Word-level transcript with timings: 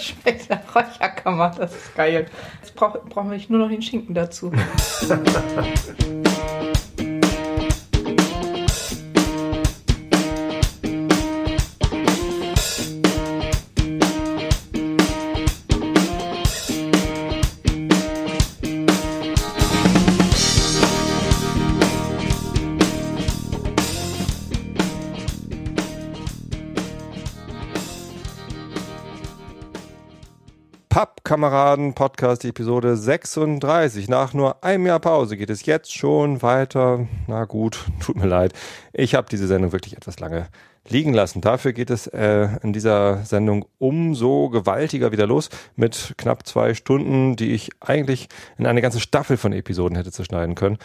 Das 0.00 0.06
schmeckt 0.06 0.48
nach 0.48 0.74
Räucherkammer, 0.74 1.52
das 1.58 1.76
ist 1.76 1.94
geil. 1.94 2.24
Jetzt 2.62 2.74
brauch, 2.74 2.96
brauchen 3.10 3.30
wir 3.30 3.38
nur 3.48 3.60
noch 3.60 3.68
den 3.68 3.82
Schinken 3.82 4.14
dazu. 4.14 4.50
Pappkameraden 31.40 31.94
Podcast 31.94 32.44
Episode 32.44 32.98
36. 32.98 34.10
Nach 34.10 34.34
nur 34.34 34.62
einem 34.62 34.84
Jahr 34.84 35.00
Pause 35.00 35.38
geht 35.38 35.48
es 35.48 35.64
jetzt 35.64 35.96
schon 35.96 36.42
weiter. 36.42 37.08
Na 37.28 37.46
gut, 37.46 37.86
tut 38.00 38.16
mir 38.16 38.26
leid. 38.26 38.52
Ich 38.92 39.14
habe 39.14 39.26
diese 39.30 39.46
Sendung 39.46 39.72
wirklich 39.72 39.96
etwas 39.96 40.20
lange 40.20 40.48
liegen 40.86 41.14
lassen. 41.14 41.40
Dafür 41.40 41.72
geht 41.72 41.88
es 41.88 42.06
äh, 42.08 42.48
in 42.62 42.74
dieser 42.74 43.24
Sendung 43.24 43.64
umso 43.78 44.50
gewaltiger 44.50 45.12
wieder 45.12 45.26
los 45.26 45.48
mit 45.76 46.12
knapp 46.18 46.46
zwei 46.46 46.74
Stunden, 46.74 47.36
die 47.36 47.52
ich 47.52 47.70
eigentlich 47.80 48.28
in 48.58 48.66
eine 48.66 48.82
ganze 48.82 49.00
Staffel 49.00 49.38
von 49.38 49.54
Episoden 49.54 49.96
hätte 49.96 50.12
zerschneiden 50.12 50.54
können. 50.54 50.76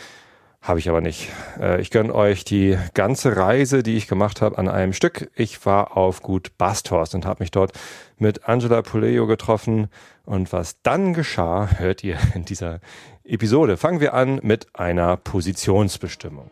Habe 0.66 0.80
ich 0.80 0.90
aber 0.90 1.00
nicht. 1.00 1.30
Äh, 1.60 1.80
ich 1.80 1.92
gönne 1.92 2.14
euch 2.16 2.44
die 2.44 2.76
ganze 2.96 3.38
Reise, 3.38 3.84
die 3.84 3.98
ich 3.98 4.08
gemacht 4.08 4.42
habe, 4.42 4.58
an 4.58 4.68
einem 4.68 4.94
Stück. 4.94 5.30
Ich 5.36 5.64
war 5.64 5.96
auf 5.96 6.23
Gut 6.23 6.58
Basthorst 6.58 7.14
und 7.14 7.28
habe 7.28 7.44
mich 7.44 7.52
dort 7.52 7.72
mit 8.18 8.50
Angela 8.50 8.82
Puleo 8.82 9.28
getroffen. 9.28 9.90
Und 10.26 10.52
was 10.52 10.82
dann 10.82 11.14
geschah, 11.14 11.70
hört 11.78 12.04
ihr 12.04 12.18
in 12.34 12.46
dieser 12.46 12.80
Episode. 13.23 13.78
Fangen 13.78 14.00
wir 14.00 14.16
an 14.16 14.39
mit 14.42 14.66
einer 14.73 15.17
Positionsbestimmung. 15.17 16.50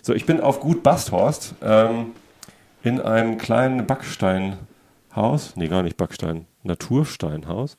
So, 0.00 0.14
ich 0.14 0.26
bin 0.26 0.40
auf 0.40 0.60
Gut 0.60 0.84
Basthorst 0.84 1.56
ähm, 1.60 2.12
in 2.84 3.00
einem 3.00 3.36
kleinen 3.36 3.88
Backsteinhaus, 3.88 5.56
nee, 5.56 5.66
gar 5.66 5.82
nicht 5.82 5.96
Backstein, 5.96 6.46
Natursteinhaus, 6.62 7.76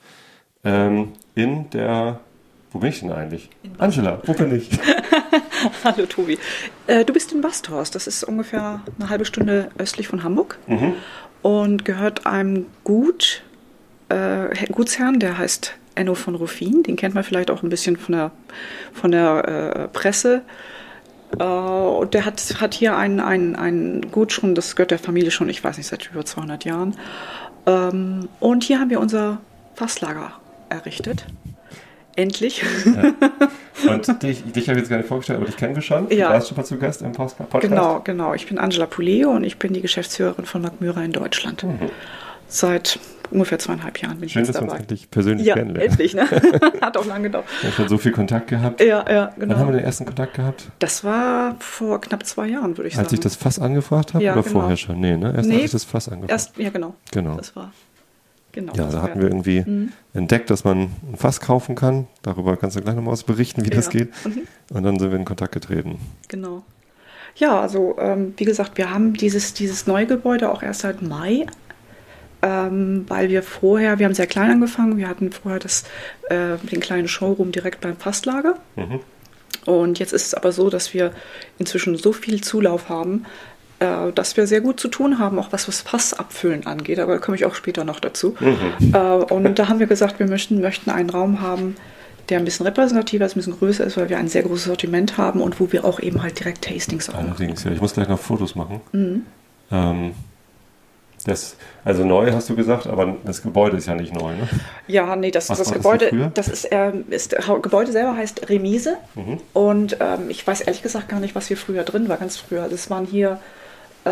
ähm, 0.66 1.14
in 1.34 1.70
der 1.70 2.20
wo 2.72 2.80
bin 2.80 2.90
ich 2.90 3.02
denn 3.02 3.12
eigentlich? 3.12 3.50
Angela, 3.78 4.22
wo 4.26 4.34
bin 4.34 4.56
ich? 4.56 4.70
Hallo 5.84 6.06
Tobi. 6.06 6.40
Äh, 6.88 7.06
du 7.06 7.14
bist 7.14 7.32
in 7.34 7.42
Basthorst. 7.42 7.96
Das 7.96 8.08
ist 8.08 8.24
ungefähr 8.24 8.82
eine 9.00 9.10
halbe 9.10 9.26
Stunde 9.26 9.70
östlich 9.78 10.08
von 10.08 10.24
Hamburg 10.24 10.58
mhm. 10.68 10.94
und 11.42 11.86
gehört 11.86 12.26
einem 12.26 12.66
Gut, 12.84 13.44
äh, 14.10 14.56
Gutsherrn, 14.72 15.20
der 15.20 15.38
heißt 15.38 15.76
Enno 15.96 16.16
von 16.16 16.36
Ruffin. 16.36 16.84
Den 16.84 16.96
kennt 16.96 17.14
man 17.14 17.24
vielleicht 17.24 17.52
auch 17.52 17.62
ein 17.62 17.70
bisschen 17.70 17.98
von 17.98 18.14
der, 18.14 18.32
von 18.94 19.12
der 19.12 19.48
äh, 19.48 19.88
Presse. 19.90 20.42
Äh, 21.38 21.44
und 21.44 22.14
der 22.14 22.26
hat, 22.26 22.62
hat 22.62 22.74
hier 22.74 22.96
ein, 22.96 23.20
ein, 23.20 23.56
ein 23.56 24.12
Gut 24.12 24.32
schon, 24.32 24.56
das 24.56 24.78
gehört 24.78 24.92
der 24.92 25.00
Familie 25.00 25.32
schon, 25.32 25.50
ich 25.50 25.62
weiß 25.62 25.78
nicht, 25.78 25.88
seit 25.88 26.10
über 26.10 26.26
200 26.26 26.64
Jahren. 26.64 26.96
Ähm, 27.66 28.30
und 28.40 28.64
hier 28.64 28.80
haben 28.80 28.90
wir 28.90 29.02
unser 29.02 29.40
Fasslager 29.76 30.34
errichtet. 30.70 31.26
Endlich. 32.16 32.64
Ja. 32.86 33.14
Und 33.94 34.22
dich, 34.22 34.44
dich 34.44 34.68
habe 34.68 34.78
ich 34.78 34.84
jetzt 34.84 34.90
gar 34.90 34.98
nicht 34.98 35.08
vorgestellt, 35.08 35.38
aber 35.38 35.46
dich 35.48 35.58
kennen 35.58 35.76
wir 35.76 35.82
schon. 35.82 36.10
Ja. 36.12 36.28
Du 36.28 36.34
warst 36.34 36.50
schon 36.50 36.58
mal 36.58 36.64
zu 36.64 36.78
Gast 36.78 37.02
im 37.02 37.14
Podcast. 37.14 37.62
Genau, 37.62 38.02
genau. 38.04 38.34
Ich 38.34 38.48
bin 38.48 38.58
Angela 38.58 38.86
Puleo 38.86 39.32
und 39.32 39.44
ich 39.44 39.58
bin 39.58 39.74
die 39.74 39.82
Geschäftsführerin 39.82 40.46
von 40.46 40.62
Magmyra 40.62 41.04
in 41.04 41.14
Deutschland. 41.14 41.64
Mhm. 41.64 41.90
Seit 42.48 43.00
ungefähr 43.32 43.60
zweieinhalb 43.60 43.98
Jahren 44.00 44.20
bin 44.20 44.28
Schön, 44.30 44.42
ich 44.42 44.50
jetzt 44.50 44.56
dass 44.56 44.62
dabei. 44.62 44.68
wir 44.68 44.72
uns 44.74 44.82
endlich 44.82 45.10
persönlich 45.10 45.48
ja, 45.48 45.56
kennenlernen. 45.56 45.90
endlich, 45.90 46.14
ne? 46.14 46.28
Hat 46.82 46.98
auch 46.98 47.06
lange 47.06 47.24
gedauert. 47.24 47.46
Wir 47.62 47.70
haben 47.70 47.76
schon 47.76 47.88
so 47.88 47.98
viel 47.98 48.12
Kontakt 48.12 48.48
gehabt. 48.50 48.82
Ja, 48.82 49.06
ja, 49.10 49.32
genau. 49.38 49.54
Wann 49.54 49.60
haben 49.60 49.68
wir 49.70 49.78
den 49.78 49.86
ersten 49.86 50.06
Kontakt 50.06 50.34
gehabt? 50.34 50.70
Das 50.80 51.04
war 51.04 51.56
vor 51.60 52.02
knapp 52.02 52.26
zwei 52.26 52.48
Jahren, 52.48 52.78
würde 52.78 52.90
ich 52.90 52.98
als 52.98 53.08
sagen. 53.08 53.16
ich 53.16 53.20
das 53.22 53.36
Fass 53.38 53.58
angefragt 53.58 54.14
habe 54.14 54.24
Ja, 54.24 54.34
oder 54.34 54.44
genau. 54.44 54.60
vorher 54.60 54.76
schon? 54.78 55.00
Nee, 55.00 55.16
ne? 55.16 55.34
Erst 55.36 55.48
Nee, 55.48 55.56
als 55.56 55.64
ich 55.66 55.72
das 55.72 55.84
Fass 55.86 56.10
angefragt 56.10 56.32
Erst, 56.32 56.58
ja, 56.58 56.70
genau. 56.70 56.94
Genau. 57.12 57.38
Das 57.38 57.56
war. 57.56 57.72
Genau. 58.54 58.74
Ja, 58.76 58.86
das 58.86 58.94
da 58.96 59.02
hatten 59.02 59.20
wir 59.22 59.28
irgendwie 59.30 59.62
Mhm. 59.66 59.92
entdeckt, 60.14 60.50
dass 60.50 60.64
man 60.64 60.90
ein 61.12 61.16
Fass 61.18 61.40
kaufen 61.40 61.76
kann. 61.76 62.08
Darüber 62.22 62.58
kannst 62.58 62.76
du 62.76 62.82
gleich 62.82 62.96
nochmal 62.96 63.14
was 63.14 63.24
berichten, 63.24 63.64
wie 63.66 63.70
das 63.70 63.86
Ja. 63.86 63.92
geht. 63.92 64.10
Mhm. 64.26 64.42
Und 64.74 64.84
dann 64.84 65.00
sind 65.00 65.12
wir 65.12 65.18
in 65.18 65.26
Kontakt 65.26 65.54
getreten. 65.54 66.00
Genau. 66.28 66.64
Ja, 67.36 67.62
also 67.62 67.96
ähm, 67.98 68.34
wie 68.38 68.44
gesagt, 68.46 68.78
wir 68.78 68.92
haben 68.94 69.14
dieses, 69.14 69.54
dieses 69.54 69.88
neue 69.88 70.06
Gebäude 70.06 70.52
auch 70.52 70.64
erst 70.64 70.82
seit 70.82 71.02
Mai, 71.02 71.46
ähm, 72.42 73.06
weil 73.08 73.30
wir 73.30 73.44
vorher, 73.44 74.00
wir 74.00 74.06
haben 74.06 74.14
sehr 74.16 74.28
klein 74.28 74.52
angefangen, 74.52 74.98
wir 74.98 75.08
hatten 75.08 75.32
vorher 75.32 75.60
das, 75.60 75.84
äh, 76.30 76.58
den 76.58 76.80
kleinen 76.80 77.08
Showroom 77.08 77.52
direkt 77.52 77.82
beim 77.82 77.96
Fasslager. 77.98 78.56
Mhm. 78.76 79.00
Und 79.66 80.00
jetzt 80.00 80.12
ist 80.12 80.26
es 80.28 80.34
aber 80.34 80.52
so, 80.52 80.70
dass 80.72 80.94
wir 80.94 81.12
inzwischen 81.60 81.96
so 81.96 82.14
viel 82.14 82.42
Zulauf 82.42 82.90
haben, 82.90 83.26
äh, 83.82 84.12
dass 84.14 84.38
wir 84.38 84.46
sehr 84.46 84.62
gut 84.62 84.80
zu 84.80 84.88
tun 84.88 85.18
haben, 85.20 85.40
auch 85.40 85.52
was 85.52 85.66
das 85.66 85.82
Fassabfüllen 85.82 86.68
angeht. 86.68 87.00
Aber 87.00 87.14
da 87.14 87.20
komme 87.20 87.36
ich 87.36 87.46
auch 87.46 87.56
später 87.56 87.84
noch 87.84 88.00
dazu. 88.00 88.36
Mhm. 88.40 88.94
Äh, 88.94 88.98
und 88.98 89.58
da 89.58 89.68
haben 89.68 89.80
wir 89.80 89.88
gesagt, 89.88 90.20
wir 90.20 90.28
möchten, 90.28 90.62
möchten 90.62 90.92
einen 90.92 91.10
Raum 91.10 91.42
haben, 91.42 91.76
der 92.30 92.38
ein 92.38 92.46
bisschen 92.46 92.66
repräsentativer 92.66 93.26
ist, 93.26 93.36
ein 93.36 93.40
bisschen 93.40 93.58
größer 93.58 93.84
ist, 93.84 93.98
weil 93.98 94.10
wir 94.10 94.18
ein 94.18 94.28
sehr 94.28 94.44
großes 94.44 94.66
Sortiment 94.66 95.18
haben 95.18 95.42
und 95.42 95.60
wo 95.60 95.72
wir 95.72 95.84
auch 95.84 96.00
eben 96.00 96.22
halt 96.22 96.40
direkt 96.40 96.64
Tastings 96.64 97.10
auch 97.10 97.16
machen. 97.16 97.30
Allerdings, 97.30 97.64
ja. 97.64 97.72
Ich 97.72 97.82
muss 97.82 97.94
gleich 97.94 98.08
noch 98.08 98.20
Fotos 98.20 98.56
machen. 98.56 98.82
Mhm. 98.92 99.26
Ähm, 99.72 100.14
das, 101.26 101.56
also 101.84 102.04
neu 102.04 102.32
hast 102.32 102.50
du 102.50 102.56
gesagt, 102.56 102.88
aber 102.88 103.18
das 103.26 103.44
Gebäude 103.44 103.78
ist 103.78 103.88
ja 103.88 103.96
nicht 103.96 104.14
neu, 104.14 104.34
ne? 104.34 104.48
Ja, 104.88 105.16
nee, 105.16 105.32
das, 105.32 105.50
Was 105.50 105.60
das 105.60 105.68
das 105.68 105.78
Gebäude, 105.78 106.10
früher? 106.10 106.32
das 106.34 106.48
ist, 106.48 106.68
ähm, 106.72 107.06
ist, 107.10 107.34
das 107.34 107.46
Gebäude 107.62 107.92
selber 107.92 108.16
heißt 108.16 108.50
Remise. 108.50 108.98
Mhm. 109.16 109.40
Und 109.54 109.98
ähm, 110.00 110.30
ich 110.30 110.46
weiß 110.46 110.62
ehrlich 110.62 110.82
gesagt 110.82 111.10
gar 111.10 111.20
nicht, 111.20 111.36
was 111.36 111.48
hier 111.48 111.58
früher 111.58 111.84
drin 111.84 112.10
war, 112.10 112.18
ganz 112.18 112.38
früher. 112.38 112.68
Das 112.70 112.90
waren 112.90 113.06
hier, 113.06 113.40
äh, 114.06 114.10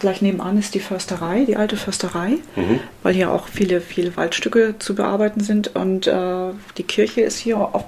gleich 0.00 0.20
nebenan 0.22 0.58
ist 0.58 0.74
die 0.74 0.80
Försterei, 0.80 1.44
die 1.44 1.56
alte 1.56 1.76
Försterei, 1.76 2.38
Mhm. 2.56 2.80
weil 3.02 3.14
hier 3.14 3.30
auch 3.32 3.48
viele, 3.48 3.80
viele 3.80 4.16
Waldstücke 4.16 4.74
zu 4.78 4.94
bearbeiten 4.94 5.40
sind. 5.40 5.74
Und 5.74 6.06
äh, 6.06 6.50
die 6.76 6.82
Kirche 6.82 7.22
ist 7.22 7.38
hier 7.38 7.58
oft 7.58 7.86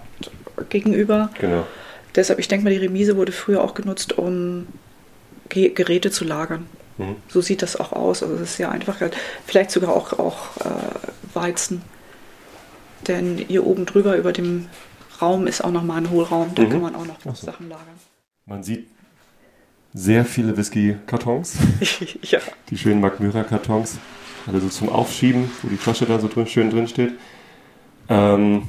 gegenüber. 0.71 1.31
Genau. 1.39 1.67
Deshalb, 2.15 2.39
ich 2.39 2.49
denke 2.49 2.65
mal, 2.65 2.71
die 2.71 2.79
Remise 2.79 3.17
wurde 3.17 3.33
früher 3.33 3.63
auch 3.63 3.75
genutzt, 3.75 4.17
um 4.19 4.67
Ge 5.51 5.69
Geräte 5.69 6.11
zu 6.11 6.25
lagern. 6.25 6.67
Mhm. 6.99 7.17
So 7.29 7.41
sieht 7.43 7.61
das 7.63 7.79
auch 7.79 7.93
aus. 7.93 8.23
Also 8.23 8.35
es 8.37 8.41
ist 8.43 8.57
sehr 8.57 8.71
einfach. 8.73 8.97
Vielleicht 9.47 9.71
sogar 9.71 9.95
auch, 9.95 10.19
auch 10.19 10.57
äh, 10.65 11.35
Weizen. 11.35 11.83
Denn 13.07 13.37
hier 13.37 13.67
oben 13.67 13.87
drüber 13.87 14.17
über 14.17 14.33
dem 14.33 14.69
Raum 15.21 15.47
ist 15.47 15.63
auch 15.63 15.71
nochmal 15.71 15.99
ein 15.99 16.11
Hohlraum. 16.11 16.53
Da 16.55 16.63
Mhm. 16.63 16.71
kann 16.71 16.81
man 16.81 16.95
auch 16.97 17.07
noch 17.07 17.19
so. 17.37 17.47
Sachen 17.47 17.69
lagern. 17.69 17.85
Man 18.47 18.63
sieht 18.63 18.89
sehr 19.97 20.27
viele 20.27 20.57
Whisky-Kartons. 20.57 21.57
ja. 22.23 22.39
Die 22.69 22.77
schönen 22.77 23.01
Magmyra-Kartons. 23.01 23.99
Alle 24.47 24.61
so 24.61 24.69
zum 24.69 24.91
Aufschieben, 24.91 25.51
wo 25.63 25.69
die 25.69 25.79
Flasche 25.79 26.05
da 26.05 26.21
so 26.21 26.29
drin, 26.29 26.47
schön 26.47 26.71
drin 26.71 26.87
steht. 26.87 27.15
Ähm, 28.11 28.65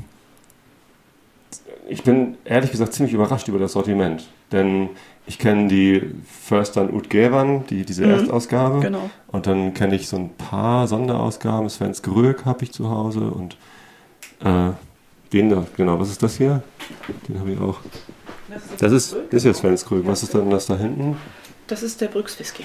ich 1.89 2.03
bin 2.03 2.37
ehrlich 2.45 2.71
gesagt 2.71 2.93
ziemlich 2.93 3.13
überrascht 3.13 3.49
über 3.49 3.59
das 3.59 3.73
Sortiment. 3.73 4.27
Denn 4.53 4.89
ich 5.25 5.37
kenne 5.37 5.67
die 5.67 6.01
Förstern 6.25 6.93
Utgevan, 6.93 7.65
die, 7.67 7.83
diese 7.83 8.05
Mhm, 8.05 8.11
Erstausgabe. 8.11 8.79
Genau. 8.79 9.09
Und 9.27 9.47
dann 9.47 9.73
kenne 9.73 9.95
ich 9.95 10.07
so 10.07 10.15
ein 10.15 10.29
paar 10.29 10.87
Sonderausgaben. 10.87 11.69
Sven's 11.69 12.01
Gröck 12.01 12.45
habe 12.45 12.63
ich 12.63 12.71
zu 12.71 12.89
Hause. 12.89 13.19
Und 13.19 13.57
äh, 14.45 14.71
den 15.33 15.49
da, 15.49 15.65
genau, 15.75 15.99
was 15.99 16.09
ist 16.09 16.23
das 16.23 16.37
hier? 16.37 16.63
Den 17.27 17.37
habe 17.37 17.51
ich 17.51 17.59
auch. 17.59 17.79
Das 18.79 18.91
ist, 18.91 19.13
das 19.29 19.33
ist 19.33 19.43
ja 19.45 19.53
Sven's 19.53 19.85
Gröck. 19.85 20.05
Was 20.05 20.23
ist 20.23 20.33
denn 20.33 20.49
das 20.49 20.65
da 20.67 20.77
hinten? 20.77 21.17
Das 21.67 21.83
ist 21.83 21.99
der 22.01 22.07
Brückswhisky. 22.07 22.63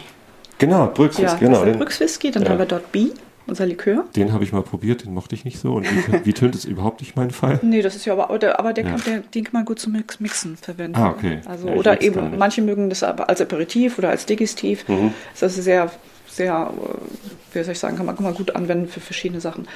Genau, 0.59 0.87
Brüxis, 0.87 1.23
Ja, 1.25 1.35
genau. 1.35 1.51
das 1.51 1.59
ist 1.59 1.65
der 1.65 1.73
Den, 1.73 1.79
Brückswhisky. 1.79 2.31
Dann 2.31 2.43
Ja. 2.45 2.51
haben 2.51 2.59
wir 2.59 2.67
dort 2.67 2.93
B, 2.93 3.09
unser 3.49 3.67
Likör. 3.67 4.05
den 4.15 4.33
habe 4.33 4.45
ich 4.45 4.53
mal 4.53 4.63
probiert, 4.63 5.05
den 5.05 5.13
mochte 5.13 5.35
ich 5.35 5.45
nicht 5.45 5.59
so. 5.59 5.75
Und 5.75 5.85
wie, 5.91 6.25
wie 6.27 6.33
tönt 6.33 6.55
es 6.55 6.65
überhaupt 6.65 7.01
nicht 7.01 7.17
mein 7.17 7.33
Fall? 7.33 7.59
Nee, 7.63 7.83
das 7.83 7.97
ist 7.97 8.05
ja 8.05 8.13
aber, 8.13 8.25
aber 8.31 8.39
der, 8.39 8.61
aber 8.61 8.73
der 8.73 8.85
Ja. 8.85 8.91
kann, 8.91 9.03
der, 9.05 9.19
den 9.21 9.43
kann 9.45 9.53
man 9.55 9.65
gut 9.65 9.81
zum 9.81 9.93
Mix, 9.93 10.21
Mixen 10.21 10.57
verwenden. 10.57 10.97
Ah, 10.97 11.11
okay. 11.11 11.41
Also, 11.47 11.67
oder 11.69 12.01
eben, 12.01 12.39
manche 12.39 12.63
mögen 12.63 12.89
das 12.89 13.03
aber 13.03 13.29
als 13.29 13.41
Aperitif 13.41 13.99
oder 13.99 14.11
als 14.11 14.25
Digestiv. 14.27 14.87
Mhm. 14.89 15.13
Das 15.41 15.59
ist 15.59 15.65
sehr, 15.65 15.91
sehr, 16.35 16.71
äh, 16.73 17.55
wie 17.57 17.63
soll 17.63 17.73
ich 17.73 17.79
sagen, 17.79 17.97
kann 17.97 18.07
man, 18.07 18.17
kann 18.17 18.25
man 18.25 18.35
gut 18.35 18.55
anwenden 18.57 18.89
für 18.89 19.01
verschiedene 19.01 19.41
Sachen. 19.41 19.69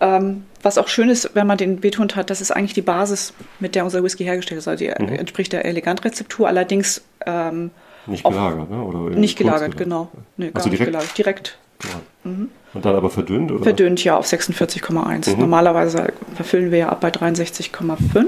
Ähm, 0.00 0.44
was 0.62 0.78
auch 0.78 0.88
schön 0.88 1.08
ist, 1.08 1.30
wenn 1.34 1.46
man 1.46 1.58
den 1.58 1.80
betont 1.80 2.14
hat, 2.16 2.30
das 2.30 2.40
ist 2.40 2.50
eigentlich 2.50 2.74
die 2.74 2.82
Basis, 2.82 3.34
mit 3.60 3.74
der 3.74 3.84
unser 3.84 4.02
Whisky 4.04 4.24
hergestellt 4.24 4.58
ist. 4.58 4.68
Also 4.68 4.84
die 4.84 4.90
Mhm. 4.90 5.08
entspricht 5.08 5.52
der 5.52 5.64
Elegant-Rezeptur, 5.64 6.46
allerdings 6.48 7.02
ähm, 7.26 7.70
Nicht 8.06 8.24
gelagert, 8.24 8.70
ne? 8.70 8.82
Oder 8.82 8.98
nicht 9.18 9.36
gelagert, 9.38 9.76
genau. 9.76 10.08
Nee, 10.36 10.50
gar 10.50 10.56
Also 10.56 10.68
nicht 10.68 10.78
direkt? 10.78 10.92
gelagert. 10.92 11.18
Direkt. 11.18 11.58
Genau. 11.80 12.46
Und 12.74 12.84
dann 12.84 12.94
aber 12.96 13.10
verdünnt, 13.10 13.50
oder? 13.52 13.62
Verdünnt 13.64 14.02
ja 14.04 14.16
auf 14.16 14.26
46,1. 14.26 15.34
Mhm. 15.34 15.40
Normalerweise 15.40 16.12
verfüllen 16.34 16.70
wir 16.70 16.78
ja 16.78 16.88
ab 16.90 17.00
bei 17.00 17.10
63,5. 17.10 18.26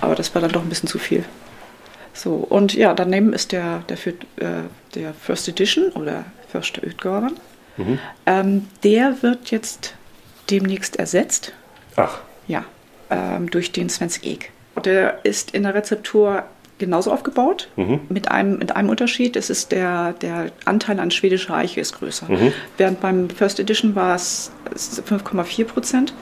Aber 0.00 0.14
das 0.14 0.34
war 0.34 0.42
dann 0.42 0.52
doch 0.52 0.62
ein 0.62 0.68
bisschen 0.68 0.88
zu 0.88 0.98
viel. 0.98 1.24
So, 2.14 2.34
und 2.34 2.74
ja, 2.74 2.94
daneben 2.94 3.32
ist 3.32 3.52
der, 3.52 3.78
der, 3.88 3.96
für, 3.96 4.10
äh, 4.10 4.64
der 4.94 5.14
First 5.14 5.48
Edition 5.48 5.90
oder 5.90 6.24
First 6.48 6.78
Utgaben. 6.82 7.36
Mhm. 7.76 7.98
Ähm, 8.26 8.68
der 8.84 9.22
wird 9.22 9.50
jetzt 9.50 9.94
demnächst 10.50 10.96
ersetzt. 10.96 11.52
Ach. 11.96 12.20
Ja, 12.46 12.64
ähm, 13.10 13.50
durch 13.50 13.72
den 13.72 13.88
Svensk 13.88 14.24
Egg. 14.24 14.46
Der 14.84 15.24
ist 15.24 15.52
in 15.52 15.62
der 15.62 15.74
Rezeptur 15.74 16.44
genauso 16.78 17.12
aufgebaut, 17.12 17.68
mhm. 17.76 18.00
mit, 18.08 18.30
einem, 18.30 18.58
mit 18.58 18.74
einem 18.74 18.88
Unterschied. 18.88 19.36
Es 19.36 19.50
ist 19.50 19.72
der, 19.72 20.14
der 20.14 20.50
Anteil 20.64 20.98
an 20.98 21.10
schwedischer 21.10 21.54
Eiche 21.54 21.80
ist 21.80 21.98
größer. 21.98 22.26
Mhm. 22.28 22.52
Während 22.76 23.00
beim 23.00 23.30
First 23.30 23.60
Edition 23.60 23.94
war 23.94 24.16
es 24.16 24.50
5,4 24.74 25.64
Prozent 25.64 26.12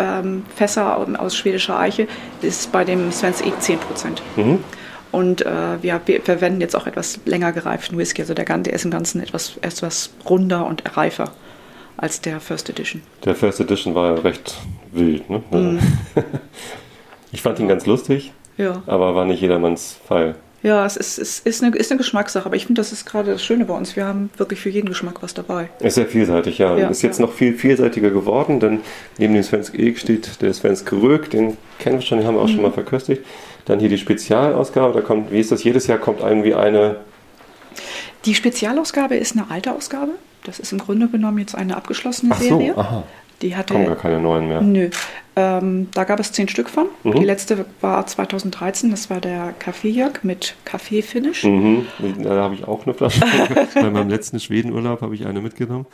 ähm, 0.00 0.44
Fässer 0.56 0.96
aus 1.20 1.36
schwedischer 1.36 1.78
Eiche, 1.78 2.08
ist 2.42 2.72
bei 2.72 2.84
dem 2.84 3.12
Svensk 3.12 3.46
Egg 3.46 3.56
10 3.60 3.78
Prozent. 3.78 4.22
Mhm. 4.36 4.64
Und 5.12 5.44
äh, 5.44 5.82
wir, 5.82 6.00
wir, 6.06 6.22
verwenden 6.22 6.60
jetzt 6.60 6.76
auch 6.76 6.86
etwas 6.86 7.20
länger 7.24 7.52
gereiften 7.52 7.98
Whisky. 7.98 8.22
Also 8.22 8.34
der, 8.34 8.44
der 8.44 8.72
ist 8.72 8.84
im 8.84 8.90
Ganzen 8.90 9.20
etwas, 9.20 9.56
etwas 9.62 10.10
runder 10.28 10.66
und 10.66 10.96
reifer 10.96 11.32
als 11.96 12.20
der 12.20 12.40
First 12.40 12.70
Edition. 12.70 13.02
Der 13.24 13.34
First 13.34 13.60
Edition 13.60 13.94
war 13.94 14.14
ja 14.14 14.22
recht 14.22 14.56
wild. 14.92 15.28
Ne? 15.28 15.42
Mm. 15.50 15.78
ich 17.32 17.42
fand 17.42 17.58
ihn 17.58 17.68
ganz 17.68 17.86
lustig, 17.86 18.32
ja. 18.56 18.82
aber 18.86 19.14
war 19.14 19.26
nicht 19.26 19.40
jedermanns 19.40 19.98
Fall. 20.06 20.36
Ja, 20.62 20.84
es 20.84 20.96
ist, 20.96 21.18
es 21.18 21.40
ist, 21.40 21.62
eine, 21.62 21.74
ist 21.74 21.90
eine 21.90 21.98
Geschmackssache, 21.98 22.44
aber 22.44 22.54
ich 22.54 22.66
finde, 22.66 22.80
das 22.80 22.92
ist 22.92 23.06
gerade 23.06 23.32
das 23.32 23.42
Schöne 23.42 23.64
bei 23.64 23.74
uns. 23.74 23.96
Wir 23.96 24.04
haben 24.04 24.28
wirklich 24.36 24.60
für 24.60 24.68
jeden 24.68 24.88
Geschmack 24.88 25.22
was 25.22 25.32
dabei. 25.32 25.70
Ist 25.80 25.94
sehr 25.94 26.06
vielseitig, 26.06 26.58
ja. 26.58 26.76
ja 26.76 26.88
ist 26.88 27.00
jetzt 27.00 27.18
ja. 27.18 27.24
noch 27.24 27.32
viel 27.32 27.54
vielseitiger 27.54 28.10
geworden, 28.10 28.60
denn 28.60 28.80
neben 29.16 29.32
dem 29.32 29.42
Svensk 29.42 29.74
Egg 29.74 29.98
steht 29.98 30.42
der 30.42 30.52
Svensk 30.52 30.92
Rög, 30.92 31.30
den 31.30 31.56
kennen 31.78 31.96
wir 31.96 32.02
schon, 32.02 32.18
den 32.18 32.26
haben 32.26 32.34
wir 32.34 32.42
auch 32.42 32.48
mhm. 32.48 32.52
schon 32.52 32.62
mal 32.62 32.72
verköstigt. 32.72 33.24
Dann 33.64 33.80
hier 33.80 33.88
die 33.88 33.98
Spezialausgabe, 33.98 34.94
da 34.94 35.00
kommt, 35.00 35.30
wie 35.32 35.40
ist 35.40 35.52
das, 35.52 35.62
jedes 35.64 35.86
Jahr 35.86 35.98
kommt 35.98 36.20
irgendwie 36.20 36.54
eine. 36.54 36.96
Die 38.24 38.34
Spezialausgabe 38.34 39.16
ist 39.16 39.36
eine 39.36 39.50
alte 39.50 39.72
Ausgabe. 39.72 40.12
Das 40.44 40.58
ist 40.58 40.72
im 40.72 40.78
Grunde 40.78 41.08
genommen 41.08 41.38
jetzt 41.38 41.54
eine 41.54 41.76
abgeschlossene 41.76 42.32
Ach 42.34 42.40
so, 42.40 42.58
Serie. 42.58 42.76
Aha. 42.76 43.04
Die 43.42 43.56
hatte, 43.56 43.72
Kommen 43.72 43.86
gar 43.86 43.96
keine 43.96 44.20
neuen 44.20 44.48
mehr. 44.48 44.60
Nö. 44.60 44.90
Ähm, 45.34 45.88
da 45.94 46.04
gab 46.04 46.20
es 46.20 46.32
zehn 46.32 46.48
Stück 46.48 46.68
von. 46.68 46.88
Mhm. 47.04 47.12
Die 47.12 47.24
letzte 47.24 47.64
war 47.80 48.06
2013, 48.06 48.90
das 48.90 49.08
war 49.08 49.20
der 49.20 49.54
Kaffeejörg 49.58 50.24
mit 50.24 50.56
Kaffee-Finish. 50.66 51.44
Mhm. 51.44 51.86
Da 52.22 52.30
habe 52.34 52.54
ich 52.54 52.68
auch 52.68 52.84
eine 52.84 52.92
Flasche. 52.92 53.22
Bei 53.74 53.90
meinem 53.90 54.10
letzten 54.10 54.40
Schwedenurlaub 54.40 55.00
habe 55.00 55.14
ich 55.14 55.26
eine 55.26 55.40
mitgenommen. 55.40 55.86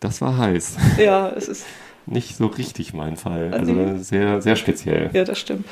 Das 0.00 0.22
war 0.22 0.38
heiß. 0.38 0.76
Ja, 0.98 1.28
es 1.36 1.48
ist. 1.48 1.66
Nicht 2.06 2.36
so 2.36 2.46
richtig 2.46 2.94
mein 2.94 3.16
Fall. 3.16 3.52
Also 3.52 3.98
sehr, 3.98 4.40
sehr 4.40 4.56
speziell. 4.56 5.10
Ja, 5.12 5.24
das 5.24 5.38
stimmt. 5.38 5.66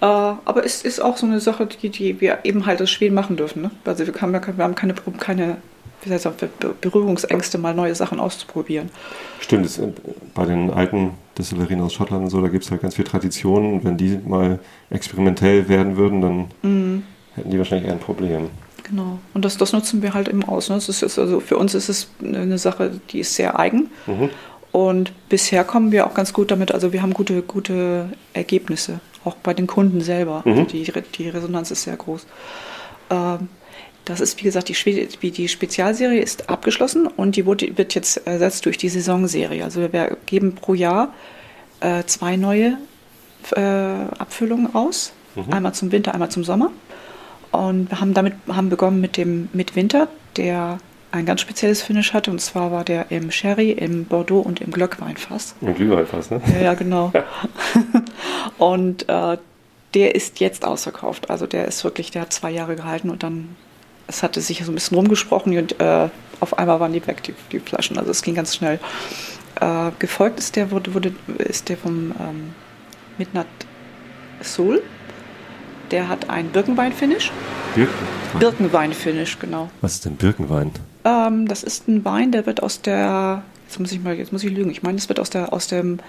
Äh, 0.00 0.04
aber 0.04 0.64
es 0.64 0.82
ist 0.82 1.00
auch 1.00 1.16
so 1.16 1.26
eine 1.26 1.40
Sache, 1.40 1.66
die, 1.66 1.88
die 1.88 2.20
wir 2.20 2.38
eben 2.44 2.66
halt 2.66 2.80
als 2.80 2.90
Schweden 2.90 3.14
machen 3.14 3.36
dürfen. 3.36 3.62
Ne? 3.62 3.70
Also 3.84 4.06
wir 4.06 4.14
haben, 4.20 4.32
wir 4.32 4.64
haben 4.64 4.74
keine, 4.74 4.94
keine 5.20 5.56
das, 6.04 6.28
Berührungsängste, 6.80 7.58
mal 7.58 7.74
neue 7.74 7.94
Sachen 7.94 8.20
auszuprobieren. 8.20 8.90
Stimmt, 9.40 9.66
das, 9.66 9.80
bei 10.34 10.44
den 10.44 10.70
alten 10.70 11.12
Destillerien 11.36 11.80
aus 11.80 11.94
Schottland 11.94 12.24
und 12.24 12.30
so, 12.30 12.40
da 12.40 12.48
gibt 12.48 12.64
es 12.64 12.70
halt 12.70 12.82
ganz 12.82 12.94
viel 12.94 13.04
Traditionen. 13.04 13.74
Und 13.74 13.84
wenn 13.84 13.96
die 13.96 14.18
mal 14.24 14.58
experimentell 14.90 15.68
werden 15.68 15.96
würden, 15.96 16.20
dann 16.20 16.36
mhm. 16.62 17.02
hätten 17.34 17.50
die 17.50 17.58
wahrscheinlich 17.58 17.88
eher 17.88 17.94
ein 17.94 18.00
Problem. 18.00 18.48
Genau. 18.84 19.18
Und 19.34 19.44
das, 19.44 19.56
das 19.56 19.72
nutzen 19.72 20.02
wir 20.02 20.14
halt 20.14 20.28
eben 20.28 20.44
aus. 20.44 20.68
Ne? 20.68 20.76
Das 20.76 20.88
ist 20.88 21.18
also 21.18 21.40
für 21.40 21.56
uns 21.56 21.74
ist 21.74 21.88
es 21.88 22.08
eine 22.22 22.58
Sache, 22.58 23.00
die 23.10 23.20
ist 23.20 23.34
sehr 23.34 23.58
eigen. 23.58 23.90
Mhm. 24.06 24.30
Und 24.70 25.12
bisher 25.28 25.64
kommen 25.64 25.90
wir 25.90 26.06
auch 26.06 26.14
ganz 26.14 26.32
gut 26.32 26.50
damit. 26.50 26.72
Also 26.72 26.92
wir 26.92 27.02
haben 27.02 27.14
gute, 27.14 27.42
gute 27.42 28.10
Ergebnisse, 28.34 29.00
auch 29.26 29.36
bei 29.36 29.54
den 29.54 29.66
Kunden 29.66 30.00
selber. 30.00 30.42
Mhm. 30.44 30.52
Also 30.52 30.64
die, 30.64 30.92
die 31.18 31.28
Resonanz 31.28 31.70
ist 31.70 31.82
sehr 31.82 31.96
groß. 31.96 32.26
Ähm, 33.10 33.48
das 34.04 34.20
ist, 34.20 34.38
wie 34.38 34.44
gesagt, 34.44 34.68
die, 34.68 35.30
die 35.32 35.48
Spezialserie 35.48 36.20
ist 36.20 36.48
abgeschlossen 36.48 37.08
und 37.08 37.34
die 37.34 37.44
wird 37.44 37.94
jetzt 37.94 38.24
ersetzt 38.26 38.64
durch 38.64 38.78
die 38.78 38.88
Saisonserie. 38.88 39.64
Also 39.64 39.80
wir 39.92 40.16
geben 40.26 40.54
pro 40.54 40.74
Jahr 40.74 41.12
äh, 41.80 42.04
zwei 42.04 42.36
neue 42.36 42.78
äh, 43.50 43.60
Abfüllungen 43.60 44.74
aus. 44.74 45.12
Mhm. 45.34 45.52
Einmal 45.52 45.74
zum 45.74 45.90
Winter, 45.90 46.14
einmal 46.14 46.30
zum 46.30 46.44
Sommer. 46.44 46.70
Und 47.50 47.90
wir 47.90 48.00
haben 48.00 48.14
damit 48.14 48.34
haben 48.48 48.68
begonnen 48.68 49.00
mit 49.00 49.16
dem 49.16 49.48
mit 49.52 49.74
Winter, 49.74 50.08
der 50.36 50.78
ein 51.16 51.26
ganz 51.26 51.40
spezielles 51.40 51.82
Finish 51.82 52.12
hatte. 52.12 52.30
Und 52.30 52.40
zwar 52.40 52.72
war 52.72 52.84
der 52.84 53.10
im 53.10 53.30
Sherry, 53.30 53.70
im 53.72 54.04
Bordeaux 54.04 54.40
und 54.40 54.60
im 54.60 54.70
Glöckweinfass. 54.70 55.54
Im 55.60 55.74
Glühweinfass, 55.74 56.30
ne? 56.30 56.40
Ja, 56.54 56.62
ja 56.62 56.74
genau. 56.74 57.12
und 58.58 59.08
äh, 59.08 59.38
der 59.94 60.14
ist 60.14 60.40
jetzt 60.40 60.64
ausverkauft. 60.64 61.30
Also 61.30 61.46
der 61.46 61.66
ist 61.66 61.82
wirklich, 61.84 62.10
der 62.10 62.22
hat 62.22 62.32
zwei 62.32 62.50
Jahre 62.50 62.76
gehalten 62.76 63.10
und 63.10 63.22
dann 63.22 63.56
es 64.08 64.22
hatte 64.22 64.40
sich 64.40 64.64
so 64.64 64.70
ein 64.70 64.74
bisschen 64.74 64.96
rumgesprochen 64.96 65.56
und 65.56 65.80
äh, 65.80 66.08
auf 66.40 66.58
einmal 66.58 66.80
waren 66.80 66.92
die 66.92 67.04
weg, 67.06 67.22
die, 67.24 67.34
die 67.52 67.58
Flaschen. 67.58 67.98
Also 67.98 68.10
es 68.10 68.22
ging 68.22 68.34
ganz 68.34 68.54
schnell. 68.54 68.78
Äh, 69.60 69.90
gefolgt 69.98 70.38
ist 70.38 70.56
der, 70.56 70.70
wurde, 70.70 70.94
wurde, 70.94 71.12
ist 71.38 71.68
der 71.68 71.76
vom 71.76 72.12
ähm, 72.20 72.54
Midnight 73.18 73.46
Soul. 74.42 74.82
Der 75.90 76.08
hat 76.08 76.28
ein 76.28 76.48
Birkenwein-Finish. 76.48 77.32
Birkenwein? 77.74 78.38
Birkenwein-Finish, 78.38 79.38
genau. 79.38 79.70
Was 79.80 79.94
ist 79.94 80.04
denn 80.04 80.16
Birkenwein? 80.16 80.72
Ähm, 81.06 81.46
das 81.46 81.62
ist 81.62 81.86
ein 81.86 82.04
Wein, 82.04 82.32
der 82.32 82.46
wird 82.46 82.62
aus 82.62 82.82
der, 82.82 83.42
jetzt 83.66 83.78
muss 83.78 83.92
ich 83.92 84.02
mal, 84.02 84.14
jetzt 84.14 84.32
muss 84.32 84.42
ich 84.42 84.50
lügen, 84.50 84.70
ich 84.70 84.82
meine, 84.82 84.98
es 84.98 85.08
wird 85.08 85.20
aus 85.20 85.30
der 85.30 85.52
aus 85.52 85.68
dem 85.68 86.00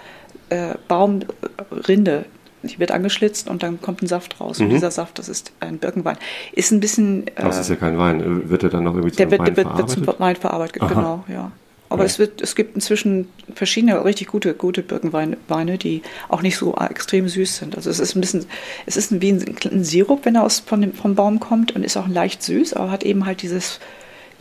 äh, 0.50 0.74
Baumrinde 0.88 2.26
die 2.64 2.80
wird 2.80 2.92
angeschlitzt 2.92 3.48
und 3.48 3.64
dann 3.64 3.80
kommt 3.82 4.02
ein 4.02 4.08
Saft 4.08 4.42
raus. 4.42 4.60
Mhm. 4.60 4.66
Und 4.66 4.72
dieser 4.74 4.92
Saft, 4.92 5.20
das 5.20 5.30
ist 5.30 5.52
ein 5.60 5.78
Birkenwein. 5.78 6.18
Ist 6.54 6.72
ein 6.72 6.80
bisschen. 6.80 7.28
Äh, 7.28 7.44
das 7.44 7.60
ist 7.60 7.70
ja 7.70 7.76
kein 7.76 7.98
Wein. 7.98 8.50
Wird 8.50 8.64
der 8.64 8.72
dann 8.72 8.84
noch 8.84 8.96
irgendwie 8.96 9.12
zum 9.12 9.18
der 9.18 9.32
wird, 9.32 9.40
Wein 9.40 9.46
der 9.46 9.58
wird, 9.58 9.68
verarbeitet? 9.68 9.98
Wird 9.98 10.06
zum 10.08 10.20
Wein 10.20 10.36
verarbeitet, 10.36 10.82
Aha. 10.82 10.94
genau, 10.94 11.24
ja. 11.28 11.52
Aber 11.90 12.02
ja. 12.02 12.08
es, 12.08 12.20
wird, 12.20 12.42
es 12.42 12.56
gibt 12.56 12.76
inzwischen 12.76 13.30
verschiedene 13.54 14.04
richtig 14.04 14.28
gute, 14.28 14.54
gute 14.54 14.82
Birkenweine, 14.82 15.78
die 15.78 16.02
auch 16.28 16.42
nicht 16.42 16.58
so 16.58 16.76
extrem 16.76 17.30
süß 17.30 17.58
sind. 17.58 17.78
Also 17.78 17.90
es 17.90 18.00
ist 18.00 18.16
ein 18.16 18.20
bisschen, 18.20 18.46
es 18.86 18.98
ist 18.98 19.22
wie 19.22 19.32
ein, 19.32 19.56
ein 19.72 19.84
Sirup, 19.86 20.26
wenn 20.26 20.36
er 20.36 20.44
aus, 20.44 20.60
von 20.60 20.82
dem, 20.82 20.94
vom 20.94 21.16
Baum 21.16 21.40
kommt 21.40 21.74
und 21.74 21.84
ist 21.84 21.96
auch 21.96 22.10
leicht 22.10 22.44
süß, 22.44 22.74
aber 22.74 22.92
hat 22.92 23.04
eben 23.04 23.26
halt 23.26 23.42
dieses, 23.42 23.80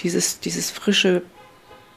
dieses, 0.01 0.41
dieses 0.41 0.71
frische 0.71 1.23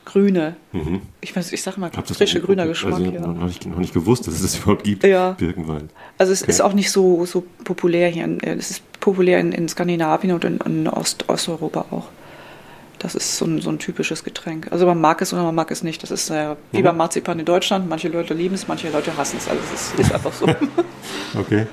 grüne. 0.05 0.55
Mhm. 0.71 1.01
Ich 1.21 1.35
weiß, 1.35 1.51
ich 1.51 1.61
sage 1.61 1.79
mal, 1.79 1.91
frische 1.91 2.41
grüner 2.41 2.67
Geschmack. 2.67 2.93
Also, 2.93 3.11
ja. 3.11 3.21
noch, 3.21 3.45
nicht, 3.45 3.65
noch 3.65 3.77
nicht 3.77 3.93
gewusst, 3.93 4.27
dass 4.27 4.35
es 4.35 4.41
das 4.41 4.57
überhaupt 4.57 4.83
gibt. 4.83 5.03
Ja. 5.03 5.31
Birkenwald. 5.31 5.89
Also 6.17 6.33
es 6.33 6.41
okay. 6.41 6.51
ist 6.51 6.61
auch 6.61 6.73
nicht 6.73 6.91
so, 6.91 7.25
so 7.25 7.43
populär 7.63 8.09
hier. 8.09 8.27
es 8.41 8.71
ist 8.71 8.99
populär 8.99 9.39
in, 9.39 9.51
in 9.51 9.69
Skandinavien 9.69 10.33
und 10.33 10.43
in, 10.43 10.57
in 10.65 10.87
Ost, 10.87 11.29
Osteuropa 11.29 11.85
auch. 11.91 12.07
Das 12.97 13.15
ist 13.15 13.37
so 13.37 13.45
ein, 13.45 13.61
so 13.61 13.69
ein 13.69 13.79
typisches 13.79 14.25
Getränk. 14.25 14.67
Also 14.71 14.85
man 14.85 14.99
mag 14.99 15.21
es 15.21 15.31
oder 15.31 15.43
man 15.43 15.55
mag 15.55 15.71
es 15.71 15.83
nicht. 15.83 16.03
Das 16.03 16.11
ist 16.11 16.29
äh, 16.29 16.55
wie 16.71 16.79
mhm. 16.79 16.83
beim 16.83 16.97
Marzipan 16.97 17.39
in 17.39 17.45
Deutschland. 17.45 17.87
Manche 17.87 18.09
Leute 18.09 18.33
lieben 18.33 18.55
es, 18.55 18.67
manche 18.67 18.89
Leute 18.89 19.15
hassen 19.15 19.37
es. 19.37 19.47
Also 19.47 19.61
es 19.73 19.81
ist, 19.93 19.99
ist 19.99 20.13
einfach 20.13 20.33
so. 20.33 20.45
okay. 21.39 21.67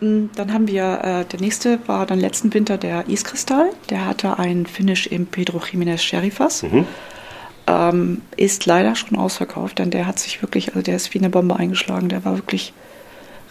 Dann 0.00 0.52
haben 0.52 0.68
wir, 0.68 1.00
äh, 1.02 1.24
der 1.24 1.40
nächste 1.40 1.78
war 1.86 2.04
dann 2.04 2.18
letzten 2.18 2.52
Winter 2.52 2.76
der 2.76 3.08
Iskristall. 3.08 3.70
Der 3.90 4.06
hatte 4.06 4.38
ein 4.38 4.66
Finish 4.66 5.06
im 5.06 5.26
Pedro 5.26 5.58
Jiménez 5.58 5.98
Sherry 5.98 6.30
Fass. 6.30 6.64
Mhm 6.64 6.86
ähm, 7.66 8.22
ist 8.36 8.66
leider 8.66 8.94
schon 8.94 9.18
ausverkauft, 9.18 9.78
denn 9.78 9.90
der 9.90 10.06
hat 10.06 10.18
sich 10.18 10.42
wirklich, 10.42 10.68
also 10.70 10.82
der 10.82 10.96
ist 10.96 11.14
wie 11.14 11.18
eine 11.18 11.30
Bombe 11.30 11.56
eingeschlagen, 11.56 12.08
der 12.08 12.24
war 12.24 12.36
wirklich 12.36 12.72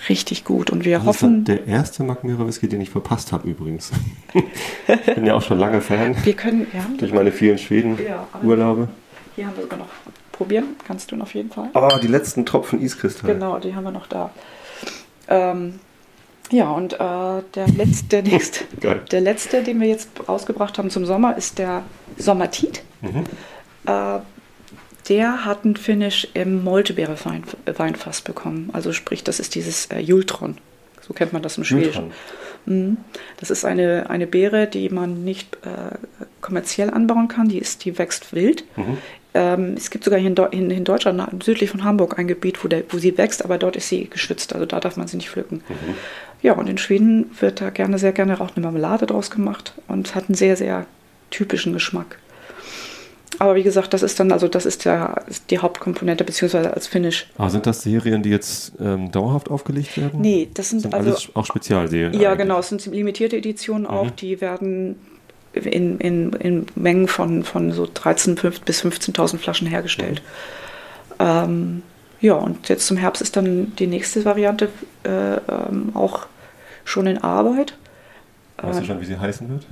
richtig 0.09 0.43
gut 0.43 0.69
und 0.69 0.83
wir 0.83 0.97
das 0.97 1.07
hoffen. 1.07 1.39
Ist 1.39 1.47
der 1.47 1.67
erste 1.67 2.03
Magmira 2.03 2.45
Whisky, 2.45 2.67
den 2.67 2.81
ich 2.81 2.89
verpasst 2.89 3.31
habe 3.31 3.47
übrigens. 3.47 3.91
ich 4.33 5.15
bin 5.15 5.25
ja 5.25 5.35
auch 5.35 5.41
schon 5.41 5.59
lange 5.59 5.81
Fan. 5.81 6.15
Wir 6.23 6.33
können, 6.33 6.67
ja. 6.73 6.85
Durch 6.97 7.13
meine 7.13 7.31
vielen 7.31 7.57
Schweden-Urlaube. 7.57 8.81
Ja, 8.81 8.87
hier 9.35 9.47
haben 9.47 9.55
wir 9.55 9.63
sogar 9.63 9.79
noch 9.79 9.89
probieren, 10.31 10.75
kannst 10.85 11.11
du 11.11 11.21
auf 11.21 11.33
jeden 11.33 11.51
Fall. 11.51 11.69
Oh, 11.73 11.89
die 12.01 12.07
letzten 12.07 12.45
Tropfen 12.45 12.81
Iskristall. 12.81 13.33
Genau, 13.33 13.59
die 13.59 13.75
haben 13.75 13.83
wir 13.83 13.91
noch 13.91 14.07
da. 14.07 14.31
Ähm, 15.31 15.79
ja, 16.51 16.69
und 16.69 16.93
äh, 16.93 16.97
der, 16.97 17.67
letzte, 17.75 18.21
der, 18.21 18.23
nächste, 18.31 18.65
der 19.11 19.21
letzte, 19.21 19.63
den 19.63 19.79
wir 19.79 19.87
jetzt 19.87 20.09
rausgebracht 20.27 20.77
haben 20.77 20.89
zum 20.89 21.05
Sommer, 21.05 21.37
ist 21.37 21.57
der 21.57 21.83
Sommertit. 22.17 22.83
Mhm. 23.01 23.23
Äh, 23.85 24.19
der 25.09 25.45
hat 25.45 25.65
einen 25.65 25.77
Finish 25.77 26.27
im 26.33 26.63
Moltebeere-Weinfass 26.63 28.21
bekommen. 28.21 28.69
Also 28.73 28.93
sprich, 28.93 29.23
das 29.23 29.39
ist 29.39 29.55
dieses 29.55 29.87
äh, 29.87 29.99
Jultron. 29.99 30.57
So 31.01 31.13
kennt 31.13 31.33
man 31.33 31.41
das 31.41 31.57
im 31.57 31.63
Schwedischen. 31.63 32.11
Mhm. 32.65 32.97
Das 33.37 33.49
ist 33.49 33.65
eine, 33.65 34.09
eine 34.09 34.27
Beere, 34.27 34.67
die 34.67 34.89
man 34.89 35.23
nicht 35.23 35.57
äh, 35.65 35.95
kommerziell 36.41 36.91
anbauen 36.91 37.27
kann. 37.27 37.47
Die, 37.47 37.57
ist, 37.57 37.85
die 37.85 37.97
wächst 37.97 38.33
wild. 38.33 38.65
Mhm. 38.75 38.97
Ähm, 39.33 39.75
es 39.77 39.89
gibt 39.89 40.03
sogar 40.03 40.19
hier 40.19 40.29
in, 40.29 40.35
in, 40.51 40.71
in, 40.71 40.83
Deutschland, 40.83 41.43
südlich 41.43 41.69
von 41.69 41.83
Hamburg, 41.83 42.19
ein 42.19 42.27
Gebiet, 42.27 42.63
wo, 42.63 42.67
der, 42.67 42.83
wo 42.89 42.97
sie 42.97 43.17
wächst, 43.17 43.45
aber 43.45 43.57
dort 43.57 43.75
ist 43.75 43.87
sie 43.87 44.09
geschützt. 44.09 44.53
Also 44.53 44.65
da 44.65 44.79
darf 44.79 44.97
man 44.97 45.07
sie 45.07 45.17
nicht 45.17 45.29
pflücken. 45.29 45.63
Mhm. 45.69 45.95
Ja, 46.41 46.53
und 46.53 46.67
in 46.67 46.77
Schweden 46.77 47.31
wird 47.39 47.61
da 47.61 47.69
gerne, 47.69 47.97
sehr 47.97 48.11
gerne 48.11 48.41
auch 48.41 48.55
eine 48.55 48.65
Marmelade 48.65 49.05
draus 49.05 49.31
gemacht 49.31 49.73
und 49.87 50.15
hat 50.15 50.25
einen 50.27 50.35
sehr, 50.35 50.57
sehr 50.57 50.85
typischen 51.29 51.71
Geschmack. 51.71 52.17
Aber 53.39 53.55
wie 53.55 53.63
gesagt, 53.63 53.93
das 53.93 54.03
ist 54.03 54.19
dann, 54.19 54.31
also 54.31 54.47
das 54.47 54.65
ist 54.65 54.83
ja 54.83 55.15
die 55.49 55.59
Hauptkomponente, 55.59 56.23
beziehungsweise 56.23 56.73
als 56.73 56.87
Finish. 56.87 57.27
Aber 57.37 57.49
sind 57.49 57.65
das 57.65 57.81
Serien, 57.81 58.21
die 58.21 58.29
jetzt 58.29 58.73
ähm, 58.79 59.11
dauerhaft 59.11 59.49
aufgelegt 59.49 59.97
werden? 59.97 60.21
Nee, 60.21 60.49
das 60.53 60.69
sind, 60.69 60.81
sind 60.81 60.93
also, 60.93 61.09
alles 61.09 61.29
auch 61.33 61.45
Spezialserien. 61.45 62.13
Ja, 62.19 62.29
eigentlich. 62.29 62.45
genau, 62.45 62.59
es 62.59 62.69
sind 62.69 62.85
limitierte 62.85 63.37
Editionen 63.37 63.87
auch, 63.87 64.05
mhm. 64.05 64.15
die 64.17 64.41
werden 64.41 64.95
in, 65.53 65.99
in, 65.99 66.33
in 66.33 66.65
Mengen 66.75 67.07
von, 67.07 67.43
von 67.43 67.71
so 67.71 67.87
13 67.91 68.35
bis 68.65 68.83
15.000 68.83 69.37
Flaschen 69.37 69.67
hergestellt. 69.67 70.21
Ähm, 71.19 71.83
ja, 72.19 72.33
und 72.35 72.69
jetzt 72.69 72.87
zum 72.87 72.97
Herbst 72.97 73.21
ist 73.21 73.35
dann 73.35 73.75
die 73.75 73.87
nächste 73.87 74.25
Variante 74.25 74.69
äh, 75.03 75.35
ähm, 75.37 75.91
auch 75.95 76.27
schon 76.85 77.07
in 77.07 77.17
Arbeit. 77.19 77.75
Weißt 78.61 78.79
du 78.79 78.83
Äh, 78.83 78.85
schon, 78.85 79.01
wie 79.01 79.05
sie 79.05 79.19
heißen 79.19 79.49
wird? 79.49 79.67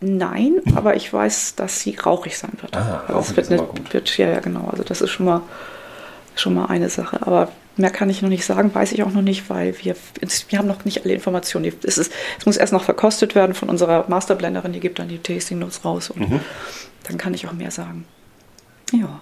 Nein, 0.00 0.60
aber 0.74 0.94
ich 0.96 1.10
weiß, 1.12 1.54
dass 1.54 1.80
sie 1.80 1.96
rauchig 1.96 2.36
sein 2.36 2.52
wird. 2.60 2.76
Ah, 2.76 3.04
Also 3.08 3.14
rauchig 3.14 3.38
es 3.38 3.50
wird, 3.50 3.50
eine, 3.50 3.68
wird 3.92 4.18
ja, 4.18 4.28
ja 4.28 4.40
genau. 4.40 4.68
Also 4.70 4.82
das 4.84 5.00
ist 5.00 5.10
schon 5.10 5.26
mal 5.26 5.42
schon 6.34 6.54
mal 6.54 6.66
eine 6.66 6.90
Sache. 6.90 7.26
Aber 7.26 7.50
mehr 7.76 7.90
kann 7.90 8.08
ich 8.10 8.22
noch 8.22 8.28
nicht 8.28 8.44
sagen, 8.44 8.74
weiß 8.74 8.92
ich 8.92 9.02
auch 9.02 9.10
noch 9.12 9.22
nicht, 9.22 9.48
weil 9.50 9.74
wir 9.82 9.94
wir 10.48 10.58
haben 10.58 10.68
noch 10.68 10.84
nicht 10.84 11.04
alle 11.04 11.14
Informationen. 11.14 11.72
Es, 11.82 11.98
ist, 11.98 12.12
es 12.38 12.46
muss 12.46 12.56
erst 12.56 12.72
noch 12.72 12.84
verkostet 12.84 13.34
werden 13.34 13.54
von 13.54 13.68
unserer 13.68 14.04
Masterblenderin, 14.08 14.72
die 14.72 14.80
gibt 14.80 14.98
dann 14.98 15.08
die 15.08 15.18
Tasting 15.18 15.58
Notes 15.58 15.84
raus 15.84 16.10
und 16.10 16.28
Mhm. 16.30 16.40
dann 17.08 17.18
kann 17.18 17.34
ich 17.34 17.46
auch 17.46 17.52
mehr 17.52 17.70
sagen. 17.70 18.04
Ja. 18.92 19.20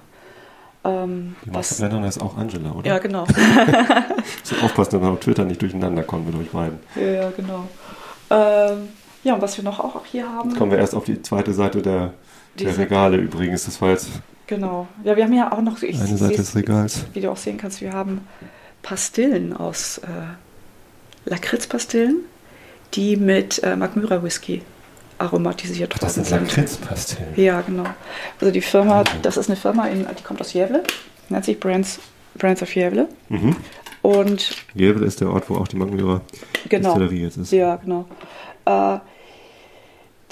Ähm, 0.85 1.35
Die 1.45 1.51
Masterblenderin 1.51 2.05
ist 2.05 2.21
auch 2.21 2.37
Angela, 2.37 2.73
oder? 2.73 2.87
Ja. 2.89 2.99
genau. 2.99 3.27
So 4.43 4.57
aufpassen, 4.65 4.93
dass 4.93 5.01
wir 5.03 5.09
auf 5.11 5.21
Twitter 5.21 5.45
nicht 5.45 5.61
durcheinander 5.63 6.03
kommen 6.03 6.27
mit 6.27 6.35
euch 6.37 6.51
beiden. 6.51 6.79
ja, 6.97 7.31
genau. 7.31 7.69
Ähm, 8.31 8.89
ja, 9.23 9.35
und 9.35 9.43
was 9.43 9.57
wir 9.57 9.65
noch 9.65 9.81
auch 9.81 10.05
hier 10.05 10.29
haben. 10.31 10.51
Jetzt 10.51 10.59
kommen 10.59 10.71
wir 10.73 10.79
erst 10.79 10.95
auf 10.95 11.05
die 11.05 11.21
zweite 11.23 11.53
Seite 11.55 11.81
der, 11.83 12.13
der 12.59 12.77
Regale 12.77 13.17
übrigens. 13.17 13.65
Das 13.65 13.81
war 13.81 13.91
jetzt 13.91 14.09
Genau. 14.47 14.89
Ja, 15.05 15.17
wir 15.17 15.25
haben 15.25 15.33
ja 15.33 15.53
auch 15.53 15.63
noch. 15.63 15.83
Ich, 15.83 15.99
eine 15.99 16.17
Seite 16.17 16.37
des 16.37 16.55
Regals. 16.55 17.05
wie 17.13 17.21
du 17.21 17.31
auch 17.31 17.37
sehen 17.37 17.57
kannst, 17.57 17.81
wir 17.81 17.93
haben 17.93 18.27
Pastillen 18.83 19.55
aus 19.57 19.99
äh, 19.99 20.05
Lakritzpastillen, 21.25 22.17
die 22.95 23.17
mit 23.17 23.63
äh, 23.63 23.77
Magmyra 23.77 24.23
Whisky 24.23 24.63
aromatisiert 25.19 25.93
Ach, 25.95 25.99
das 25.99 26.17
worden 26.17 26.27
sind 26.27 26.39
sind. 26.39 26.57
Lakritzpastillen. 26.57 27.33
Ja, 27.37 27.61
genau. 27.63 27.87
Also 28.41 28.53
die 28.53 28.61
Firma, 28.61 28.99
Wahnsinn. 28.99 29.23
das 29.23 29.37
ist 29.37 29.49
eine 29.49 29.57
Firma, 29.57 29.87
in, 29.87 30.07
die 30.07 30.23
kommt 30.23 30.41
aus 30.41 30.53
Jävle, 30.53 30.83
nennt 31.29 31.45
sich 31.45 31.59
Brands, 31.59 32.01
Brands 32.37 32.63
of 32.63 32.75
Jävle. 32.75 33.09
Mhm. 33.29 33.57
Und 34.03 34.51
Jävel 34.75 35.03
ist 35.05 35.21
der 35.23 35.31
Ort, 35.31 35.49
wo 35.49 35.57
auch 35.57 35.69
die 35.69 35.77
Magmyra 35.77 36.21
genau, 36.69 36.91
Distillerie 36.91 37.23
jetzt 37.23 37.39
ist. 37.39 37.53
ja, 37.53 37.77
genau. 37.77 38.07
Äh, 38.67 38.99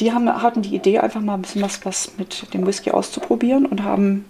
die 0.02 0.12
haben, 0.12 0.28
hatten 0.42 0.62
die 0.62 0.74
Idee, 0.74 0.98
einfach 0.98 1.20
mal 1.20 1.34
ein 1.34 1.42
bisschen 1.42 1.62
was, 1.62 1.84
was 1.86 2.12
mit 2.18 2.52
dem 2.52 2.66
Whisky 2.66 2.90
auszuprobieren 2.90 3.66
und 3.66 3.82
haben 3.84 4.24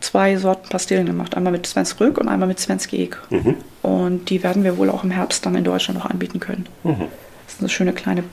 zwei 0.00 0.36
Sorten 0.36 0.68
Pastillen 0.68 1.06
gemacht. 1.06 1.36
Einmal 1.36 1.52
mit 1.52 1.66
Svensk 1.66 2.00
Rück 2.00 2.18
und 2.18 2.28
einmal 2.28 2.48
mit 2.48 2.58
Svensk 2.58 2.92
Ek. 2.92 3.18
Mhm. 3.30 3.56
Und 3.82 4.28
die 4.28 4.42
werden 4.42 4.64
wir 4.64 4.76
wohl 4.76 4.90
auch 4.90 5.04
im 5.04 5.10
Herbst 5.12 5.46
dann 5.46 5.54
in 5.54 5.64
Deutschland 5.64 5.98
noch 5.98 6.10
anbieten 6.10 6.40
können. 6.40 6.66
Mhm. 6.82 7.06
Das 7.46 7.58
sind 7.58 7.60
so 7.60 7.68
schöne 7.68 7.92
kleine 7.92 8.24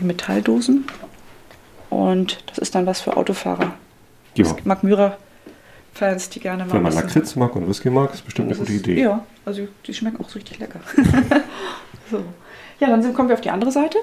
Metalldosen. 0.00 0.86
Und 1.90 2.42
das 2.46 2.58
ist 2.58 2.74
dann 2.74 2.86
was 2.86 3.02
für 3.02 3.16
Autofahrer. 3.16 3.74
Ja. 4.34 4.46
Magmyra-Fans, 4.64 6.30
die 6.30 6.40
gerne 6.40 6.64
mal 6.64 6.72
Wenn 6.72 6.82
man 6.82 6.94
Lakritz 6.94 7.36
mag 7.36 7.54
und 7.54 7.68
Whisky 7.68 7.90
mag, 7.90 8.14
ist 8.14 8.24
bestimmt 8.24 8.48
eine 8.48 8.58
gute 8.58 8.72
ist- 8.72 8.80
Idee. 8.80 9.02
Ja, 9.02 9.26
also 9.44 9.68
die 9.86 9.92
schmecken 9.92 10.24
auch 10.24 10.28
so 10.30 10.38
richtig 10.38 10.58
lecker. 10.58 10.80
so. 12.10 12.24
Ja, 12.80 12.88
dann 12.88 13.02
sind, 13.02 13.14
kommen 13.14 13.28
wir 13.28 13.34
auf 13.34 13.42
die 13.42 13.50
andere 13.50 13.70
Seite. 13.70 13.98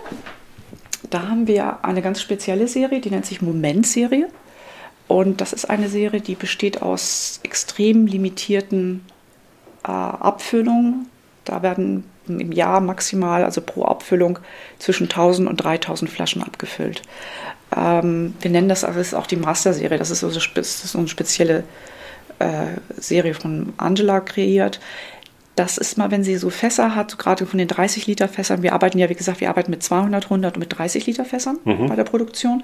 Da 1.10 1.28
haben 1.28 1.48
wir 1.48 1.84
eine 1.84 2.02
ganz 2.02 2.22
spezielle 2.22 2.68
Serie, 2.68 3.02
die 3.02 3.10
nennt 3.10 3.26
sich 3.26 3.42
Moment-Serie. 3.42 4.30
Und 5.08 5.42
das 5.42 5.54
ist 5.54 5.70
eine 5.70 5.90
Serie, 5.90 6.22
die 6.22 6.36
besteht 6.36 6.82
aus 6.84 7.40
extrem 7.44 8.06
limitierten 8.06 9.04
äh, 9.84 9.90
Abfüllungen. 9.90 11.08
Da 11.46 11.64
werden 11.64 12.04
im 12.28 12.52
Jahr 12.52 12.80
maximal, 12.80 13.44
also 13.44 13.62
pro 13.62 13.86
Abfüllung, 13.86 14.38
zwischen 14.78 15.06
1000 15.06 15.50
und 15.50 15.58
3000 15.58 16.12
Flaschen 16.12 16.44
abgefüllt. 16.44 17.02
Ähm, 17.76 18.36
wir 18.40 18.52
nennen 18.52 18.70
das, 18.70 18.84
also 18.84 19.00
das 19.00 19.16
auch 19.16 19.26
die 19.26 19.36
Master-Serie. 19.36 19.98
Das 19.98 20.12
ist 20.12 20.20
so, 20.20 20.30
so 20.30 20.40
das 20.54 20.96
eine 20.96 21.08
spezielle 21.08 21.64
äh, 22.38 22.68
Serie 22.98 23.34
von 23.34 23.74
Angela 23.78 24.20
kreiert. 24.20 24.80
Das 25.60 25.78
ist 25.78 25.98
mal, 25.98 26.10
wenn 26.10 26.24
sie 26.24 26.38
so 26.38 26.50
Fässer 26.50 26.96
hat, 26.96 27.12
so 27.12 27.18
gerade 27.18 27.46
von 27.46 27.58
den 27.58 27.68
30 27.68 28.08
Liter 28.08 28.30
Fässern. 28.30 28.62
Wir 28.64 28.72
arbeiten 28.72 28.98
ja, 28.98 29.10
wie 29.10 29.14
gesagt, 29.16 29.42
wir 29.42 29.50
arbeiten 29.50 29.72
mit 29.72 29.84
200, 29.84 30.24
100 30.24 30.56
und 30.56 30.60
mit 30.62 30.78
30 30.78 31.06
Liter 31.06 31.26
Fässern 31.26 31.58
bei 31.66 31.98
der 31.98 32.06
Produktion. 32.06 32.64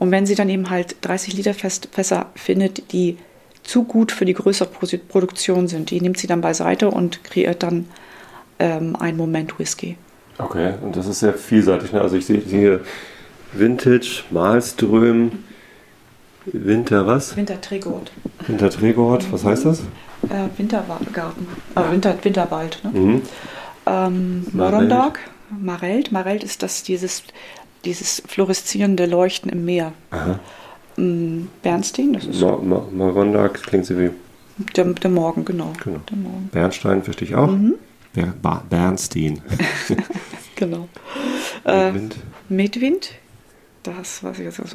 Und 0.00 0.10
wenn 0.10 0.26
sie 0.26 0.34
dann 0.34 0.48
eben 0.48 0.68
halt 0.68 0.96
30 1.02 1.34
Liter 1.34 1.54
Fässer 1.54 2.26
findet, 2.34 2.92
die 2.92 3.16
zu 3.62 3.84
gut 3.84 4.10
für 4.10 4.24
die 4.24 4.34
größere 4.34 4.68
Pro- 4.68 4.88
Produktion 5.08 5.68
sind, 5.68 5.90
die 5.90 6.00
nimmt 6.00 6.18
sie 6.18 6.26
dann 6.26 6.40
beiseite 6.40 6.90
und 6.90 7.22
kreiert 7.22 7.62
dann 7.62 7.86
ähm, 8.58 8.96
einen 8.96 9.16
Moment 9.18 9.56
Whisky. 9.60 9.96
Okay, 10.38 10.74
und 10.82 10.96
das 10.96 11.06
ist 11.06 11.20
sehr 11.20 11.34
vielseitig. 11.34 11.92
Ne? 11.92 12.00
Also 12.00 12.16
ich 12.16 12.26
sehe 12.26 12.40
hier 12.40 12.80
Vintage, 13.52 14.24
Malström, 14.30 15.44
Winter 16.46 17.06
was? 17.06 17.36
Winter 17.36 17.60
Tregord, 17.60 18.10
Winter 18.48 18.68
Tregord, 18.68 19.30
was 19.32 19.44
heißt 19.44 19.64
das? 19.64 19.82
Äh, 20.28 20.58
Wintergarten, 20.58 21.46
äh, 21.74 21.90
Winter, 21.90 22.16
Winterwald. 22.22 22.80
Ne? 22.84 22.90
Mhm. 22.90 23.22
Ähm, 23.86 24.46
Mareld. 24.52 24.72
Morondag, 24.72 25.18
Mareld. 25.50 26.12
Mareld 26.12 26.44
ist 26.44 26.62
das 26.62 26.82
dieses, 26.82 27.24
dieses 27.84 28.22
fluoreszierende 28.26 29.06
Leuchten 29.06 29.50
im 29.50 29.64
Meer. 29.64 29.92
Aha. 30.10 30.38
Mm, 30.96 31.48
Bernstein, 31.62 32.12
das 32.12 32.26
ist 32.26 32.40
Ma 32.40 32.56
Ma 32.58 32.86
Marondak 32.92 33.62
klingt 33.62 33.86
so 33.86 33.98
wie 33.98 34.10
der, 34.76 34.84
der 34.84 35.10
Morgen, 35.10 35.44
genau. 35.44 35.72
Genau. 35.82 36.00
Der 36.10 36.16
Morgen, 36.18 36.48
Bernstein, 36.52 37.02
verstehe 37.02 37.28
ich 37.28 37.34
auch. 37.34 37.50
Ber 38.12 38.34
ba 38.42 38.62
Bernstein. 38.68 39.40
genau. 40.54 40.88
Äh, 41.64 41.94
Wind. 41.94 42.16
Medwind, 42.48 43.12
das 43.82 44.22
weiß 44.22 44.38
ich 44.38 44.44
jetzt 44.44 44.60
aus, 44.60 44.74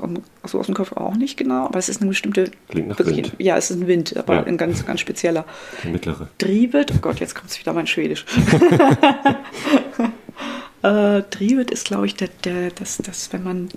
aus, 0.53 0.65
dem 0.65 0.75
Kopf 0.75 0.91
auch 0.93 1.15
nicht 1.15 1.37
genau, 1.37 1.65
aber 1.65 1.79
es 1.79 1.89
ist 1.89 2.01
eine 2.01 2.09
bestimmte. 2.09 2.51
Klingt 2.69 2.89
nach 2.89 2.99
wirklich- 2.99 3.17
Wind. 3.17 3.33
Ja, 3.39 3.57
es 3.57 3.71
ist 3.71 3.81
ein 3.81 3.87
Wind, 3.87 4.15
aber 4.17 4.35
Ja. 4.35 4.43
ein 4.43 4.57
ganz, 4.57 4.85
ganz 4.85 4.99
spezieller. 4.99 5.45
Der 5.83 5.91
mittlere. 5.91 6.27
Drivet, 6.37 6.91
oh 6.95 6.99
Gott, 7.01 7.19
jetzt 7.19 7.35
kommt 7.35 7.49
es 7.49 7.59
wieder 7.59 7.73
mein 7.73 7.87
Schwedisch. 7.87 8.25
äh, 10.83 11.21
Drivet 11.29 11.71
ist, 11.71 11.85
glaube 11.85 12.05
ich, 12.05 12.15
der, 12.15 12.29
der, 12.43 12.71
das, 12.71 12.97
das, 12.97 13.31
wenn 13.33 13.43
man 13.43 13.69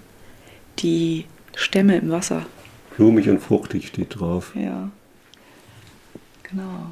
die 0.78 1.26
Stämme 1.54 1.96
im 1.98 2.10
Wasser, 2.10 2.46
Blumig 2.96 3.28
und 3.30 3.40
fruchtig 3.40 3.88
steht 3.88 4.18
drauf. 4.18 4.52
ja. 4.54 4.90
Genau. 6.50 6.86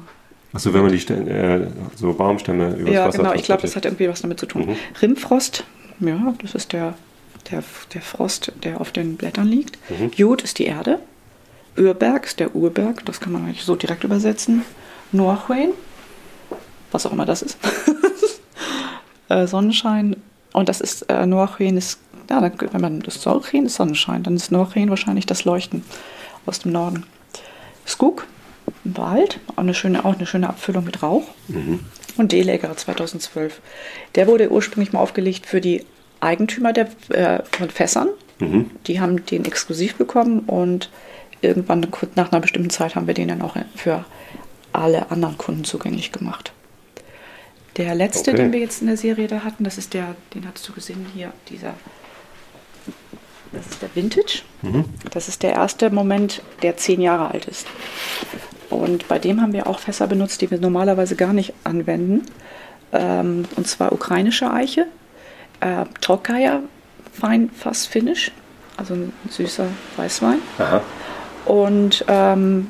Achso, 0.53 0.73
wenn 0.73 0.81
man 0.81 0.91
die 0.91 0.99
Stämme, 0.99 1.29
äh, 1.29 1.67
so 1.95 2.13
Baumstämme 2.13 2.75
übers 2.75 2.93
ja, 2.93 3.07
Wasser 3.07 3.17
genau, 3.19 3.33
ich 3.33 3.43
glaube, 3.43 3.61
das 3.61 3.75
hat 3.75 3.85
irgendwie 3.85 4.09
was 4.09 4.21
damit 4.21 4.39
zu 4.39 4.47
tun. 4.47 4.65
Mhm. 4.67 4.75
Rimfrost, 5.01 5.63
ja, 5.99 6.33
das 6.41 6.55
ist 6.55 6.73
der, 6.73 6.95
der, 7.51 7.63
der 7.93 8.01
Frost, 8.01 8.51
der 8.63 8.81
auf 8.81 8.91
den 8.91 9.17
Blättern 9.17 9.47
liegt. 9.47 9.77
Mhm. 9.89 10.11
Jod 10.15 10.41
ist 10.41 10.59
die 10.59 10.65
Erde. 10.65 10.99
Urberg 11.77 12.25
ist 12.25 12.39
der 12.39 12.55
Urberg, 12.55 13.05
das 13.05 13.19
kann 13.19 13.31
man 13.31 13.45
eigentlich 13.45 13.63
so 13.63 13.75
direkt 13.75 14.03
übersetzen. 14.03 14.63
Norhuin, 15.11 15.69
was 16.91 17.05
auch 17.05 17.11
immer 17.11 17.25
das 17.25 17.41
ist. 17.41 17.57
äh, 19.29 19.47
Sonnenschein. 19.47 20.15
Und 20.51 20.69
das 20.69 20.81
ist, 20.81 21.03
äh, 21.03 21.25
Norhuin 21.25 21.77
ist, 21.77 21.99
ja, 22.29 22.41
dann, 22.41 22.53
wenn 22.71 22.81
man 22.81 22.99
das 22.99 23.21
Solchen 23.21 23.65
ist 23.65 23.75
Sonnenschein, 23.75 24.23
dann 24.23 24.35
ist 24.35 24.51
Norhuin 24.51 24.89
wahrscheinlich 24.89 25.25
das 25.25 25.45
Leuchten 25.45 25.83
aus 26.45 26.59
dem 26.59 26.71
Norden. 26.71 27.05
Skug, 27.85 28.27
Wald, 28.83 29.39
auch 29.55 29.59
eine 29.59 29.73
schöne, 29.73 30.05
auch 30.05 30.15
eine 30.15 30.25
schöne 30.25 30.49
Abfüllung 30.49 30.83
mit 30.83 31.01
Rauch. 31.01 31.23
Mhm. 31.47 31.79
Und 32.17 32.31
D-Lager 32.31 32.75
2012. 32.75 33.61
Der 34.15 34.27
wurde 34.27 34.51
ursprünglich 34.51 34.91
mal 34.91 34.99
aufgelegt 34.99 35.45
für 35.45 35.61
die 35.61 35.85
Eigentümer 36.19 36.73
der, 36.73 36.89
äh, 37.09 37.41
von 37.51 37.69
Fässern. 37.69 38.09
Mhm. 38.39 38.71
Die 38.87 38.99
haben 38.99 39.25
den 39.25 39.45
exklusiv 39.45 39.95
bekommen 39.95 40.39
und 40.41 40.89
irgendwann 41.41 41.87
nach 42.15 42.31
einer 42.31 42.41
bestimmten 42.41 42.69
Zeit 42.69 42.95
haben 42.95 43.07
wir 43.07 43.13
den 43.13 43.27
dann 43.29 43.41
auch 43.41 43.55
für 43.75 44.05
alle 44.73 45.11
anderen 45.11 45.37
Kunden 45.37 45.63
zugänglich 45.63 46.11
gemacht. 46.11 46.53
Der 47.77 47.95
letzte, 47.95 48.31
Okay. 48.31 48.41
den 48.43 48.51
wir 48.51 48.59
jetzt 48.59 48.81
in 48.81 48.87
der 48.87 48.97
Serie 48.97 49.27
da 49.27 49.43
hatten, 49.43 49.63
das 49.63 49.77
ist 49.77 49.93
der, 49.93 50.15
den 50.33 50.45
hattest 50.47 50.67
du 50.67 50.73
gesehen 50.73 51.05
hier, 51.13 51.31
dieser, 51.49 51.73
das 53.51 53.67
ist 53.67 53.81
der 53.81 53.89
Vintage. 53.95 54.41
Mhm. 54.61 54.85
Das 55.11 55.27
ist 55.27 55.43
der 55.43 55.53
erste 55.53 55.89
Moment, 55.89 56.41
der 56.61 56.77
zehn 56.77 56.99
Jahre 57.01 57.31
alt 57.31 57.45
ist. 57.45 57.67
Und 58.69 59.07
bei 59.07 59.17
dem 59.17 59.41
haben 59.41 59.53
wir 59.53 59.65
auch 59.67 59.79
Fässer 59.79 60.07
benutzt, 60.07 60.41
die 60.41 60.51
wir 60.51 60.59
normalerweise 60.59 61.15
gar 61.15 61.33
nicht 61.33 61.53
anwenden. 61.63 62.25
Ähm, 62.91 63.45
und 63.55 63.67
zwar 63.67 63.91
ukrainische 63.91 64.51
Eiche, 64.51 64.87
äh, 65.59 65.85
Tokaya 66.01 66.61
Weinfass 67.19 67.85
Finish, 67.85 68.31
also 68.77 68.93
ein 68.93 69.13
süßer 69.29 69.67
Weißwein. 69.97 70.39
Aha. 70.57 70.81
Und 71.45 72.05
ähm, 72.07 72.69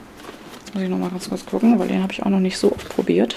muss 0.73 0.83
ich 0.83 0.89
noch 0.89 0.97
mal 0.97 1.09
ganz 1.09 1.29
kurz 1.29 1.45
gucken, 1.45 1.79
weil 1.79 1.87
den 1.87 2.01
habe 2.01 2.13
ich 2.13 2.23
auch 2.23 2.29
noch 2.29 2.39
nicht 2.39 2.57
so 2.57 2.71
oft 2.71 2.89
probiert, 2.89 3.35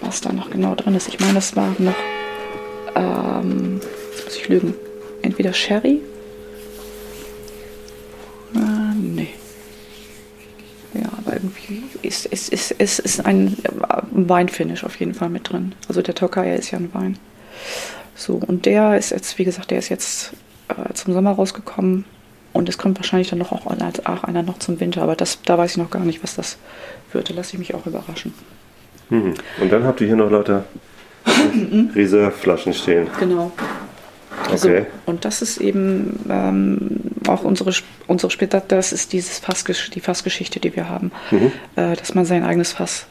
was 0.00 0.20
da 0.20 0.32
noch 0.32 0.50
genau 0.50 0.74
drin 0.74 0.94
ist. 0.94 1.08
Ich 1.08 1.20
meine, 1.20 1.34
das 1.34 1.56
war 1.56 1.74
noch, 1.78 1.94
ähm, 2.94 3.80
jetzt 4.10 4.24
muss 4.24 4.36
ich 4.36 4.48
lügen, 4.48 4.74
entweder 5.22 5.52
Sherry. 5.52 6.00
Äh, 8.54 8.94
nee. 9.00 9.28
Ja, 10.94 11.08
aber 11.24 11.34
irgendwie 11.34 11.82
ist, 12.02 12.26
ist, 12.26 12.50
ist, 12.50 12.72
ist, 12.72 12.98
ist 12.98 13.24
ein 13.24 13.56
Weinfinish 14.10 14.84
auf 14.84 14.96
jeden 14.96 15.14
Fall 15.14 15.30
mit 15.30 15.50
drin. 15.50 15.74
Also 15.88 16.02
der 16.02 16.14
Tokaya 16.14 16.54
ist 16.54 16.70
ja 16.70 16.78
ein 16.78 16.92
Wein. 16.92 17.18
So, 18.14 18.40
und 18.46 18.66
der 18.66 18.96
ist 18.96 19.10
jetzt, 19.10 19.38
wie 19.38 19.44
gesagt, 19.44 19.70
der 19.70 19.78
ist 19.78 19.88
jetzt 19.88 20.32
äh, 20.68 20.92
zum 20.94 21.14
Sommer 21.14 21.32
rausgekommen. 21.32 22.04
Und 22.52 22.68
es 22.68 22.76
kommt 22.76 22.98
wahrscheinlich 22.98 23.30
dann 23.30 23.38
noch 23.38 23.52
auch, 23.52 23.64
auch 23.66 24.24
einer 24.24 24.42
noch 24.42 24.58
zum 24.58 24.78
Winter. 24.78 25.02
Aber 25.02 25.16
das, 25.16 25.40
da 25.42 25.56
weiß 25.56 25.72
ich 25.72 25.76
noch 25.78 25.90
gar 25.90 26.04
nicht, 26.04 26.22
was 26.22 26.34
das 26.34 26.58
wird. 27.12 27.30
Da 27.30 27.34
lasse 27.34 27.54
ich 27.54 27.58
mich 27.58 27.74
auch 27.74 27.86
überraschen. 27.86 28.34
Mhm. 29.08 29.34
Und 29.60 29.72
dann 29.72 29.84
habt 29.84 30.00
ihr 30.02 30.06
hier 30.06 30.16
noch 30.16 30.30
lauter 30.30 30.64
Reserveflaschen 31.94 32.74
stehen. 32.74 33.06
Genau. 33.18 33.52
Also, 34.50 34.68
okay. 34.68 34.86
und 35.06 35.24
das 35.24 35.42
ist 35.42 35.58
eben 35.58 36.18
ähm, 36.28 37.00
auch 37.28 37.44
unsere, 37.44 37.72
unsere 38.06 38.30
später, 38.30 38.60
das 38.60 38.92
ist 38.92 39.12
dieses 39.12 39.38
Fass, 39.38 39.64
die 39.64 40.00
Fassgeschichte, 40.00 40.58
die 40.58 40.74
wir 40.74 40.88
haben, 40.88 41.12
mhm. 41.30 41.52
äh, 41.76 41.96
dass 41.96 42.14
man 42.14 42.24
sein 42.24 42.42
eigenes 42.44 42.72
Fass 42.72 43.06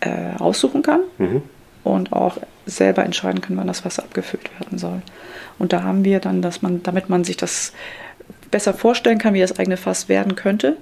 äh, 0.00 0.38
aussuchen 0.38 0.82
kann 0.82 1.00
mhm. 1.18 1.42
und 1.84 2.12
auch 2.12 2.38
selber 2.70 3.04
entscheiden 3.04 3.40
kann, 3.40 3.56
wann 3.56 3.66
das 3.66 3.84
Wasser 3.84 4.02
abgefüllt 4.02 4.50
werden 4.58 4.78
soll. 4.78 5.02
Und 5.58 5.72
da 5.72 5.82
haben 5.82 6.04
wir 6.04 6.20
dann, 6.20 6.42
dass 6.42 6.62
man, 6.62 6.82
damit 6.82 7.08
man 7.08 7.24
sich 7.24 7.36
das 7.36 7.72
besser 8.50 8.74
vorstellen 8.74 9.18
kann, 9.18 9.34
wie 9.34 9.40
das 9.40 9.58
eigene 9.58 9.76
Fass 9.76 10.08
werden 10.08 10.36
könnte, 10.36 10.76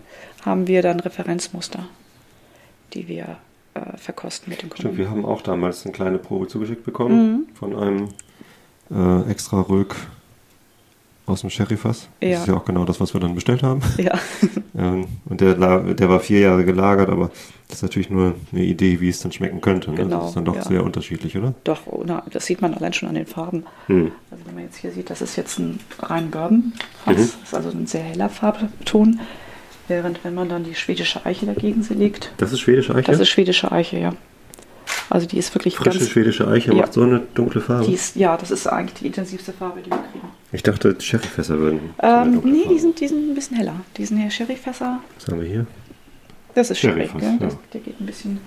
haben 0.45 0.67
wir 0.67 0.83
dann 0.83 1.01
Referenzmuster, 1.01 1.87
die 2.95 3.09
wir 3.09 3.39
äh, 3.75 3.97
verkosten 3.97 4.51
mit 4.51 4.63
dem 4.63 4.71
Kunden. 4.71 4.83
Stimmt, 4.83 4.99
wir 4.99 5.11
haben 5.11 5.25
auch 5.25 5.43
damals 5.43 5.85
eine 5.85 5.93
kleine 5.93 6.19
Probe 6.19 6.49
zugeschickt 6.49 6.85
bekommen 6.85 7.33
mhm. 7.33 7.47
von 7.55 7.77
einem 7.77 8.09
äh, 8.91 9.31
extra 9.31 9.61
Rück 9.61 9.97
aus 11.29 11.43
dem 11.43 11.51
Sherryfass. 11.51 12.09
Ja. 12.21 12.31
Das 12.31 12.41
ist 12.41 12.47
ja 12.49 12.55
auch 12.55 12.65
genau 12.65 12.85
das, 12.85 13.01
was 13.01 13.15
wir 13.15 13.21
dann 13.21 13.35
bestellt 13.35 13.63
haben. 13.63 13.81
Ja. 13.99 14.19
Ähm, 14.79 15.09
und 15.29 15.41
der, 15.41 15.55
der 15.55 16.09
war 16.09 16.21
vier 16.21 16.39
Jahre 16.39 16.65
gelagert, 16.65 17.09
aber 17.09 17.33
das 17.67 17.79
ist 17.79 17.83
natürlich 17.83 18.11
nur 18.11 18.37
eine 18.53 18.63
Idee, 18.63 19.01
wie 19.01 19.09
es 19.09 19.19
dann 19.19 19.33
schmecken 19.33 19.61
könnte. 19.61 19.91
Ne? 19.91 19.97
Genau, 19.97 20.21
das 20.21 20.29
ist 20.29 20.37
dann 20.37 20.45
doch 20.45 20.55
ja. 20.55 20.63
sehr 20.63 20.85
unterschiedlich, 20.85 21.37
oder? 21.37 21.53
Doch, 21.65 21.81
na, 22.07 22.23
das 22.31 22.47
sieht 22.47 22.63
man 22.63 22.75
allein 22.75 22.93
schon 22.93 23.09
an 23.09 23.17
den 23.17 23.27
Farben. 23.27 23.65
Hm. 23.87 24.13
Also 24.31 24.47
wenn 24.47 24.55
man 24.55 24.65
jetzt 24.65 24.77
hier 24.77 24.93
sieht, 24.93 25.11
das 25.11 25.21
ist 25.21 25.35
jetzt 25.35 25.59
ein 25.59 25.81
rein 25.99 26.31
Bourbon-Fass. 26.31 27.17
Mhm. 27.17 27.17
Das 27.17 27.37
ist 27.43 27.55
also 27.55 27.71
ein 27.71 27.87
sehr 27.87 28.03
heller 28.03 28.29
Farbton. 28.29 29.19
Während 29.89 30.23
wenn 30.23 30.35
man 30.35 30.49
dann 30.49 30.65
die 30.65 30.75
schwedische 30.75 31.25
Eiche 31.25 31.47
dagegen 31.47 31.85
legt. 31.91 32.31
Das 32.37 32.53
ist 32.53 32.61
schwedische 32.61 32.95
Eiche? 32.95 33.11
Das 33.11 33.21
ist 33.21 33.29
schwedische 33.31 33.73
Eiche, 33.73 33.99
ja. 33.99 34.13
Also 35.11 35.27
die 35.27 35.39
ist 35.39 35.55
wirklich 35.55 35.77
Frische 35.77 35.99
ganz, 35.99 36.11
schwedische 36.11 36.49
Eiche 36.49 36.73
ja, 36.73 36.83
macht 36.83 36.93
so 36.93 37.03
eine 37.03 37.21
dunkle 37.35 37.61
Farbe. 37.61 37.91
Ist, 37.91 38.17
ja, 38.17 38.37
das 38.37 38.51
ist 38.51 38.67
eigentlich 38.67 39.01
die 39.01 39.07
intensivste 39.07 39.53
Farbe, 39.53 39.81
die 39.81 39.91
wir 39.91 39.97
kriegen. 40.13 40.29
Ich 40.53 40.63
dachte, 40.63 40.97
Sherryfässer 40.99 41.59
würden. 41.59 41.95
Ähm, 42.03 42.43
nee, 42.45 42.67
die 42.69 42.79
sind, 42.79 43.01
die 43.01 43.09
sind 43.09 43.31
ein 43.31 43.35
bisschen 43.35 43.57
heller. 43.57 43.75
Die 43.97 44.05
sind 44.05 44.19
hier 44.19 44.31
Sherryfässer. 44.31 45.01
Was 45.15 45.29
haben 45.29 45.41
wir 45.41 45.49
hier? 45.49 45.67
Das 46.55 46.71
ist 46.71 46.79
Sherry, 46.79 47.09
Sherry 47.09 47.39
ja. 47.41 47.49
Der 47.73 47.81
geht 47.81 48.01
ein 48.01 48.07
bisschen. 48.07 48.41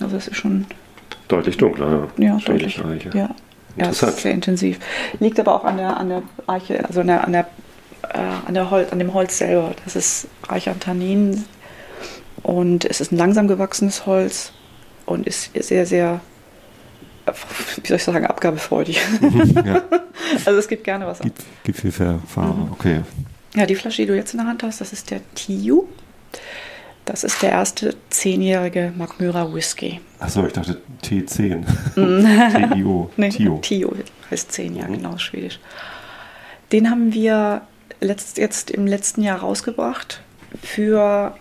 Also 0.00 0.16
das 0.16 0.28
ist 0.28 0.36
schon. 0.36 0.66
Deutlich 1.28 1.56
dunkler, 1.56 2.08
ja. 2.18 2.24
Ja, 2.24 2.38
deutlich. 2.44 2.84
Eiche. 2.84 3.10
Ja. 3.14 3.34
Ja, 3.76 3.86
das 3.86 4.02
ist 4.02 4.18
sehr 4.18 4.32
intensiv. 4.32 4.78
Liegt 5.18 5.40
aber 5.40 5.54
auch 5.54 5.64
an 5.64 5.78
der, 5.78 5.96
an 5.96 6.08
der 6.10 6.22
Eiche, 6.46 6.84
also 6.84 7.00
an, 7.00 7.06
der, 7.06 7.24
an, 7.24 7.32
der, 7.32 7.46
äh, 8.10 8.18
an, 8.46 8.54
der 8.54 8.70
Holz, 8.70 8.92
an 8.92 8.98
dem 8.98 9.14
Holz 9.14 9.38
selber. 9.38 9.74
Das 9.84 9.96
ist 9.96 10.28
reich 10.48 10.68
an 10.68 10.78
Tannin 10.78 11.44
und 12.42 12.84
es 12.84 13.00
ist 13.00 13.12
ein 13.12 13.16
langsam 13.16 13.48
gewachsenes 13.48 14.04
Holz 14.04 14.52
und 15.06 15.26
ist 15.26 15.50
sehr, 15.54 15.86
sehr, 15.86 16.20
wie 17.82 17.88
soll 17.88 17.96
ich 17.96 18.04
sagen, 18.04 18.26
abgabefreudig. 18.26 19.00
Mhm, 19.20 19.62
ja. 19.64 19.82
also 20.44 20.58
es 20.58 20.68
gibt 20.68 20.84
gerne 20.84 21.06
was 21.06 21.20
ab. 21.20 21.24
Gibt, 21.24 21.42
gibt 21.64 21.78
viel 21.78 21.92
Farbe, 21.92 22.20
mhm. 22.36 22.72
okay. 22.72 23.00
Ja, 23.54 23.66
die 23.66 23.74
Flasche, 23.74 24.02
die 24.02 24.08
du 24.08 24.16
jetzt 24.16 24.32
in 24.32 24.38
der 24.38 24.46
Hand 24.46 24.62
hast, 24.62 24.80
das 24.80 24.92
ist 24.92 25.10
der 25.10 25.20
Tiu. 25.34 25.84
Das 27.04 27.24
ist 27.24 27.42
der 27.42 27.50
erste 27.50 27.96
zehnjährige 28.10 28.92
Magmyra 28.96 29.52
Whisky. 29.52 30.00
Achso, 30.20 30.46
ich 30.46 30.52
dachte 30.52 30.80
T10. 31.02 31.64
T-I-O. 31.94 33.10
nee, 33.16 33.28
Tio. 33.28 33.58
Tio 33.58 33.92
heißt 34.30 34.52
zehn, 34.52 34.76
ja, 34.76 34.86
mhm. 34.86 34.94
genau, 34.94 35.18
schwedisch. 35.18 35.58
Den 36.70 36.88
haben 36.90 37.12
wir 37.12 37.62
letzt, 38.00 38.38
jetzt 38.38 38.70
im 38.70 38.86
letzten 38.86 39.22
Jahr 39.22 39.40
rausgebracht 39.40 40.22
für 40.62 41.36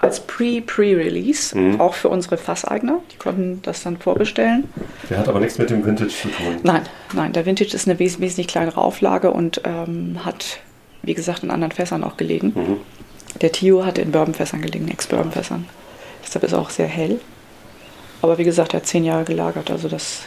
als 0.00 0.20
Pre-Pre-Release, 0.20 1.56
mhm. 1.56 1.80
auch 1.80 1.94
für 1.94 2.08
unsere 2.08 2.38
Fasseigner. 2.38 3.00
Die 3.12 3.16
konnten 3.16 3.60
das 3.62 3.82
dann 3.82 3.98
vorbestellen. 3.98 4.64
Der 5.08 5.18
hat 5.18 5.28
aber 5.28 5.40
nichts 5.40 5.58
mit 5.58 5.70
dem 5.70 5.84
Vintage 5.84 6.10
zu 6.10 6.28
tun. 6.28 6.56
Nein, 6.62 6.82
nein, 7.12 7.32
der 7.32 7.44
Vintage 7.44 7.74
ist 7.74 7.86
eine 7.86 7.98
wes 7.98 8.18
wesentlich 8.18 8.48
kleinere 8.48 8.80
Auflage 8.80 9.30
und 9.30 9.60
ähm, 9.64 10.24
hat, 10.24 10.60
wie 11.02 11.14
gesagt, 11.14 11.42
in 11.42 11.50
anderen 11.50 11.72
Fässern 11.72 12.02
auch 12.02 12.16
gelegen. 12.16 12.52
Mhm. 12.54 12.76
Der 13.40 13.52
Tio 13.52 13.84
hat 13.84 13.98
in 13.98 14.10
Bourbonfässern 14.10 14.62
gelegen, 14.62 14.88
Ex-Bourbonfässern. 14.88 15.66
Deshalb 16.24 16.44
ist 16.44 16.52
er 16.52 16.60
auch 16.60 16.70
sehr 16.70 16.88
hell. 16.88 17.20
Aber 18.22 18.38
wie 18.38 18.44
gesagt, 18.44 18.74
er 18.74 18.80
hat 18.80 18.86
zehn 18.86 19.04
Jahre 19.04 19.24
gelagert, 19.24 19.70
also 19.70 19.88
das 19.88 20.22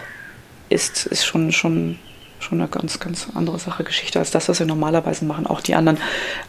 ist, 0.69 1.05
ist 1.05 1.25
schon, 1.25 1.51
schon 1.51 1.99
schon 2.43 2.59
eine 2.59 2.69
ganz, 2.69 2.99
ganz 2.99 3.27
andere 3.33 3.57
Sache, 3.59 3.83
Geschichte 3.83 4.19
als 4.19 4.31
das, 4.31 4.49
was 4.49 4.59
wir 4.59 4.65
normalerweise 4.67 5.25
machen. 5.25 5.47
Auch 5.47 5.61
die 5.61 5.75
anderen, 5.75 5.97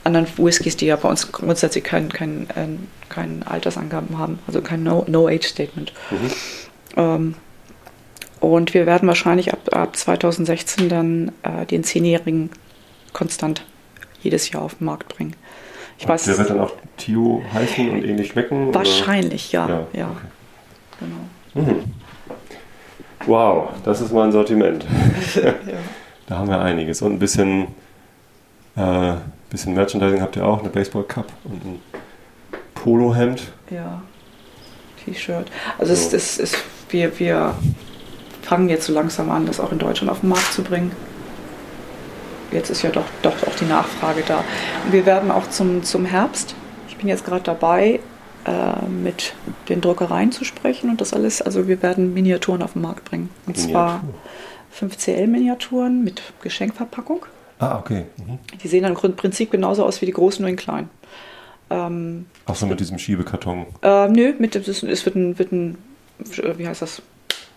anderen 0.04 0.26
Whiskys, 0.36 0.76
die 0.76 0.86
ja 0.86 0.96
bei 0.96 1.08
uns 1.08 1.32
grundsätzlich 1.32 1.84
kein, 1.84 2.10
kein, 2.10 2.50
äh, 2.50 2.66
kein 3.08 3.42
Altersangaben 3.44 4.18
haben, 4.18 4.38
also 4.46 4.60
kein 4.60 4.82
No-Age-Statement. 4.82 5.92
No 6.10 6.18
mhm. 6.18 6.30
ähm, 6.96 7.34
und 8.40 8.74
wir 8.74 8.84
werden 8.84 9.08
wahrscheinlich 9.08 9.52
ab, 9.54 9.74
ab 9.74 9.96
2016 9.96 10.90
dann 10.90 11.32
äh, 11.42 11.64
den 11.64 11.82
Zehnjährigen 11.82 12.50
konstant 13.14 13.64
jedes 14.20 14.50
Jahr 14.50 14.62
auf 14.62 14.74
den 14.74 14.84
Markt 14.84 15.16
bringen. 15.16 15.34
Ich 15.98 16.06
weiß, 16.06 16.24
der 16.24 16.36
wird 16.36 16.50
dann 16.50 16.60
auch 16.60 16.72
Tio 16.98 17.42
heißen 17.52 17.90
und 17.90 18.04
ähnlich 18.04 18.28
schmecken? 18.28 18.74
Wahrscheinlich, 18.74 19.48
oder? 19.50 19.68
ja. 19.68 19.68
ja, 19.68 19.86
ja. 20.00 20.10
Okay. 20.10 20.26
Genau. 21.54 21.72
Mhm. 21.72 21.94
Wow, 23.26 23.70
das 23.84 24.00
ist 24.00 24.12
mein 24.12 24.32
Sortiment. 24.32 24.84
ja. 25.34 25.54
Da 26.26 26.38
haben 26.38 26.48
wir 26.48 26.60
einiges. 26.60 27.02
Und 27.02 27.12
ein 27.12 27.18
bisschen, 27.18 27.66
äh, 28.76 29.14
bisschen 29.50 29.74
Merchandising 29.74 30.20
habt 30.22 30.36
ihr 30.36 30.46
auch, 30.46 30.60
eine 30.60 30.70
Baseball 30.70 31.02
Cup 31.04 31.26
und 31.44 31.64
ein 31.64 31.82
Polohemd. 32.74 33.52
Ja, 33.70 34.02
T-Shirt. 35.04 35.50
Also 35.78 35.94
so. 35.94 36.06
es, 36.06 36.12
es 36.14 36.38
ist, 36.38 36.56
wir, 36.88 37.18
wir 37.18 37.54
fangen 38.42 38.68
jetzt 38.68 38.86
so 38.86 38.92
langsam 38.92 39.30
an, 39.30 39.46
das 39.46 39.60
auch 39.60 39.72
in 39.72 39.78
Deutschland 39.78 40.10
auf 40.10 40.20
den 40.20 40.30
Markt 40.30 40.52
zu 40.52 40.62
bringen. 40.62 40.92
Jetzt 42.52 42.70
ist 42.70 42.82
ja 42.82 42.90
doch, 42.90 43.04
doch 43.22 43.34
auch 43.46 43.54
die 43.56 43.64
Nachfrage 43.64 44.22
da. 44.26 44.44
Und 44.84 44.92
wir 44.92 45.04
werden 45.06 45.30
auch 45.30 45.48
zum, 45.48 45.82
zum 45.82 46.04
Herbst, 46.04 46.54
ich 46.88 46.96
bin 46.96 47.08
jetzt 47.08 47.24
gerade 47.24 47.42
dabei, 47.42 48.00
äh, 48.46 48.86
mit 48.86 49.34
den 49.68 49.80
Druckereien 49.80 50.32
zu 50.32 50.44
sprechen 50.44 50.90
und 50.90 51.00
das 51.00 51.12
alles. 51.12 51.42
Also 51.42 51.66
wir 51.68 51.82
werden 51.82 52.14
Miniaturen 52.14 52.62
auf 52.62 52.74
den 52.74 52.82
Markt 52.82 53.04
bringen. 53.04 53.30
Und 53.46 53.56
Miniatur. 53.56 53.72
zwar 53.72 54.04
5CL-Miniaturen 54.80 56.04
mit 56.04 56.22
Geschenkverpackung. 56.42 57.26
Ah, 57.58 57.78
okay. 57.78 58.06
Mhm. 58.16 58.38
Die 58.62 58.68
sehen 58.68 58.82
dann 58.82 58.96
im 58.96 59.16
Prinzip 59.16 59.50
genauso 59.50 59.84
aus 59.84 60.00
wie 60.02 60.06
die 60.06 60.12
großen, 60.12 60.42
nur 60.42 60.50
in 60.50 60.56
klein. 60.56 60.88
Ähm, 61.70 62.26
Ach 62.46 62.54
so, 62.54 62.66
mit 62.66 62.80
diesem 62.80 62.98
Schiebekarton? 62.98 63.66
Äh, 63.82 64.08
nö, 64.08 64.34
mit, 64.38 64.54
es 64.56 64.82
wird 64.82 65.14
ein, 65.16 65.38
wird 65.38 65.52
ein, 65.52 65.78
wie 66.56 66.66
heißt 66.66 66.82
das? 66.82 67.02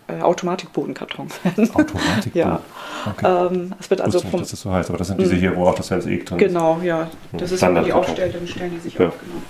Äh, 0.06 0.22
Automatikbodenkarton. 0.22 1.28
Automatikboden? 1.74 2.32
ja. 2.34 2.62
Okay. 3.06 3.48
Ähm, 3.52 3.74
es 3.78 3.90
wird 3.90 4.00
also 4.00 4.20
nicht, 4.20 4.32
dass 4.32 4.50
das 4.50 4.60
so 4.60 4.72
heißt, 4.72 4.88
aber 4.88 4.98
das 4.98 5.08
sind 5.08 5.20
diese 5.20 5.34
hier, 5.34 5.54
wo 5.54 5.66
auch 5.66 5.74
das 5.74 5.88
Fans 5.88 6.04
drin 6.04 6.20
ist. 6.20 6.38
Genau, 6.38 6.80
ja. 6.82 7.10
Das 7.32 7.52
ist, 7.52 7.60
man 7.60 7.84
die 7.84 7.92
aufstellt, 7.92 8.34
dann 8.34 8.46
stellen 8.46 8.72
die 8.74 8.80
sich 8.80 8.94
ja. 8.94 9.08
auf. 9.08 9.14
Genau. 9.20 9.42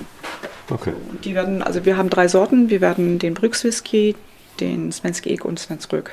Okay. 0.71 0.93
Die 1.25 1.35
werden, 1.35 1.63
also 1.63 1.85
wir 1.85 1.97
haben 1.97 2.11
drei 2.11 2.29
Sorten. 2.29 2.71
Wir 2.71 2.81
werden 2.81 3.19
den 3.19 3.35
Brüx 3.35 3.65
Whisky, 3.65 4.15
den 4.61 4.93
Svenski 4.93 5.31
Egg 5.31 5.45
und 5.45 5.59
Svensrück 5.59 6.13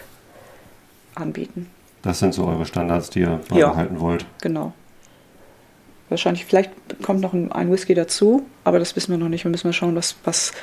anbieten. 1.15 1.69
Das 2.01 2.19
sind 2.19 2.33
so 2.33 2.45
eure 2.45 2.65
Standards, 2.65 3.09
die 3.09 3.21
ihr 3.21 3.41
beibehalten 3.49 3.95
ja, 3.95 4.01
wollt. 4.01 4.25
Genau. 4.41 4.73
Wahrscheinlich, 6.09 6.45
vielleicht 6.45 6.71
kommt 7.01 7.21
noch 7.21 7.33
ein, 7.33 7.51
ein, 7.51 7.71
Whisky 7.71 7.95
dazu, 7.95 8.45
aber 8.63 8.77
das 8.77 8.95
wissen 8.95 9.11
wir 9.11 9.17
noch 9.17 9.27
nicht. 9.27 9.43
Wir 9.43 9.49
müssen 9.49 9.67
mal 9.67 9.73
schauen, 9.73 9.95
was, 9.95 10.15
was, 10.23 10.53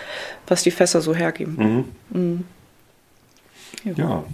was 0.47 0.63
die 0.63 0.71
Fässer 0.71 1.01
so 1.01 1.15
hergeben. 1.15 1.57
Mhm. 2.11 2.21
Mhm. 2.21 2.45
Ja. 3.85 3.93
ja. 3.97 4.25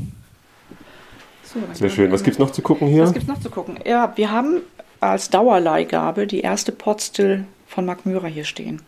So, 1.44 1.60
Sehr 1.72 1.88
schön. 1.88 2.12
Was 2.12 2.22
gibt 2.22 2.34
es 2.34 2.38
noch 2.38 2.50
zu 2.50 2.60
gucken 2.60 2.88
hier? 2.88 3.04
Was 3.04 3.14
gibt 3.14 3.22
es 3.22 3.28
noch 3.28 3.40
zu 3.40 3.48
gucken? 3.48 3.78
Ja, 3.86 4.12
wir 4.16 4.30
haben 4.30 4.60
als 5.00 5.30
Dauerleihgabe 5.30 6.26
die 6.26 6.40
erste 6.40 6.72
Potstill 6.72 7.46
von 7.66 7.86
Mark 7.86 8.04
Myra 8.04 8.26
hier 8.26 8.44
stehen 8.44 8.82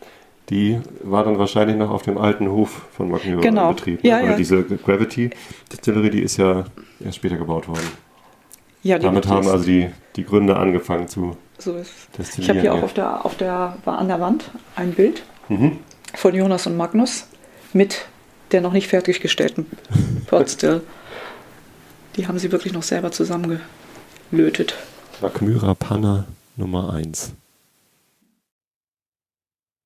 die 0.50 0.80
war 1.02 1.24
dann 1.24 1.38
wahrscheinlich 1.38 1.76
noch 1.76 1.90
auf 1.90 2.02
dem 2.02 2.18
alten 2.18 2.50
Hof 2.50 2.82
von 2.92 3.10
Magnier 3.10 3.36
genau. 3.36 3.70
in 3.70 3.76
Betrieb. 3.76 4.04
Ne? 4.04 4.10
Ja, 4.10 4.20
ja. 4.20 4.36
diese 4.36 4.62
Gravity 4.64 5.30
Distillery, 5.72 6.10
die 6.10 6.22
ist 6.22 6.36
ja 6.36 6.64
erst 7.02 7.16
später 7.16 7.36
gebaut 7.36 7.68
worden. 7.68 7.88
Ja, 8.82 8.98
Damit 8.98 9.28
haben 9.28 9.46
also 9.46 9.64
die, 9.64 9.90
die 10.16 10.24
Gründe 10.24 10.56
angefangen 10.56 11.06
zu 11.06 11.36
so 11.58 11.76
ist. 11.76 11.92
Ich 12.38 12.48
habe 12.48 12.60
hier 12.60 12.74
auch 12.74 12.82
auf 12.82 12.94
der, 12.94 13.24
auf 13.24 13.36
der, 13.36 13.76
an 13.84 14.08
der 14.08 14.20
Wand 14.20 14.50
ein 14.76 14.92
Bild 14.92 15.22
mhm. 15.48 15.78
von 16.14 16.34
Jonas 16.34 16.66
und 16.66 16.76
Magnus 16.76 17.26
mit 17.72 18.06
der 18.50 18.62
noch 18.62 18.72
nicht 18.72 18.88
fertiggestellten 18.88 19.66
Potstill. 20.26 20.80
die 22.16 22.26
haben 22.26 22.38
sie 22.38 22.50
wirklich 22.50 22.72
noch 22.72 22.82
selber 22.82 23.12
zusammengelötet. 23.12 24.74
Magmyra 25.20 25.74
Panna 25.74 26.24
Nummer 26.56 26.94
1. 26.94 27.34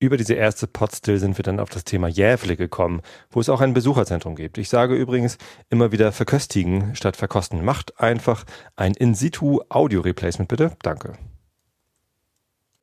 Über 0.04 0.18
diese 0.18 0.34
erste 0.34 0.66
Potstill 0.66 1.18
sind 1.18 1.38
wir 1.38 1.42
dann 1.44 1.58
auf 1.58 1.70
das 1.70 1.84
Thema 1.84 2.08
Jävle 2.08 2.56
gekommen, 2.56 3.00
wo 3.30 3.40
es 3.40 3.48
auch 3.48 3.62
ein 3.62 3.72
Besucherzentrum 3.72 4.36
gibt. 4.36 4.58
Ich 4.58 4.68
sage 4.68 4.94
übrigens 4.94 5.38
immer 5.70 5.92
wieder 5.92 6.12
verköstigen 6.12 6.94
statt 6.94 7.16
verkosten. 7.16 7.64
Macht 7.64 7.98
einfach 7.98 8.44
ein 8.76 8.92
In-Situ-Audio-Replacement 8.92 10.46
bitte. 10.46 10.72
Danke. 10.82 11.14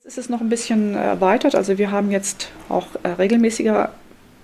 Es 0.04 0.18
ist 0.18 0.32
noch 0.32 0.42
ein 0.42 0.50
bisschen 0.50 0.96
erweitert. 0.96 1.54
Also 1.54 1.78
wir 1.78 1.92
haben 1.92 2.10
jetzt 2.10 2.50
auch 2.70 2.88
äh, 3.04 3.10
regelmäßiger 3.10 3.92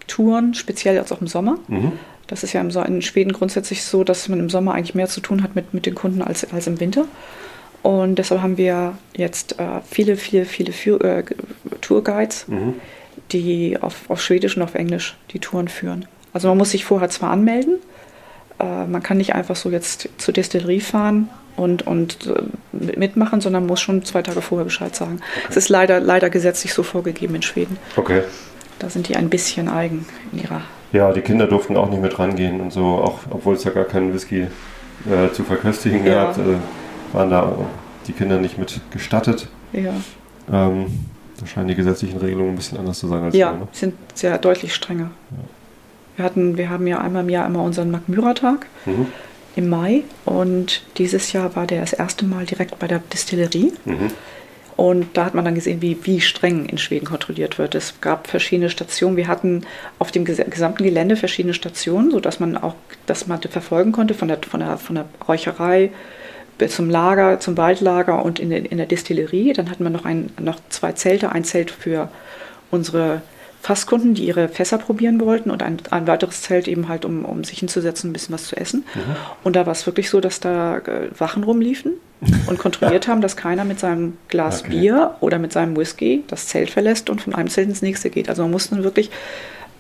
Touren, 0.06 0.54
speziell 0.54 0.94
jetzt 0.94 1.12
auch 1.12 1.22
im 1.22 1.28
Sommer. 1.28 1.58
Mhm. 1.68 1.94
Das 2.28 2.44
ist 2.44 2.54
ja 2.54 2.62
in 2.62 3.02
Schweden 3.02 3.34
grundsätzlich 3.34 3.86
so, 3.86 4.04
dass 4.04 4.30
man 4.30 4.40
im 4.40 4.52
Sommer 4.52 4.76
eigentlich 4.76 4.94
mehr 4.94 5.08
zu 5.08 5.20
tun 5.20 5.42
hat 5.42 5.56
mit, 5.56 5.74
mit 5.74 5.88
den 5.88 5.96
Kunden 5.96 6.22
als, 6.22 6.54
als 6.54 6.68
im 6.68 6.80
Winter. 6.80 7.08
Und 7.84 8.16
deshalb 8.16 8.42
haben 8.42 8.58
wir 8.58 8.98
jetzt 9.16 9.60
äh, 9.60 9.82
viele, 9.90 10.18
viele, 10.18 10.46
viele 10.46 10.74
Für 10.74 11.02
äh, 11.02 11.24
Tourguides, 11.82 12.48
mhm. 12.48 12.76
die 13.32 13.78
auf, 13.80 14.10
auf 14.10 14.22
Schwedisch 14.22 14.58
und 14.58 14.64
auf 14.64 14.76
Englisch 14.76 15.16
die 15.32 15.40
Touren 15.40 15.68
führen. 15.68 16.06
Also 16.34 16.50
man 16.50 16.58
muss 16.58 16.72
sich 16.72 16.86
vorher 16.86 17.10
zwar 17.10 17.32
anmelden, 17.32 17.76
äh, 18.60 18.86
man 18.86 19.04
kann 19.04 19.18
nicht 19.18 19.36
einfach 19.36 19.56
so 19.56 19.70
jetzt 19.70 20.10
zur 20.18 20.34
Destillerie 20.34 20.80
fahren 20.80 21.30
und, 21.56 21.86
und 21.86 22.28
äh, 22.28 22.98
mitmachen, 22.98 23.42
sondern 23.42 23.66
muss 23.66 23.82
schon 23.82 24.04
zwei 24.04 24.22
Tage 24.22 24.42
vorher 24.42 24.66
Bescheid 24.66 24.96
sagen. 24.96 25.20
Es 25.44 25.50
okay. 25.50 25.60
ist 25.60 25.70
leider, 25.70 26.00
leider 26.00 26.30
gesetzlich 26.30 26.74
so 26.74 26.84
vorgegeben 26.84 27.36
in 27.36 27.42
Schweden. 27.42 27.78
Okay. 27.96 28.22
Da 28.80 28.90
sind 28.90 29.08
die 29.10 29.16
ein 29.16 29.30
bisschen 29.30 29.70
eigen 29.70 30.06
in 30.32 30.44
ihrer. 30.44 30.62
Ja, 30.94 31.12
die 31.12 31.22
Kinder 31.22 31.48
durften 31.48 31.76
auch 31.76 31.90
nicht 31.90 32.02
mit 32.02 32.18
rangehen 32.18 32.62
und 32.62 32.72
so, 32.72 32.86
auch 32.86 33.20
obwohl 33.30 33.56
es 33.56 33.64
ja 33.64 33.72
gar 33.72 33.86
keinen 33.86 34.14
Whisky 34.14 34.42
äh, 34.42 35.34
zu 35.34 35.44
verköstigen 35.44 36.06
ja. 36.06 36.26
gab, 36.26 36.38
äh, 36.38 36.42
waren 37.14 37.30
da 37.30 37.54
die 38.08 38.14
Kinder 38.14 38.40
nicht 38.40 38.58
mit 38.58 38.80
gestattet. 38.92 39.48
Ja. 39.74 39.94
Ähm, 40.52 40.88
da 41.40 41.46
scheinen 41.46 41.68
die 41.68 41.76
gesetzlichen 41.76 42.18
Regelungen 42.18 42.54
ein 42.54 42.56
bisschen 42.56 42.78
anders 42.78 43.00
zu 43.00 43.08
sein 43.08 43.24
als 43.24 43.36
Ja, 43.36 43.52
hier, 43.52 43.60
ne? 43.60 43.68
sind 43.72 43.94
sehr 44.14 44.38
deutlich 44.38 44.74
strenger. 44.74 45.12
Ja. 45.32 45.38
Wir, 46.16 46.26
hatten, 46.26 46.58
wir 46.58 46.70
haben 46.70 46.88
ja 46.88 47.00
einmal 47.00 47.24
im 47.24 47.30
Jahr 47.30 47.46
immer 47.46 47.62
unseren 47.62 47.92
Magmyra-Tag 47.92 48.66
mhm. 48.86 49.08
im 49.56 49.70
Mai 49.70 50.04
und 50.26 50.84
dieses 50.98 51.32
Jahr 51.34 51.56
war 51.56 51.68
der 51.68 51.82
das 51.82 51.94
erste 51.94 52.26
Mal 52.26 52.46
direkt 52.46 52.80
bei 52.80 52.88
der 52.88 53.00
Distillerie. 53.00 53.74
Mhm. 53.86 54.12
Und 54.78 55.18
da 55.18 55.26
hat 55.26 55.34
man 55.34 55.44
dann 55.44 55.56
gesehen, 55.56 55.82
wie, 55.82 55.98
wie 56.04 56.22
streng 56.22 56.68
in 56.68 56.78
Schweden 56.78 57.08
kontrolliert 57.08 57.58
wird. 57.58 57.74
Es 57.74 58.00
gab 58.00 58.28
verschiedene 58.28 58.70
Stationen. 58.70 59.18
Wir 59.18 59.28
hatten 59.28 59.64
auf 59.98 60.12
dem 60.12 60.24
gesamten 60.24 60.84
Gelände 60.84 61.16
verschiedene 61.16 61.56
Stationen, 61.56 62.12
sodass 62.12 62.40
man 62.40 62.56
auch 62.56 62.76
das 63.08 63.26
man 63.26 63.42
verfolgen 63.42 63.92
konnte 63.92 64.14
von 64.14 64.28
der, 64.28 64.38
von 64.48 64.60
der, 64.60 64.78
von 64.78 64.96
der 64.96 65.06
Räucherei 65.28 65.90
zum 66.68 66.90
Lager, 66.90 67.40
zum 67.40 67.58
Waldlager 67.58 68.24
und 68.24 68.40
in, 68.40 68.52
in 68.52 68.78
der 68.78 68.88
Distillerie. 68.88 69.54
Dann 69.54 69.70
hatten 69.70 69.84
wir 69.84 69.90
noch, 69.90 70.06
ein, 70.06 70.32
noch 70.40 70.60
zwei 70.70 70.94
Zelte. 70.94 71.32
Ein 71.32 71.44
Zelt 71.44 71.72
für 71.72 72.10
unsere 72.72 73.22
Fasskunden, 73.62 74.14
die 74.14 74.26
ihre 74.26 74.48
Fässer 74.48 74.78
probieren 74.78 75.20
wollten 75.20 75.52
und 75.52 75.62
ein, 75.62 75.78
ein 75.90 76.08
weiteres 76.08 76.42
Zelt 76.42 76.68
eben 76.68 76.88
halt, 76.88 77.06
um, 77.06 77.26
um 77.26 77.44
sich 77.44 77.60
hinzusetzen, 77.60 78.10
ein 78.10 78.14
bisschen 78.14 78.34
was 78.34 78.46
zu 78.46 78.56
essen. 78.56 78.86
Mhm. 78.96 79.16
Und 79.44 79.56
da 79.56 79.66
war 79.66 79.74
es 79.74 79.86
wirklich 79.86 80.10
so, 80.10 80.22
dass 80.22 80.40
da 80.40 80.78
äh, 80.78 81.10
Wachen 81.18 81.44
rumliefen 81.44 81.94
und 82.48 82.60
kontrolliert 82.60 83.08
haben, 83.08 83.22
dass 83.22 83.36
keiner 83.36 83.66
mit 83.66 83.80
seinem 83.80 84.18
Glas 84.30 84.62
okay. 84.62 84.70
Bier 84.70 85.16
oder 85.20 85.38
mit 85.38 85.52
seinem 85.52 85.76
Whisky 85.76 86.24
das 86.28 86.48
Zelt 86.48 86.70
verlässt 86.70 87.10
und 87.10 87.22
von 87.22 87.36
einem 87.36 87.50
Zelt 87.50 87.68
ins 87.68 87.82
nächste 87.82 88.10
geht. 88.10 88.30
Also 88.30 88.44
man 88.44 88.52
musste 88.52 88.84
wirklich 88.84 89.10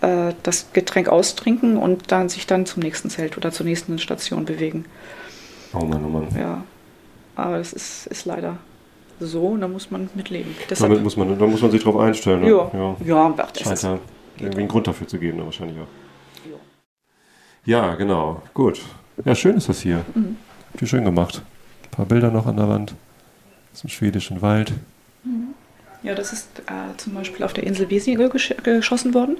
äh, 0.02 0.34
das 0.44 0.68
Getränk 0.74 1.08
austrinken 1.08 1.78
und 1.78 2.12
dann 2.12 2.30
sich 2.30 2.46
dann 2.46 2.66
zum 2.66 2.84
nächsten 2.84 3.10
Zelt 3.10 3.38
oder 3.38 3.52
zur 3.52 3.66
nächsten 3.66 4.00
Station 4.00 4.46
bewegen. 4.46 4.86
Oh 5.80 5.86
Mann, 5.86 6.04
oh 6.06 6.10
Mann. 6.10 6.28
Ja, 6.38 6.64
aber 7.36 7.58
das 7.58 7.74
ist, 7.74 8.08
ist 8.08 8.26
leider 8.26 8.58
so 9.20 9.48
und 9.48 9.62
da 9.62 9.68
muss 9.68 9.92
man 9.92 10.10
mitleben. 10.16 10.56
Deshalb, 10.70 10.92
Damit 10.92 11.04
muss 11.04 11.18
man, 11.18 11.38
da 11.38 11.46
muss 11.46 11.62
man 11.62 11.72
sich 11.72 11.84
drauf 11.84 11.98
einstellen. 11.98 12.42
Ne? 12.42 12.50
Ja, 12.50 12.72
ja, 12.74 12.96
ja 13.06 13.34
das 13.36 13.62
scheint 13.62 13.84
ja 13.84 14.00
irgendwie 14.40 14.60
einen 14.62 14.68
Grund 14.68 14.88
dafür 14.88 15.08
zu 15.08 15.18
geben, 15.18 15.38
ne, 15.38 15.46
wahrscheinlich 15.46 15.78
auch. 15.80 15.88
Ja. 17.66 17.88
ja, 17.88 17.96
genau. 17.96 18.42
Gut. 18.54 18.82
Ja, 19.26 19.34
schön 19.34 19.58
ist 19.58 19.70
das 19.70 19.82
hier. 19.82 20.06
Mhm. 20.14 20.38
Wie 20.76 20.86
schön 20.86 21.04
gemacht. 21.04 21.42
Ein 21.86 21.92
paar 21.92 22.06
Bilder 22.06 22.30
noch 22.30 22.46
an 22.46 22.58
der 22.58 22.70
Wand. 22.70 22.94
Aus 23.74 23.82
dem 23.82 23.90
schwedischen 23.90 24.42
Wald. 24.42 24.74
Mhm. 25.24 25.56
Ja, 26.04 26.14
das 26.14 26.34
ist 26.34 26.48
äh, 26.68 26.96
zum 26.98 27.16
Beispiel 27.16 27.44
auf 27.44 27.54
der 27.54 27.66
Insel 27.66 27.90
Wesige 27.90 28.30
gesch 28.30 28.54
geschossen 28.64 29.14
worden. 29.14 29.38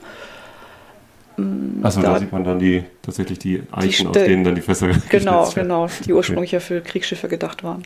Mm, 1.38 1.86
Achso, 1.86 2.02
da, 2.02 2.14
da, 2.14 2.20
sieht 2.20 2.32
man 2.32 2.44
dann 2.44 2.60
die, 2.60 2.84
tatsächlich 3.02 3.40
die 3.40 3.64
Eichen, 3.72 4.12
die 4.12 4.20
aus 4.20 4.26
denen 4.26 4.44
dann 4.44 4.56
die 4.56 4.62
Fässer 4.62 4.90
Genau, 5.10 5.50
genau, 5.52 5.88
die 6.06 6.14
ursprünglich 6.14 6.50
okay. 6.50 6.56
ja 6.56 6.60
für 6.60 6.82
Kriegsschiffe 6.82 7.28
gedacht 7.28 7.64
waren. 7.64 7.84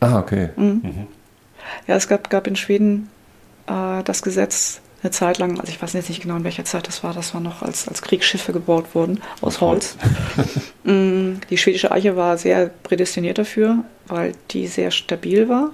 Ah, 0.00 0.18
okay. 0.18 0.50
Mhm. 0.56 0.80
Mhm. 0.82 1.06
Ja, 1.86 1.96
es 1.96 2.06
gab, 2.06 2.30
gab 2.30 2.46
in 2.46 2.56
Schweden 2.56 3.08
äh, 3.66 4.02
das 4.04 4.22
Gesetz 4.22 4.80
eine 5.02 5.10
Zeit 5.10 5.38
lang, 5.38 5.60
also 5.60 5.70
ich 5.70 5.80
weiß 5.80 5.92
jetzt 5.92 6.08
nicht 6.08 6.22
genau, 6.22 6.36
in 6.36 6.44
welcher 6.44 6.64
Zeit 6.64 6.88
das 6.88 7.04
war, 7.04 7.12
das 7.12 7.34
war 7.34 7.40
noch 7.40 7.62
als, 7.62 7.86
als 7.86 8.02
Kriegsschiffe 8.02 8.52
gebaut 8.52 8.94
wurden, 8.94 9.20
aus 9.40 9.60
Holz. 9.60 9.96
Mm, 10.84 11.40
die 11.50 11.58
schwedische 11.58 11.90
Eiche 11.90 12.14
war 12.14 12.38
sehr 12.38 12.70
prädestiniert 12.84 13.38
dafür, 13.38 13.78
weil 14.06 14.34
die 14.52 14.68
sehr 14.68 14.92
stabil 14.92 15.48
war 15.48 15.70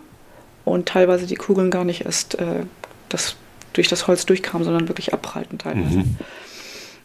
und 0.64 0.88
teilweise 0.88 1.26
die 1.26 1.34
Kugeln 1.34 1.70
gar 1.70 1.84
nicht 1.84 2.06
erst 2.06 2.36
äh, 2.36 2.64
das, 3.10 3.36
durch 3.74 3.88
das 3.88 4.06
Holz 4.06 4.24
durchkamen, 4.24 4.64
sondern 4.64 4.88
wirklich 4.88 5.12
abprallten 5.12 5.58
teilweise. 5.58 5.98
Mhm. 5.98 6.16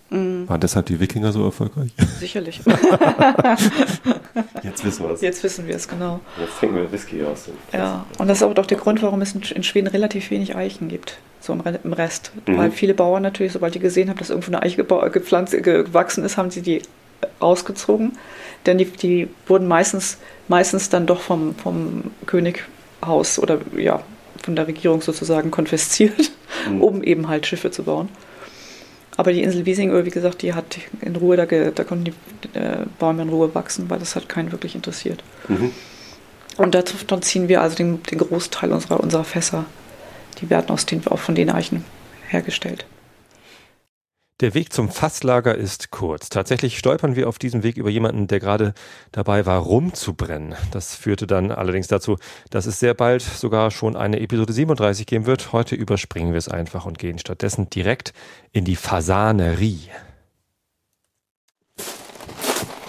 Mhm. 0.09 0.47
Waren 0.47 0.61
deshalb 0.61 0.85
die 0.85 0.99
Wikinger 0.99 1.31
so 1.31 1.43
erfolgreich? 1.43 1.91
Sicherlich. 2.19 2.61
Jetzt 4.63 4.85
wissen 4.85 5.05
wir 5.05 5.11
es. 5.11 5.21
Jetzt 5.21 5.43
wissen 5.43 5.67
wir 5.67 5.75
es, 5.75 5.87
genau. 5.87 6.19
Jetzt 6.39 6.59
trinken 6.59 6.75
wir 6.77 6.91
Whisky 6.91 7.23
aus. 7.23 7.49
Ja, 7.73 8.05
und 8.17 8.27
das 8.27 8.37
ist 8.37 8.43
auch 8.43 8.53
der 8.65 8.77
Grund, 8.77 9.01
warum 9.01 9.21
es 9.21 9.33
in 9.33 9.63
Schweden 9.63 9.87
relativ 9.87 10.31
wenig 10.31 10.55
Eichen 10.55 10.87
gibt, 10.87 11.17
so 11.41 11.53
im 11.53 11.93
Rest. 11.93 12.31
Mhm. 12.45 12.57
Weil 12.57 12.71
viele 12.71 12.93
Bauern 12.93 13.23
natürlich, 13.23 13.53
sobald 13.53 13.75
die 13.75 13.79
gesehen 13.79 14.09
haben, 14.09 14.17
dass 14.17 14.29
irgendwo 14.29 14.51
eine 14.51 14.61
Eiche 14.63 14.83
gepflanzt, 14.83 15.51
gewachsen 15.61 16.23
ist, 16.23 16.37
haben 16.37 16.51
sie 16.51 16.61
die 16.61 16.81
rausgezogen. 17.41 18.13
Denn 18.65 18.77
die, 18.77 18.85
die 18.85 19.27
wurden 19.47 19.67
meistens, 19.67 20.17
meistens 20.47 20.89
dann 20.89 21.05
doch 21.05 21.19
vom, 21.21 21.55
vom 21.55 22.11
Könighaus 22.25 23.39
oder 23.39 23.59
ja, 23.75 24.01
von 24.43 24.55
der 24.55 24.67
Regierung 24.67 25.01
sozusagen 25.01 25.51
konfisziert, 25.51 26.31
mhm. 26.69 26.81
um 26.81 27.03
eben 27.03 27.27
halt 27.27 27.45
Schiffe 27.45 27.71
zu 27.71 27.83
bauen. 27.83 28.09
Aber 29.17 29.33
die 29.33 29.41
Insel 29.41 29.65
Wiesingöl, 29.65 30.05
wie 30.05 30.11
gesagt, 30.11 30.43
die 30.43 30.53
hat 30.53 30.77
in 31.01 31.15
Ruhe, 31.15 31.35
da, 31.35 31.45
da 31.45 31.83
konnten 31.83 32.05
die 32.05 32.57
äh, 32.57 32.85
Bäume 32.99 33.23
in 33.23 33.29
Ruhe 33.29 33.53
wachsen, 33.55 33.89
weil 33.89 33.97
das 33.97 34.15
hat 34.15 34.29
keinen 34.29 34.51
wirklich 34.51 34.75
interessiert. 34.75 35.23
Mhm. 35.47 35.71
Und 36.57 36.75
dazu, 36.75 36.95
dann 37.05 37.23
ziehen 37.23 37.47
wir 37.47 37.61
also 37.61 37.75
den, 37.75 38.01
den, 38.03 38.19
Großteil 38.19 38.71
unserer, 38.71 38.99
unserer 38.99 39.23
Fässer. 39.23 39.65
Die 40.39 40.49
werden 40.49 40.69
aus 40.69 40.85
den, 40.85 41.05
auch 41.07 41.19
von 41.19 41.33
den 41.33 41.49
Eichen 41.49 41.83
hergestellt. 42.27 42.85
Der 44.39 44.53
Weg 44.53 44.71
zum 44.71 44.89
Fasslager 44.89 45.55
ist 45.55 45.89
kurz. 45.89 46.29
Tatsächlich 46.29 46.77
stolpern 46.77 47.15
wir 47.15 47.27
auf 47.27 47.39
diesem 47.39 47.63
Weg 47.63 47.75
über 47.75 47.89
jemanden, 47.89 48.27
der 48.27 48.39
gerade 48.39 48.75
dabei 49.11 49.47
war, 49.47 49.59
rumzubrennen. 49.59 50.55
Das 50.69 50.93
führte 50.93 51.25
dann 51.25 51.51
allerdings 51.51 51.87
dazu, 51.87 52.17
dass 52.51 52.67
es 52.67 52.79
sehr 52.79 52.93
bald 52.93 53.23
sogar 53.23 53.71
schon 53.71 53.95
eine 53.95 54.19
Episode 54.19 54.53
37 54.53 55.07
geben 55.07 55.25
wird. 55.25 55.53
Heute 55.53 55.73
überspringen 55.73 56.33
wir 56.33 56.37
es 56.37 56.49
einfach 56.49 56.85
und 56.85 56.99
gehen 56.99 57.17
stattdessen 57.17 57.71
direkt 57.71 58.13
in 58.51 58.63
die 58.63 58.75
Fasanerie. 58.75 59.89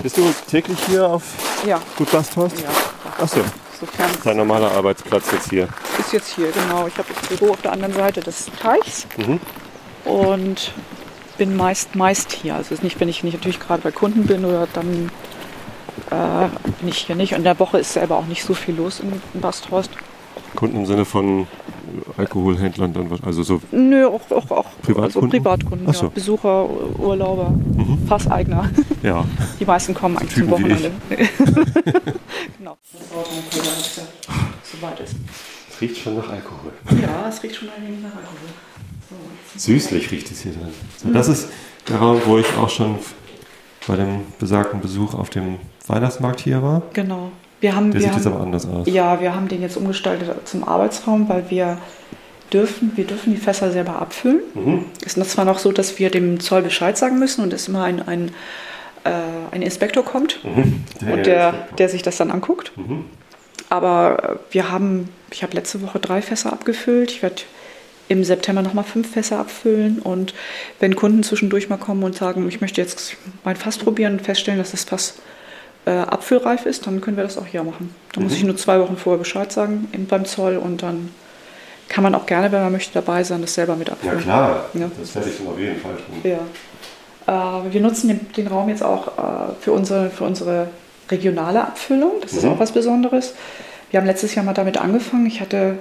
Bist 0.02 0.18
du 0.18 0.30
täglich 0.50 0.78
hier 0.86 1.08
auf 1.08 1.22
ja. 1.66 1.80
Gut 1.96 2.10
Gasthorst? 2.12 2.60
Ja. 2.60 2.68
Achso. 3.24 3.40
Sofern 3.80 4.10
Dein 4.22 4.36
normaler 4.36 4.70
Arbeitsplatz 4.72 5.32
jetzt 5.32 5.48
hier? 5.48 5.66
Ist 5.98 6.12
jetzt 6.12 6.34
hier, 6.34 6.52
genau. 6.52 6.86
Ich 6.86 6.98
habe 6.98 7.08
das 7.14 7.26
Büro 7.26 7.52
auf 7.52 7.62
der 7.62 7.72
anderen 7.72 7.94
Seite 7.94 8.20
des 8.20 8.50
Teichs. 8.60 9.06
Mhm. 9.16 9.40
Und 10.04 10.74
bin 11.38 11.56
meist, 11.56 11.94
meist 11.94 12.32
hier. 12.32 12.56
Also 12.56 12.74
nicht, 12.82 13.00
wenn 13.00 13.08
ich 13.08 13.24
nicht 13.24 13.34
natürlich 13.34 13.60
gerade 13.60 13.82
bei 13.82 13.90
Kunden 13.90 14.26
bin 14.26 14.44
oder 14.44 14.68
dann 14.72 15.10
äh, 16.10 16.48
bin 16.80 16.88
ich 16.88 16.98
hier 16.98 17.16
nicht. 17.16 17.32
Und 17.32 17.38
in 17.38 17.44
der 17.44 17.58
Woche 17.58 17.78
ist 17.78 17.94
selber 17.94 18.16
auch 18.16 18.26
nicht 18.26 18.44
so 18.44 18.52
viel 18.54 18.74
los 18.74 19.00
in, 19.00 19.12
in 19.32 19.40
Basthorst. 19.40 19.90
Kunden 20.54 20.76
im 20.78 20.86
Sinne 20.86 21.04
von 21.04 21.46
Alkoholhändlern 22.16 22.92
dann 22.92 23.10
was? 23.10 23.22
Also 23.22 23.42
so 23.42 23.60
Nö, 23.70 24.06
auch, 24.06 24.30
auch, 24.30 24.50
auch 24.50 24.66
Privatkunden, 24.82 25.02
also 25.02 25.20
Privatkunden 25.28 25.92
so. 25.92 26.06
ja. 26.06 26.10
Besucher, 26.10 26.68
Urlauber, 26.98 27.50
mhm. 27.50 28.06
Fasseigner. 28.06 28.70
Ja. 29.02 29.24
Die 29.60 29.64
meisten 29.64 29.94
kommen 29.94 30.16
eigentlich 30.18 30.34
zum 30.34 30.50
Wochenende. 30.50 30.90
genau. 32.58 32.76
Soweit 34.62 35.00
ist. 35.00 35.14
Es 35.70 35.80
riecht 35.80 35.98
schon 35.98 36.16
nach 36.16 36.28
Alkohol. 36.28 36.72
Ja, 37.00 37.28
es 37.28 37.42
riecht 37.42 37.56
schon 37.56 37.68
ein 37.68 37.86
wenig 37.86 38.02
nach 38.02 38.10
Alkohol. 38.10 38.48
Süßlich 39.56 40.10
riecht 40.10 40.30
es 40.30 40.42
hier 40.42 40.52
drin. 40.52 40.68
So, 40.96 41.10
das 41.10 41.28
ist 41.28 41.48
der 41.88 41.96
Raum, 41.96 42.20
wo 42.26 42.38
ich 42.38 42.46
auch 42.56 42.68
schon 42.68 42.98
bei 43.86 43.96
dem 43.96 44.20
besagten 44.38 44.80
Besuch 44.80 45.14
auf 45.14 45.30
dem 45.30 45.58
Weihnachtsmarkt 45.86 46.40
hier 46.40 46.62
war. 46.62 46.82
Genau. 46.92 47.32
Wir 47.60 47.74
haben, 47.74 47.90
der 47.90 47.94
wir 47.94 48.00
sieht 48.00 48.10
haben, 48.10 48.18
jetzt 48.18 48.26
aber 48.26 48.40
anders 48.40 48.66
aus. 48.68 48.86
Ja, 48.86 49.20
wir 49.20 49.34
haben 49.34 49.48
den 49.48 49.62
jetzt 49.62 49.76
umgestaltet 49.76 50.46
zum 50.46 50.66
Arbeitsraum, 50.66 51.28
weil 51.28 51.44
wir 51.48 51.78
dürfen, 52.52 52.92
wir 52.94 53.04
dürfen 53.04 53.34
die 53.34 53.40
Fässer 53.40 53.72
selber 53.72 54.00
abfüllen. 54.00 54.40
Mhm. 54.54 54.84
Es 55.04 55.16
ist 55.16 55.30
zwar 55.30 55.44
noch 55.44 55.58
so, 55.58 55.72
dass 55.72 55.98
wir 55.98 56.10
dem 56.10 56.40
Zoll 56.40 56.62
Bescheid 56.62 56.96
sagen 56.96 57.18
müssen 57.18 57.42
und 57.42 57.52
es 57.52 57.68
immer 57.68 57.84
ein, 57.84 58.06
ein, 58.06 58.30
äh, 59.04 59.10
ein 59.50 59.62
Inspektor 59.62 60.04
kommt 60.04 60.44
mhm. 60.44 60.84
der 61.00 61.12
und 61.12 61.26
der, 61.26 61.68
der 61.78 61.88
sich 61.88 62.02
das 62.02 62.16
dann 62.16 62.30
anguckt. 62.30 62.76
Mhm. 62.76 63.06
Aber 63.70 64.38
wir 64.50 64.70
haben, 64.70 65.08
ich 65.30 65.42
habe 65.42 65.54
letzte 65.54 65.82
Woche 65.82 65.98
drei 65.98 66.22
Fässer 66.22 66.52
abgefüllt. 66.52 67.10
Ich 67.10 67.22
werde 67.22 67.42
im 68.08 68.24
September 68.24 68.62
nochmal 68.62 68.84
fünf 68.84 69.12
Fässer 69.12 69.38
abfüllen. 69.38 69.98
Und 70.00 70.34
wenn 70.80 70.96
Kunden 70.96 71.22
zwischendurch 71.22 71.68
mal 71.68 71.76
kommen 71.76 72.02
und 72.02 72.16
sagen, 72.16 72.48
ich 72.48 72.60
möchte 72.60 72.80
jetzt 72.80 73.16
mein 73.44 73.56
Fass 73.56 73.78
probieren 73.78 74.14
und 74.14 74.22
feststellen, 74.22 74.58
dass 74.58 74.70
das 74.70 74.84
Fass 74.84 75.14
äh, 75.84 75.90
abfüllreif 75.90 76.66
ist, 76.66 76.86
dann 76.86 77.00
können 77.00 77.16
wir 77.16 77.24
das 77.24 77.38
auch 77.38 77.46
hier 77.46 77.62
machen. 77.62 77.94
Da 78.12 78.20
mhm. 78.20 78.26
muss 78.26 78.36
ich 78.36 78.44
nur 78.44 78.56
zwei 78.56 78.80
Wochen 78.80 78.96
vorher 78.96 79.18
Bescheid 79.18 79.52
sagen 79.52 79.88
beim 80.08 80.24
Zoll 80.24 80.56
und 80.56 80.82
dann 80.82 81.10
kann 81.88 82.02
man 82.02 82.14
auch 82.14 82.26
gerne, 82.26 82.52
wenn 82.52 82.62
man 82.62 82.72
möchte, 82.72 82.92
dabei 82.92 83.24
sein, 83.24 83.40
das 83.40 83.54
selber 83.54 83.74
mit 83.76 83.90
abfüllen. 83.90 84.18
Ja 84.18 84.22
klar, 84.22 84.64
ja. 84.74 84.90
das 84.98 85.14
werde 85.14 85.30
ich 85.30 85.38
dann 85.38 85.46
auf 85.46 85.58
jeden 85.58 85.80
Fall 85.80 85.94
tun. 85.94 86.30
Ja. 86.30 86.38
Äh, 87.26 87.72
wir 87.72 87.80
nutzen 87.80 88.08
den, 88.08 88.32
den, 88.36 88.46
Raum 88.46 88.68
jetzt 88.68 88.82
auch 88.82 89.08
äh, 89.18 89.52
für, 89.60 89.72
unsere, 89.72 90.10
für 90.10 90.24
unsere 90.24 90.68
regionale 91.10 91.62
Abfüllung. 91.62 92.12
Das 92.20 92.32
mhm. 92.32 92.38
ist 92.38 92.44
auch 92.44 92.58
was 92.58 92.72
Besonderes. 92.72 93.34
Wir 93.90 94.00
haben 94.00 94.06
letztes 94.06 94.34
Jahr 94.34 94.44
mal 94.44 94.52
damit 94.52 94.78
angefangen. 94.78 95.26
Ich 95.26 95.40
hatte 95.40 95.78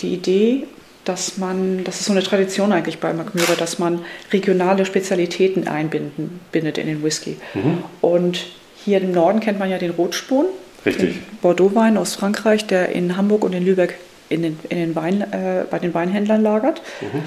die 0.00 0.14
Idee, 0.14 0.68
dass 1.08 1.38
man, 1.38 1.84
das 1.84 2.00
ist 2.00 2.06
so 2.06 2.12
eine 2.12 2.22
Tradition 2.22 2.72
eigentlich 2.72 2.98
bei 2.98 3.12
Macmyra, 3.12 3.54
dass 3.56 3.78
man 3.78 4.00
regionale 4.32 4.84
Spezialitäten 4.84 5.66
einbindet 5.68 6.78
in 6.78 6.86
den 6.86 7.02
Whisky. 7.02 7.36
Mhm. 7.54 7.84
Und 8.00 8.46
hier 8.84 9.00
im 9.00 9.12
Norden 9.12 9.40
kennt 9.40 9.58
man 9.58 9.70
ja 9.70 9.78
den 9.78 9.90
Rotspon, 9.90 10.46
Richtig. 10.86 11.14
Den 11.14 11.22
Bordeaux-Wein 11.42 11.96
aus 11.96 12.14
Frankreich, 12.14 12.66
der 12.66 12.90
in 12.90 13.16
Hamburg 13.16 13.44
und 13.44 13.54
in 13.54 13.64
Lübeck 13.64 13.98
in 14.28 14.42
den, 14.42 14.58
in 14.68 14.78
den 14.78 14.94
Wein, 14.94 15.22
äh, 15.32 15.64
bei 15.70 15.78
den 15.78 15.94
Weinhändlern 15.94 16.42
lagert. 16.42 16.82
Mhm. 17.00 17.22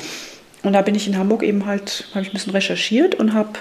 Und 0.64 0.74
da 0.74 0.82
bin 0.82 0.96
ich 0.96 1.08
in 1.08 1.18
Hamburg 1.18 1.44
eben 1.44 1.66
halt, 1.66 2.06
habe 2.12 2.22
ich 2.22 2.30
ein 2.30 2.34
bisschen 2.34 2.54
recherchiert 2.54 3.16
und 3.16 3.34
habe 3.34 3.60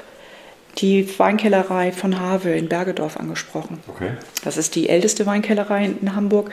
die 0.79 1.19
Weinkellerei 1.19 1.93
von 1.93 2.19
Have 2.21 2.51
in 2.51 2.69
Bergedorf 2.69 3.17
angesprochen. 3.17 3.79
Okay. 3.89 4.13
Das 4.45 4.57
ist 4.57 4.75
die 4.75 4.89
älteste 4.89 5.27
Weinkellerei 5.27 5.91
in 6.01 6.15
Hamburg. 6.15 6.51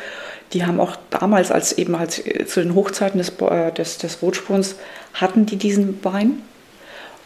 Die 0.54 0.66
haben 0.66 0.80
auch 0.80 0.98
damals, 1.10 1.52
als 1.52 1.74
eben 1.74 1.98
halt 1.98 2.24
zu 2.48 2.62
den 2.62 2.74
Hochzeiten 2.74 3.18
des, 3.18 3.30
äh, 3.42 3.72
des, 3.72 3.98
des 3.98 4.22
Rotspons, 4.22 4.76
hatten 5.14 5.46
die 5.46 5.58
diesen 5.58 6.04
Wein 6.04 6.42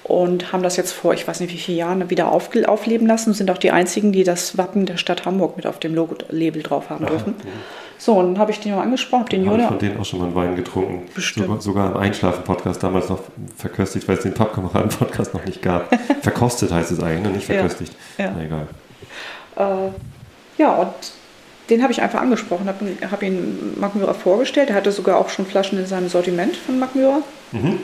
und 0.04 0.52
haben 0.52 0.64
das 0.64 0.78
jetzt 0.78 0.92
vor, 0.92 1.14
ich 1.14 1.28
weiß 1.28 1.40
nicht 1.40 1.54
wie 1.54 1.58
vielen 1.58 1.78
Jahren, 1.78 2.10
wieder 2.10 2.32
auf, 2.32 2.50
aufleben 2.66 3.08
lassen 3.08 3.30
und 3.30 3.36
sind 3.36 3.52
auch 3.52 3.58
die 3.58 3.72
einzigen, 3.72 4.12
die 4.12 4.24
das 4.24 4.58
Wappen 4.58 4.86
der 4.86 4.98
Stadt 4.98 5.26
Hamburg 5.26 5.58
mit 5.58 5.68
auf 5.68 5.80
dem 5.80 5.94
Logo-Label 5.94 6.64
drauf 6.64 6.90
haben 6.90 7.06
Aha, 7.06 7.12
dürfen. 7.12 7.36
Ja. 7.40 7.52
So, 8.02 8.14
und 8.14 8.34
dann 8.34 8.40
habe 8.40 8.50
ich 8.50 8.60
den 8.60 8.74
mal 8.74 8.82
angesprochen, 8.82 9.28
den 9.28 9.46
Jona. 9.46 9.62
Ich 9.62 9.68
von 9.68 9.78
denen 9.78 10.00
auch 10.00 10.06
schon 10.06 10.18
mal 10.18 10.26
einen 10.26 10.34
Wein 10.34 10.56
getrunken. 10.56 11.08
Bestimmt. 11.14 11.46
Sogar, 11.46 11.62
sogar 11.62 11.92
im 11.92 11.98
Einschlafen-Podcast 11.98 12.82
damals 12.82 13.10
noch 13.10 13.20
verköstigt, 13.56 14.08
weil 14.08 14.18
es 14.18 14.24
den 14.24 14.34
Pappkameraden-Podcast 14.34 15.36
noch 15.36 15.46
nicht 15.46 15.62
gab. 15.62 15.96
Verkostet 16.24 16.72
heißt 16.72 16.92
es 16.92 17.00
eigentlich, 17.00 17.22
ne? 17.22 17.30
nicht 17.30 17.46
verköstigt. 17.46 17.94
Ja, 18.18 18.26
ja. 18.26 18.34
Na 18.36 18.44
egal. 18.44 18.68
Äh, 19.56 19.92
ja, 20.60 20.74
und 20.78 20.90
den 21.70 21.84
habe 21.84 21.92
ich 21.92 22.02
einfach 22.02 22.22
angesprochen, 22.22 22.68
habe 22.68 22.84
hab 23.12 23.22
ihn 23.22 23.76
Mark 23.80 23.94
Myra 23.94 24.16
vorgestellt. 24.16 24.72
Er 24.72 24.78
hatte 24.78 24.92
sogar 24.92 25.18
auch 25.18 25.30
schon 25.30 25.46
Flaschen 25.46 25.78
in 25.78 25.86
seinem 25.86 26.10
Sortiment 26.10 26.56
von 26.56 26.80
Mark 26.80 26.96
Myra. 26.96 27.22
Mhm. 27.52 27.82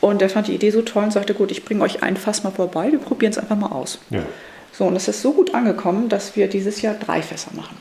Und 0.00 0.22
er 0.22 0.30
fand 0.30 0.46
die 0.46 0.54
Idee 0.54 0.70
so 0.70 0.82
toll 0.82 1.02
und 1.02 1.12
sagte, 1.12 1.34
gut, 1.34 1.50
ich 1.50 1.64
bringe 1.64 1.82
euch 1.82 2.04
ein 2.04 2.16
Fass 2.16 2.44
mal 2.44 2.52
vorbei, 2.52 2.92
wir 2.92 3.00
probieren 3.00 3.32
es 3.32 3.38
einfach 3.38 3.56
mal 3.56 3.72
aus. 3.72 3.98
Ja. 4.10 4.22
So, 4.70 4.84
und 4.84 4.94
es 4.94 5.08
ist 5.08 5.22
so 5.22 5.32
gut 5.32 5.56
angekommen, 5.56 6.08
dass 6.08 6.36
wir 6.36 6.46
dieses 6.46 6.82
Jahr 6.82 6.94
drei 6.94 7.20
Fässer 7.20 7.50
machen. 7.56 7.76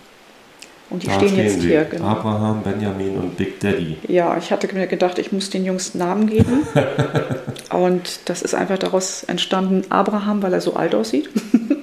Und 0.94 1.02
die 1.02 1.08
da 1.08 1.16
stehen, 1.16 1.30
stehen 1.30 1.44
jetzt 1.44 1.62
sie. 1.62 1.70
hier. 1.70 1.86
Genau. 1.86 2.06
Abraham, 2.06 2.62
Benjamin 2.62 3.18
und 3.18 3.36
Big 3.36 3.60
Daddy. 3.60 3.98
Ja, 4.08 4.38
ich 4.38 4.52
hatte 4.52 4.72
mir 4.74 4.86
gedacht, 4.86 5.18
ich 5.18 5.32
muss 5.32 5.50
den 5.50 5.66
Jungs 5.66 5.96
Namen 5.96 6.28
geben. 6.28 6.68
und 7.72 8.20
das 8.26 8.44
ist 8.44 8.54
einfach 8.54 8.78
daraus 8.78 9.24
entstanden, 9.24 9.82
Abraham, 9.90 10.44
weil 10.44 10.54
er 10.54 10.62
so 10.62 10.76
alt 10.76 10.94
aussieht. 10.94 11.30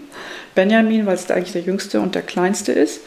Benjamin, 0.55 1.07
weil 1.07 1.17
es 1.17 1.29
eigentlich 1.29 1.53
der 1.53 1.63
jüngste 1.63 2.01
und 2.01 2.15
der 2.15 2.23
kleinste 2.23 2.71
ist. 2.71 3.01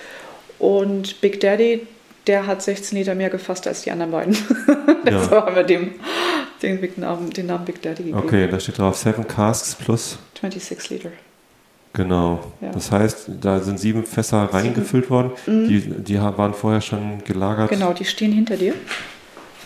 Und 0.59 1.21
Big 1.21 1.39
Daddy, 1.39 1.87
der 2.27 2.47
hat 2.47 2.61
16 2.61 2.97
Liter 2.97 3.15
mehr 3.15 3.29
gefasst 3.29 3.65
als 3.65 3.83
die 3.83 3.91
anderen 3.91 4.11
beiden. 4.11 4.37
Deshalb 5.05 5.31
ja. 5.31 5.45
haben 5.45 5.55
wir 5.55 5.63
dem 5.63 5.91
den, 6.61 6.79
Namen, 6.97 7.29
den 7.29 7.45
Namen 7.45 7.63
Big 7.63 7.81
Daddy 7.81 8.03
gegeben. 8.03 8.17
Okay, 8.17 8.49
da 8.49 8.59
steht 8.59 8.77
drauf 8.77 8.97
7 8.97 9.25
Casks 9.25 9.75
plus 9.75 10.17
26 10.41 10.89
Liter. 10.89 11.11
Genau. 11.93 12.39
Ja. 12.59 12.71
Das 12.71 12.91
heißt, 12.91 13.29
da 13.39 13.59
sind 13.59 13.79
sieben 13.79 14.03
Fässer 14.03 14.49
reingefüllt 14.51 15.09
worden. 15.09 15.31
Mhm. 15.45 15.67
Die, 15.67 15.79
die 15.79 16.19
waren 16.19 16.53
vorher 16.53 16.81
schon 16.81 17.23
gelagert. 17.23 17.69
Genau, 17.69 17.93
die 17.93 18.05
stehen 18.05 18.31
hinter 18.31 18.57
dir. 18.57 18.73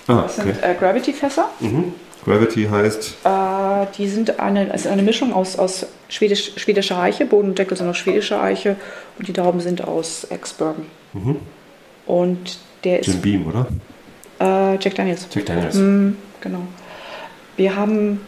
Ah, 0.07 0.23
das 0.23 0.39
okay. 0.39 0.51
sind 0.51 0.63
äh, 0.63 0.75
Gravity-Fässer. 0.77 1.49
Mhm. 1.61 1.93
Gravity 2.25 2.67
heißt? 2.69 3.17
Äh, 3.23 3.85
die 3.97 4.07
sind 4.09 4.39
eine, 4.39 4.69
also 4.71 4.89
eine 4.89 5.01
Mischung 5.01 5.33
aus, 5.33 5.57
aus 5.57 5.85
Schwedisch, 6.09 6.51
schwedischer 6.57 6.99
Eiche. 6.99 7.25
Boden 7.25 7.49
und 7.49 7.59
Deckel 7.59 7.77
sind 7.77 7.87
aus 7.87 7.97
schwedischer 7.97 8.41
Eiche 8.41 8.75
und 9.17 9.27
die 9.29 9.33
Dauben 9.33 9.61
sind 9.61 9.85
aus 9.85 10.25
Ex-Bourbon. 10.25 10.85
Mhm. 11.13 11.37
Und 12.05 12.59
der 12.83 12.99
ist. 12.99 13.07
Jim 13.07 13.21
Beam, 13.21 13.47
oder? 13.47 13.67
Äh, 14.39 14.77
Jack 14.81 14.95
Daniels. 14.95 15.27
Jack 15.31 15.45
Daniels. 15.45 15.75
Mhm, 15.75 16.17
genau. 16.41 16.63
Wir 17.55 17.75
haben 17.75 18.19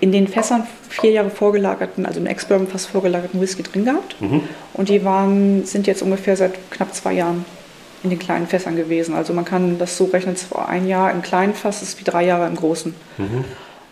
in 0.00 0.12
den 0.12 0.26
Fässern 0.26 0.66
vier 0.88 1.10
Jahre 1.10 1.30
vorgelagerten, 1.30 2.06
also 2.06 2.20
im 2.20 2.26
Ex-Bourbon 2.26 2.68
fast 2.68 2.88
vorgelagerten 2.88 3.40
Whisky 3.40 3.62
drin 3.62 3.84
gehabt. 3.84 4.20
Mhm. 4.20 4.42
Und 4.72 4.88
die 4.88 5.04
waren, 5.04 5.64
sind 5.64 5.86
jetzt 5.86 6.02
ungefähr 6.02 6.36
seit 6.36 6.70
knapp 6.70 6.94
zwei 6.94 7.12
Jahren 7.12 7.44
in 8.02 8.10
den 8.10 8.18
kleinen 8.18 8.46
Fässern 8.46 8.76
gewesen. 8.76 9.14
Also 9.14 9.34
man 9.34 9.44
kann 9.44 9.78
das 9.78 9.96
so 9.96 10.06
rechnen, 10.06 10.36
ein 10.66 10.88
Jahr 10.88 11.12
im 11.12 11.20
kleinen 11.20 11.54
Fass 11.54 11.82
ist 11.82 12.00
wie 12.00 12.04
drei 12.04 12.24
Jahre 12.24 12.46
im 12.46 12.56
großen. 12.56 12.94
Mhm. 13.18 13.44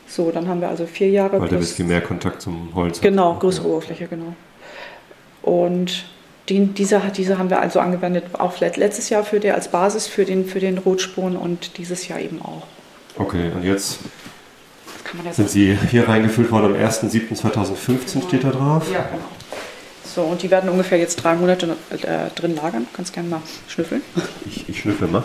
So, 0.06 0.30
dann 0.30 0.48
haben 0.48 0.62
wir 0.62 0.68
also 0.68 0.86
vier 0.86 1.10
Jahre. 1.10 1.38
Weil 1.40 1.48
der 1.48 1.60
Whisky 1.60 1.84
mehr 1.84 2.00
Kontakt 2.00 2.40
zum 2.40 2.70
Holz 2.74 2.96
hat. 2.96 3.02
Genau, 3.02 3.34
größere 3.34 3.68
ja. 3.68 3.74
Oberfläche, 3.74 4.06
genau. 4.06 4.32
Und 5.42 6.06
die, 6.48 6.66
diese, 6.66 7.02
diese 7.14 7.38
haben 7.38 7.50
wir 7.50 7.60
also 7.60 7.80
angewendet, 7.80 8.24
auch 8.32 8.58
letztes 8.58 9.10
Jahr 9.10 9.22
für 9.22 9.40
der, 9.40 9.54
als 9.54 9.68
Basis 9.68 10.06
für 10.06 10.24
den, 10.24 10.46
für 10.46 10.60
den 10.60 10.78
Rotspuren 10.78 11.36
und 11.36 11.76
dieses 11.76 12.08
Jahr 12.08 12.20
eben 12.20 12.40
auch. 12.40 12.66
Okay, 13.16 13.50
und 13.54 13.64
jetzt 13.64 13.98
ja 15.24 15.32
sind 15.32 15.50
sie 15.50 15.76
hier 15.90 16.08
reingefüllt 16.08 16.50
worden 16.50 16.76
am 16.76 16.82
1.7.2015 16.82 18.12
genau. 18.12 18.28
steht 18.28 18.44
da 18.44 18.50
drauf. 18.50 18.84
Ja, 18.92 19.02
genau. 19.02 19.24
So, 20.04 20.22
und 20.22 20.42
die 20.42 20.50
werden 20.50 20.68
ungefähr 20.70 20.98
jetzt 20.98 21.16
drei 21.16 21.34
Monate 21.34 21.76
äh, 21.90 22.30
drin 22.34 22.56
lagern. 22.56 22.86
Du 22.90 22.96
kannst 22.96 23.12
gerne 23.12 23.28
mal 23.28 23.42
schnüffeln. 23.68 24.02
Ich, 24.46 24.68
ich 24.68 24.80
schnüffel 24.80 25.08
mal. 25.08 25.22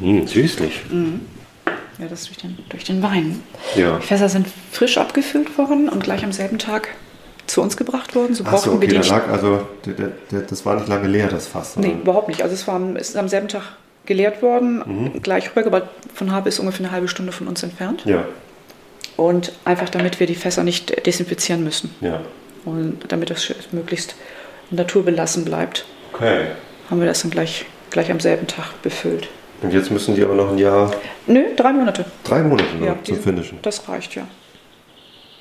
Hm, 0.00 0.26
süßlich. 0.26 0.82
Mhm. 0.90 1.20
Ja, 1.98 2.06
das 2.08 2.24
durch 2.24 2.38
den, 2.38 2.58
durch 2.68 2.84
den 2.84 3.02
Wein. 3.02 3.42
Ja. 3.76 3.98
Die 3.98 4.06
Fässer 4.06 4.28
sind 4.28 4.48
frisch 4.72 4.98
abgefüllt 4.98 5.56
worden 5.56 5.88
und 5.88 6.02
gleich 6.02 6.24
am 6.24 6.32
selben 6.32 6.58
Tag 6.58 6.88
zu 7.46 7.62
uns 7.62 7.76
gebracht 7.76 8.14
worden. 8.14 8.34
So 8.34 8.44
Ach 8.46 8.58
so, 8.58 8.72
okay, 8.72 8.90
wir 8.90 9.00
den 9.00 9.02
lag 9.02 9.28
also, 9.28 9.66
der, 9.84 10.12
der, 10.30 10.40
das 10.40 10.66
war 10.66 10.76
nicht 10.76 10.88
lange 10.88 11.06
leer, 11.06 11.28
das 11.28 11.46
Fass. 11.46 11.76
Nee, 11.76 11.92
überhaupt 11.92 12.28
nicht. 12.28 12.42
Also 12.42 12.54
es 12.54 12.66
war 12.66 12.80
ist 12.96 13.16
am 13.16 13.28
selben 13.28 13.48
Tag 13.48 13.62
geleert 14.06 14.42
worden, 14.42 14.82
mhm. 14.84 15.22
gleich 15.22 15.50
rübergebracht. 15.50 15.88
Von 16.14 16.32
Habe 16.32 16.48
ist 16.48 16.58
ungefähr 16.58 16.86
eine 16.86 16.92
halbe 16.92 17.08
Stunde 17.08 17.32
von 17.32 17.48
uns 17.48 17.62
entfernt. 17.62 18.04
Ja. 18.04 18.24
Und 19.16 19.52
einfach 19.64 19.88
damit 19.88 20.20
wir 20.20 20.26
die 20.26 20.34
Fässer 20.34 20.64
nicht 20.64 21.06
desinfizieren 21.06 21.62
müssen. 21.64 21.94
Ja. 22.00 22.20
Und 22.64 23.00
damit 23.08 23.30
das 23.30 23.52
möglichst 23.72 24.16
naturbelassen 24.70 25.44
bleibt. 25.44 25.84
Okay. 26.12 26.46
Haben 26.90 27.00
wir 27.00 27.06
das 27.06 27.22
dann 27.22 27.30
gleich, 27.30 27.66
gleich 27.90 28.10
am 28.10 28.20
selben 28.20 28.46
Tag 28.46 28.82
befüllt. 28.82 29.28
Und 29.62 29.72
jetzt 29.72 29.90
müssen 29.90 30.14
die 30.14 30.22
aber 30.22 30.34
noch 30.34 30.50
ein 30.50 30.58
Jahr. 30.58 30.92
Nö, 31.26 31.44
drei 31.56 31.72
Monate. 31.72 32.04
Drei 32.24 32.42
Monate 32.42 32.74
noch 32.76 32.86
ja, 32.86 32.96
zum 33.02 33.18
Finishen. 33.18 33.58
Das 33.62 33.88
reicht 33.88 34.14
ja. 34.14 34.26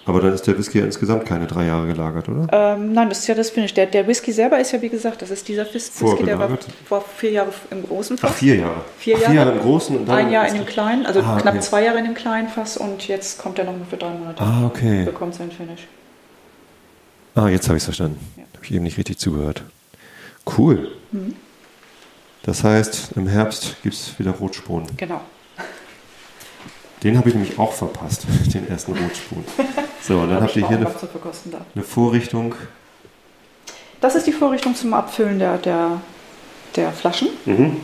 Aber 0.05 0.19
dann 0.19 0.33
ist 0.33 0.45
der 0.45 0.57
Whisky 0.57 0.79
ja 0.79 0.85
insgesamt 0.85 1.25
keine 1.25 1.47
drei 1.47 1.65
Jahre 1.65 1.87
gelagert, 1.87 2.27
oder? 2.27 2.47
Ähm, 2.51 2.91
nein, 2.91 3.07
das 3.07 3.19
ist 3.19 3.27
ja 3.27 3.35
das 3.35 3.49
Finish. 3.49 3.73
Der, 3.73 3.85
der 3.85 4.05
Whisky 4.05 4.33
selber 4.33 4.59
ist 4.59 4.73
ja, 4.73 4.81
wie 4.81 4.89
gesagt, 4.89 5.21
das 5.21 5.29
ist 5.31 5.47
dieser 5.47 5.65
Whisky, 5.73 6.23
der 6.25 6.37
war 6.37 6.49
vor 6.85 7.05
vier 7.17 7.31
Jahre 7.31 7.53
im 7.71 7.87
großen 7.87 8.17
Fass. 8.17 8.31
Ach, 8.33 8.37
vier 8.37 8.55
Jahre. 8.57 8.81
Vier 8.97 9.13
Jahre, 9.13 9.25
vier 9.25 9.35
Jahre 9.35 9.51
im 9.53 9.61
großen 9.61 9.97
und 9.97 10.05
dann 10.05 10.17
ein 10.17 10.31
Jahr 10.31 10.47
in 10.47 10.55
dem 10.55 10.65
kleinen, 10.65 11.05
also 11.05 11.21
ah, 11.21 11.39
knapp 11.39 11.55
okay. 11.55 11.63
zwei 11.63 11.85
Jahre 11.85 11.99
in 11.99 12.05
dem 12.05 12.15
kleinen 12.15 12.49
Fass 12.49 12.75
und 12.75 13.07
jetzt 13.07 13.41
kommt 13.41 13.59
er 13.59 13.65
noch 13.65 13.73
für 13.89 13.95
drei 13.95 14.09
Monate. 14.09 14.43
Ah, 14.43 14.65
okay. 14.65 15.05
Bekommt 15.05 15.35
sein 15.35 15.51
Finish. 15.51 15.87
Ah, 17.35 17.47
jetzt 17.47 17.67
habe 17.67 17.77
ich 17.77 17.81
es 17.81 17.85
verstanden. 17.85 18.19
Ja. 18.35 18.43
Habe 18.55 18.65
ich 18.65 18.73
eben 18.73 18.83
nicht 18.83 18.97
richtig 18.97 19.19
zugehört. 19.19 19.63
Cool. 20.57 20.91
Mhm. 21.11 21.35
Das 22.43 22.63
heißt, 22.65 23.11
im 23.15 23.27
Herbst 23.27 23.77
gibt 23.83 23.95
es 23.95 24.19
wieder 24.19 24.31
Rotspuren. 24.31 24.85
Genau. 24.97 25.21
Den 27.03 27.17
habe 27.17 27.29
ich 27.29 27.35
nämlich 27.35 27.57
auch 27.59 27.73
verpasst, 27.73 28.25
den 28.53 28.67
ersten 28.67 28.93
Rotspuren. 28.93 29.45
So, 30.05 30.25
dann 30.25 30.41
habt 30.41 30.55
ihr 30.57 30.67
hier 30.67 30.77
eine, 30.77 30.87
eine, 31.75 31.83
Vorrichtung. 31.83 32.55
Das 34.01 34.15
ist 34.15 34.27
die 34.27 34.33
Vorrichtung 34.33 34.75
zum 34.75 34.93
Abfüllen 34.93 35.39
der, 35.39 35.57
der, 35.57 36.01
der 36.75 36.91
Flaschen. 36.91 37.29
Mhm. 37.45 37.77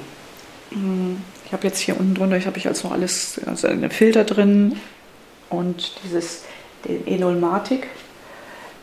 Mm, 0.72 1.22
ich 1.46 1.54
habe 1.54 1.66
jetzt 1.66 1.80
hier 1.80 1.98
unten 1.98 2.16
drunter, 2.16 2.36
ich 2.36 2.46
habe 2.46 2.58
ich 2.58 2.68
also 2.68 2.90
alles, 2.90 3.40
also 3.46 3.68
einen 3.68 3.90
Filter 3.90 4.26
drin 4.26 4.76
und 5.50 5.94
dieses 6.04 6.44
den 6.86 7.08
Enolmatic. 7.08 7.88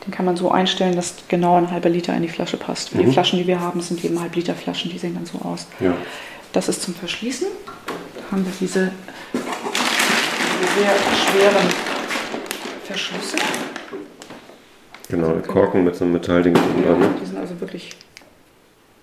Den 0.06 0.12
kann 0.12 0.24
man 0.24 0.36
so 0.36 0.50
einstellen, 0.50 0.96
dass 0.96 1.14
genau 1.28 1.56
ein 1.56 1.70
halber 1.70 1.90
Liter 1.90 2.14
in 2.14 2.22
die 2.22 2.28
Flasche 2.28 2.56
passt. 2.56 2.94
Mhm. 2.94 3.00
Die 3.00 3.12
Flaschen, 3.12 3.38
die 3.38 3.46
wir 3.46 3.60
haben, 3.60 3.82
sind 3.82 4.02
eben 4.02 4.18
halb 4.18 4.34
Liter 4.34 4.54
Flaschen, 4.54 4.90
die 4.90 4.98
sehen 4.98 5.14
dann 5.14 5.26
so 5.26 5.38
aus. 5.46 5.66
Ja. 5.80 5.94
Das 6.52 6.70
ist 6.70 6.80
zum 6.80 6.94
Verschließen. 6.94 7.48
Da 7.84 8.32
haben 8.32 8.46
wir 8.46 8.52
diese 8.58 8.92
sehr 10.74 10.94
schweren 11.26 11.85
Verschlüsse. 12.96 13.36
Genau, 15.10 15.34
Korken 15.46 15.84
mit 15.84 15.94
so 15.94 16.04
einem 16.04 16.14
Metallding 16.14 16.54
drin. 16.54 16.64
Ja, 16.86 16.96
die 17.20 17.26
sind 17.26 17.38
also 17.38 17.60
wirklich 17.60 17.90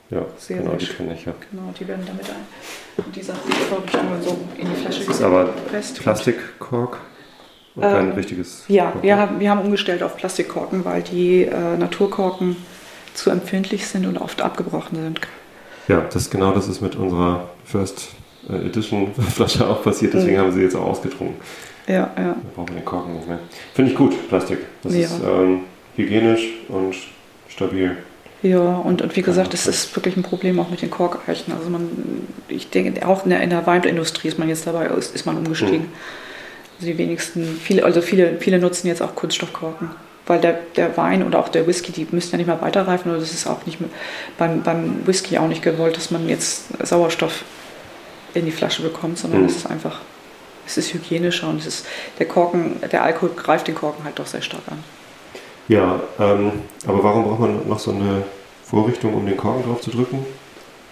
Ja, 0.09 0.25
sehr, 0.37 0.57
genau, 0.57 0.73
die 0.73 0.85
kenne 0.85 1.13
ich 1.13 1.25
ja. 1.25 1.33
Genau, 1.51 1.71
die 1.79 1.87
werden 1.87 2.03
damit 2.05 2.27
ein. 2.27 3.05
Und 3.05 3.15
die 3.15 3.21
Sache, 3.21 3.39
die 3.47 3.51
Vorrichtung 3.51 4.01
so 4.21 4.37
in 4.57 4.67
die 4.67 4.75
Flasche 4.75 5.05
Das 5.05 5.15
ist 5.15 5.21
aber. 5.21 5.53
Plastikkork 6.01 6.97
und 7.75 7.83
äh, 7.83 7.91
kein 7.91 8.11
richtiges. 8.13 8.65
Ja, 8.67 8.85
Korken. 8.85 9.03
wir 9.03 9.17
haben, 9.17 9.39
wir 9.39 9.49
haben 9.51 9.61
umgestellt 9.61 10.01
auf 10.01 10.17
Plastikkorken, 10.17 10.83
weil 10.85 11.03
die 11.03 11.43
äh, 11.43 11.77
Naturkorken 11.77 12.55
zu 13.13 13.29
empfindlich 13.29 13.87
sind 13.87 14.07
und 14.07 14.17
oft 14.17 14.41
abgebrochen 14.41 14.97
sind. 15.03 15.21
Ja, 15.87 16.01
das 16.11 16.31
genau 16.31 16.51
das 16.51 16.67
ist 16.67 16.81
mit 16.81 16.95
unserer 16.95 17.49
First 17.63 18.09
äh, 18.49 18.55
Edition 18.55 19.13
Flasche 19.13 19.67
auch 19.69 19.83
passiert, 19.83 20.15
deswegen 20.15 20.35
mhm. 20.35 20.39
haben 20.39 20.47
wir 20.47 20.53
sie 20.53 20.61
jetzt 20.63 20.75
auch 20.75 20.87
ausgetrunken. 20.87 21.35
Ja, 21.87 21.93
ja. 21.95 22.13
Da 22.15 22.35
brauchen 22.55 22.69
wir 22.69 22.75
den 22.75 22.85
Korken 22.85 23.15
nicht 23.15 23.27
mehr. 23.27 23.39
Finde 23.73 23.91
ich 23.91 23.97
gut, 23.97 24.29
Plastik. 24.29 24.59
Das 24.83 24.93
ja. 24.93 25.01
ist 25.01 25.21
ähm, 25.23 25.61
hygienisch 25.95 26.47
und 26.69 26.95
stabil. 27.49 27.97
Ja, 28.41 28.59
und, 28.59 29.01
und 29.01 29.15
wie 29.15 29.21
gesagt, 29.21 29.53
es 29.53 29.67
ist 29.67 29.95
wirklich 29.95 30.17
ein 30.17 30.23
Problem 30.23 30.59
auch 30.59 30.69
mit 30.69 30.81
den 30.81 30.91
Korkeichen. 30.91 31.53
Also 31.53 31.69
man, 31.69 31.89
ich 32.49 32.69
denke, 32.69 33.07
auch 33.07 33.23
in 33.23 33.29
der, 33.29 33.41
in 33.41 33.49
der 33.49 33.65
Weinindustrie 33.65 34.27
ist 34.27 34.37
man 34.37 34.49
jetzt 34.49 34.67
dabei, 34.67 34.87
ist, 34.87 35.15
ist 35.15 35.25
man 35.25 35.37
umgestiegen. 35.37 35.83
Mhm. 35.83 35.91
Also 36.75 36.91
die 36.91 36.97
wenigsten, 36.97 37.59
viele, 37.61 37.85
also 37.85 38.01
viele, 38.01 38.37
viele 38.39 38.59
nutzen 38.59 38.87
jetzt 38.87 39.01
auch 39.01 39.15
Kunststoffkorken. 39.15 39.91
Weil 40.25 40.39
der, 40.39 40.59
der 40.75 40.95
Wein 40.97 41.23
oder 41.23 41.39
auch 41.39 41.49
der 41.49 41.67
Whisky, 41.67 41.91
die 41.91 42.07
müssen 42.11 42.31
ja 42.31 42.37
nicht 42.37 42.47
mehr 42.47 42.61
weiterreifen 42.61 43.11
oder 43.11 43.19
das 43.19 43.33
ist 43.33 43.45
auch 43.45 43.65
nicht 43.65 43.77
beim, 44.37 44.61
beim 44.61 45.05
Whisky 45.05 45.37
auch 45.37 45.47
nicht 45.47 45.61
gewollt, 45.61 45.97
dass 45.97 46.11
man 46.11 46.29
jetzt 46.29 46.65
Sauerstoff 46.85 47.43
in 48.33 48.45
die 48.45 48.51
Flasche 48.51 48.81
bekommt, 48.83 49.17
sondern 49.17 49.41
mhm. 49.41 49.47
es 49.47 49.57
ist 49.57 49.69
einfach, 49.69 49.99
es 50.65 50.77
ist 50.77 50.93
hygienischer 50.93 51.49
und 51.49 51.59
es 51.59 51.67
ist, 51.67 51.85
der 52.19 52.27
Korken, 52.27 52.77
der 52.91 53.03
Alkohol 53.03 53.31
greift 53.35 53.67
den 53.67 53.75
Korken 53.75 54.03
halt 54.05 54.19
doch 54.19 54.27
sehr 54.27 54.41
stark 54.41 54.63
an. 54.67 54.83
Ja, 55.67 55.99
ähm, 56.19 56.51
aber 56.85 57.03
warum 57.03 57.23
braucht 57.23 57.39
man 57.39 57.67
noch 57.67 57.79
so 57.79 57.91
eine 57.91 58.23
Vorrichtung, 58.63 59.13
um 59.13 59.25
den 59.25 59.37
Korken 59.37 59.63
drauf 59.63 59.81
zu 59.81 59.91
drücken? 59.91 60.25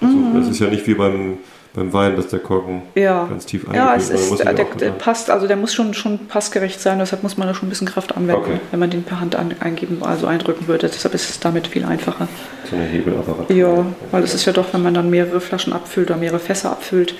Also, 0.01 0.15
mhm. 0.15 0.41
Es 0.41 0.47
ist 0.47 0.59
ja 0.59 0.67
nicht 0.67 0.87
wie 0.87 0.93
beim, 0.93 1.37
beim 1.73 1.93
Wein, 1.93 2.15
dass 2.15 2.27
der 2.29 2.39
Korken 2.39 2.81
ja. 2.95 3.25
ganz 3.25 3.45
tief 3.45 3.67
eingekühlt 3.67 3.85
Ja, 3.85 3.95
es 3.95 4.09
ist, 4.09 4.39
der, 4.39 4.53
der 4.53 4.91
passt, 4.91 5.29
also 5.29 5.47
der 5.47 5.57
muss 5.57 5.73
schon, 5.73 5.93
schon 5.93 6.27
passgerecht 6.27 6.79
sein, 6.79 6.99
deshalb 6.99 7.21
muss 7.21 7.37
man 7.37 7.47
da 7.47 7.53
schon 7.53 7.67
ein 7.67 7.69
bisschen 7.69 7.87
Kraft 7.87 8.15
anwenden, 8.15 8.41
okay. 8.43 8.59
wenn 8.71 8.79
man 8.79 8.89
den 8.89 9.03
per 9.03 9.19
Hand 9.19 9.35
an, 9.35 9.53
eingeben, 9.59 10.01
also 10.01 10.25
eindrücken 10.25 10.67
würde. 10.67 10.87
Deshalb 10.87 11.13
ist 11.13 11.29
es 11.29 11.39
damit 11.39 11.67
viel 11.67 11.85
einfacher. 11.85 12.27
So 12.69 12.75
eine 12.75 12.85
Hebelapparatur. 12.85 13.55
Ja, 13.55 13.85
weil 14.11 14.23
es 14.23 14.33
ist 14.33 14.45
ja 14.45 14.53
doch, 14.53 14.73
wenn 14.73 14.81
man 14.81 14.93
dann 14.93 15.09
mehrere 15.09 15.41
Flaschen 15.41 15.73
abfüllt 15.73 16.09
oder 16.09 16.19
mehrere 16.19 16.39
Fässer 16.39 16.71
abfüllt, 16.71 17.15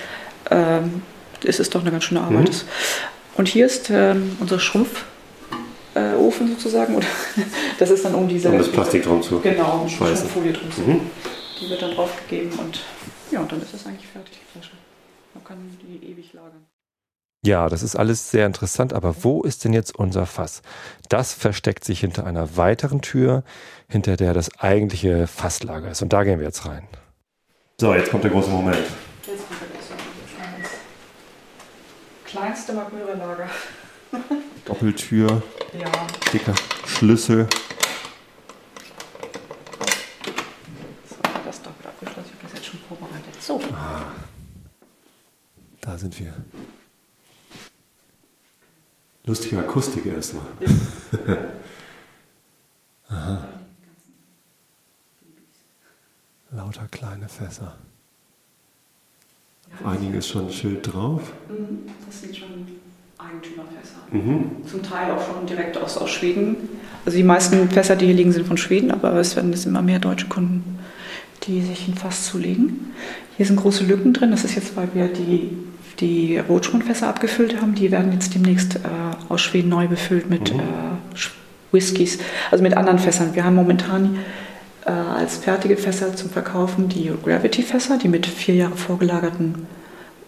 ähm, 0.50 1.02
ist 1.44 1.60
es 1.60 1.70
doch 1.70 1.80
eine 1.80 1.90
ganz 1.90 2.04
schöne 2.04 2.20
Arbeit. 2.20 2.50
Mhm. 2.50 2.68
Und 3.36 3.48
hier 3.48 3.66
ist 3.66 3.90
ähm, 3.90 4.36
unser 4.40 4.58
Schrumpf 4.58 5.04
äh, 5.94 6.14
Ofen 6.14 6.48
sozusagen. 6.48 6.94
Oder 6.96 7.06
das 7.78 7.90
ist 7.90 8.04
dann 8.04 8.14
um 8.14 8.28
diese. 8.28 8.50
Um 8.50 8.58
das 8.58 8.70
Plastik 8.70 9.02
drum 9.02 9.22
zu. 9.22 9.40
Genau, 9.40 9.82
um 9.82 9.88
schweißen. 9.88 10.28
Folie 10.28 10.52
drum 10.52 10.70
zu. 10.70 10.80
Mhm. 10.82 11.00
Die 11.60 11.70
wird 11.70 11.82
dann 11.82 11.92
draufgegeben 11.92 12.52
und 12.58 12.80
ja, 13.30 13.40
und 13.40 13.50
dann 13.50 13.62
ist 13.62 13.72
es 13.72 13.86
eigentlich 13.86 14.06
fertig, 14.06 14.34
die 14.34 14.52
Flasche. 14.52 14.72
Man 15.34 15.44
kann 15.44 15.58
die 15.82 16.06
ewig 16.10 16.32
lagern. 16.32 16.66
Ja, 17.44 17.68
das 17.68 17.82
ist 17.82 17.96
alles 17.96 18.30
sehr 18.30 18.46
interessant, 18.46 18.92
aber 18.92 19.24
wo 19.24 19.42
ist 19.42 19.64
denn 19.64 19.72
jetzt 19.72 19.96
unser 19.96 20.26
Fass? 20.26 20.62
Das 21.08 21.32
versteckt 21.32 21.84
sich 21.84 21.98
hinter 21.98 22.24
einer 22.24 22.56
weiteren 22.56 23.00
Tür, 23.00 23.42
hinter 23.88 24.16
der 24.16 24.32
das 24.32 24.60
eigentliche 24.60 25.26
Fasslager 25.26 25.90
ist. 25.90 26.02
Und 26.02 26.12
da 26.12 26.22
gehen 26.22 26.38
wir 26.38 26.46
jetzt 26.46 26.66
rein. 26.66 26.86
So, 27.80 27.92
jetzt 27.94 28.10
kommt 28.10 28.22
der 28.22 28.30
große 28.30 28.48
Moment. 28.48 28.76
Jetzt 28.76 29.48
kommt 29.48 29.60
der 29.60 29.68
große 29.70 29.92
Moment. 29.92 30.68
Kleinste 32.32 32.72
Magmyre-Lager. 32.72 33.46
Doppeltür, 34.64 35.42
ja. 35.78 35.90
dicker 36.32 36.54
Schlüssel. 36.86 37.46
So, 41.10 41.16
das 41.44 41.60
doppelt 41.60 41.86
abgeschlossen. 41.88 42.30
Ich 42.30 42.32
habe 42.32 42.42
das 42.44 42.52
jetzt 42.54 42.66
schon 42.66 42.80
vorbereitet. 42.88 43.42
So. 43.42 43.60
Ah, 43.74 44.12
da 45.82 45.98
sind 45.98 46.18
wir. 46.18 46.32
Lustige 49.26 49.58
Akustik 49.58 50.06
erstmal. 50.06 50.46
Ja. 50.60 51.36
Aha. 53.14 53.48
Lauter 56.50 56.88
kleine 56.88 57.28
Fässer. 57.28 57.76
Ist 60.18 60.28
schon 60.28 60.50
Schild 60.50 60.92
drauf. 60.92 61.32
Mhm, 61.48 61.80
das 62.06 62.20
sind 62.20 62.36
schon 62.36 62.48
Eigentümerfässer. 63.18 63.98
Mhm. 64.10 64.66
Zum 64.66 64.82
Teil 64.82 65.10
auch 65.10 65.26
schon 65.26 65.46
direkt 65.46 65.76
aus, 65.76 65.96
aus 65.98 66.10
Schweden. 66.10 66.56
Also 67.04 67.18
die 67.18 67.24
meisten 67.24 67.68
Fässer, 67.70 67.96
die 67.96 68.06
hier 68.06 68.14
liegen, 68.14 68.32
sind 68.32 68.46
von 68.46 68.56
Schweden, 68.56 68.90
aber 68.90 69.14
es 69.14 69.34
werden 69.36 69.50
jetzt 69.50 69.66
immer 69.66 69.82
mehr 69.82 69.98
deutsche 69.98 70.28
Kunden, 70.28 70.78
die 71.44 71.62
sich 71.62 71.88
ein 71.88 71.94
Fass 71.94 72.26
zulegen. 72.26 72.92
Hier 73.36 73.46
sind 73.46 73.56
große 73.56 73.84
Lücken 73.84 74.12
drin. 74.12 74.30
Das 74.30 74.44
ist 74.44 74.54
jetzt, 74.54 74.76
weil 74.76 74.88
wir 74.94 75.08
die, 75.08 75.50
die 75.98 76.38
Rotschmundfässer 76.38 77.08
abgefüllt 77.08 77.60
haben. 77.60 77.74
Die 77.74 77.90
werden 77.90 78.12
jetzt 78.12 78.34
demnächst 78.34 78.76
äh, 78.76 78.78
aus 79.28 79.40
Schweden 79.40 79.70
neu 79.70 79.88
befüllt 79.88 80.30
mit 80.30 80.52
mhm. 80.54 80.60
äh, 80.60 81.72
Whiskys, 81.72 82.18
also 82.50 82.62
mit 82.62 82.76
anderen 82.76 82.98
Fässern. 82.98 83.34
Wir 83.34 83.44
haben 83.44 83.56
momentan 83.56 84.18
äh, 84.84 84.90
als 84.90 85.36
fertige 85.36 85.76
Fässer 85.76 86.14
zum 86.16 86.30
Verkaufen 86.30 86.88
die 86.88 87.12
Gravity-Fässer, 87.22 87.98
die 87.98 88.08
mit 88.08 88.26
vier 88.26 88.54
Jahre 88.54 88.76
vorgelagerten 88.76 89.66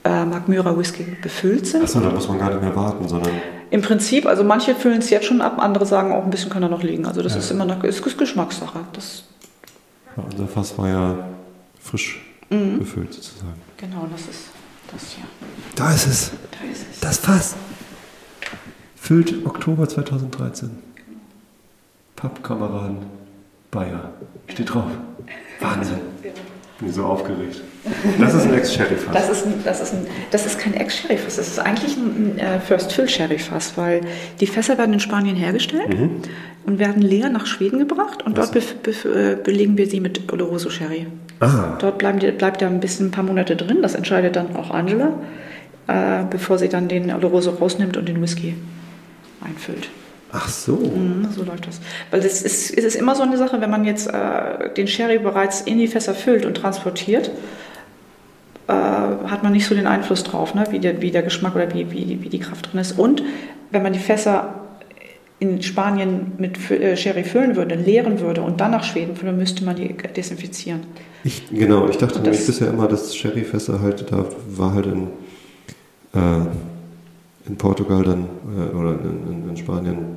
äh, 0.05 0.25
Mark 0.25 0.49
Myra 0.49 0.77
Whisky 0.79 1.17
befüllt 1.23 1.67
sind. 1.67 1.83
Achso, 1.83 2.01
da 2.01 2.11
muss 2.11 2.29
man 2.29 2.39
gar 2.39 2.51
nicht 2.51 2.63
mehr 2.63 2.77
warten, 2.77 3.09
sondern. 3.09 3.33
Im 3.71 3.83
Prinzip, 3.83 4.27
also 4.27 4.45
manche 4.45 4.75
füllen 4.75 4.99
es 4.99 5.11
jetzt 5.11 5.27
schon 5.27 5.41
ab, 5.41 5.59
andere 5.59 5.87
sagen 5.87 6.13
auch 6.13 6.25
ein 6.25 6.31
bisschen 6.31 6.51
kann 6.51 6.63
er 6.63 6.69
noch 6.69 6.83
liegen. 6.83 7.07
Also 7.07 7.23
das 7.23 7.33
ja. 7.33 7.39
ist 7.39 7.51
immer 7.51 7.65
eine 7.65 7.85
ist 7.87 8.03
Geschmackssache. 8.19 8.81
Das 8.93 9.25
ja, 10.17 10.23
unser 10.23 10.47
Fass 10.47 10.79
war 10.79 10.89
ja 10.89 11.29
frisch 11.81 12.21
mhm. 12.51 12.79
befüllt 12.79 13.13
sozusagen. 13.13 13.61
Genau, 13.79 14.07
das 14.13 14.21
ist 14.23 14.51
das 14.93 15.11
hier. 15.11 15.25
Da 15.75 15.93
ist 15.93 16.07
es. 16.07 16.31
Da 16.53 16.71
ist 16.71 16.85
es. 16.93 17.01
Das 17.01 17.19
Fass. 17.19 17.57
Füllt 18.95 19.45
Oktober 19.45 19.89
2013. 19.89 20.71
Pappkameraden 22.15 23.24
Bayer. 23.75 24.13
Steht 24.49 24.73
drauf. 24.73 24.85
Wahnsinn. 25.61 25.99
Ja. 26.23 26.31
Bin 26.79 26.93
so 26.93 27.05
aufgeregt. 27.05 27.61
Das 28.19 28.35
ist 28.35 28.47
ein 28.47 28.55
Ex-Sherry-Fass. 28.55 29.13
Das 29.13 29.29
ist, 29.29 29.47
das, 29.65 29.81
ist 29.81 29.95
das 30.31 30.47
ist 30.47 30.59
kein 30.59 30.75
Ex-Sherry-Fass, 30.75 31.37
das 31.37 31.49
ist 31.49 31.59
eigentlich 31.59 31.97
ein 31.97 32.39
äh, 32.39 32.59
First-Fill-Sherry-Fass, 32.61 33.77
weil 33.77 34.01
die 34.41 34.47
Fässer 34.47 34.79
werden 34.79 34.95
in 34.95 35.01
Spanien 35.01 35.37
hergestellt 35.37 35.89
mhm. 35.89 36.23
und 36.65 36.79
werden 36.79 37.03
leer 37.03 37.29
nach 37.29 37.47
Schweden 37.47 37.79
gebracht 37.79 38.23
und 38.23 38.39
dort 38.39 38.53
be 38.53 38.63
be 38.83 39.37
belegen 39.37 39.77
wir 39.77 39.87
sie 39.87 40.01
mit 40.01 40.33
Oloroso 40.33 40.71
Sherry. 40.71 41.07
Ah. 41.41 41.77
Dort 41.79 41.99
bleiben 41.99 42.21
die, 42.21 42.31
bleibt 42.31 42.63
er 42.63 42.69
ein 42.69 42.81
bisschen 42.81 43.09
ein 43.09 43.11
paar 43.11 43.25
Monate 43.25 43.55
drin, 43.55 43.83
das 43.83 43.95
entscheidet 43.95 44.37
dann 44.37 44.57
auch 44.57 44.71
Angela, 44.71 45.13
äh, 45.87 46.25
bevor 46.31 46.59
sie 46.59 46.71
dann 46.71 46.89
den 46.89 47.13
Oloroso 47.13 47.51
rausnimmt 47.51 47.97
und 47.97 48.09
den 48.09 48.23
Whisky 48.23 48.55
einfüllt. 49.45 49.91
Ach 50.37 50.49
so. 50.49 50.77
Mhm, 50.77 51.29
so 51.31 51.45
läuft 51.45 51.69
das. 51.69 51.81
Weil 52.11 52.21
das 52.21 52.43
ist, 52.43 52.77
es 52.77 52.85
ist 52.85 52.97
immer 52.97 53.15
so 53.15 53.23
eine 53.23 53.37
Sache, 53.37 53.61
wenn 53.61 53.71
man 53.71 53.85
jetzt 53.85 54.09
äh, 54.09 54.75
den 54.77 54.89
Sherry 54.89 55.19
bereits 55.19 55.61
in 55.61 55.79
die 55.79 55.87
Fässer 55.87 56.15
füllt 56.15 56.45
und 56.45 56.57
transportiert, 56.57 57.31
äh, 58.67 58.73
hat 58.73 59.43
man 59.45 59.53
nicht 59.53 59.67
so 59.67 59.75
den 59.75 59.87
Einfluss 59.87 60.25
drauf, 60.25 60.55
ne? 60.55 60.65
wie, 60.71 60.81
der, 60.81 61.01
wie 61.01 61.13
der 61.13 61.23
Geschmack 61.23 61.55
oder 61.55 61.73
wie, 61.73 61.91
wie, 61.93 62.19
wie 62.21 62.29
die 62.29 62.41
Kraft 62.41 62.73
drin 62.73 62.81
ist. 62.81 62.99
Und 62.99 63.23
wenn 63.71 63.83
man 63.83 63.93
die 63.93 64.01
Fässer 64.01 64.61
in 65.39 65.63
Spanien 65.63 66.33
mit 66.39 66.71
äh, 66.71 66.97
Sherry 66.97 67.23
füllen 67.23 67.55
würde, 67.55 67.77
leeren 67.77 68.21
würde 68.21 68.43
und 68.43 68.61
dann 68.61 68.73
nach 68.73 68.85
Schweden 68.85 69.15
füllen, 69.15 69.37
müsste 69.37 69.65
man 69.65 69.77
die 69.77 69.95
desinfizieren. 70.17 70.81
Ich, 71.23 71.49
genau, 71.51 71.89
ich 71.89 71.97
dachte 71.97 72.21
nämlich 72.21 72.45
bisher 72.45 72.69
immer, 72.69 72.89
dass 72.89 73.15
Sherryfässer 73.15 73.81
halt, 73.81 74.11
da 74.11 74.25
war 74.49 74.75
halt 74.75 74.87
in, 74.87 75.07
äh, 76.15 76.47
in 77.47 77.57
Portugal 77.57 78.03
dann 78.03 78.25
äh, 78.57 78.75
oder 78.75 78.99
in, 79.01 79.49
in, 79.51 79.57
Spanien 79.57 80.17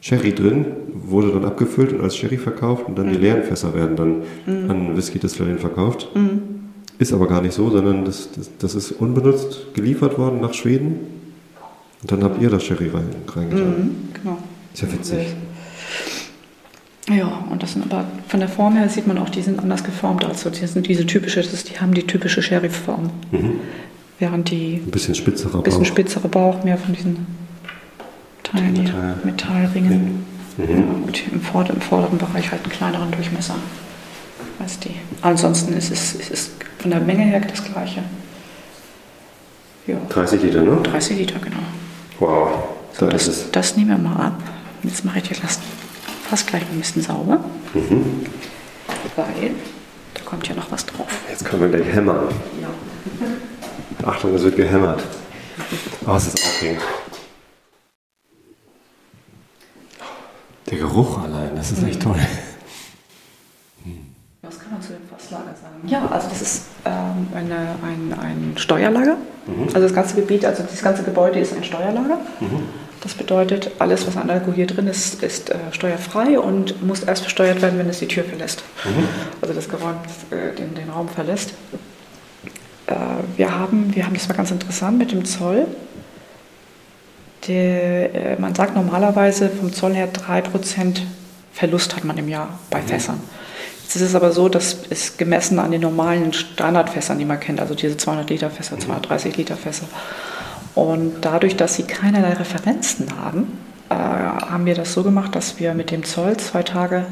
Sherry 0.00 0.34
drin, 0.34 0.66
wurde 0.94 1.30
dann 1.30 1.44
abgefüllt 1.44 1.92
und 1.92 2.00
als 2.00 2.16
Sherry 2.16 2.38
verkauft 2.38 2.86
und 2.86 2.98
dann 2.98 3.08
mhm. 3.08 3.12
die 3.12 3.18
leeren 3.18 3.42
Fässer 3.42 3.74
werden 3.74 3.96
dann 3.96 4.22
mhm. 4.46 4.70
an 4.70 4.96
Whisky-Distillerien 4.96 5.58
verkauft. 5.58 6.08
Mhm. 6.14 6.42
Ist 6.98 7.12
aber 7.12 7.28
gar 7.28 7.42
nicht 7.42 7.54
so, 7.54 7.70
sondern 7.70 8.04
das, 8.04 8.30
das, 8.32 8.50
das, 8.58 8.74
ist 8.74 8.92
unbenutzt 8.92 9.74
geliefert 9.74 10.18
worden 10.18 10.40
nach 10.40 10.52
Schweden 10.52 11.00
und 12.02 12.12
dann 12.12 12.22
habt 12.24 12.40
ihr 12.42 12.50
das 12.50 12.64
Sherry 12.64 12.88
rein, 12.88 13.08
reingetan. 13.34 13.68
Mhm, 13.68 13.90
genau. 14.14 14.38
Ist 14.72 14.82
ja 14.82 14.92
witzig. 14.92 15.34
Ja, 17.08 17.44
und 17.50 17.62
das 17.62 17.72
sind 17.72 17.90
aber 17.90 18.04
von 18.28 18.40
der 18.40 18.48
Form 18.48 18.76
her 18.76 18.88
sieht 18.88 19.06
man 19.06 19.18
auch, 19.18 19.30
die 19.30 19.42
sind 19.42 19.58
anders 19.58 19.82
geformt. 19.82 20.24
Also 20.24 20.50
die 20.50 20.66
sind 20.66 20.86
diese 20.86 21.06
typische, 21.06 21.40
das 21.40 21.52
ist, 21.52 21.70
die 21.70 21.80
haben 21.80 21.92
die 21.92 22.06
typische 22.06 22.40
Sherry-Form. 22.40 23.10
Mhm. 23.32 23.52
Während 24.18 24.50
die. 24.50 24.80
Ein 24.84 24.90
bisschen 24.90 25.14
spitzerer 25.14 25.52
Bauch. 25.52 25.62
bisschen 25.62 25.86
spitzerer 25.86 26.28
Bauch, 26.28 26.62
mehr 26.62 26.76
von 26.76 26.94
diesen 26.94 27.26
Teilen 28.42 28.74
hier, 28.74 29.18
Metallringen. 29.24 30.26
Mhm. 30.56 30.68
Ja, 30.68 30.76
und 31.06 31.32
im, 31.32 31.40
vorder-, 31.40 31.74
im, 31.74 31.80
vorderen 31.80 32.18
Bereich 32.18 32.50
halt 32.50 32.62
einen 32.62 32.72
kleineren 32.72 33.10
Durchmesser 33.10 33.56
als 34.58 34.78
die. 34.78 34.94
Ansonsten 35.22 35.72
ist 35.74 35.90
es, 35.90 36.14
ist 36.14 36.30
es 36.30 36.50
von 36.78 36.90
der 36.90 37.00
Menge 37.00 37.24
her 37.24 37.40
das 37.40 37.64
gleiche. 37.64 38.02
Ja. 39.86 39.96
30 40.08 40.42
Liter, 40.42 40.62
ne? 40.62 40.78
30 40.82 41.18
Liter, 41.18 41.38
genau. 41.38 41.58
Wow. 42.18 42.64
So, 42.92 43.06
da 43.06 43.12
das, 43.12 43.50
das 43.50 43.76
nehmen 43.76 43.90
wir 43.90 43.98
mal 43.98 44.26
ab. 44.26 44.42
Jetzt 44.82 45.04
mache 45.04 45.18
ich 45.18 45.28
dir 45.28 45.36
das 45.40 45.58
fast 46.28 46.46
gleich 46.46 46.62
ein 46.62 46.78
bisschen 46.78 47.02
sauber. 47.02 47.42
Mhm. 47.74 48.26
Weil 49.16 49.52
kommt 50.30 50.46
ja 50.46 50.54
noch 50.54 50.70
was 50.70 50.86
drauf. 50.86 51.08
Jetzt 51.28 51.44
können 51.44 51.62
wir 51.62 51.68
gleich 51.68 51.92
hämmern. 51.92 52.28
Ja. 52.62 54.08
Achtung, 54.08 54.32
es 54.34 54.42
wird 54.42 54.56
gehämmert. 54.56 55.02
Oh, 56.06 56.14
es 56.14 56.28
ist 56.28 56.42
aufregend. 56.42 56.80
Der 60.70 60.78
Geruch 60.78 61.18
allein, 61.18 61.56
das 61.56 61.72
ist 61.72 61.82
echt 61.82 62.00
toll. 62.00 62.16
Was 64.42 64.58
kann 64.58 64.72
man 64.72 64.82
zu 64.82 64.92
dem 64.92 65.02
Fasslager 65.08 65.54
sagen? 65.60 65.86
Ja, 65.86 66.06
also 66.06 66.28
das 66.28 66.40
ist 66.40 66.62
ähm, 66.84 67.28
eine, 67.34 67.74
ein, 67.82 68.18
ein 68.18 68.52
Steuerlager. 68.56 69.16
Also 69.66 69.80
das 69.80 69.94
ganze 69.94 70.14
Gebiet, 70.14 70.44
also 70.44 70.62
das 70.62 70.80
ganze 70.82 71.02
Gebäude 71.02 71.40
ist 71.40 71.54
ein 71.54 71.64
Steuerlager. 71.64 72.18
Das 73.02 73.14
bedeutet, 73.14 73.70
alles, 73.78 74.06
was 74.06 74.16
an 74.16 74.30
Alkohol 74.30 74.54
hier 74.54 74.66
drin 74.66 74.86
ist, 74.86 75.22
ist 75.22 75.50
äh, 75.50 75.56
steuerfrei 75.72 76.38
und 76.38 76.82
muss 76.86 77.00
erst 77.02 77.22
versteuert 77.22 77.62
werden, 77.62 77.78
wenn 77.78 77.88
es 77.88 77.98
die 77.98 78.08
Tür 78.08 78.24
verlässt. 78.24 78.62
Also 79.40 79.54
das 79.54 79.68
Geräum, 79.68 79.96
äh, 80.30 80.54
den, 80.56 80.74
den 80.74 80.90
Raum 80.90 81.08
verlässt. 81.08 81.54
Äh, 82.86 82.94
wir, 83.36 83.58
haben, 83.58 83.94
wir 83.94 84.04
haben, 84.06 84.14
das 84.14 84.28
war 84.28 84.36
ganz 84.36 84.50
interessant 84.50 84.98
mit 84.98 85.12
dem 85.12 85.24
Zoll. 85.24 85.66
Der, 87.46 88.14
äh, 88.14 88.40
man 88.40 88.54
sagt 88.54 88.76
normalerweise 88.76 89.48
vom 89.48 89.72
Zoll 89.72 89.94
her 89.94 90.08
3% 90.12 91.00
Verlust 91.52 91.96
hat 91.96 92.04
man 92.04 92.16
im 92.18 92.28
Jahr 92.28 92.58
bei 92.70 92.80
Fässern. 92.80 93.20
Jetzt 93.82 93.96
ist 93.96 94.02
es 94.02 94.14
aber 94.14 94.30
so, 94.30 94.48
dass 94.48 94.78
es 94.88 95.16
gemessen 95.16 95.58
an 95.58 95.72
den 95.72 95.80
normalen 95.80 96.32
Standardfässern, 96.32 97.18
die 97.18 97.24
man 97.24 97.40
kennt, 97.40 97.60
also 97.60 97.74
diese 97.74 97.96
200 97.96 98.30
Liter 98.30 98.50
Fässer, 98.50 98.78
230 98.78 99.36
Liter 99.36 99.56
Fässer. 99.56 99.86
Und 100.74 101.16
dadurch, 101.22 101.56
dass 101.56 101.74
sie 101.74 101.82
keinerlei 101.82 102.34
Referenzen 102.34 103.08
haben, 103.20 103.58
äh, 103.88 103.94
haben 103.94 104.64
wir 104.66 104.74
das 104.74 104.92
so 104.92 105.02
gemacht, 105.02 105.34
dass 105.34 105.58
wir 105.58 105.74
mit 105.74 105.90
dem 105.90 106.04
Zoll 106.04 106.36
zwei 106.36 106.62
Tage 106.62 107.06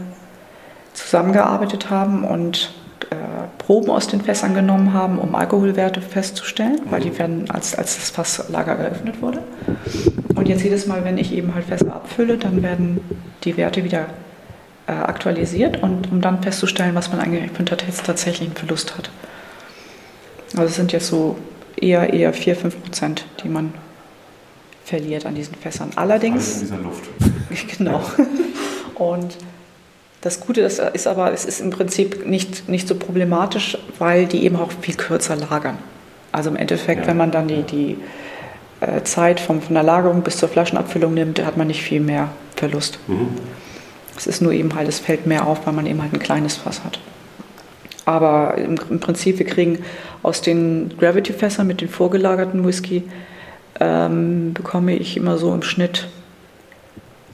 zusammengearbeitet 0.94 1.90
haben 1.90 2.24
und 2.24 2.72
Proben 3.68 3.90
aus 3.90 4.06
den 4.06 4.22
Fässern 4.22 4.54
genommen 4.54 4.94
haben, 4.94 5.18
um 5.18 5.34
Alkoholwerte 5.34 6.00
festzustellen, 6.00 6.80
weil 6.88 7.02
die 7.02 7.18
werden, 7.18 7.50
als, 7.50 7.74
als 7.74 7.96
das 7.96 8.08
Fasslager 8.08 8.76
geöffnet 8.76 9.20
wurde. 9.20 9.42
Und 10.34 10.48
jetzt 10.48 10.64
jedes 10.64 10.86
Mal, 10.86 11.04
wenn 11.04 11.18
ich 11.18 11.34
eben 11.34 11.54
halt 11.54 11.66
Fässer 11.66 11.94
abfülle, 11.94 12.38
dann 12.38 12.62
werden 12.62 12.98
die 13.44 13.58
Werte 13.58 13.84
wieder 13.84 14.06
äh, 14.86 14.92
aktualisiert 14.92 15.82
und 15.82 16.10
um 16.10 16.22
dann 16.22 16.42
festzustellen, 16.42 16.94
was 16.94 17.10
man 17.10 17.20
eigentlich 17.20 17.50
für 17.50 17.58
einen 17.58 17.66
tats- 17.66 18.02
tatsächlichen 18.02 18.54
Verlust 18.54 18.96
hat. 18.96 19.10
Also 20.54 20.64
es 20.64 20.76
sind 20.76 20.92
jetzt 20.92 21.08
so 21.08 21.36
eher, 21.76 22.14
eher 22.14 22.32
4, 22.32 22.56
5 22.56 22.82
Prozent, 22.82 23.26
die 23.44 23.50
man 23.50 23.74
verliert 24.82 25.26
an 25.26 25.34
diesen 25.34 25.54
Fässern. 25.56 25.90
Allerdings, 25.96 26.60
dieser 26.60 26.78
Luft. 26.78 27.04
genau. 27.76 28.00
Und 28.94 29.36
das 30.20 30.40
Gute 30.40 30.62
ist, 30.62 30.78
ist 30.80 31.06
aber, 31.06 31.32
es 31.32 31.44
ist 31.44 31.60
im 31.60 31.70
Prinzip 31.70 32.26
nicht, 32.26 32.68
nicht 32.68 32.88
so 32.88 32.94
problematisch, 32.96 33.78
weil 33.98 34.26
die 34.26 34.44
eben 34.44 34.56
auch 34.56 34.70
viel 34.80 34.94
kürzer 34.96 35.36
lagern. 35.36 35.78
Also 36.32 36.50
im 36.50 36.56
Endeffekt, 36.56 37.02
Ja. 37.02 37.06
wenn 37.06 37.16
man 37.16 37.30
dann 37.30 37.48
die, 37.48 37.62
die 37.62 37.96
äh, 38.80 39.02
Zeit 39.04 39.40
vom, 39.40 39.62
von 39.62 39.74
der 39.74 39.82
Lagerung 39.84 40.22
bis 40.22 40.36
zur 40.38 40.48
Flaschenabfüllung 40.48 41.14
nimmt, 41.14 41.44
hat 41.44 41.56
man 41.56 41.66
nicht 41.68 41.82
viel 41.82 42.00
mehr 42.00 42.28
Verlust. 42.56 42.98
Es 44.16 44.26
ist 44.26 44.42
nur 44.42 44.52
eben 44.52 44.74
halt, 44.74 44.88
es 44.88 44.98
fällt 44.98 45.26
mehr 45.26 45.46
auf, 45.46 45.66
weil 45.66 45.72
man 45.74 45.86
eben 45.86 46.02
halt 46.02 46.12
ein 46.12 46.18
kleines 46.18 46.56
Fass 46.56 46.82
hat. 46.84 46.98
Aber 48.04 48.56
im, 48.58 48.76
im 48.90 49.00
Prinzip, 49.00 49.38
wir 49.38 49.46
kriegen 49.46 49.78
aus 50.22 50.40
den 50.40 50.92
Gravity-Fässern 50.98 51.66
mit 51.66 51.80
den 51.80 51.88
vorgelagerten 51.88 52.66
Whisky, 52.66 53.04
ähm, 53.80 54.54
bekomme 54.54 54.96
ich 54.96 55.16
immer 55.16 55.38
so 55.38 55.54
im 55.54 55.62
Schnitt, 55.62 56.08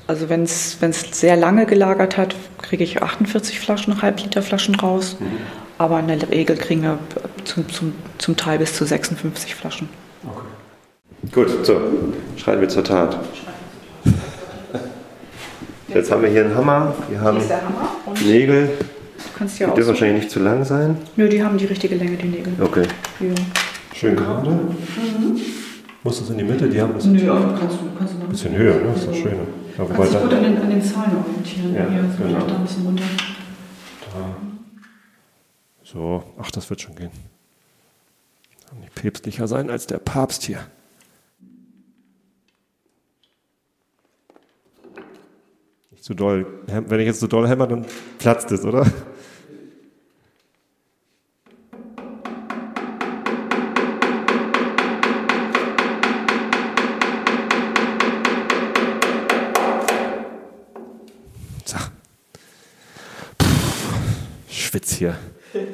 also 0.07 0.29
wenn 0.29 0.43
es 0.43 0.79
sehr 1.13 1.37
lange 1.37 1.67
gelagert 1.67 2.17
hat, 2.17 2.35
kriege 2.61 2.85
ich 2.85 3.03
48 3.03 3.59
Flaschen, 3.61 4.03
Halbliter 4.03 4.43
Flaschen 4.43 4.75
raus. 4.75 5.17
Aber 5.79 5.99
in 6.01 6.07
der 6.07 6.31
Regel 6.31 6.57
kriegen 6.57 6.83
wir 6.83 6.99
zum, 7.45 7.69
zum, 7.69 7.93
zum 8.19 8.37
Teil 8.37 8.59
bis 8.59 8.75
zu 8.75 8.85
56 8.85 9.55
Flaschen. 9.55 9.89
Gut, 11.33 11.65
so, 11.65 11.81
schreiten 12.37 12.61
wir 12.61 12.69
zur 12.69 12.85
Tat. 12.85 13.19
Jetzt 15.89 16.11
haben 16.11 16.23
wir 16.23 16.29
hier 16.29 16.45
einen 16.45 16.55
Hammer, 16.55 16.95
wir 17.09 17.21
haben 17.21 17.39
der 17.47 17.57
Hammer 17.65 17.89
und 18.07 18.21
du 18.21 18.25
Nägel, 18.25 18.71
kannst 19.39 19.59
die 19.59 19.63
ja 19.63 19.71
auch. 19.71 19.75
dürfen 19.75 19.89
wahrscheinlich 19.91 20.25
nicht 20.25 20.31
zu 20.31 20.41
lang 20.41 20.65
sein. 20.65 20.97
Nö, 21.17 21.29
die 21.29 21.43
haben 21.43 21.57
die 21.57 21.67
richtige 21.67 21.95
Länge, 21.95 22.17
die 22.17 22.29
Nägel. 22.29 22.53
Okay. 22.61 22.83
Ja. 23.21 23.29
Schön 23.95 24.17
gerade. 24.17 24.59
Muss 26.03 26.19
das 26.19 26.31
in 26.31 26.39
die 26.39 26.45
Mitte? 26.45 26.69
Die 26.69 26.81
haben 26.81 26.95
das 26.95 27.05
ein 27.05 27.13
Nö, 27.13 27.31
aber 27.31 27.57
kannst 27.59 27.77
du, 27.77 27.89
kannst 27.97 28.15
du 28.15 28.19
noch. 28.19 28.29
bisschen 28.29 28.57
höher, 28.57 28.75
ne? 28.75 28.89
Das 28.93 29.03
ist 29.03 29.09
doch 29.09 29.15
schöner. 29.15 29.47
Ja, 29.79 29.85
Kannst 29.87 30.12
dich 30.14 30.20
gut 30.22 30.33
an 30.33 30.43
den, 30.43 30.57
an 30.62 30.70
den 30.70 30.83
Zahlen 30.83 31.16
orientieren. 31.16 31.75
Ja, 31.75 31.89
Hier, 31.89 32.03
genau. 32.03 32.14
vielleicht 32.16 32.51
da 32.51 32.57
ein 32.57 32.62
bisschen 32.62 32.87
runter. 32.87 33.05
so, 35.83 36.22
ach, 36.39 36.51
das 36.51 36.70
wird 36.70 36.81
schon 36.81 36.95
gehen. 36.95 37.11
Kann 38.68 38.81
nicht 38.81 38.95
päpstlicher 38.95 39.49
sein 39.49 39.70
als 39.70 39.87
der 39.87 39.99
Papst 39.99 40.45
hier. 40.45 40.61
Nicht 45.91 46.05
zu 46.05 46.14
doll. 46.14 46.47
Wenn 46.66 47.01
ich 47.01 47.07
jetzt 47.07 47.20
zu 47.20 47.27
doll 47.27 47.49
hämmer, 47.49 47.66
dann 47.66 47.85
platzt 48.18 48.53
es, 48.53 48.64
oder? 48.64 48.87
Schwitz 64.75 64.93
hier. 64.93 65.16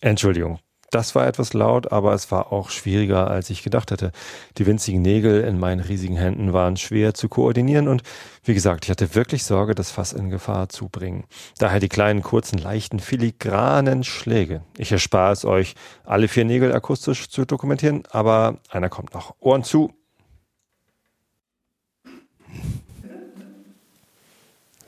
Entschuldigung. 0.00 0.58
Das 0.90 1.14
war 1.14 1.26
etwas 1.26 1.52
laut, 1.52 1.92
aber 1.92 2.14
es 2.14 2.30
war 2.30 2.52
auch 2.52 2.70
schwieriger, 2.70 3.28
als 3.28 3.50
ich 3.50 3.62
gedacht 3.62 3.90
hätte. 3.90 4.12
Die 4.56 4.66
winzigen 4.66 5.02
Nägel 5.02 5.42
in 5.42 5.58
meinen 5.58 5.80
riesigen 5.80 6.16
Händen 6.16 6.52
waren 6.52 6.76
schwer 6.76 7.12
zu 7.12 7.28
koordinieren 7.28 7.88
und 7.88 8.02
wie 8.44 8.54
gesagt, 8.54 8.84
ich 8.84 8.90
hatte 8.90 9.14
wirklich 9.14 9.44
Sorge, 9.44 9.74
das 9.74 9.90
Fass 9.90 10.12
in 10.12 10.30
Gefahr 10.30 10.68
zu 10.68 10.88
bringen. 10.88 11.24
Daher 11.58 11.80
die 11.80 11.88
kleinen, 11.88 12.22
kurzen, 12.22 12.56
leichten, 12.56 13.00
filigranen 13.00 14.04
Schläge. 14.04 14.62
Ich 14.78 14.92
erspare 14.92 15.32
es 15.32 15.44
euch, 15.44 15.74
alle 16.04 16.28
vier 16.28 16.44
Nägel 16.44 16.72
akustisch 16.72 17.28
zu 17.28 17.44
dokumentieren, 17.44 18.04
aber 18.10 18.60
einer 18.70 18.88
kommt 18.88 19.12
noch. 19.12 19.34
Ohren 19.40 19.64
zu. 19.64 19.92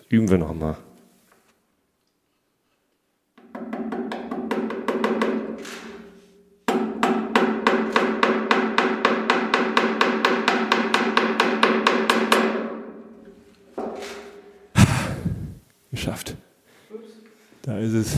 Üben 0.09 0.31
wir 0.31 0.39
nochmal. 0.39 0.79
Geschafft. 16.09 16.37
Da 17.63 17.79
ist 17.79 17.93
es. 17.93 18.17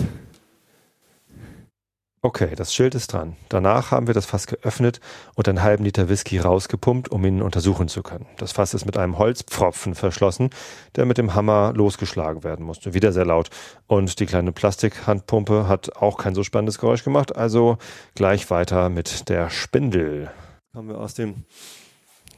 Okay, 2.23 2.55
das 2.55 2.75
Schild 2.75 2.95
ist 2.95 3.15
dran. 3.15 3.35
Danach 3.49 3.91
haben 3.91 4.07
wir 4.07 4.13
das 4.15 4.27
Fass 4.27 4.47
geöffnet 4.47 5.01
und 5.35 5.49
einen 5.49 5.63
halben 5.63 5.85
Liter 5.85 6.11
Whisky 6.11 6.39
rausgepumpt, 6.39 7.09
um 7.09 7.25
ihn 7.25 7.41
untersuchen 7.41 7.89
zu 7.89 8.03
können. 8.03 8.27
Das 8.37 8.53
Fass 8.53 8.75
ist 8.75 8.85
mit 8.85 8.99
einem 8.99 9.17
Holzpfropfen 9.17 9.95
verschlossen, 9.95 10.51
der 10.97 11.07
mit 11.07 11.17
dem 11.17 11.35
Hammer 11.35 11.73
losgeschlagen 11.75 12.45
werden 12.45 12.65
musste. 12.65 12.93
Wieder 12.93 13.13
sehr 13.13 13.25
laut. 13.25 13.49
Und 13.87 14.21
die 14.21 14.27
kleine 14.27 14.53
Plastikhandpumpe 14.53 15.67
hat 15.67 15.97
auch 15.97 16.19
kein 16.19 16.35
so 16.35 16.45
spannendes 16.45 16.79
Geräusch 16.79 17.03
gemacht, 17.05 17.35
also 17.35 17.79
gleich 18.15 18.51
weiter 18.51 18.91
mit 18.91 19.31
der 19.31 19.49
Spindel. 19.49 20.31
Kommen 20.75 20.91
wir 20.91 20.99
aus 20.99 21.15
dem. 21.15 21.45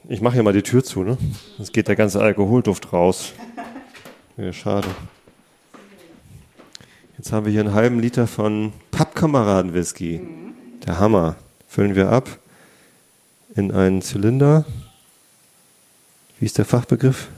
Ich 0.07 0.21
mache 0.21 0.35
hier 0.35 0.43
mal 0.43 0.53
die 0.53 0.63
Tür 0.63 0.83
zu, 0.83 1.03
ne? 1.03 1.17
Sonst 1.57 1.73
geht 1.73 1.89
der 1.89 1.95
ganze 1.95 2.21
Alkoholduft 2.21 2.93
raus. 2.93 3.33
Ja, 4.35 4.51
schade. 4.51 4.87
Jetzt 7.17 7.31
haben 7.31 7.45
wir 7.45 7.51
hier 7.51 7.61
einen 7.61 7.73
halben 7.73 7.99
Liter 7.99 8.25
von 8.25 8.73
Pappkameraden-Whisky. 8.91 10.21
Der 10.85 10.99
Hammer. 10.99 11.35
Füllen 11.67 11.95
wir 11.95 12.09
ab 12.09 12.27
in 13.55 13.71
einen 13.71 14.01
Zylinder. 14.01 14.65
Wie 16.39 16.45
ist 16.45 16.57
der 16.57 16.65
Fachbegriff? 16.65 17.29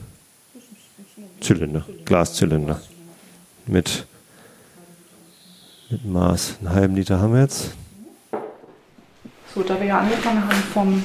Zylinder. 1.40 1.84
Glaszylinder. 2.06 2.80
Mit, 3.66 4.06
mit 5.90 6.04
Maß. 6.06 6.56
Einen 6.60 6.70
halben 6.70 6.96
Liter 6.96 7.20
haben 7.20 7.34
wir 7.34 7.42
jetzt. 7.42 7.74
So, 9.54 9.62
da 9.62 9.78
wir 9.78 9.86
ja 9.86 9.98
angefangen 10.00 10.42
haben 10.42 10.62
vom 10.72 11.02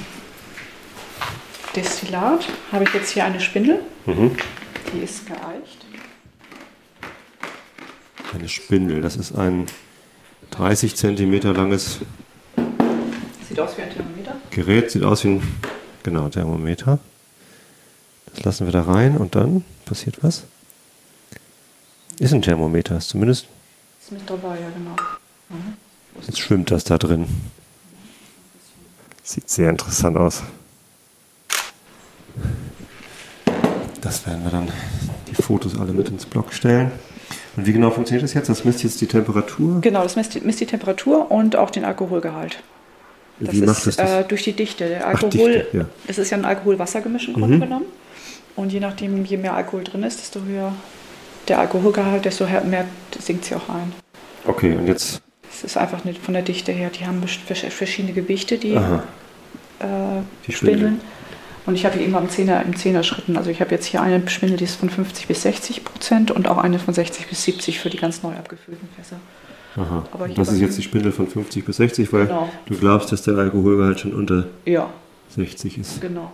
Destillat, 1.75 2.47
habe 2.71 2.85
ich 2.85 2.93
jetzt 2.93 3.11
hier 3.11 3.25
eine 3.25 3.39
Spindel. 3.39 3.81
Die 4.05 4.99
ist 4.99 5.27
geeicht. 5.27 5.85
Eine 8.33 8.49
Spindel. 8.49 9.01
Das 9.01 9.15
ist 9.15 9.33
ein 9.33 9.67
30 10.51 10.95
Zentimeter 10.95 11.53
langes 11.53 11.99
Sieht 13.51 13.59
aus 13.59 13.77
wie 13.77 13.81
ein 13.81 13.89
Thermometer. 13.91 14.35
Gerät. 14.51 14.91
Sieht 14.91 15.03
aus 15.03 15.25
wie 15.25 15.29
ein 15.29 15.57
genau, 16.03 16.29
Thermometer. 16.29 16.99
Das 18.27 18.45
lassen 18.45 18.65
wir 18.65 18.71
da 18.71 18.83
rein 18.83 19.17
und 19.17 19.35
dann 19.35 19.65
passiert 19.83 20.23
was. 20.23 20.43
Ist 22.17 22.33
ein 22.33 22.41
Thermometer. 22.41 22.97
Ist 22.97 23.09
zumindest 23.09 23.47
Ist 24.01 24.13
mit 24.13 24.29
dabei, 24.29 24.57
ja 24.59 24.69
genau. 24.69 24.95
Mhm. 25.49 25.73
Jetzt 26.21 26.39
schwimmt 26.39 26.71
das 26.71 26.85
da 26.85 26.97
drin. 26.97 27.27
Sieht 29.21 29.49
sehr 29.49 29.69
interessant 29.69 30.15
aus. 30.15 30.43
Das 33.99 34.25
werden 34.25 34.43
wir 34.45 34.51
dann 34.51 34.71
die 35.27 35.35
Fotos 35.35 35.77
alle 35.77 35.91
mit 35.91 36.07
ins 36.07 36.25
Blog 36.25 36.53
stellen. 36.53 36.91
Und 37.57 37.65
wie 37.67 37.73
genau 37.73 37.89
funktioniert 37.91 38.23
das 38.23 38.33
jetzt? 38.33 38.47
Das 38.49 38.63
misst 38.63 38.83
jetzt 38.83 39.01
die 39.01 39.07
Temperatur? 39.07 39.81
Genau, 39.81 40.03
das 40.03 40.15
misst, 40.15 40.43
misst 40.45 40.61
die 40.61 40.65
Temperatur 40.65 41.29
und 41.31 41.55
auch 41.55 41.69
den 41.69 41.83
Alkoholgehalt. 41.83 42.63
Das 43.39 43.53
wie 43.53 43.59
ist 43.59 43.65
macht 43.65 43.87
das 43.87 43.95
das? 43.97 44.09
Äh, 44.11 44.23
durch 44.23 44.43
die 44.43 44.53
Dichte. 44.53 44.87
Der 44.87 45.05
Ach, 45.07 45.09
Alkohol, 45.21 45.29
Dichte, 45.53 45.67
ja. 45.77 45.85
das 46.07 46.17
ist 46.17 46.29
ja 46.29 46.37
ein 46.37 46.45
Alkohol-Wasser-Gemisch 46.45 47.27
im 47.27 47.33
Grunde 47.33 47.57
Mhm. 47.57 47.61
genommen. 47.61 47.85
Und 48.55 48.71
je 48.71 48.79
nachdem, 48.79 49.25
je 49.25 49.37
mehr 49.37 49.53
Alkohol 49.55 49.83
drin 49.83 50.03
ist, 50.03 50.19
desto 50.19 50.41
höher 50.43 50.73
der 51.47 51.59
Alkoholgehalt, 51.59 52.23
desto 52.25 52.45
mehr 52.45 52.85
sinkt 53.19 53.45
sie 53.45 53.55
auch 53.55 53.67
ein. 53.69 53.91
Okay, 54.45 54.75
und 54.75 54.87
jetzt. 54.87 55.21
Es 55.51 55.63
ist 55.63 55.77
einfach 55.77 56.03
nicht 56.05 56.21
von 56.23 56.33
der 56.33 56.43
Dichte 56.43 56.71
her. 56.71 56.89
Die 56.89 57.05
haben 57.05 57.21
verschiedene 57.27 58.13
Gewichte, 58.13 58.57
die 58.57 58.73
äh, 58.73 58.79
die 60.47 60.51
Spindel. 60.51 60.77
Spindeln. 60.79 61.01
Und 61.65 61.75
ich 61.75 61.85
habe 61.85 61.97
hier 61.97 62.05
immer 62.07 62.19
im 62.19 62.29
Zehner, 62.29 62.63
im 62.63 62.75
Zehner-Schritten. 62.75 63.37
Also 63.37 63.49
ich 63.51 63.61
habe 63.61 63.71
jetzt 63.71 63.85
hier 63.85 64.01
eine 64.01 64.27
Spindel, 64.29 64.57
die 64.57 64.63
ist 64.63 64.75
von 64.75 64.89
50 64.89 65.27
bis 65.27 65.43
60 65.43 65.83
Prozent 65.83 66.31
und 66.31 66.47
auch 66.47 66.57
eine 66.57 66.79
von 66.79 66.93
60 66.93 67.27
bis 67.27 67.43
70 67.43 67.79
für 67.79 67.89
die 67.89 67.97
ganz 67.97 68.23
neu 68.23 68.33
abgefüllten 68.33 68.87
Fässer. 68.95 69.17
Aha. 69.75 70.03
Aber 70.11 70.27
ich 70.27 70.33
das 70.35 70.51
ist 70.51 70.59
jetzt 70.59 70.77
die 70.77 70.81
Spindel 70.83 71.11
von 71.11 71.27
50 71.27 71.63
bis 71.63 71.77
60, 71.77 72.11
weil 72.11 72.25
Genau. 72.27 72.49
du 72.65 72.75
glaubst, 72.77 73.11
dass 73.11 73.21
der 73.21 73.37
Alkoholgehalt 73.37 73.99
schon 74.01 74.13
unter 74.13 74.47
Ja, 74.65 74.89
60 75.35 75.77
ist. 75.77 76.01
genau. 76.01 76.31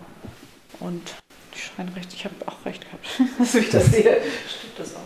Und 0.79 1.01
die 1.53 1.59
scheinen 1.59 1.89
recht, 1.93 2.11
ich 2.13 2.23
habe 2.25 2.33
auch 2.45 2.65
recht 2.65 2.83
gehabt. 2.85 3.05
Also 3.39 3.55
wie 3.55 3.63
ich 3.63 3.69
das 3.69 3.85
sehe, 3.91 4.03
stimmt 4.47 4.73
das 4.79 4.95
auch. 4.95 4.99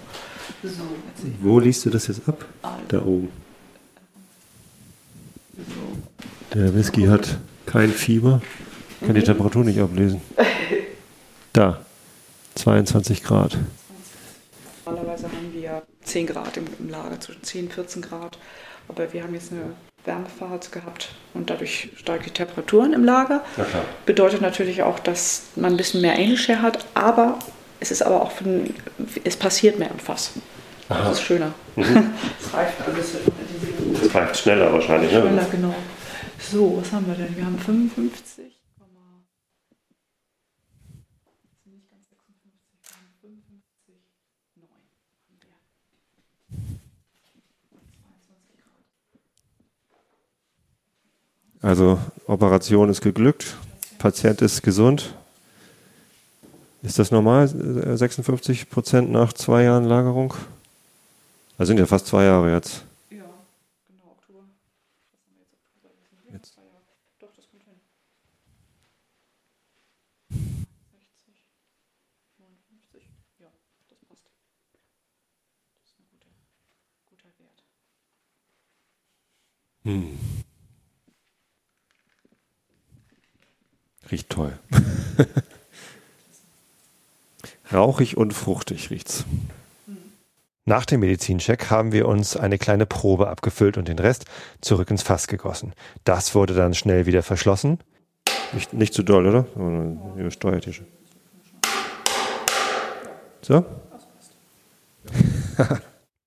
So, 0.64 0.70
jetzt 0.70 1.26
ich 1.26 1.34
Wo 1.44 1.60
liest 1.60 1.84
du 1.86 1.90
das 1.90 2.08
jetzt 2.08 2.28
ab? 2.30 2.46
also, 2.62 2.76
Da 2.90 3.00
oben. 3.02 3.30
Der 6.54 6.74
Whisky 6.76 7.04
hat 7.08 7.38
kein 7.66 7.90
Fieber. 7.90 8.42
Kann 9.06 9.16
die 9.16 9.24
Temperatur 9.24 9.64
nicht 9.64 9.80
ablesen. 9.80 10.22
Da. 11.54 11.82
22 12.56 13.24
Grad. 13.24 13.58
Normalerweise 14.86 15.26
haben 15.26 15.52
wir 15.54 15.82
10 16.04 16.28
Grad 16.28 16.56
im, 16.56 16.66
im 16.80 16.90
Lager, 16.90 17.20
zwischen 17.20 17.44
10 17.44 17.66
und 17.66 17.74
14 17.74 18.02
Grad. 18.02 18.38
Aber 18.88 19.12
wir 19.12 19.24
haben 19.24 19.34
jetzt 19.34 19.52
eine 19.52 19.74
Wärmefahrt 20.06 20.72
gehabt 20.72 21.10
und 21.34 21.50
dadurch 21.50 21.90
steigen 21.98 22.24
die 22.24 22.32
Temperaturen 22.32 22.94
im 22.94 23.04
Lager. 23.04 23.44
Ja. 23.58 23.66
Bedeutet 24.06 24.42
natürlich 24.42 24.82
auch, 24.84 25.00
dass 25.00 25.44
man 25.58 25.74
ein 25.74 25.78
bisschen 25.78 26.00
mehr 26.00 26.18
Ähnliche 26.18 26.62
hat, 26.62 26.86
aber 26.94 27.38
es 27.82 27.92
ist 27.92 28.02
aber 28.02 28.22
auch 28.22 28.32
von, 28.32 28.74
es 29.26 29.36
passiert 29.36 29.78
mehr 29.78 29.92
im 29.92 30.00
Fass. 30.00 30.32
Aha. 30.88 31.10
Das 31.10 31.20
ist 31.20 31.24
schöner. 31.24 31.54
Es 31.76 32.54
reift 32.54 32.82
alles 32.88 33.16
intensiver. 33.16 34.04
Das 34.04 34.16
reicht 34.16 34.38
schneller 34.38 34.72
wahrscheinlich, 34.72 35.12
Schneller, 35.12 35.48
genau. 35.52 35.76
So, 36.40 36.80
was 36.82 36.92
haben 36.92 37.08
wir 37.08 37.16
denn? 37.16 37.36
Wir 37.36 37.46
haben 37.46 37.58
55. 37.60 38.62
nicht 41.66 41.90
ganz 41.90 42.10
56, 42.10 42.84
wir 42.84 42.92
haben 42.92 43.14
55, 43.22 43.96
9 44.56 44.68
haben 44.68 44.90
wir. 44.90 45.56
22 48.10 48.58
Grad. 48.60 48.86
Also 51.62 52.00
Operation 52.26 52.90
ist 52.90 53.02
geglückt, 53.02 53.56
Patient 54.00 54.42
ist 54.42 54.64
gesund. 54.64 55.14
Ist 56.82 56.98
das 56.98 57.12
normal, 57.12 57.46
äh, 57.46 57.96
56 57.96 58.70
Prozent 58.70 59.12
nach 59.12 59.34
zwei 59.34 59.64
Jahren 59.64 59.86
Lagerung? 59.86 60.34
Also 61.58 61.70
sind 61.70 61.78
ja 61.78 61.86
fast 61.86 62.08
zwei 62.08 62.24
Jahre 62.24 62.52
jetzt. 62.52 62.84
Ja, 63.12 63.18
genau, 63.88 64.10
Oktober. 64.18 64.40
Was 65.12 65.22
haben 65.22 65.36
wir 65.36 65.42
jetzt? 65.44 65.54
Oktober? 65.54 65.94
Das 66.10 66.10
sind 66.10 66.34
Jetzt. 66.34 66.54
zwei 66.56 66.62
Jahre. 66.64 66.82
Doch, 67.20 67.30
das 67.36 67.46
kommt 67.52 67.64
hin. 67.66 67.78
60, 70.90 71.46
59, 72.40 73.04
ja, 73.38 73.48
das 73.88 74.00
passt. 74.10 74.26
Das 75.78 75.92
ist 75.92 76.00
ein 76.00 76.10
guter, 76.10 76.34
guter 77.06 77.30
Wert. 77.38 77.62
Hm. 79.84 80.31
Riecht 84.12 84.30
toll. 84.30 84.58
Rauchig 87.74 88.18
und 88.18 88.34
fruchtig 88.34 88.90
riecht's. 88.90 89.24
Nach 90.66 90.86
dem 90.86 91.00
Medizincheck 91.00 91.70
haben 91.70 91.92
wir 91.92 92.08
uns 92.08 92.36
eine 92.38 92.58
kleine 92.58 92.86
Probe 92.86 93.30
abgefüllt 93.30 93.78
und 93.78 93.88
den 93.88 93.98
Rest 93.98 94.26
zurück 94.60 94.92
ins 94.92 95.02
Fass 95.02 95.28
gegossen. 95.28 95.74
Das 96.04 96.36
wurde 96.36 96.54
dann 96.54 96.74
schnell 96.74 97.06
wieder 97.06 97.24
verschlossen. 97.24 97.80
Nicht, 98.54 98.74
nicht 98.74 98.94
zu 98.94 99.04
doll, 99.04 99.26
oder? 99.26 99.46
Ihr 100.18 100.30
steuert 100.30 100.66
hier 100.66 100.74
schon. 100.74 100.88
So? 103.42 103.66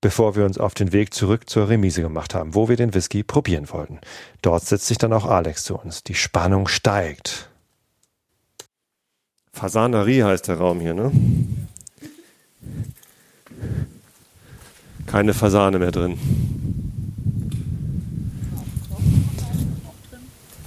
Bevor 0.00 0.34
wir 0.36 0.44
uns 0.44 0.58
auf 0.58 0.74
den 0.74 0.92
Weg 0.92 1.14
zurück 1.14 1.48
zur 1.48 1.68
Remise 1.68 2.02
gemacht 2.02 2.34
haben, 2.34 2.54
wo 2.54 2.68
wir 2.68 2.76
den 2.76 2.92
Whisky 2.92 3.22
probieren 3.22 3.70
wollten. 3.70 4.00
Dort 4.42 4.64
setzt 4.64 4.86
sich 4.86 4.98
dann 4.98 5.12
auch 5.12 5.26
Alex 5.26 5.64
zu 5.64 5.76
uns. 5.78 6.02
Die 6.02 6.14
Spannung 6.14 6.66
steigt. 6.66 7.50
Fasanerie 9.54 10.24
heißt 10.24 10.48
der 10.48 10.58
Raum 10.58 10.80
hier, 10.80 10.94
ne? 10.94 11.12
Keine 15.06 15.32
Fasane 15.32 15.78
mehr 15.78 15.92
drin. 15.92 16.18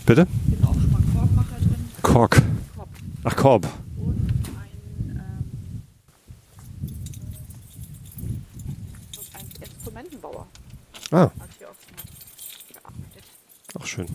Bitte? 0.05 0.25
Kork. 2.01 2.41
Ach, 3.25 3.35
Korb. 3.35 3.67
Ah, 11.11 11.31
auch 13.75 13.85
schön. 13.85 14.07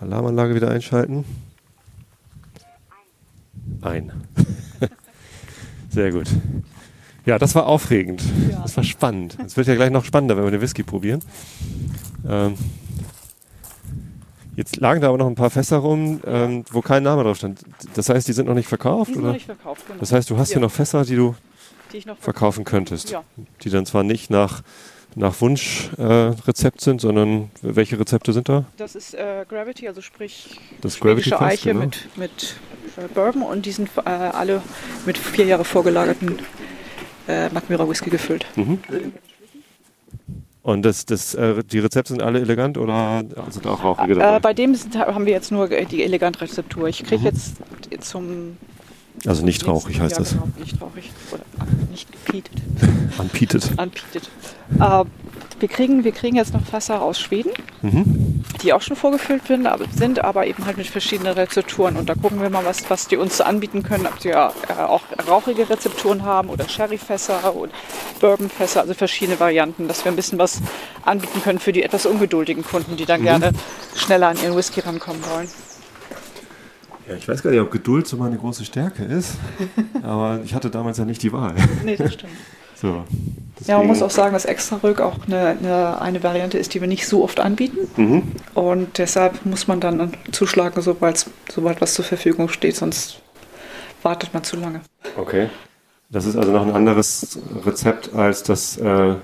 Alarmanlage 0.00 0.54
wieder 0.54 0.70
einschalten. 0.70 1.24
Ein. 3.96 4.12
Sehr 5.88 6.12
gut. 6.12 6.28
Ja, 7.24 7.38
das 7.38 7.54
war 7.54 7.66
aufregend. 7.66 8.22
Ja. 8.50 8.60
Das 8.60 8.76
war 8.76 8.84
spannend. 8.84 9.36
Es 9.44 9.56
wird 9.56 9.66
ja 9.66 9.74
gleich 9.74 9.90
noch 9.90 10.04
spannender, 10.04 10.36
wenn 10.36 10.44
wir 10.44 10.50
den 10.50 10.60
Whisky 10.60 10.82
probieren. 10.82 11.20
Ähm, 12.28 12.54
jetzt 14.54 14.76
lagen 14.76 15.00
da 15.00 15.08
aber 15.08 15.18
noch 15.18 15.26
ein 15.26 15.34
paar 15.34 15.50
Fässer 15.50 15.78
rum, 15.78 16.20
ähm, 16.26 16.64
wo 16.70 16.82
kein 16.82 17.02
Name 17.02 17.24
drauf 17.24 17.38
stand. 17.38 17.60
Das 17.94 18.08
heißt, 18.10 18.28
die 18.28 18.32
sind 18.32 18.46
noch 18.46 18.54
nicht 18.54 18.68
verkauft? 18.68 19.08
Die 19.08 19.14
sind 19.14 19.22
oder? 19.22 19.28
noch 19.32 19.34
nicht 19.34 19.46
verkauft, 19.46 19.86
genau. 19.86 19.98
Das 19.98 20.12
heißt, 20.12 20.28
du 20.30 20.36
hast 20.36 20.50
Ja. 20.50 20.54
hier 20.56 20.62
noch 20.62 20.70
Fässer, 20.72 21.04
die 21.04 21.16
du 21.16 21.34
die 21.92 22.04
noch 22.04 22.18
verkaufen 22.18 22.64
könntest. 22.64 23.10
Ja. 23.10 23.24
Die 23.62 23.70
dann 23.70 23.86
zwar 23.86 24.02
nicht 24.02 24.28
nach, 24.30 24.62
nach 25.16 25.40
Wunschrezept 25.40 25.98
äh, 25.98 26.46
Rezept 26.46 26.80
sind, 26.82 27.00
sondern 27.00 27.50
welche 27.62 27.98
Rezepte 27.98 28.32
sind 28.32 28.48
da? 28.48 28.66
Das 28.76 28.94
ist 28.94 29.14
äh, 29.14 29.44
Gravity, 29.48 29.88
also 29.88 30.02
sprich 30.02 30.60
Das 30.82 31.00
Gravity 31.00 31.30
Fest, 31.30 31.42
Eiche 31.42 31.68
genau. 31.70 31.80
mit, 31.86 32.08
mit 32.16 32.56
äh, 32.96 33.08
Bourbon 33.12 33.42
und 33.42 33.64
die 33.66 33.72
sind 33.72 33.88
äh, 34.04 34.08
alle 34.10 34.62
mit 35.06 35.16
vier 35.16 35.46
Jahre 35.46 35.64
vorgelagerten 35.64 36.38
äh, 37.28 37.48
Mackmyra 37.48 37.88
Whisky 37.88 38.10
gefüllt. 38.10 38.46
Mhm. 38.56 38.78
Und 40.62 40.82
das, 40.82 41.06
das, 41.06 41.34
äh, 41.34 41.62
die 41.64 41.78
Rezepte 41.78 42.12
sind 42.12 42.22
alle 42.22 42.40
elegant 42.40 42.76
oder 42.76 43.22
sind 43.50 43.66
auch 43.66 43.84
rauchige 43.84 44.14
Äh, 44.14 44.18
dabei? 44.18 44.38
bei 44.40 44.52
dem 44.54 44.74
sind, 44.74 44.96
haben 44.98 45.24
wir 45.24 45.32
jetzt 45.32 45.50
nur 45.50 45.68
die 45.68 46.02
elegante 46.02 46.42
Rezeptur. 46.42 46.88
Ich 46.88 47.04
kriege 47.04 47.24
jetzt 47.24 47.56
zum 48.00 48.56
also 49.26 49.42
Mhm. 49.42 49.46
nicht 49.46 49.66
rauchig 49.66 50.00
heißt 50.00 50.12
ja, 50.12 50.18
das. 50.18 50.30
Genau, 50.32 50.48
nicht 50.58 50.80
rauchig 50.80 51.10
oder 51.32 51.42
nicht 51.90 52.08
gepietet. 52.12 52.52
Unpeated. 53.18 53.70
Unpeated. 53.78 54.30
Äh, 54.78 55.04
wir, 55.58 55.68
kriegen, 55.68 56.04
wir 56.04 56.12
kriegen 56.12 56.36
jetzt 56.36 56.52
noch 56.52 56.64
Fässer 56.64 57.00
aus 57.00 57.18
Schweden, 57.18 57.50
Mhm. 57.82 58.44
die 58.62 58.72
auch 58.74 58.82
schon 58.82 58.94
vorgefüllt 58.96 59.46
sind, 59.46 59.66
aber, 59.66 59.86
sind, 59.96 60.22
aber 60.22 60.46
eben 60.46 60.66
halt 60.66 60.76
mit 60.76 60.86
verschiedenen 60.86 61.32
Rezepturen. 61.32 61.96
Und 61.96 62.08
da 62.08 62.14
gucken 62.14 62.42
wir 62.42 62.50
mal, 62.50 62.64
was, 62.64 62.88
was 62.90 63.08
die 63.08 63.16
uns 63.16 63.40
anbieten 63.40 63.82
können, 63.82 64.06
ob 64.06 64.20
sie 64.20 64.28
ja 64.30 64.52
äh, 64.68 64.82
auch 64.82 65.02
rauchige 65.26 65.68
Rezepturen 65.70 66.24
haben 66.24 66.48
oder 66.50 66.68
Sherryfässer 66.68 67.54
oder 67.56 67.72
Bourbonfässer, 68.20 68.82
also 68.82 68.92
verschiedene 68.94 69.40
Varianten, 69.40 69.88
dass 69.88 70.04
wir 70.04 70.12
ein 70.12 70.16
bisschen 70.16 70.38
was 70.38 70.60
anbieten 71.04 71.40
können 71.42 71.58
für 71.58 71.72
die 71.72 71.82
etwas 71.82 72.04
ungeduldigen 72.06 72.64
Kunden, 72.64 72.96
die 72.96 73.06
dann 73.06 73.22
gerne 73.22 73.52
schneller 73.94 74.28
an 74.28 74.36
ihren 74.42 74.56
Whisky 74.56 74.80
rankommen 74.80 75.22
wollen. 75.34 75.48
Ja, 77.08 77.14
ich 77.14 77.28
weiß 77.28 77.42
gar 77.42 77.50
nicht, 77.50 77.60
ob 77.60 77.70
Geduld 77.70 78.06
so 78.06 78.16
meine 78.16 78.36
große 78.36 78.64
Stärke 78.64 79.04
ist, 79.04 79.36
aber 80.02 80.40
ich 80.44 80.54
hatte 80.54 80.70
damals 80.70 80.98
ja 80.98 81.04
nicht 81.04 81.22
die 81.22 81.32
Wahl. 81.32 81.54
Nee, 81.84 81.96
das 81.96 82.14
stimmt. 82.14 82.32
So, 82.78 83.04
Ja, 83.66 83.78
man 83.78 83.86
muss 83.86 84.02
auch 84.02 84.10
sagen, 84.10 84.34
dass 84.34 84.44
Extra 84.44 84.76
Rück 84.82 85.00
auch 85.00 85.26
eine, 85.26 85.56
eine, 85.58 85.98
eine 86.02 86.22
Variante 86.22 86.58
ist, 86.58 86.74
die 86.74 86.82
wir 86.82 86.88
nicht 86.88 87.08
so 87.08 87.24
oft 87.24 87.40
anbieten. 87.40 87.88
Mhm. 87.96 88.22
Und 88.52 88.98
deshalb 88.98 89.46
muss 89.46 89.66
man 89.66 89.80
dann 89.80 90.12
zuschlagen, 90.30 90.82
sobald, 90.82 91.24
sobald 91.50 91.80
was 91.80 91.94
zur 91.94 92.04
Verfügung 92.04 92.50
steht, 92.50 92.76
sonst 92.76 93.22
wartet 94.02 94.34
man 94.34 94.44
zu 94.44 94.56
lange. 94.56 94.82
Okay. 95.16 95.48
Das 96.10 96.26
ist 96.26 96.36
also 96.36 96.52
noch 96.52 96.66
ein 96.66 96.74
anderes 96.74 97.38
Rezept 97.64 98.14
als 98.14 98.42
das 98.42 98.76
äh, 98.76 99.14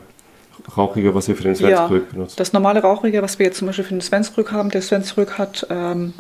Rauchige, 0.77 1.15
was 1.15 1.29
wir 1.29 1.37
für 1.37 1.45
den 1.45 1.55
Svenskrug 1.55 2.03
ja, 2.05 2.13
benutzen. 2.13 2.35
Das 2.39 2.55
normale 2.55 2.81
Rauchige, 2.81 3.21
was 3.21 3.39
wir 3.39 3.47
jetzt 3.47 3.59
zum 3.59 3.67
Beispiel 3.67 3.85
für 3.85 3.95
den 3.95 4.01
Svenskrug 4.01 4.51
haben, 4.51 4.71
der 4.71 4.81
Svenskrug 4.81 5.37
hat 5.37 5.67
ähm, 5.69 6.15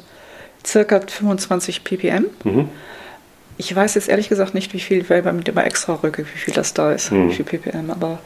circa 0.66 1.00
25 1.00 1.84
ppm. 1.84 2.26
Mhm. 2.44 2.68
Ich 3.58 3.74
weiß 3.74 3.94
jetzt 3.94 4.08
ehrlich 4.08 4.28
gesagt 4.28 4.54
nicht, 4.54 4.72
wie 4.72 4.80
viel, 4.80 5.08
weil 5.10 5.22
bei, 5.22 5.32
bei 5.32 5.64
extra 5.64 5.94
Rücke, 5.94 6.24
wie 6.26 6.38
viel 6.38 6.54
das 6.54 6.74
da 6.74 6.92
ist, 6.92 7.12
Mhm. 7.12 7.30
wie 7.30 7.34
viel 7.34 7.44
ppm, 7.44 7.90
aber 7.90 8.18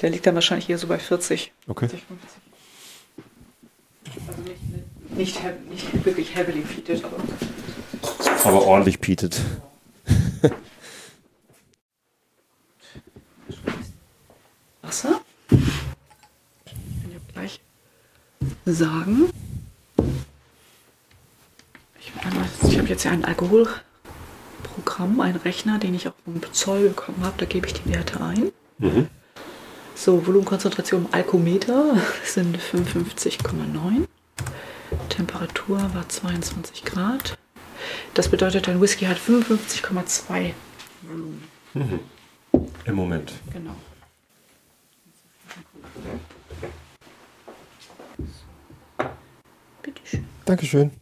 der 0.00 0.10
liegt 0.10 0.26
dann 0.26 0.34
wahrscheinlich 0.34 0.66
hier 0.66 0.78
so 0.78 0.86
bei 0.86 0.98
40. 0.98 1.52
Okay. 1.68 1.88
40, 1.88 2.06
50. 2.06 2.30
Also 4.28 4.42
nicht, 4.42 5.16
nicht, 5.16 5.36
heav- 5.38 5.68
nicht 5.70 6.04
wirklich 6.04 6.34
heavily 6.34 6.60
peated, 6.62 7.04
aber 7.04 7.16
Aber 8.44 8.66
ordentlich 8.66 9.00
pietet. 9.00 9.40
Wasser. 14.82 15.20
Ich 15.50 17.02
kann 17.02 17.12
ja 17.12 17.18
gleich 17.32 17.60
sagen. 18.64 19.30
Ich, 22.68 22.78
habe 22.78 22.88
jetzt 22.88 23.04
ja 23.04 23.10
ein 23.12 23.24
Alkoholprogramm, 23.24 25.20
einen 25.20 25.36
Rechner, 25.36 25.78
den 25.78 25.94
ich 25.94 26.06
auch 26.08 26.12
vom 26.24 26.40
Zoll 26.52 26.88
bekommen 26.88 27.24
habe. 27.24 27.34
Da 27.38 27.46
gebe 27.46 27.66
ich 27.66 27.74
die 27.74 27.92
Werte 27.92 28.20
ein. 28.20 28.52
Mhm. 28.78 29.08
So, 29.94 30.26
Volumenkonzentration 30.26 31.06
im 31.06 31.14
Alkometer 31.14 31.96
sind 32.24 32.58
55,9. 32.58 34.06
Temperatur 35.08 35.78
war 35.94 36.08
22 36.08 36.84
Grad. 36.84 37.38
Das 38.14 38.28
bedeutet, 38.28 38.66
dein 38.66 38.80
Whisky 38.80 39.06
hat 39.06 39.18
55,2 39.18 40.52
Volumen. 41.02 41.42
Im 42.84 42.94
Moment. 42.94 43.32
Genau. 43.52 43.74
Bitteschön. 49.82 50.26
Dankeschön. 50.44 50.99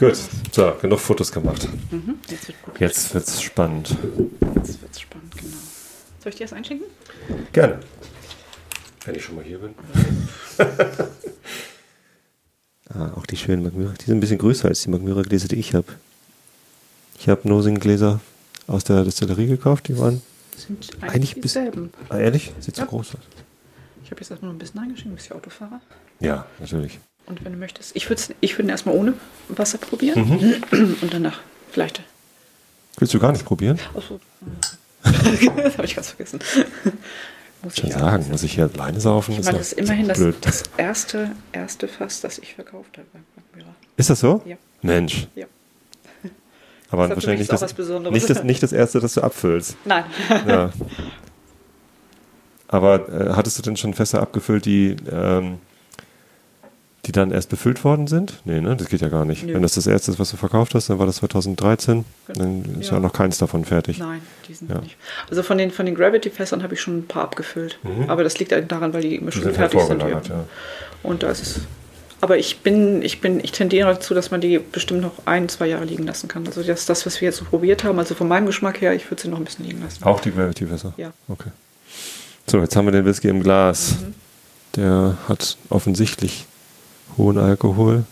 Gut, 0.00 0.16
so, 0.50 0.72
genug 0.80 0.98
Fotos 0.98 1.30
gemacht. 1.30 1.68
Mhm. 1.90 2.18
Jetzt 2.30 2.48
wird. 2.48 2.56
Jetzt 2.80 3.12
wird's 3.12 3.42
spannend. 3.42 3.94
Jetzt 4.56 4.80
wird's 4.80 4.98
spannend, 4.98 5.36
genau. 5.36 5.56
Soll 6.22 6.30
ich 6.30 6.36
dir 6.36 6.44
das 6.44 6.54
einschenken? 6.54 6.86
Gerne. 7.52 7.80
Wenn 9.04 9.14
ich 9.14 9.22
schon 9.22 9.34
mal 9.34 9.44
hier 9.44 9.58
bin. 9.58 9.74
ah, 12.94 13.12
auch 13.14 13.26
die 13.26 13.36
schönen 13.36 13.62
Magmyra. 13.62 13.92
Die 14.00 14.04
sind 14.06 14.16
ein 14.16 14.20
bisschen 14.20 14.38
größer 14.38 14.68
als 14.68 14.80
die 14.80 14.88
Magmyra-Gläser, 14.88 15.48
die 15.48 15.56
ich 15.56 15.74
habe. 15.74 15.88
Ich 17.18 17.28
habe 17.28 17.46
Nosing-Gläser 17.46 18.20
aus 18.68 18.84
der 18.84 19.04
Destillerie 19.04 19.48
gekauft. 19.48 19.88
Die 19.88 19.98
waren, 19.98 20.22
sind 20.56 20.88
Eigentlich 21.02 21.12
eigentlich 21.14 21.34
bis- 21.34 21.42
dieselben. 21.52 21.92
ah, 22.08 22.16
ehrlich, 22.18 22.52
sieht 22.60 22.76
so 22.76 22.82
Ja. 22.82 22.88
groß 22.88 23.16
aus. 23.16 23.20
Ich 24.02 24.10
habe 24.10 24.22
jetzt 24.22 24.30
erstmal 24.30 24.48
noch 24.50 24.56
ein 24.56 24.58
bisschen 24.58 24.80
eingeschenkt, 24.80 25.10
du 25.12 25.16
bist 25.16 25.28
ja 25.28 25.36
Autofahrer. 25.36 25.82
Ja, 26.20 26.46
natürlich. 26.58 26.98
Und 27.26 27.44
wenn 27.44 27.52
du 27.52 27.58
möchtest, 27.58 27.94
ich 27.94 28.08
würde 28.08 28.22
ich 28.40 28.58
würd 28.58 28.66
ihn 28.66 28.70
erstmal 28.70 28.94
ohne 28.96 29.14
Wasser 29.48 29.78
probieren 29.78 30.28
Mhm. 30.28 30.96
und 31.00 31.14
danach 31.14 31.40
vielleicht. 31.70 32.02
Willst 32.98 33.14
du 33.14 33.18
gar 33.20 33.32
nicht 33.32 33.44
probieren? 33.44 33.78
Achso. 33.96 34.20
das 35.02 35.76
habe 35.76 35.84
ich 35.86 35.94
ganz 35.94 36.08
vergessen. 36.08 36.40
Muss 37.62 37.76
Schon 37.76 37.88
ich 37.90 37.94
sagen, 37.94 38.24
muss 38.30 38.42
ich 38.42 38.54
hier 38.54 38.70
alleine 38.72 38.98
saufen? 39.02 39.32
Ich 39.38 39.44
meine, 39.44 39.58
das 39.58 39.72
ist 39.74 39.78
immerhin 39.78 40.08
das, 40.08 40.18
das 40.40 40.62
erste, 40.78 41.32
erste 41.52 41.88
Fass, 41.88 42.22
das 42.22 42.38
ich 42.38 42.54
verkauft 42.54 42.96
habe. 42.96 43.06
Ist 43.98 44.08
das 44.08 44.20
so? 44.20 44.40
Ja. 44.46 44.56
Mensch. 44.80 45.28
Ja. 45.34 45.44
Aber 46.90 47.06
Das 47.06 47.16
wahrscheinlich 47.16 47.48
das, 47.48 47.60
nicht, 47.60 48.30
das, 48.30 48.44
nicht 48.44 48.62
das 48.62 48.72
erste, 48.72 48.98
das 49.00 49.12
du 49.12 49.20
abfüllst. 49.20 49.76
Nein. 49.84 50.04
Ja. 50.48 50.72
Aber 52.68 53.08
äh, 53.10 53.34
hattest 53.34 53.58
du 53.58 53.62
denn 53.62 53.76
schon 53.76 53.92
Fässer 53.92 54.22
abgefüllt, 54.22 54.64
die, 54.64 54.96
ähm, 55.12 55.58
die 57.06 57.12
dann 57.12 57.30
erst 57.30 57.48
befüllt 57.48 57.82
worden 57.82 58.06
sind? 58.06 58.40
Nee, 58.44 58.60
ne? 58.60 58.76
Das 58.76 58.88
geht 58.88 59.00
ja 59.00 59.08
gar 59.08 59.24
nicht. 59.24 59.44
Nö. 59.46 59.54
Wenn 59.54 59.62
das 59.62 59.72
das 59.74 59.86
erste 59.86 60.10
ist, 60.10 60.18
was 60.18 60.30
du 60.30 60.36
verkauft 60.36 60.74
hast, 60.74 60.90
dann 60.90 60.98
war 60.98 61.06
das 61.06 61.16
2013. 61.16 62.04
Dann 62.34 62.64
ist 62.80 62.88
ja, 62.90 62.94
Ja. 62.96 63.00
noch 63.00 63.12
keins 63.12 63.38
davon 63.38 63.64
fertig. 63.64 63.98
Nein, 63.98 64.20
die 64.48 64.54
sind 64.54 64.70
Ja. 64.70 64.80
nicht. 64.80 64.96
Also 65.30 65.42
von 65.42 65.56
den, 65.58 65.70
von 65.70 65.86
den 65.86 65.94
Gravity-Fässern 65.94 66.62
habe 66.62 66.74
ich 66.74 66.80
schon 66.80 66.98
ein 66.98 67.06
paar 67.06 67.22
abgefüllt. 67.22 67.78
Aber 68.08 68.22
das 68.22 68.38
liegt 68.38 68.52
halt 68.52 68.70
daran, 68.70 68.92
weil 68.92 69.02
die 69.02 69.16
immer 69.16 69.26
Mhm. 69.26 69.30
Die 69.30 69.32
schon 69.32 69.42
sind 69.44 69.54
fertig 69.56 69.80
sind. 69.82 70.02
ja. 70.02 70.20
Und 71.02 71.22
da 71.22 71.30
ist 71.30 71.42
es. 71.42 71.60
Aber 72.22 72.36
ich 72.36 72.58
bin, 72.60 73.00
ich 73.00 73.22
bin, 73.22 73.40
ich 73.42 73.52
tendiere 73.52 73.94
dazu, 73.94 74.12
dass 74.12 74.30
man 74.30 74.42
die 74.42 74.58
bestimmt 74.58 75.00
noch 75.00 75.12
ein, 75.24 75.48
zwei 75.48 75.68
Jahre 75.68 75.86
liegen 75.86 76.04
lassen 76.04 76.28
kann. 76.28 76.46
Also 76.46 76.62
das, 76.62 76.84
das 76.84 77.06
was 77.06 77.18
wir 77.22 77.26
jetzt 77.28 77.38
so 77.38 77.46
probiert 77.46 77.82
haben, 77.82 77.98
also 77.98 78.14
von 78.14 78.28
meinem 78.28 78.44
Geschmack 78.44 78.82
her, 78.82 78.92
ich 78.94 79.10
würde 79.10 79.22
sie 79.22 79.28
noch 79.28 79.38
ein 79.38 79.44
bisschen 79.46 79.64
liegen 79.64 79.80
lassen. 79.82 80.04
Auch 80.04 80.20
die 80.20 80.30
Gravity-Fässer? 80.30 80.92
Ja. 80.98 81.12
Okay. 81.28 81.48
So, 82.46 82.58
jetzt 82.58 82.76
haben 82.76 82.84
wir 82.84 82.92
den 82.92 83.06
Whisky 83.06 83.28
im 83.28 83.42
Glas. 83.42 83.92
Mhm. 84.02 84.14
Der 84.76 85.16
hat 85.28 85.56
offensichtlich 85.70 86.44
hohen 87.20 87.36
Alkohol. 87.38 88.04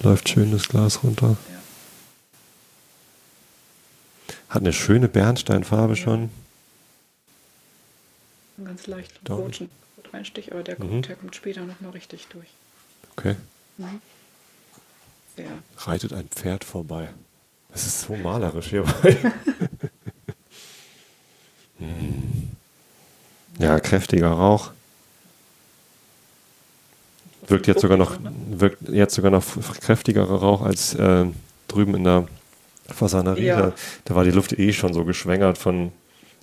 Läuft 0.00 0.28
schön 0.28 0.50
das 0.52 0.68
Glas 0.68 1.02
runter. 1.04 1.36
Ja. 1.50 1.56
Hat 4.48 4.62
eine 4.62 4.72
schöne 4.72 5.08
Bernsteinfarbe 5.08 5.94
Ja. 5.94 6.02
schon. 6.02 6.30
Ganz 8.64 8.86
leicht 8.88 9.12
Doch. 9.24 9.38
roten 9.38 9.70
Reinstich, 10.12 10.50
aber 10.52 10.62
der, 10.62 10.76
Mhm. 10.82 10.88
kommt, 10.88 11.08
der 11.08 11.16
kommt 11.16 11.36
später 11.36 11.62
noch 11.62 11.80
mal 11.80 11.90
richtig 11.90 12.26
durch. 12.28 12.48
Okay. 13.16 13.36
Sehr. 15.36 15.50
Reitet 15.78 16.12
ein 16.12 16.28
Pferd 16.28 16.64
vorbei. 16.64 17.08
Das 17.70 17.86
ist 17.86 18.02
so 18.02 18.16
malerisch 18.16 18.68
hierbei. 18.70 19.16
Ja, 23.58 23.80
kräftiger 23.80 24.28
Rauch. 24.32 24.70
Wirkt 27.48 27.66
jetzt 27.66 27.80
sogar 27.80 27.96
noch, 27.96 28.18
wirkt 28.50 28.88
jetzt 28.88 29.14
sogar 29.14 29.30
noch 29.30 29.44
kräftigerer 29.80 30.40
Rauch 30.40 30.62
als 30.62 30.94
äh, 30.94 31.26
drüben 31.68 31.94
in 31.94 32.04
der 32.04 32.26
Fasanerie. 32.88 33.44
Ja. 33.46 33.60
Da, 33.60 33.72
da 34.04 34.14
war 34.14 34.24
die 34.24 34.30
Luft 34.32 34.52
eh 34.58 34.72
schon 34.72 34.92
so 34.94 35.04
geschwängert 35.04 35.56
von 35.58 35.92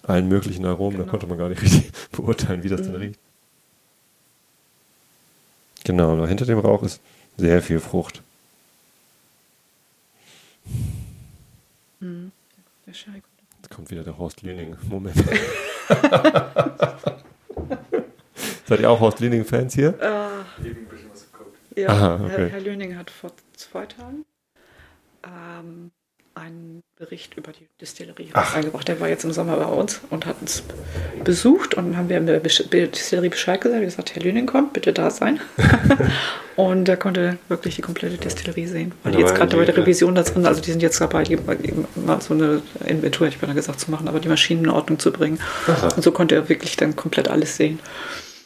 allen 0.04 0.28
möglichen 0.28 0.66
Aromen. 0.66 0.98
Da 0.98 1.04
Genau. 1.04 1.12
konnte 1.12 1.28
man 1.28 1.38
gar 1.38 1.50
nicht 1.50 1.62
richtig 1.62 1.92
beurteilen, 2.12 2.64
wie 2.64 2.70
das 2.70 2.82
denn 2.82 2.92
Mhm. 2.92 2.98
riecht. 2.98 3.20
Genau, 5.86 6.14
aber 6.14 6.28
hinter 6.28 6.46
dem 6.46 6.60
Rauch 6.60 6.84
ist 6.84 7.02
sehr 7.38 7.62
viel 7.62 7.80
Frucht. 7.82 8.22
Mhm. 12.00 12.32
Der 12.88 12.94
Sherry 12.94 13.20
kommt. 13.22 13.34
Jetzt 13.62 13.70
kommt 13.76 13.92
wieder 13.92 14.04
der 14.04 14.18
Horst 14.18 14.42
Lüning. 14.42 14.76
Moment. 14.90 15.16
Seid 18.66 18.80
ihr 18.80 18.90
auch 18.90 19.00
Horst 19.02 19.20
Lüning-Fans 19.20 19.74
hier? 19.76 19.94
Ah, 20.02 20.46
Eben 20.64 20.80
ein 20.80 20.86
bisschen 20.88 21.10
was 21.12 21.30
geguckt. 21.32 21.58
Ja, 21.76 21.90
Aha, 21.90 22.16
okay. 22.16 22.30
Herr, 22.30 22.50
Herr 22.50 22.62
Löning 22.62 22.98
hat 22.98 23.10
vor 23.10 23.32
zwei 23.56 23.86
Tagen 23.86 24.26
ähm, 25.24 25.92
einen 26.36 26.82
Bericht 26.98 27.38
über 27.38 27.52
die 27.52 27.68
Distillerie 27.80 28.30
Ach. 28.34 28.56
eingebracht. 28.56 28.88
Der 28.88 29.00
war 29.00 29.08
jetzt 29.08 29.24
im 29.24 29.32
Sommer 29.32 29.56
bei 29.58 29.66
uns 29.66 30.02
und 30.10 30.26
hat 30.26 30.38
uns 30.42 30.64
besucht 31.24 31.76
und 31.76 31.90
dann 31.90 31.98
haben 31.98 32.10
wir 32.10 32.18
in 32.18 32.26
der 32.26 32.40
Distillerie 32.40 33.30
Bescheid 33.30 33.62
gesagt. 33.62 33.66
Wir 33.66 33.82
haben 33.82 33.86
gesagt, 33.86 34.16
Herr 34.16 34.24
Löning 34.24 34.48
kommt, 34.48 34.74
bitte 34.74 34.94
da 34.94 35.12
sein. 35.12 35.40
und 36.56 36.90
er 36.90 36.98
konnte 36.98 37.38
wirklich 37.50 37.76
die 37.76 37.82
komplette 37.82 38.18
Distillerie 38.18 38.66
sehen. 38.66 38.94
Weil 39.04 39.14
die 39.14 39.20
jetzt 39.20 39.36
gerade 39.36 39.56
bei 39.56 39.66
der 39.66 39.78
Revision 39.78 40.16
da 40.16 40.24
drin, 40.24 40.46
also 40.46 40.60
die 40.60 40.72
sind 40.72 40.82
jetzt 40.82 41.00
dabei, 41.00 41.24
die, 41.24 41.38
mal 41.96 42.20
so 42.20 42.34
eine 42.34 42.64
Inventur, 42.86 43.28
hätte 43.28 43.36
ich 43.36 43.42
beinahe 43.42 43.56
gesagt, 43.56 43.80
zu 43.80 43.92
machen, 43.92 44.08
aber 44.08 44.20
die 44.20 44.30
Maschinen 44.30 44.64
in 44.64 44.70
Ordnung 44.72 44.98
zu 44.98 45.12
bringen. 45.12 45.40
Aha. 45.68 45.90
Und 45.96 46.02
so 46.02 46.12
konnte 46.12 46.34
er 46.34 46.50
wirklich 46.50 46.78
dann 46.78 46.96
komplett 46.96 47.28
alles 47.28 47.58
sehen. 47.58 47.80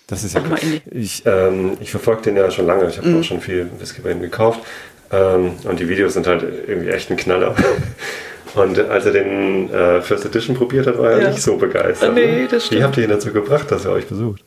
Das 0.08 0.24
ist 0.24 0.36
ja 0.36 0.42
die- 0.42 0.82
Ich, 0.98 1.24
ähm, 1.26 1.78
ich 1.82 1.92
verfolge 1.92 2.22
den 2.24 2.38
ja 2.38 2.50
schon 2.50 2.66
lange. 2.66 2.88
Ich 2.88 2.98
habe 2.98 3.10
Mhm. 3.10 3.20
auch 3.20 3.24
schon 3.24 3.42
viel 3.42 3.70
Whisky 3.80 4.02
bei 4.02 4.12
ihm 4.12 4.22
gekauft. 4.22 4.62
Ähm, 5.12 5.52
und 5.64 5.80
die 5.80 5.88
Videos 5.90 6.14
sind 6.14 6.28
halt 6.28 6.44
irgendwie 6.68 6.90
echt 6.90 7.10
ein 7.12 7.18
Knaller. 7.18 7.56
Und 8.56 8.80
als 8.80 9.06
er 9.06 9.12
den 9.12 9.70
äh, 9.72 10.02
First 10.02 10.26
Edition 10.26 10.56
probiert 10.56 10.88
hat, 10.88 10.98
war 10.98 11.12
er 11.12 11.22
Ja. 11.22 11.30
nicht 11.30 11.42
so 11.42 11.58
begeistert. 11.58 12.14
Nee, 12.16 12.42
ne? 12.44 12.48
das 12.50 12.64
Wie 12.64 12.68
stimmt. 12.68 12.84
habt 12.84 12.98
ihr 12.98 13.04
ihn 13.04 13.10
dazu 13.10 13.32
gebracht, 13.32 13.70
dass 13.70 13.86
er 13.86 13.92
euch 13.92 14.08
besucht? 14.08 14.42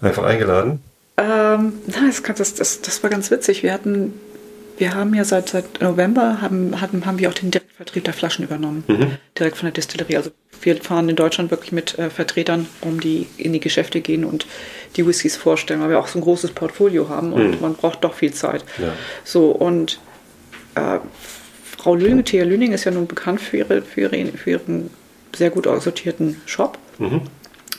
Einfach 0.00 0.22
eingeladen? 0.24 0.80
Ähm, 1.18 1.74
das, 1.86 2.22
das, 2.22 2.54
das, 2.54 2.80
das 2.80 3.02
war 3.02 3.10
ganz 3.10 3.30
witzig. 3.30 3.62
Wir 3.62 3.72
hatten, 3.74 4.14
wir 4.78 4.94
haben 4.94 5.12
ja 5.14 5.24
seit, 5.24 5.50
seit 5.50 5.82
November 5.82 6.40
haben, 6.40 6.80
hatten, 6.80 7.04
haben 7.04 7.18
wir 7.18 7.28
auch 7.28 7.34
den 7.34 7.50
Direktvertrieb 7.50 8.04
der 8.04 8.14
Flaschen 8.14 8.44
übernommen. 8.44 8.84
Mhm. 8.86 9.18
Direkt 9.38 9.56
von 9.58 9.66
der 9.66 9.72
Distillerie. 9.74 10.16
Also 10.16 10.30
wir 10.62 10.76
fahren 10.76 11.08
in 11.08 11.16
Deutschland 11.16 11.50
wirklich 11.50 11.72
mit 11.72 11.98
äh, 11.98 12.08
Vertretern, 12.08 12.66
um 12.80 13.00
die 13.00 13.26
in 13.36 13.52
die 13.52 13.60
Geschäfte 13.60 14.00
gehen 14.00 14.24
und 14.24 14.46
die 14.96 15.06
Whiskys 15.06 15.36
vorstellen, 15.36 15.80
weil 15.80 15.90
wir 15.90 15.98
auch 15.98 16.06
so 16.08 16.18
ein 16.18 16.22
großes 16.22 16.52
Portfolio 16.52 17.08
haben 17.08 17.32
und 17.32 17.50
Mhm. 17.52 17.60
man 17.60 17.74
braucht 17.74 18.04
doch 18.04 18.14
viel 18.14 18.32
Zeit. 18.32 18.64
Ja. 18.78 18.92
So, 19.24 19.50
und 19.50 20.00
äh, 20.74 20.98
Frau 21.78 21.94
Lüning, 21.94 22.24
Thea 22.24 22.44
Lüning 22.44 22.72
ist 22.72 22.84
ja 22.84 22.90
nun 22.92 23.06
bekannt 23.06 23.40
für, 23.40 23.56
ihre, 23.58 23.82
für, 23.82 24.02
ihre, 24.02 24.26
für 24.36 24.50
ihren 24.50 24.90
sehr 25.34 25.50
gut 25.50 25.66
aussortierten 25.66 26.40
Shop. 26.46 26.78
Mhm. 26.98 27.22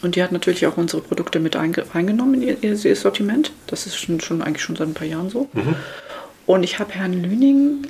Und 0.01 0.15
die 0.15 0.23
hat 0.23 0.31
natürlich 0.33 0.67
auch 0.67 0.75
unsere 0.75 1.01
Produkte 1.01 1.39
mit 1.39 1.55
einge 1.55 1.85
reingenommen 1.93 2.41
in 2.41 2.57
ihr, 2.61 2.83
ihr 2.85 2.95
Sortiment. 2.95 3.51
Das 3.67 3.85
ist 3.85 3.95
schon, 3.97 4.19
schon 4.19 4.41
eigentlich 4.41 4.61
schon 4.63 4.75
seit 4.75 4.87
ein 4.89 4.93
paar 4.93 5.07
Jahren 5.07 5.29
so. 5.29 5.47
Mhm. 5.53 5.75
Und 6.45 6.63
ich 6.63 6.79
habe 6.79 6.91
Herrn 6.93 7.13
Lüning 7.13 7.87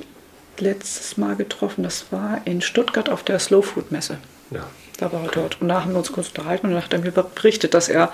letztes 0.58 1.16
Mal 1.16 1.34
getroffen. 1.34 1.82
Das 1.82 2.06
war 2.12 2.40
in 2.44 2.60
Stuttgart 2.60 3.08
auf 3.08 3.24
der 3.24 3.40
Slow 3.40 3.62
Food 3.66 3.90
Messe. 3.90 4.18
Ja. 4.52 4.64
Er 5.12 5.30
dort. 5.32 5.60
Und 5.60 5.68
da 5.68 5.82
haben 5.82 5.92
wir 5.92 5.98
uns 5.98 6.12
kurz 6.12 6.28
unterhalten 6.28 6.66
und 6.66 6.72
dann 6.72 6.82
hat 6.82 6.92
er 6.92 6.98
mir 7.00 7.10
berichtet, 7.10 7.74
dass 7.74 7.88
er 7.88 8.10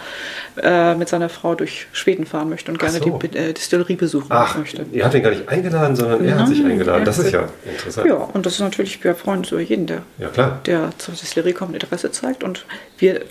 äh, 0.62 0.94
mit 0.94 1.08
seiner 1.08 1.28
Frau 1.28 1.54
durch 1.54 1.86
Schweden 1.92 2.26
fahren 2.26 2.48
möchte 2.48 2.70
und 2.70 2.78
gerne 2.78 2.98
so. 2.98 3.18
die 3.18 3.36
äh, 3.36 3.52
Distillerie 3.52 3.96
besuchen 3.96 4.26
Ach, 4.30 4.56
möchte. 4.56 4.84
ihr 4.92 5.04
habt 5.04 5.14
ihn 5.14 5.22
gar 5.22 5.30
nicht 5.30 5.48
eingeladen, 5.48 5.96
sondern 5.96 6.24
er 6.24 6.38
hat 6.38 6.48
sich 6.48 6.64
eingeladen. 6.64 7.04
Das 7.04 7.18
hat 7.18 7.26
ist 7.26 7.32
ja 7.32 7.48
interessant. 7.64 8.06
Ja, 8.08 8.14
und 8.14 8.46
das 8.46 8.54
ist 8.54 8.60
natürlich, 8.60 9.02
wir 9.04 9.14
freuen 9.14 9.38
uns 9.38 9.52
über 9.52 9.60
jeden, 9.60 9.86
der, 9.86 10.02
Ja, 10.18 10.60
der 10.66 10.90
zur 10.98 11.14
Distillerie 11.14 11.52
kommt, 11.52 11.74
Interesse 11.74 12.10
zeigt. 12.10 12.42
Und 12.42 12.66
wir 12.98 13.22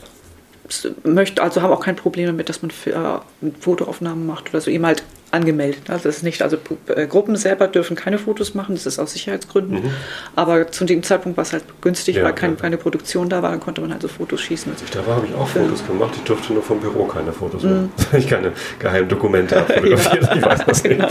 möchten, 1.03 1.39
also 1.39 1.61
haben 1.61 1.71
auch 1.71 1.83
kein 1.83 1.95
Problem 1.95 2.27
damit, 2.27 2.49
dass 2.49 2.61
man 2.61 2.71
äh, 2.85 3.51
Fotoaufnahmen 3.59 4.25
macht 4.25 4.49
oder 4.49 4.61
so, 4.61 4.71
eben 4.71 4.85
halt 4.85 5.03
angemeldet. 5.31 5.89
Also 5.89 6.09
das 6.09 6.17
ist 6.17 6.23
nicht, 6.23 6.41
also 6.41 6.57
äh, 6.87 7.05
Gruppen 7.07 7.35
selber 7.35 7.67
dürfen 7.67 7.95
keine 7.95 8.17
Fotos 8.17 8.53
machen, 8.55 8.75
das 8.75 8.85
ist 8.85 8.99
aus 8.99 9.13
Sicherheitsgründen. 9.13 9.91
Aber 10.35 10.71
zu 10.71 10.85
dem 10.85 11.03
Zeitpunkt 11.03 11.37
war 11.37 11.43
es 11.43 11.53
halt 11.53 11.63
günstig, 11.81 12.15
Mhm. 12.15 12.19
Ja, 12.21 12.25
weil 12.25 12.33
kein, 12.33 12.51
ja. 12.51 12.55
keine 12.57 12.77
Produktion 12.77 13.29
da 13.29 13.41
war, 13.43 13.51
dann 13.51 13.59
konnte 13.59 13.81
man 13.81 13.91
halt 13.91 14.01
so 14.01 14.07
Fotos 14.07 14.41
schießen. 14.41 14.71
Da 14.91 15.05
habe 15.13 15.27
ich 15.27 15.33
auch 15.35 15.47
Fotos 15.47 15.85
gemacht. 15.85 16.13
Ich 16.15 16.23
durfte 16.23 16.53
nur 16.53 16.63
vom 16.63 16.79
Büro 16.79 17.05
keine 17.05 17.31
Fotos 17.31 17.63
machen. 17.63 17.91
Weil 18.11 18.19
ich 18.19 18.27
keine 18.27 18.51
geheimen 18.79 19.07
Dokumente 19.09 19.57
abfotografiert. 19.61 20.23
Ja, 20.23 20.35
Ich 20.35 20.45
weiß 20.45 20.65
das 20.65 20.83
genau. 20.83 21.07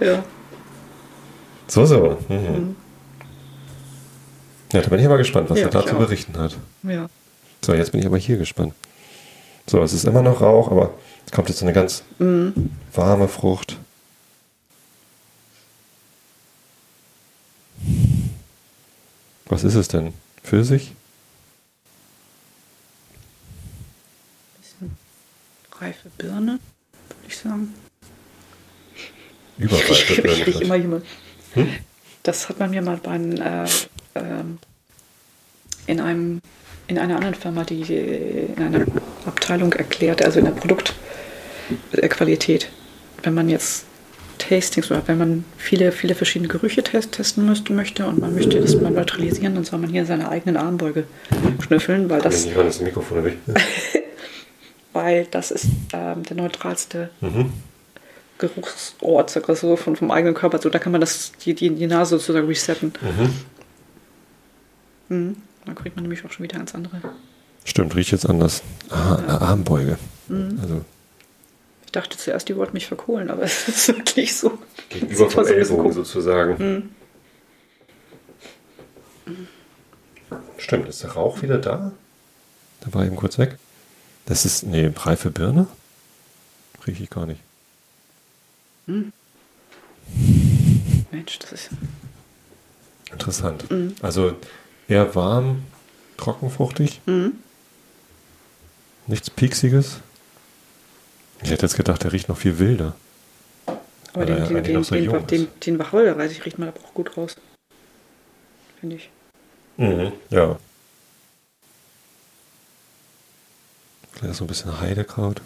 Ja. 0.00 0.22
So, 1.66 1.84
so. 1.86 2.18
Mhm. 2.28 2.76
Ja, 4.72 4.80
da 4.82 4.88
bin 4.88 5.00
ich 5.00 5.06
aber 5.06 5.18
gespannt, 5.18 5.50
was 5.50 5.58
er 5.58 5.68
da 5.68 5.84
zu 5.84 5.96
berichten 5.96 6.38
hat. 6.38 6.56
ja. 6.84 7.06
So, 7.64 7.74
jetzt 7.74 7.90
bin 7.92 8.00
ich 8.00 8.06
aber 8.06 8.16
hier 8.16 8.38
gespannt. 8.38 8.72
So, 9.70 9.80
es 9.84 9.92
ist 9.92 10.04
immer 10.04 10.20
noch 10.20 10.40
Rauch, 10.40 10.68
aber 10.72 10.94
es 11.24 11.30
kommt 11.30 11.48
jetzt 11.48 11.60
so 11.60 11.64
eine 11.64 11.72
ganz 11.72 12.02
warme 12.92 13.28
Frucht. 13.28 13.78
Was 19.46 19.62
ist 19.62 19.76
es 19.76 19.86
denn? 19.86 20.12
Pfirsich? 20.42 20.90
Reife 25.78 26.10
Birne, 26.18 26.58
würde 27.08 27.28
ich 27.28 27.36
sagen. 27.38 27.72
Überreife 29.56 29.92
Ich, 29.92 30.10
ich, 30.10 30.22
Birne. 30.22 30.46
riech 30.48 30.60
immer 30.62 30.74
jemand. 30.74 31.06
Das 32.24 32.48
hat 32.48 32.58
man 32.58 32.70
mir 32.70 32.82
mal 32.82 32.96
bei 32.96 33.10
einem, 33.12 33.40
äh, 33.40 33.68
ähm, 34.16 34.58
in 35.86 36.00
einem 36.00 36.40
in 36.90 36.98
einer 36.98 37.16
anderen 37.16 37.34
Firma, 37.34 37.64
die 37.64 37.80
in 37.82 38.62
einer 38.62 38.84
Abteilung 39.24 39.72
erklärt, 39.72 40.22
also 40.24 40.40
in 40.40 40.46
der 40.46 40.52
Produktqualität. 40.52 42.68
Wenn 43.22 43.34
man 43.34 43.48
jetzt 43.48 43.84
Tastings 44.38 44.90
oder 44.90 45.02
wenn 45.06 45.18
man 45.18 45.44
viele, 45.56 45.92
viele 45.92 46.14
verschiedene 46.14 46.48
Gerüche 46.48 46.82
test, 46.82 47.12
testen 47.12 47.46
müsste, 47.46 47.72
möchte 47.72 48.06
und 48.06 48.20
man 48.20 48.34
möchte 48.34 48.60
das 48.60 48.74
mal 48.74 48.90
neutralisieren, 48.90 49.54
dann 49.54 49.64
soll 49.64 49.78
man 49.78 49.90
hier 49.90 50.04
seine 50.04 50.28
eigenen 50.28 50.56
Armbeuge 50.56 51.04
schnüffeln, 51.64 52.10
weil 52.10 52.20
das, 52.22 52.46
Ich 52.46 52.54
das 52.54 52.80
Mikrofon 52.80 53.24
weg. 53.24 53.36
weil 54.92 55.26
das 55.30 55.52
ist 55.52 55.66
ähm, 55.92 56.24
der 56.24 56.36
neutralste 56.36 57.10
Mhm. 57.20 57.52
Geruchsort 58.38 59.30
so, 59.30 59.76
von, 59.76 59.96
vom 59.96 60.10
eigenen 60.10 60.34
Körper. 60.34 60.58
So, 60.58 60.70
da 60.70 60.78
kann 60.78 60.92
man 60.92 61.02
das, 61.02 61.32
die, 61.44 61.52
die, 61.52 61.68
die 61.68 61.86
Nase 61.86 62.18
sozusagen 62.18 62.46
resetten. 62.46 62.94
Mhm. 65.08 65.14
Mhm. 65.14 65.36
Dann 65.70 65.76
kriegt 65.76 65.94
man 65.94 66.02
nämlich 66.02 66.24
auch 66.24 66.32
schon 66.32 66.42
wieder 66.42 66.58
ganz 66.58 66.74
andere. 66.74 67.00
Stimmt, 67.64 67.94
riecht 67.94 68.10
jetzt 68.10 68.28
anders. 68.28 68.64
Ah, 68.88 69.14
eine 69.14 69.40
Armbeuge. 69.40 69.98
Mhm. 70.26 70.58
Also 70.60 70.84
Ich 71.86 71.92
dachte 71.92 72.18
zuerst, 72.18 72.48
die 72.48 72.56
wollten 72.56 72.72
mich 72.72 72.88
verkohlen, 72.88 73.30
aber 73.30 73.42
es 73.44 73.68
ist 73.68 73.86
wirklich 73.86 74.34
so. 74.34 74.58
gegenüber 74.88 75.30
vom 75.30 75.46
Ellbogen 75.46 75.92
sozusagen. 75.92 76.90
Stimmt, 80.58 80.88
ist 80.88 81.04
der 81.04 81.12
Rauch 81.12 81.40
wieder 81.40 81.58
da? 81.58 81.92
Der 82.84 82.92
war 82.92 83.04
eben 83.06 83.14
kurz 83.14 83.38
weg. 83.38 83.56
Das 84.26 84.44
ist, 84.44 84.64
nee, 84.64 84.90
reife 84.96 85.30
Birne? 85.30 85.68
Rieche 86.84 87.04
ich 87.04 87.10
gar 87.10 87.26
nicht. 87.26 87.40
Mensch, 91.12 91.38
das 91.38 91.52
ist. 91.52 91.70
Interessant. 93.12 93.66
Also 94.02 94.34
eher 94.90 95.14
warm, 95.14 95.62
trockenfruchtig. 96.16 97.00
Mhm. 97.06 97.34
Nichts 99.06 99.30
Pieksiges. 99.30 100.00
Ich 101.42 101.50
hätte 101.50 101.66
jetzt 101.66 101.76
gedacht, 101.76 102.02
der 102.04 102.12
riecht 102.12 102.28
noch 102.28 102.36
viel 102.36 102.58
wilder. 102.58 102.94
Aber 104.12 104.26
er 104.26 104.46
den, 104.46 104.54
den, 104.54 104.64
den, 104.64 104.84
so 104.84 104.94
den, 104.94 105.26
den, 105.26 105.48
den, 105.60 105.78
Wacholderreis, 105.78 106.32
ich 106.32 106.44
riecht 106.44 106.58
man 106.58 106.68
aber 106.68 106.80
auch 106.80 106.92
gut 106.92 107.16
raus. 107.16 107.36
Finde 108.80 108.96
ich. 108.96 109.10
Mhm, 109.76 110.12
ja. 110.30 110.58
Vielleicht 114.12 114.34
so 114.34 114.44
ein 114.44 114.48
bisschen 114.48 114.80
Heidekraut. 114.80 115.40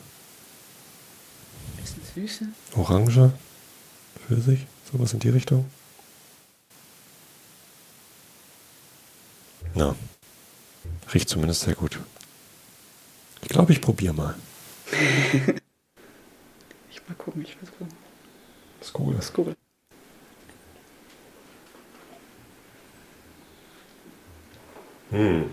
Bisschen 1.76 2.02
Süße. 2.14 2.46
Orange. 2.76 3.32
Pfirsich. 4.26 4.66
Sowas 4.90 5.12
in 5.12 5.20
die 5.20 5.28
Richtung. 5.28 5.66
Ja. 9.74 9.94
Riecht 11.12 11.28
zumindest 11.28 11.62
sehr 11.62 11.74
gut. 11.74 11.98
Ich 13.42 13.48
glaube, 13.48 13.72
ich 13.72 13.80
probiere 13.80 14.14
mal. 14.14 14.34
Ich 16.90 17.08
mal 17.08 17.14
gucken, 17.16 17.42
ich 17.42 17.56
wo. 17.78 17.86
Das 18.78 18.88
ist 18.88 18.98
cool. 18.98 19.14
Das 19.14 19.24
ist 19.26 19.34
Google. 19.34 19.56
Hm. 25.10 25.50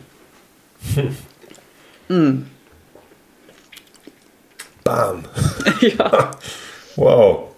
Mm. 2.08 2.46
Bam. 4.84 5.26
ja. 5.82 6.32
Wow. 6.96 7.56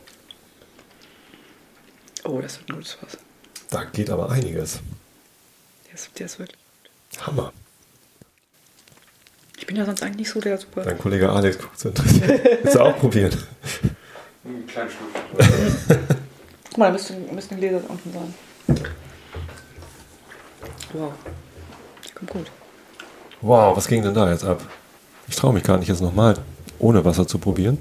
Oh, 2.23 2.41
das 2.41 2.59
wird 2.59 2.69
ein 2.69 2.75
gutes 2.75 2.93
Fass. 2.93 3.17
Da 3.69 3.83
geht 3.85 4.09
aber 4.09 4.31
einiges. 4.31 4.79
Der 5.93 5.99
ist, 5.99 6.09
der 6.17 6.25
ist 6.25 6.39
wirklich. 6.39 6.57
Hammer. 7.21 7.53
Ich 9.57 9.67
bin 9.67 9.75
ja 9.75 9.85
sonst 9.85 10.01
eigentlich 10.01 10.17
nicht 10.17 10.29
so 10.31 10.41
der 10.41 10.57
super. 10.57 10.81
Dein 10.81 10.97
Kollege 10.97 11.31
Alex 11.31 11.59
guckt 11.59 11.79
so 11.79 11.89
interessiert. 11.89 12.63
Willst 12.63 12.75
du 12.75 12.79
auch 12.79 12.97
probieren? 12.97 13.31
Einen 14.43 14.65
kleinen 14.65 14.89
Schluck. 14.89 15.99
Guck 16.67 16.77
mal, 16.79 16.87
da 16.87 16.91
müssten, 16.93 17.35
müssten 17.35 17.57
Gläser 17.57 17.79
unten 17.87 18.11
sein. 18.11 18.33
Wow. 20.93 21.13
Der 22.05 22.15
kommt 22.15 22.31
gut. 22.31 22.51
Wow, 23.41 23.77
was 23.77 23.87
ging 23.87 24.01
denn 24.01 24.15
da 24.15 24.31
jetzt 24.31 24.43
ab? 24.43 24.67
Ich 25.27 25.35
traue 25.35 25.53
mich 25.53 25.63
gar 25.63 25.77
nicht, 25.77 25.89
jetzt 25.89 26.01
nochmal 26.01 26.39
ohne 26.79 27.05
Wasser 27.05 27.27
zu 27.27 27.37
probieren. 27.37 27.77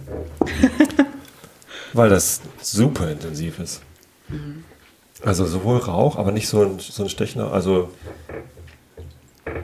Weil 1.95 2.11
das 2.11 2.43
super 2.61 3.11
intensiv 3.11 3.59
ist. 3.59 3.81
Also 5.25 5.47
sowohl 5.47 5.79
Rauch, 5.79 6.17
aber 6.17 6.33
nicht 6.33 6.49
so 6.49 6.63
ein, 6.63 6.79
so 6.81 7.05
ein 7.05 7.09
stechender, 7.09 7.53
also 7.53 7.91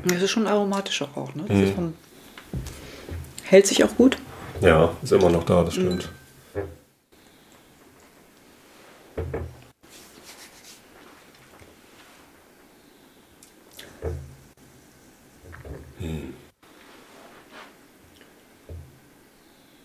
Das 0.07 0.23
ist 0.23 0.31
schon 0.31 0.47
ein 0.47 0.53
aromatischer 0.53 1.09
Rauch, 1.17 1.35
ne? 1.35 1.45
Mhm. 1.49 1.63
ist 1.65 1.75
schon, 1.75 1.95
hält 3.45 3.67
sich 3.67 3.83
auch 3.85 3.95
gut. 3.97 4.19
ja, 4.61 4.91
ist 5.03 5.13
immer 5.13 5.31
noch 5.31 5.45
da, 5.45 5.65
das 5.65 5.75
stimmt. 5.75 6.11
Hm. 16.01 16.35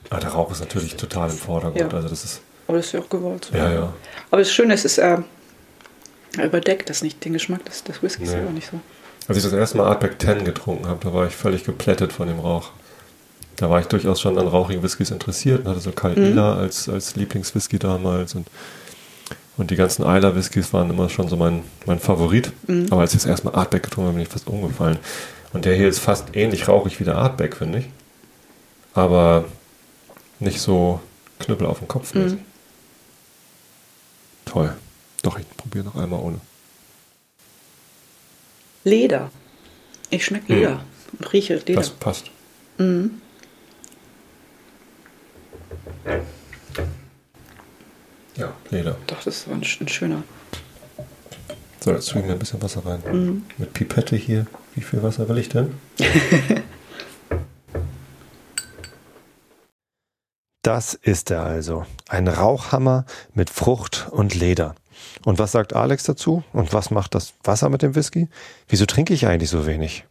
Ah, 0.10 0.20
der 0.20 0.30
Rauch 0.30 0.52
ist 0.52 0.60
natürlich 0.60 0.96
total 0.96 1.30
im 1.30 1.38
Vordergrund. 1.38 1.92
Ja. 1.92 1.98
Also 1.98 2.08
das 2.10 2.24
ist, 2.24 2.42
Aber 2.68 2.78
das 2.78 2.88
ist 2.88 2.92
ja 2.94 3.00
auch 3.00 3.10
gewollt. 3.10 3.46
so. 3.46 3.58
ja, 3.58 3.72
ja. 3.72 3.94
Aber 4.30 4.40
das 4.42 4.52
Schöne 4.52 4.74
ist, 4.74 4.86
es 4.86 4.98
äh, 4.98 5.18
er 6.38 6.46
überdeckt 6.46 6.90
das 6.90 7.02
nicht, 7.02 7.24
den 7.26 7.34
Geschmack 7.34 7.66
des, 7.66 7.84
des 7.84 8.02
Whiskys 8.02 8.32
Nee. 8.32 8.38
aber 8.42 8.52
nicht 8.52 8.70
so. 8.72 8.80
Als 9.28 9.38
ich 9.38 9.44
das 9.44 9.54
erste 9.54 9.78
Mal 9.78 9.88
Artback 9.88 10.20
10 10.22 10.44
getrunken 10.44 10.88
habe, 10.88 11.00
da 11.04 11.14
war 11.14 11.28
ich 11.28 11.36
völlig 11.36 11.64
geplättet 11.64 12.12
von 12.12 12.28
dem 12.28 12.40
Rauch. 12.40 12.72
Da 13.56 13.70
war 13.70 13.80
ich 13.80 13.86
durchaus 13.86 14.20
schon 14.20 14.38
an 14.38 14.48
rauchigen 14.48 14.82
Whiskys 14.84 15.12
interessiert 15.12 15.62
und 15.62 15.68
hatte 15.70 15.80
so 15.80 15.92
Kalt 15.92 16.18
Ila 16.18 16.56
als, 16.58 16.90
als 16.90 17.16
Lieblingswhisky 17.16 17.78
damals 17.80 18.34
und, 18.36 18.48
und 19.58 19.70
die 19.72 19.76
ganzen 19.76 20.02
Isla 20.04 20.36
Whiskys 20.36 20.74
waren 20.74 20.90
immer 20.90 21.08
schon 21.10 21.30
so 21.30 21.38
mein, 21.38 21.64
mein 21.86 22.00
Favorit. 22.00 22.52
Aber 22.90 23.02
als 23.02 23.14
ich 23.14 23.22
das 23.22 23.28
erste 23.30 23.46
Mal 23.48 23.56
Artback 23.56 23.84
getrunken 23.84 24.08
habe, 24.08 24.16
bin 24.18 24.24
ich 24.26 24.32
fast 24.32 24.48
umgefallen. 24.48 24.98
Und 25.54 25.66
der 25.66 25.76
hier 25.76 25.88
ist 25.88 26.00
fast 26.00 26.36
ähnlich 26.36 26.68
rauchig 26.68 27.00
wie 27.00 27.04
der 27.04 27.16
Artback, 27.16 27.56
finde 27.56 27.80
ich. 27.80 27.86
Aber 28.96 29.46
nicht 30.40 30.60
so 30.60 31.00
Knüppel 31.40 31.68
auf 31.68 31.78
dem 31.80 31.88
Kopf. 31.88 32.14
mäßig. 32.16 32.40
Toll. 34.46 34.74
Doch, 35.24 35.40
ich 35.40 35.50
probiere 35.58 35.86
noch 35.86 35.96
einmal 35.96 36.20
ohne. 36.20 36.40
Leder. 38.84 39.32
Ich 40.10 40.26
schmecke 40.26 40.54
Leder. 40.54 40.84
Und 41.18 41.34
rieche 41.34 41.56
Leder. 41.56 41.76
Das 41.76 41.90
passt. 41.90 42.30
Mhm. 42.78 43.22
Ja, 48.36 48.54
Leder. 48.70 48.98
Doch, 49.08 49.24
das 49.24 49.38
ist 49.38 49.48
ein, 49.48 49.64
ein 49.80 49.88
schöner. 49.88 50.24
So, 51.80 51.92
jetzt 51.92 52.10
tue 52.10 52.22
ich 52.22 52.28
mir 52.28 52.34
ein 52.34 52.40
bisschen 52.40 52.62
Wasser 52.62 52.86
rein. 52.86 53.46
Mit 53.58 53.74
Pipette 53.74 54.16
hier. 54.16 54.46
Wie 54.76 54.82
viel 54.82 55.02
Wasser 55.02 55.28
will 55.30 55.38
ich 55.38 55.50
denn? 55.50 55.74
Das 60.66 60.94
ist 60.94 61.30
er 61.30 61.44
also. 61.44 61.86
Ein 62.08 62.30
Rauchhammer 62.30 63.06
mit 63.34 63.50
Frucht 63.50 64.08
und 64.12 64.34
Leder. 64.34 64.76
Und 65.26 65.40
was 65.40 65.52
sagt 65.52 65.74
Alex 65.76 66.04
dazu? 66.04 66.44
Und 66.54 66.74
was 66.74 66.92
macht 66.92 67.16
das 67.16 67.34
Wasser 67.44 67.70
mit 67.70 67.82
dem 67.82 67.96
Whisky? 67.96 68.28
Wieso 68.68 68.86
trinke 68.86 69.14
ich 69.14 69.26
eigentlich 69.28 69.50
so 69.50 69.66
wenig? 69.66 70.06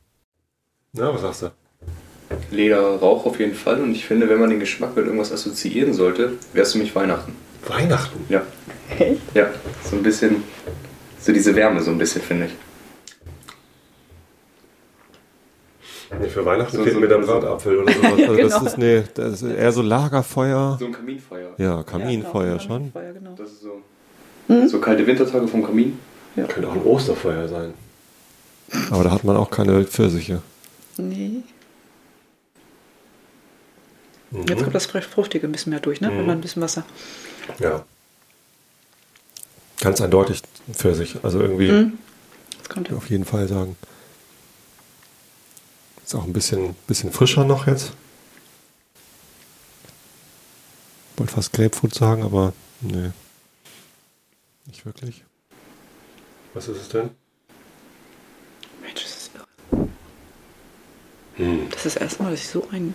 Na, 0.92 1.12
was 1.14 1.20
sagst 1.22 1.42
du? 1.42 1.50
Leder, 2.50 2.96
Rauch 2.96 3.26
auf 3.26 3.38
jeden 3.38 3.54
Fall. 3.54 3.80
Und 3.82 3.92
ich 3.92 4.06
finde, 4.06 4.28
wenn 4.28 4.40
man 4.40 4.50
den 4.50 4.60
Geschmack 4.60 4.96
mit 4.96 5.04
irgendwas 5.04 5.32
assoziieren 5.32 5.92
sollte, 5.92 6.32
es 6.54 6.72
für 6.72 6.78
mich 6.78 6.94
Weihnachten. 6.94 7.36
Weihnachten. 7.66 8.24
Ja. 8.28 8.42
Ja, 9.34 9.48
so 9.88 9.96
ein 9.96 10.02
bisschen, 10.02 10.42
so 11.20 11.32
diese 11.32 11.54
Wärme 11.54 11.82
so 11.82 11.90
ein 11.90 11.98
bisschen, 11.98 12.20
finde 12.22 12.46
ich. 12.46 12.52
Nee, 16.20 16.28
für 16.28 16.44
Weihnachten 16.44 16.76
So- 16.76 16.82
fehlt 16.82 16.94
so- 16.94 17.00
mir 17.00 17.08
dann 17.08 17.24
so- 17.24 17.32
Bratapfel 17.40 17.78
oder 17.78 17.92
sowas. 17.92 18.12
Also 18.18 18.36
das 18.36 18.52
Genau. 18.54 18.66
ist, 18.66 18.78
nee, 18.78 19.02
das 19.14 19.42
ist 19.42 19.50
eher 19.50 19.72
so 19.72 19.80
Lagerfeuer. 19.82 20.76
So 20.78 20.86
ein 20.86 20.92
Kaminfeuer. 20.92 21.54
Ja, 21.58 21.82
Kaminfeuer 21.82 22.52
Ja, 22.54 22.60
schon. 22.60 22.92
Kaminfeuer, 22.92 23.12
genau. 23.14 23.34
Das 23.34 23.50
ist 23.50 23.62
so, 23.62 23.80
so 24.48 24.80
kalte 24.80 25.06
Wintertage 25.06 25.48
vom 25.48 25.64
Kamin. 25.64 25.98
Könnte 26.34 26.68
auch 26.68 26.74
ein 26.74 26.82
Osterfeuer 26.82 27.48
sein. 27.48 27.74
Aber 28.90 29.04
da 29.04 29.10
hat 29.10 29.24
man 29.24 29.36
auch 29.36 29.50
keine 29.50 29.84
Pfirsiche. 29.84 30.40
Nee. 30.96 31.42
Mhm. 34.30 34.46
Jetzt 34.48 34.62
kommt 34.62 34.74
das 34.74 34.86
Fruchtige 34.86 35.46
ein 35.46 35.52
bisschen 35.52 35.70
mehr 35.70 35.80
durch, 35.80 36.00
ne? 36.00 36.08
Wenn 36.08 36.26
man 36.26 36.38
ein 36.38 36.40
bisschen 36.40 36.62
Wasser. 36.62 36.84
Ja. 37.58 37.84
Ganz 39.80 40.00
eindeutig 40.00 40.42
Pfirsich. 40.72 41.16
Also 41.22 41.40
irgendwie 41.40 41.70
Mhm. 41.70 41.98
Jetzt 42.56 42.70
kommt 42.70 42.88
er. 42.90 42.96
auf 42.96 43.10
jeden 43.10 43.24
Fall 43.24 43.48
sagen. 43.48 43.76
Ist 46.04 46.14
auch 46.14 46.24
ein 46.24 46.32
bisschen, 46.32 46.74
bisschen 46.86 47.12
frischer 47.12 47.44
noch 47.44 47.66
jetzt. 47.66 47.92
Wollte 51.16 51.32
fast 51.32 51.52
Grapefruit 51.52 51.94
sagen, 51.94 52.22
aber 52.22 52.52
nee. 52.80 53.10
Nicht 54.72 54.86
wirklich. 54.86 55.22
Was 56.54 56.66
ist 56.66 56.80
es 56.80 56.88
denn? 56.88 57.10
Mensch, 58.80 59.02
das 59.02 59.12
ist 59.12 59.30
irre. 59.34 59.88
Hm. 61.34 61.68
Das 61.70 61.84
ist 61.84 61.96
das 61.96 62.02
erste 62.02 62.22
Mal, 62.22 62.30
dass 62.30 62.40
ich 62.40 62.48
so 62.48 62.66
einen 62.70 62.94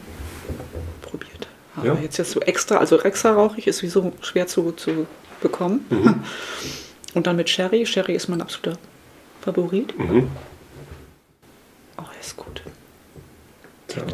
probiert 1.04 1.48
habe. 1.76 1.88
Ja. 1.90 1.94
Jetzt 1.94 2.18
jetzt 2.18 2.32
so 2.32 2.40
extra, 2.40 2.78
also 2.78 3.00
extra 3.02 3.32
rauchig 3.32 3.68
ist 3.68 3.78
sowieso 3.78 4.12
schwer 4.22 4.48
zu, 4.48 4.72
zu 4.72 5.06
bekommen. 5.40 5.86
Mhm. 5.92 6.24
Und 7.14 7.28
dann 7.28 7.36
mit 7.36 7.48
Sherry. 7.48 7.86
Sherry 7.86 8.16
ist 8.16 8.28
mein 8.28 8.42
absoluter 8.42 8.80
Favorit. 9.42 9.96
Mhm. 10.00 10.32
Oh, 12.00 12.06
er 12.12 12.20
ist 12.20 12.38
gut. 12.38 12.64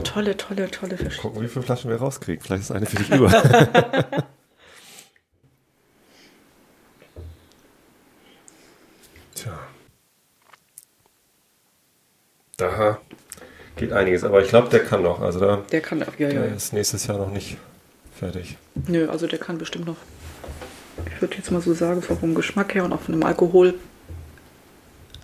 Tolle, 0.03 0.36
tolle, 0.36 0.70
tolle 0.70 0.97
Fisch. 0.97 1.16
gucken, 1.16 1.41
wie 1.41 1.47
viele 1.47 1.64
Flaschen 1.64 1.89
wir 1.89 1.97
rauskriegen. 1.97 2.43
Vielleicht 2.43 2.64
ist 2.64 2.72
eine 2.72 2.86
für 2.86 2.97
dich 2.97 3.09
über. 3.09 3.30
Tja. 9.43 9.59
Da 12.72 12.97
geht 13.76 13.91
einiges, 13.91 14.24
aber 14.24 14.41
ich 14.41 14.49
glaube, 14.49 14.70
der 14.70 14.84
kann 14.84 15.01
noch. 15.03 15.20
Also 15.22 15.39
da 15.39 15.61
Der 15.72 15.82
kann, 15.82 15.99
ja, 15.99 16.05
ja. 16.18 16.30
der 16.30 16.55
ist 16.55 16.74
nächstes 16.74 17.07
Jahr 17.07 17.18
noch 17.18 17.32
nicht 17.32 17.57
fertig. 18.18 18.57
Nö, 18.88 19.09
also 19.09 19.28
der 19.28 19.39
kann 19.39 19.57
bestimmt 19.57 19.86
noch. 19.88 19.95
Ich 21.16 21.22
würde 21.22 21.36
jetzt 21.36 21.51
mal 21.51 21.61
so 21.61 21.74
sagen, 21.74 22.01
vom 22.01 22.36
Geschmack 22.36 22.76
her 22.76 22.84
und 22.86 22.93
auch 22.93 23.01
von 23.01 23.14
dem 23.14 23.24
Alkohol. 23.24 23.74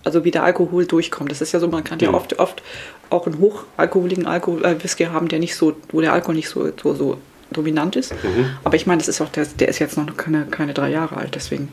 Also 0.02 0.24
wie 0.24 0.30
der 0.30 0.42
Alkohol 0.44 0.86
durchkommt. 0.86 1.30
Das 1.30 1.40
ist 1.40 1.52
ja 1.52 1.60
so, 1.60 1.68
man 1.68 1.84
kann 1.84 1.98
ja 2.00 2.08
Mhm. 2.08 2.14
oft, 2.14 2.38
oft 2.38 2.62
auch 3.10 3.26
einen 3.26 3.38
hochalkoholigen 3.38 4.26
Alkohol, 4.26 4.64
äh, 4.64 4.82
Whisky 4.82 5.04
haben, 5.04 5.28
der 5.28 5.38
nicht 5.38 5.54
so, 5.54 5.76
wo 5.90 6.00
der 6.00 6.12
Alkohol 6.12 6.34
nicht 6.36 6.48
so, 6.48 6.70
so, 6.82 6.94
so 6.94 7.18
dominant 7.50 7.96
ist. 7.96 8.14
Aber 8.64 8.76
ich 8.76 8.86
meine, 8.86 8.98
das 8.98 9.08
ist 9.08 9.20
auch, 9.20 9.28
der, 9.28 9.44
der 9.46 9.68
ist 9.68 9.78
jetzt 9.78 9.96
noch 9.96 10.16
keine, 10.16 10.46
keine 10.46 10.72
drei 10.72 10.88
Jahre 10.90 11.16
alt, 11.16 11.34
deswegen 11.34 11.68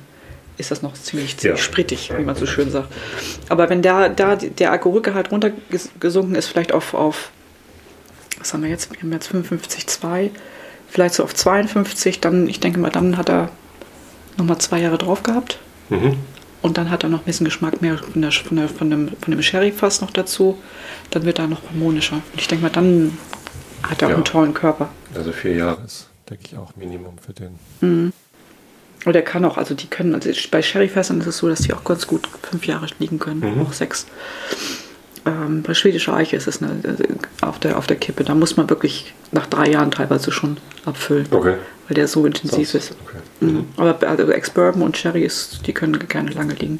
ist 0.57 0.71
das 0.71 0.81
noch 0.81 0.93
ziemlich, 0.93 1.37
ziemlich 1.37 1.59
Ja. 1.59 1.63
sprittig, 1.63 2.11
wie 2.17 2.23
man 2.23 2.35
so 2.35 2.45
schön 2.45 2.71
sagt. 2.71 2.91
Aber 3.49 3.69
wenn 3.69 3.81
da, 3.81 4.09
da 4.09 4.35
der 4.35 4.71
Alkoholgehalt 4.71 5.31
runtergesunken 5.31 6.35
ist, 6.35 6.47
vielleicht 6.47 6.71
auf, 6.73 6.93
auf 6.93 7.31
was 8.39 8.53
haben 8.53 8.63
wir 8.63 8.69
jetzt? 8.69 8.91
Wir 8.91 8.99
haben 9.01 9.11
jetzt 9.11 9.29
55,2, 9.31 10.29
vielleicht 10.89 11.15
so 11.15 11.23
auf 11.23 11.33
52, 11.35 12.19
dann, 12.21 12.47
ich 12.47 12.59
denke 12.59 12.79
mal, 12.79 12.89
dann 12.91 13.17
hat 13.17 13.29
er 13.29 13.49
nochmal 14.37 14.57
zwei 14.59 14.79
Jahre 14.81 14.97
drauf 14.97 15.23
gehabt. 15.23 15.59
Mhm. 15.89 16.17
Und 16.61 16.77
dann 16.77 16.89
hat 16.89 17.03
er 17.03 17.09
noch 17.09 17.19
ein 17.19 17.25
bisschen 17.25 17.45
Geschmack 17.45 17.81
mehr 17.81 17.97
von, 17.97 18.21
der, 18.21 18.31
von, 18.31 18.57
der, 18.57 18.67
von 18.67 18.89
dem, 18.89 19.09
von 19.21 19.31
dem 19.31 19.41
Sherry-Fass 19.41 20.01
noch 20.01 20.11
dazu. 20.11 20.57
Dann 21.11 21.23
wird 21.23 21.39
er 21.39 21.47
noch 21.47 21.61
harmonischer. 21.69 22.15
Und 22.15 22.41
ich 22.41 22.47
denke 22.47 22.63
mal, 22.63 22.69
dann 22.71 23.17
hat 23.83 24.01
er 24.01 24.07
auch 24.07 24.11
Ja. 24.11 24.15
einen 24.15 24.25
tollen 24.25 24.53
Körper. 24.53 24.89
Also 25.15 25.31
vier 25.31 25.53
Jahre 25.55 25.83
ist, 25.85 26.07
denke 26.29 26.43
ich, 26.47 26.57
auch 26.57 26.75
Minimum 26.75 27.17
für 27.19 27.33
den. 27.33 27.59
Und 27.81 28.13
er 29.15 29.21
kann 29.21 29.45
auch, 29.45 29.57
also 29.57 29.73
die 29.73 29.87
können, 29.87 30.13
also 30.15 30.29
bei 30.51 30.61
Sherryfässern 30.61 31.19
ist 31.21 31.27
es 31.27 31.37
so, 31.37 31.47
dass 31.47 31.61
die 31.61 31.73
auch 31.73 31.83
ganz 31.83 32.07
gut 32.07 32.27
fünf 32.43 32.65
Jahre 32.65 32.87
liegen 32.99 33.19
können, 33.19 33.39
Mhm. 33.55 33.61
auch 33.61 33.73
sechs. 33.73 34.05
Ähm, 35.25 35.61
bei 35.63 35.73
schwedischer 35.73 36.13
Eiche 36.13 36.37
ist 36.37 36.47
es 36.47 36.61
eine, 36.63 36.79
also 36.87 37.03
auf, 37.41 37.59
der, 37.59 37.77
auf 37.77 37.85
der 37.87 37.97
Kippe. 37.97 38.23
Da 38.23 38.33
muss 38.33 38.55
man 38.57 38.69
wirklich 38.69 39.13
nach 39.31 39.45
drei 39.47 39.69
Jahren 39.69 39.91
teilweise 39.91 40.31
schon 40.31 40.57
abfüllen, 40.85 41.27
Okay. 41.31 41.57
weil 41.87 41.95
der 41.95 42.07
so 42.07 42.25
intensiv 42.25 42.73
ist. 42.73 42.95
Okay. 43.05 43.17
Mhm. 43.41 43.67
Aber 43.75 44.07
also 44.07 44.31
Ex-Bourbon 44.31 44.81
und 44.83 44.95
Sherry, 44.97 45.23
ist, 45.23 45.67
die 45.67 45.73
können 45.73 45.99
gerne 46.07 46.31
lange 46.31 46.53
liegen. 46.53 46.79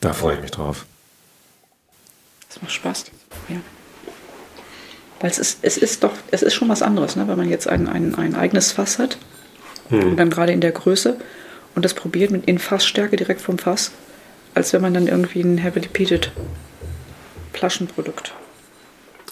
Da 0.00 0.12
freue 0.12 0.36
ich 0.36 0.42
mich 0.42 0.50
drauf. 0.50 0.86
Das 2.48 2.60
macht 2.62 2.72
Spaß. 2.72 3.04
Ja. 3.48 3.56
Weil 5.24 5.30
es 5.30 5.38
ist, 5.38 5.60
es 5.62 5.78
ist 5.78 6.04
doch, 6.04 6.12
es 6.32 6.42
ist 6.42 6.52
schon 6.52 6.68
was 6.68 6.82
anderes, 6.82 7.16
ne? 7.16 7.26
wenn 7.26 7.38
man 7.38 7.48
jetzt 7.48 7.66
ein, 7.66 7.88
ein, 7.88 8.14
ein 8.14 8.34
eigenes 8.34 8.72
Fass 8.72 8.98
hat 8.98 9.16
und 9.88 10.18
dann 10.18 10.28
gerade 10.28 10.52
in 10.52 10.60
der 10.60 10.70
Größe 10.72 11.16
und 11.74 11.82
das 11.82 11.94
probiert 11.94 12.30
mit 12.30 12.44
in 12.44 12.58
Fassstärke 12.58 13.16
direkt 13.16 13.40
vom 13.40 13.56
Fass, 13.56 13.92
als 14.54 14.74
wenn 14.74 14.82
man 14.82 14.92
dann 14.92 15.06
irgendwie 15.06 15.40
ein 15.40 15.56
Heavily 15.56 15.88
Peated 15.88 16.30
Flaschenprodukt. 17.54 18.34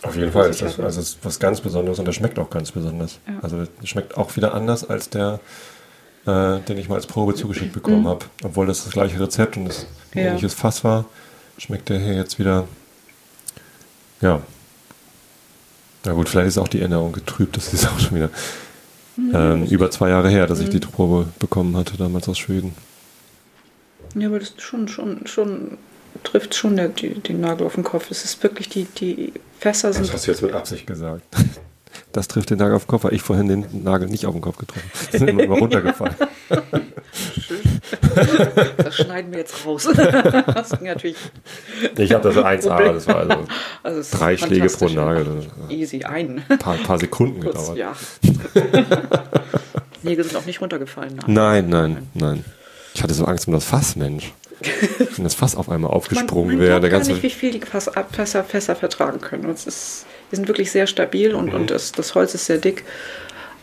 Auf 0.01 0.17
jeden 0.17 0.33
Fall 0.33 0.49
ist 0.49 0.63
das 0.63 0.81
also 0.81 0.99
es 0.99 1.09
ist 1.11 1.19
was 1.25 1.39
ganz 1.39 1.61
Besonderes 1.61 1.99
und 1.99 2.07
der 2.07 2.15
schmeckt 2.15 2.39
auch 2.39 2.49
ganz 2.49 2.73
besonders. 2.73 3.19
Ja. 3.29 3.35
Also 3.43 3.59
der 3.63 3.87
schmeckt 3.87 4.17
auch 4.17 4.35
wieder 4.35 4.55
anders 4.55 4.89
als 4.89 5.11
der, 5.11 5.41
äh, 6.25 6.59
den 6.61 6.79
ich 6.79 6.89
mal 6.89 6.95
als 6.95 7.07
Probe 7.07 7.35
zugeschickt 7.35 7.75
bekommen 7.75 8.09
habe. 8.09 8.25
Obwohl 8.43 8.67
das 8.67 8.85
das 8.85 8.95
gleiche 8.95 9.21
Rezept 9.21 9.59
und 9.59 9.67
das 9.67 9.87
Ja. 10.15 10.23
ähnliches 10.23 10.55
Fass 10.55 10.85
war, 10.85 11.05
schmeckt 11.59 11.91
der 11.91 11.99
hier 11.99 12.15
jetzt 12.15 12.39
wieder. 12.39 12.67
Ja. 14.23 14.41
Na 16.05 16.13
gut, 16.13 16.29
vielleicht 16.29 16.49
ist 16.49 16.59
auch 16.59 16.69
die 16.69 16.81
Erinnerung 16.81 17.13
getrübt. 17.13 17.57
Das 17.57 17.73
ist 17.73 17.87
auch 17.89 17.99
schon 17.99 18.17
wieder 18.17 18.31
ähm, 19.19 19.65
über 19.67 19.91
zwei 19.91 20.09
Jahre 20.09 20.29
her, 20.29 20.47
dass 20.47 20.61
ich 20.61 20.71
die 20.71 20.79
Probe 20.79 21.29
bekommen 21.39 21.77
hatte, 21.77 21.97
damals 21.97 22.29
aus 22.29 22.39
Schweden. 22.39 22.75
Ja, 24.15 24.29
aber 24.29 24.39
das 24.39 24.51
ist 24.51 24.63
schon, 24.63 24.89
schon, 24.89 25.27
schon 25.27 25.79
trifft 26.23 26.55
schon 26.55 26.77
der, 26.77 26.89
die, 26.89 27.15
den 27.15 27.41
Nagel 27.41 27.67
auf 27.67 27.75
den 27.75 27.85
Kopf. 27.85 28.11
Es 28.11 28.25
ist 28.25 28.43
wirklich, 28.43 28.69
die, 28.69 28.85
die 28.85 29.33
Fässer 29.59 29.93
sind. 29.93 30.07
Das 30.07 30.15
hast 30.15 30.27
du 30.27 30.31
jetzt 30.33 30.43
mit 30.43 30.53
Absicht 30.53 30.87
gesagt. 30.87 31.23
Das 32.13 32.29
trifft 32.29 32.51
den 32.51 32.59
Nagel 32.59 32.75
auf 32.77 32.85
den 32.85 32.89
Kopf, 32.89 33.05
weil 33.05 33.15
ich 33.15 33.23
vorhin 33.23 33.49
den 33.49 33.83
Nagel 33.85 34.09
nicht 34.09 34.27
auf 34.27 34.33
den 34.35 34.41
Kopf 34.43 34.59
getroffen 34.59 34.83
habe. 34.93 35.11
Die 35.13 35.19
sind 35.19 35.29
immer, 35.29 35.57
runtergefallen. 35.59 36.15
Das 38.77 38.97
schneiden 38.97 39.33
wir 39.33 39.39
jetzt 39.39 39.65
raus. 39.65 39.89
Das 39.93 40.71
ging 40.71 40.87
natürlich. 40.89 41.17
Ich 41.97 42.13
habe 42.13 42.33
das 42.33 42.37
1A, 42.37 42.93
das 42.93 43.07
war 43.07 43.17
also 43.17 43.39
Also 43.83 44.01
ist 44.01 44.11
drei 44.11 44.37
Schläge 44.37 44.67
pro. 44.69 44.89
Nagel. 44.89 45.47
Easy, 45.69 46.05
ein. 46.05 46.43
Ein 46.49 46.59
paar, 46.59 46.77
paar 46.77 46.99
Sekunden 46.99 47.41
Kurz, 47.41 47.73
gedauert. 47.73 47.79
ja. 47.79 47.95
Nägel 50.03 50.25
sind 50.25 50.37
auch 50.37 50.47
nicht 50.47 50.61
runtergefallen. 50.61 51.19
Nein, 51.27 51.69
nein, 51.69 52.09
nein. 52.15 52.45
Ich 52.95 53.03
hatte 53.03 53.15
so 53.15 53.25
Angst 53.25 53.47
um 53.47 53.55
das 53.55 53.65
Fass, 53.65 53.97
Mensch. 53.97 54.33
Wenn 55.17 55.25
das 55.25 55.35
Fass 55.35 55.57
auf 55.57 55.69
einmal 55.69 55.91
aufgesprungen 55.91 56.49
man, 56.49 56.57
man 56.59 56.67
wäre. 56.67 56.81
gar 56.81 56.91
ganze, 56.91 57.13
nicht, 57.13 57.23
wie 57.23 57.31
viel 57.31 57.53
die 57.53 57.61
Fass, 57.61 57.91
Fässer, 58.13 58.45
Fässer 58.45 58.77
vertragen 58.77 59.21
können. 59.21 59.47
Und 59.47 59.55
es 59.55 59.67
ist, 59.67 60.07
die 60.33 60.37
sind 60.37 60.49
wirklich 60.49 60.73
sehr 60.73 60.87
stabil 60.89 61.35
und, 61.35 61.47
Mhm. 61.47 61.55
und 61.55 61.71
das, 61.71 61.93
das 61.93 62.15
Holz 62.17 62.35
ist 62.35 62.47
sehr 62.47 62.59
dick. 62.59 62.85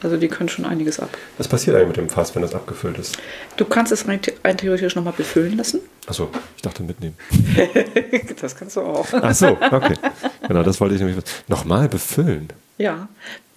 Also 0.02 0.16
die 0.16 0.30
können 0.30 0.48
schon 0.48 0.64
einiges 0.64 0.98
ab. 1.02 1.10
was 1.38 1.50
passiert 1.50 1.76
eigentlich 1.76 1.90
mit 1.90 1.98
dem 1.98 2.10
Fass, 2.10 2.34
wenn 2.34 2.42
das 2.42 2.56
abgefüllt 2.56 2.98
ist? 2.98 3.18
Du 3.58 3.66
kannst 3.66 3.92
es 3.92 4.08
rein, 4.08 4.22
rein 4.46 4.56
theoretisch 4.58 4.96
nochmal 4.96 5.12
befüllen 5.18 5.58
lassen. 5.58 5.82
Achso, 6.08 6.30
ich 6.56 6.62
dachte 6.62 6.84
mitnehmen. 6.84 7.18
Das 8.42 8.56
kannst 8.56 8.78
du 8.78 8.82
auch. 8.82 9.06
Ach 9.12 9.34
so, 9.36 9.48
okay. 9.72 9.96
Genau, 10.48 10.64
das 10.64 10.80
wollte 10.80 10.96
ich 10.96 11.02
nämlich. 11.02 11.22
Nochmal 11.50 11.90
befüllen. 11.90 12.48
Ja, 12.78 13.10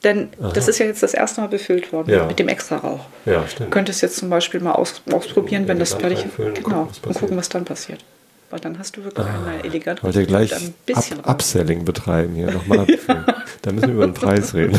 denn 0.03 0.31
das 0.55 0.67
ist 0.67 0.81
ja 0.81 0.87
jetzt 0.87 1.05
das 1.05 1.15
erste 1.15 1.41
Mal 1.41 1.47
befüllt 1.47 1.93
worden 1.93 2.11
Ja. 2.11 2.27
mit 2.27 2.41
dem 2.41 2.49
Extrarauch. 2.49 3.07
Ja, 3.25 3.43
Du 3.43 3.49
stimmt. 3.49 3.71
könntest 3.71 4.03
jetzt 4.03 4.17
zum 4.17 4.29
Beispiel 4.29 4.59
mal 4.59 4.73
aus, 4.73 5.01
ausprobieren, 5.13 5.69
wenn 5.69 5.79
das 5.79 5.95
fertig 5.95 6.23
reinfüllen, 6.23 6.55
Genau, 6.55 6.87
gucken, 6.87 7.05
und 7.05 7.15
gucken, 7.15 7.37
was 7.37 7.49
dann 7.49 7.65
passiert. 7.65 8.05
Weil 8.53 8.61
dann 8.61 8.79
hast 8.79 8.99
du 8.99 9.03
wirklich 9.03 9.27
eine 9.27 9.65
elegant 9.65 10.03
Wollt 10.03 10.15
ihr 10.15 10.27
gleich 10.27 10.55
ein 10.55 10.75
bisschen 10.85 11.21
Up. 11.21 11.37
Upselling 11.37 11.87
betreiben 11.87 12.35
hier? 12.35 12.51
Nochmal 12.51 12.85
befüllen. 12.85 13.25
Da 13.63 13.73
müssen 13.73 13.89
wir 13.89 13.95
über 13.95 14.07
den 14.07 14.15
Preis 14.15 14.53
reden. 14.55 14.79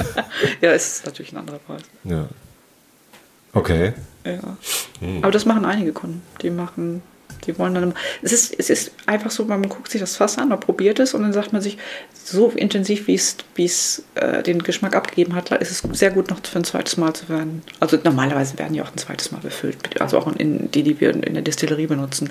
ja, 0.61 0.73
es 0.73 0.97
ist 0.97 1.05
natürlich 1.05 1.31
ein 1.31 1.37
anderer 1.37 1.57
Preis. 1.57 1.81
Ja. 2.03 2.27
Okay. 3.53 3.93
Ja. 4.25 4.57
Aber 5.21 5.31
das 5.31 5.45
machen 5.45 5.65
einige 5.65 5.91
Kunden. 5.91 6.21
Die 6.41 6.51
machen, 6.51 7.01
die 7.45 7.57
wollen 7.57 7.73
dann 7.73 7.83
immer. 7.83 7.93
Es 8.21 8.31
ist, 8.31 8.53
es 8.59 8.69
ist 8.69 8.91
einfach 9.07 9.31
so, 9.31 9.45
man 9.45 9.67
guckt 9.67 9.89
sich 9.89 10.01
das 10.01 10.17
Fass 10.17 10.37
an, 10.37 10.49
man 10.49 10.59
probiert 10.59 10.99
es 10.99 11.15
und 11.15 11.23
dann 11.23 11.33
sagt 11.33 11.53
man 11.53 11.61
sich, 11.61 11.77
so 12.13 12.49
intensiv, 12.49 13.07
wie 13.07 13.15
es, 13.15 13.37
wie 13.55 13.65
es 13.65 14.03
äh, 14.15 14.43
den 14.43 14.61
Geschmack 14.61 14.95
abgegeben 14.95 15.33
hat, 15.33 15.49
ist 15.51 15.71
es 15.71 15.97
sehr 15.97 16.11
gut 16.11 16.29
noch 16.29 16.39
für 16.43 16.59
ein 16.59 16.63
zweites 16.63 16.97
Mal 16.97 17.13
zu 17.13 17.27
werden. 17.29 17.63
Also 17.79 17.97
normalerweise 18.03 18.59
werden 18.59 18.73
die 18.73 18.81
auch 18.81 18.91
ein 18.91 18.97
zweites 18.97 19.31
Mal 19.31 19.39
befüllt. 19.39 19.99
Also 19.99 20.19
auch 20.19 20.27
in 20.35 20.69
die, 20.69 20.83
die 20.83 20.99
wir 20.99 21.09
in 21.11 21.33
der 21.33 21.43
Distillerie 21.43 21.87
benutzen. 21.87 22.29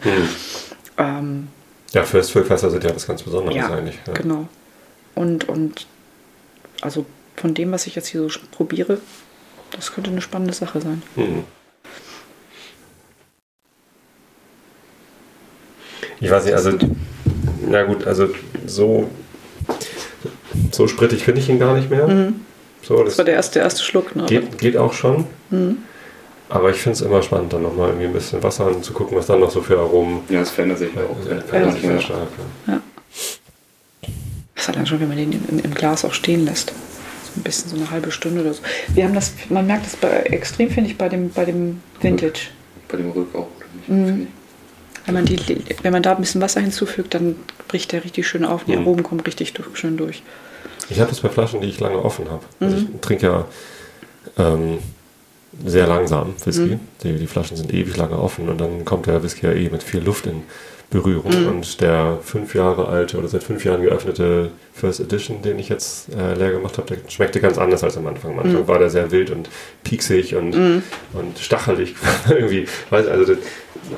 Ähm, 0.98 1.48
Ja, 1.92 2.04
First 2.04 2.32
Fill 2.32 2.44
Fässer 2.44 2.70
sind 2.70 2.84
ja 2.84 2.94
was 2.94 3.06
ganz 3.06 3.22
Besonderes 3.22 3.56
ja, 3.56 3.68
eigentlich. 3.70 3.98
Ja. 4.06 4.12
genau. 4.14 4.48
Und, 5.14 5.48
und 5.48 5.86
also 6.80 7.06
von 7.36 7.54
dem, 7.54 7.72
was 7.72 7.86
ich 7.86 7.94
jetzt 7.94 8.08
hier 8.08 8.22
so 8.22 8.40
probiere, 8.50 8.98
das 9.72 9.92
könnte 9.92 10.10
eine 10.10 10.20
spannende 10.20 10.54
Sache 10.54 10.80
sein. 10.80 11.02
Hm. 11.16 11.44
Ich 16.20 16.30
weiß 16.30 16.44
nicht, 16.44 16.54
also, 16.54 16.78
na 17.66 17.82
gut, 17.82 18.06
also 18.06 18.28
so, 18.66 19.10
so 20.70 20.86
sprittig 20.86 21.24
finde 21.24 21.40
ich 21.40 21.48
ihn 21.48 21.58
gar 21.58 21.74
nicht 21.74 21.90
mehr. 21.90 22.32
So, 22.82 22.98
Das 22.98 23.06
das 23.06 23.18
war 23.18 23.24
der 23.24 23.34
erste, 23.34 23.54
der 23.54 23.62
erste 23.64 23.82
Schluck. 23.82 24.14
Ne? 24.14 24.26
geht, 24.26 24.58
geht 24.58 24.76
auch 24.76 24.92
schon. 24.92 25.26
Mhm. 25.50 25.78
Aber 26.54 26.68
ich 26.70 26.76
finde 26.76 26.96
es 26.96 27.00
immer 27.00 27.22
spannend, 27.22 27.52
dann 27.54 27.62
nochmal 27.62 27.88
irgendwie 27.88 28.06
ein 28.08 28.12
bisschen 28.12 28.42
Wasser 28.42 28.66
anzugucken, 28.66 29.16
was 29.16 29.26
dann 29.26 29.40
noch 29.40 29.50
so 29.50 29.62
für 29.62 29.78
Aromen 29.78 30.20
Ja, 30.28 30.42
es 30.42 30.50
verändert 30.50 30.78
sich 30.80 30.90
auch. 30.90 31.30
Ja. 31.30 31.40
verändert 31.40 31.72
sich 31.74 31.82
sehr 31.82 32.00
stark. 32.00 32.28
Ja. 32.66 32.80
Das 34.54 34.64
ist 34.64 34.68
allein 34.68 34.86
schon, 34.86 35.00
wenn 35.00 35.08
man 35.08 35.16
den 35.16 35.32
im, 35.32 35.58
im 35.60 35.74
Glas 35.74 36.04
auch 36.04 36.12
stehen 36.12 36.44
lässt. 36.44 36.68
So 37.24 37.40
ein 37.40 37.42
bisschen 37.42 37.70
so 37.70 37.76
eine 37.76 37.90
halbe 37.90 38.10
Stunde 38.10 38.42
oder 38.42 38.52
so. 38.52 38.60
Wir 38.94 39.04
haben 39.04 39.14
das, 39.14 39.32
man 39.48 39.66
merkt 39.66 39.86
das 39.86 39.96
bei, 39.96 40.08
extrem, 40.24 40.70
finde 40.70 40.90
ich, 40.90 40.98
bei 40.98 41.08
dem, 41.08 41.30
bei 41.30 41.44
dem 41.46 41.80
Vintage. 42.00 42.48
Bei 42.88 42.98
dem 42.98 43.10
Rück 43.10 43.34
auch. 43.34 43.48
oder 43.56 43.66
nicht? 43.74 43.88
Mhm. 43.88 44.26
Wenn 45.06 45.14
man, 45.14 45.24
die, 45.24 45.38
wenn 45.82 45.92
man 45.92 46.02
da 46.02 46.12
ein 46.14 46.20
bisschen 46.20 46.40
Wasser 46.42 46.60
hinzufügt, 46.60 47.14
dann 47.14 47.34
bricht 47.66 47.90
der 47.92 48.04
richtig 48.04 48.26
schön 48.28 48.44
auf. 48.44 48.64
Die 48.64 48.76
Mhm. 48.76 48.82
Aromen 48.82 49.02
kommen 49.02 49.20
richtig 49.22 49.52
durch, 49.54 49.66
schön 49.76 49.96
durch. 49.96 50.22
Ich 50.90 51.00
habe 51.00 51.08
das 51.10 51.20
bei 51.20 51.28
Flaschen, 51.28 51.60
die 51.62 51.68
ich 51.68 51.80
lange 51.80 52.04
offen 52.04 52.30
habe. 52.30 52.44
Also 52.60 52.76
ich 52.76 52.84
trinke 53.00 53.26
ja 53.26 53.44
ähm, 54.38 54.78
sehr 55.64 55.86
langsam 55.86 56.34
Whisky. 56.44 56.78
Die, 57.02 57.16
die 57.16 57.26
Flaschen 57.26 57.56
sind 57.56 57.72
ewig 57.72 57.96
lange 57.96 58.18
offen 58.18 58.48
und 58.48 58.60
dann 58.60 58.84
kommt 58.84 59.06
der 59.06 59.22
Whisky 59.22 59.46
ja 59.46 59.52
eh 59.52 59.68
mit 59.68 59.82
viel 59.82 60.02
Luft 60.02 60.26
in 60.26 60.42
Berührung. 60.92 61.32
Und 61.48 61.80
der 61.80 62.18
fünf 62.22 62.54
Jahre 62.54 62.86
alte 62.88 63.16
oder 63.18 63.26
seit 63.26 63.42
fünf 63.42 63.64
Jahren 63.64 63.82
geöffnete 63.82 64.50
First 64.74 65.00
Edition, 65.00 65.42
den 65.42 65.58
ich 65.58 65.68
jetzt 65.68 66.14
äh, 66.14 66.34
leer 66.34 66.52
gemacht 66.52 66.78
habe, 66.78 66.94
der 66.94 67.10
schmeckte 67.10 67.40
ganz 67.40 67.58
anders 67.58 67.82
als 67.82 67.96
am 67.96 68.06
Anfang. 68.06 68.32
Am 68.32 68.40
Anfang 68.40 68.68
war 68.68 68.78
der 68.78 68.90
sehr 68.90 69.10
wild 69.10 69.30
und 69.30 69.48
pieksig 69.84 70.36
und, 70.36 70.54
und 71.14 71.38
stachelig. 71.38 71.94
Irgendwie, 72.28 72.66
weiß 72.90 73.06
also 73.08 73.34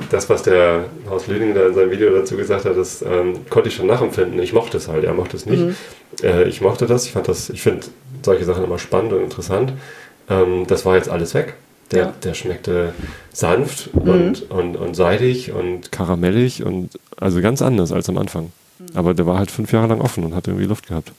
das, 0.09 0.29
was 0.29 0.43
der 0.43 0.85
Haus 1.09 1.27
Lüning 1.27 1.53
da 1.53 1.67
in 1.67 1.75
seinem 1.75 1.91
Video 1.91 2.09
dazu 2.11 2.37
gesagt 2.37 2.65
hat, 2.65 2.77
das 2.77 3.01
ähm, 3.01 3.45
konnte 3.49 3.69
ich 3.69 3.75
schon 3.75 3.87
nachempfinden. 3.87 4.39
Ich 4.41 4.53
mochte 4.53 4.77
es 4.77 4.87
halt, 4.87 5.03
er 5.03 5.13
mochte 5.13 5.37
es 5.37 5.45
nicht. 5.45 5.75
Äh, 6.23 6.47
ich 6.47 6.61
mochte 6.61 6.87
das, 6.87 7.05
ich 7.05 7.11
fand 7.11 7.27
das, 7.27 7.49
ich 7.49 7.61
finde 7.61 7.87
solche 8.23 8.45
Sachen 8.45 8.63
immer 8.63 8.79
spannend 8.79 9.13
und 9.13 9.21
interessant. 9.21 9.73
Ähm, 10.29 10.65
das 10.67 10.85
war 10.85 10.95
jetzt 10.95 11.09
alles 11.09 11.33
weg. 11.33 11.55
Der, 11.91 12.05
Ja. 12.05 12.13
der 12.23 12.33
schmeckte 12.33 12.93
sanft 13.31 13.89
und, 13.93 14.49
und, 14.49 14.75
und 14.75 14.95
seidig 14.95 15.51
und 15.51 15.91
karamellig 15.91 16.63
und 16.63 16.97
also 17.17 17.41
ganz 17.41 17.61
anders 17.61 17.91
als 17.91 18.09
am 18.09 18.17
Anfang. 18.17 18.51
Aber 18.95 19.13
der 19.13 19.27
war 19.27 19.37
halt 19.37 19.51
fünf 19.51 19.71
Jahre 19.71 19.87
lang 19.87 20.01
offen 20.01 20.23
und 20.23 20.33
hat 20.35 20.47
irgendwie 20.47 20.65
Luft 20.65 20.87
gehabt. 20.87 21.11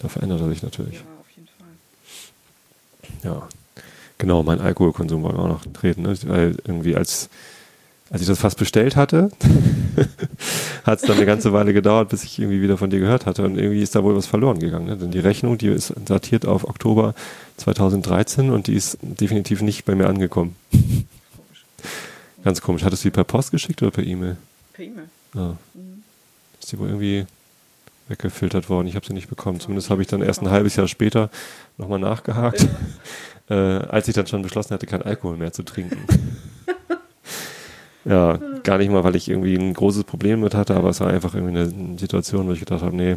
Da 0.00 0.08
verändert 0.08 0.40
er 0.40 0.48
sich 0.48 0.62
natürlich. 0.62 0.94
Ja, 0.94 1.00
auf 1.20 1.30
jeden 1.36 1.48
Fall. 3.22 3.30
Ja, 3.30 3.48
genau, 4.16 4.42
mein 4.42 4.60
Alkoholkonsum 4.60 5.22
wir 5.22 5.38
auch 5.38 5.48
noch 5.48 5.62
reden, 5.82 6.02
ne? 6.02 6.16
weil 6.24 6.56
irgendwie 6.66 6.96
als, 6.96 7.28
als 8.10 8.22
ich 8.22 8.26
das 8.26 8.40
fast 8.40 8.58
bestellt 8.58 8.96
hatte, 8.96 9.30
hat 10.84 11.00
es 11.00 11.06
dann 11.06 11.16
eine 11.16 11.26
ganze 11.26 11.52
Weile 11.52 11.72
gedauert, 11.72 12.08
bis 12.08 12.24
ich 12.24 12.38
irgendwie 12.40 12.60
wieder 12.60 12.76
von 12.76 12.90
dir 12.90 12.98
gehört 12.98 13.24
hatte 13.24 13.44
und 13.44 13.56
irgendwie 13.56 13.82
ist 13.82 13.94
da 13.94 14.02
wohl 14.02 14.16
was 14.16 14.26
verloren 14.26 14.58
gegangen. 14.58 14.86
Ne? 14.86 14.96
Denn 14.96 15.12
die 15.12 15.20
Rechnung, 15.20 15.58
die 15.58 15.68
ist 15.68 15.94
datiert 16.04 16.44
auf 16.44 16.64
Oktober 16.68 17.14
2013 17.58 18.50
und 18.50 18.66
die 18.66 18.74
ist 18.74 18.98
definitiv 19.00 19.62
nicht 19.62 19.84
bei 19.84 19.94
mir 19.94 20.08
angekommen. 20.08 20.56
Ganz 22.44 22.60
komisch. 22.60 22.82
Hattest 22.82 23.04
du 23.04 23.08
die 23.08 23.14
per 23.14 23.24
Post 23.24 23.52
geschickt 23.52 23.80
oder 23.80 23.92
per 23.92 24.04
E-Mail? 24.04 24.36
Per 24.72 24.84
E-Mail. 24.84 25.08
Ja. 25.34 25.56
Ist 26.58 26.72
die 26.72 26.78
wohl 26.78 26.88
irgendwie 26.88 27.26
weggefiltert 28.08 28.68
worden. 28.68 28.88
Ich 28.88 28.96
habe 28.96 29.06
sie 29.06 29.12
nicht 29.12 29.28
bekommen. 29.28 29.60
Zumindest 29.60 29.88
habe 29.88 30.02
ich 30.02 30.08
dann 30.08 30.20
erst 30.20 30.42
ein 30.42 30.50
halbes 30.50 30.74
Jahr 30.74 30.88
später 30.88 31.30
nochmal 31.78 32.00
nachgehakt, 32.00 32.66
äh, 33.48 33.54
als 33.54 34.08
ich 34.08 34.14
dann 34.14 34.26
schon 34.26 34.42
beschlossen 34.42 34.74
hatte, 34.74 34.86
kein 34.86 35.02
Alkohol 35.02 35.36
mehr 35.36 35.52
zu 35.52 35.62
trinken. 35.62 35.98
Ja, 38.04 38.38
gar 38.62 38.78
nicht 38.78 38.90
mal, 38.90 39.04
weil 39.04 39.16
ich 39.16 39.28
irgendwie 39.28 39.56
ein 39.56 39.74
großes 39.74 40.04
Problem 40.04 40.40
mit 40.40 40.54
hatte, 40.54 40.74
aber 40.74 40.90
es 40.90 41.00
war 41.00 41.08
einfach 41.08 41.34
irgendwie 41.34 41.58
eine 41.58 41.98
Situation, 41.98 42.48
wo 42.48 42.52
ich 42.52 42.60
gedacht 42.60 42.82
habe, 42.82 42.96
nee, 42.96 43.16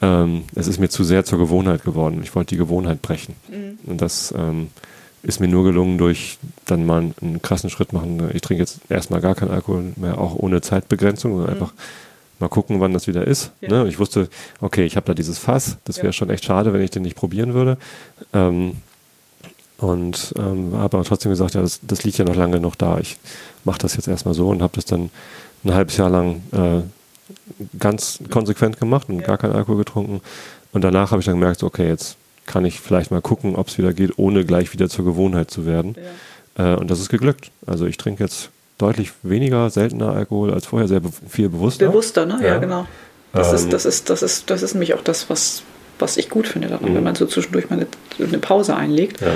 ähm, 0.00 0.44
es 0.54 0.68
ist 0.68 0.78
mir 0.78 0.88
zu 0.88 1.02
sehr 1.04 1.24
zur 1.24 1.38
Gewohnheit 1.38 1.82
geworden. 1.82 2.20
Ich 2.22 2.34
wollte 2.34 2.50
die 2.50 2.56
Gewohnheit 2.58 3.02
brechen. 3.02 3.34
Und 3.84 4.00
das 4.00 4.32
ähm, 4.36 4.68
ist 5.24 5.40
mir 5.40 5.48
nur 5.48 5.64
gelungen 5.64 5.98
durch 5.98 6.38
dann 6.66 6.86
mal 6.86 7.10
einen 7.20 7.42
krassen 7.42 7.70
Schritt 7.70 7.92
machen. 7.92 8.30
Ich 8.32 8.40
trinke 8.42 8.62
jetzt 8.62 8.80
erstmal 8.88 9.20
gar 9.20 9.34
keinen 9.34 9.50
Alkohol 9.50 9.92
mehr, 9.96 10.18
auch 10.18 10.36
ohne 10.36 10.60
Zeitbegrenzung, 10.60 11.32
sondern 11.32 11.50
einfach 11.52 11.72
mal 12.38 12.48
gucken, 12.48 12.78
wann 12.78 12.92
das 12.92 13.08
wieder 13.08 13.26
ist. 13.26 13.50
Ja. 13.60 13.70
Ne? 13.70 13.82
Und 13.82 13.88
Ich 13.88 13.98
wusste, 13.98 14.28
okay, 14.60 14.84
ich 14.84 14.94
habe 14.94 15.06
da 15.06 15.14
dieses 15.14 15.38
Fass. 15.38 15.78
Das 15.84 15.96
wäre 15.96 16.06
Ja. 16.08 16.12
schon 16.12 16.30
echt 16.30 16.44
schade, 16.44 16.72
wenn 16.72 16.80
ich 16.80 16.90
den 16.90 17.02
nicht 17.02 17.16
probieren 17.16 17.52
würde. 17.54 17.76
Ähm, 18.32 18.76
und 19.78 20.34
ähm, 20.38 20.72
habe 20.74 20.96
aber 20.98 21.04
trotzdem 21.04 21.30
gesagt, 21.30 21.54
ja, 21.54 21.62
das, 21.62 21.80
das 21.82 22.04
liegt 22.04 22.18
ja 22.18 22.24
noch 22.24 22.34
lange 22.36 22.60
noch 22.60 22.74
da. 22.74 22.98
Ich 22.98 23.16
mache 23.64 23.78
das 23.78 23.94
jetzt 23.96 24.08
erstmal 24.08 24.34
so 24.34 24.48
und 24.48 24.60
habe 24.62 24.72
das 24.74 24.84
dann 24.84 25.10
ein 25.64 25.74
halbes 25.74 25.96
Jahr 25.96 26.10
lang 26.10 26.42
äh, 26.52 26.80
ganz 27.78 28.18
konsequent 28.30 28.78
gemacht 28.80 29.08
und 29.08 29.20
Ja. 29.20 29.26
gar 29.26 29.38
keinen 29.38 29.52
Alkohol 29.54 29.78
getrunken. 29.78 30.20
Und 30.72 30.82
danach 30.82 31.10
habe 31.10 31.20
ich 31.20 31.26
dann 31.26 31.38
gemerkt, 31.38 31.62
okay, 31.62 31.88
jetzt 31.88 32.16
kann 32.46 32.64
ich 32.64 32.80
vielleicht 32.80 33.10
mal 33.10 33.20
gucken, 33.20 33.56
ob 33.56 33.68
es 33.68 33.78
wieder 33.78 33.92
geht, 33.92 34.18
ohne 34.18 34.44
gleich 34.44 34.72
wieder 34.72 34.88
zur 34.88 35.04
Gewohnheit 35.04 35.50
zu 35.50 35.66
werden. 35.66 35.94
Ja. 36.56 36.74
Äh, 36.74 36.76
und 36.76 36.90
das 36.90 37.00
ist 37.00 37.08
geglückt. 37.08 37.50
Also 37.66 37.86
ich 37.86 37.96
trinke 37.96 38.22
jetzt 38.24 38.50
deutlich 38.78 39.12
weniger, 39.22 39.68
seltener 39.70 40.12
Alkohol 40.12 40.52
als 40.54 40.66
vorher, 40.66 40.88
sehr 40.88 41.00
be 41.00 41.10
viel 41.28 41.48
bewusster. 41.48 41.86
Bewusster, 41.88 42.26
ne? 42.26 42.38
Ja, 42.40 42.46
Ja. 42.48 42.58
genau. 42.58 42.86
Das, 43.32 43.48
Ähm, 43.50 43.54
ist, 43.56 43.72
das, 43.72 43.84
ist, 43.84 44.08
das, 44.10 44.22
ist, 44.22 44.50
das 44.50 44.62
ist 44.62 44.74
nämlich 44.74 44.94
auch 44.94 45.02
das, 45.02 45.28
was, 45.28 45.62
was 45.98 46.16
ich 46.16 46.30
gut 46.30 46.46
finde 46.46 46.68
daran, 46.68 46.90
Mhm. 46.90 46.94
wenn 46.96 47.04
man 47.04 47.14
so 47.14 47.26
zwischendurch 47.26 47.68
mal 47.70 47.76
eine, 47.76 47.86
eine 48.26 48.38
Pause 48.38 48.74
einlegt. 48.76 49.20
Ja. 49.20 49.32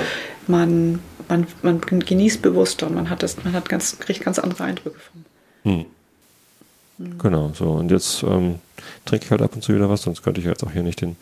Man, 0.47 0.99
man, 1.29 1.47
man 1.61 1.79
genießt 1.81 2.41
bewusster 2.41 2.87
und 2.87 2.95
man 2.95 3.09
hat, 3.09 3.23
das, 3.23 3.43
man 3.43 3.53
hat 3.53 3.69
ganz, 3.69 3.97
kriegt 3.99 4.21
ganz 4.21 4.39
andere 4.39 4.63
Eindrücke 4.63 4.99
von. 4.99 5.25
Hm. 5.63 5.85
Genau, 7.17 7.51
so. 7.53 7.71
Und 7.71 7.89
jetzt 7.89 8.23
ähm, 8.23 8.59
trinke 9.05 9.25
ich 9.25 9.31
halt 9.31 9.41
ab 9.41 9.55
und 9.55 9.63
zu 9.63 9.73
wieder 9.73 9.89
was, 9.89 10.03
sonst 10.03 10.21
könnte 10.21 10.39
ich 10.39 10.45
jetzt 10.45 10.63
auch 10.63 10.71
hier 10.71 10.83
nicht 10.83 11.01
den, 11.01 11.15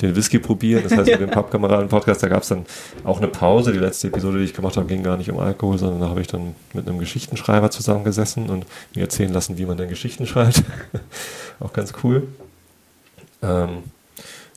den 0.00 0.14
Whisky 0.14 0.38
probieren. 0.38 0.82
Das 0.84 0.92
heißt, 0.92 1.10
mit 1.10 1.20
dem 1.20 1.30
Pappkameraden-Podcast, 1.30 2.22
da 2.22 2.28
gab 2.28 2.42
es 2.42 2.48
dann 2.48 2.66
auch 3.04 3.18
eine 3.18 3.28
Pause. 3.28 3.72
Die 3.72 3.78
letzte 3.78 4.08
Episode, 4.08 4.38
die 4.38 4.44
ich 4.44 4.54
gemacht 4.54 4.76
habe, 4.76 4.86
ging 4.86 5.02
gar 5.02 5.16
nicht 5.16 5.30
um 5.30 5.38
Alkohol, 5.38 5.78
sondern 5.78 6.00
da 6.00 6.08
habe 6.08 6.20
ich 6.20 6.26
dann 6.26 6.54
mit 6.74 6.86
einem 6.86 6.98
Geschichtenschreiber 6.98 7.70
zusammengesessen 7.70 8.50
und 8.50 8.66
mir 8.94 9.02
erzählen 9.02 9.32
lassen, 9.32 9.56
wie 9.56 9.64
man 9.64 9.76
denn 9.76 9.88
Geschichten 9.88 10.26
schreibt. 10.26 10.62
auch 11.58 11.72
ganz 11.72 11.94
cool. 12.02 12.28
Ähm, 13.42 13.84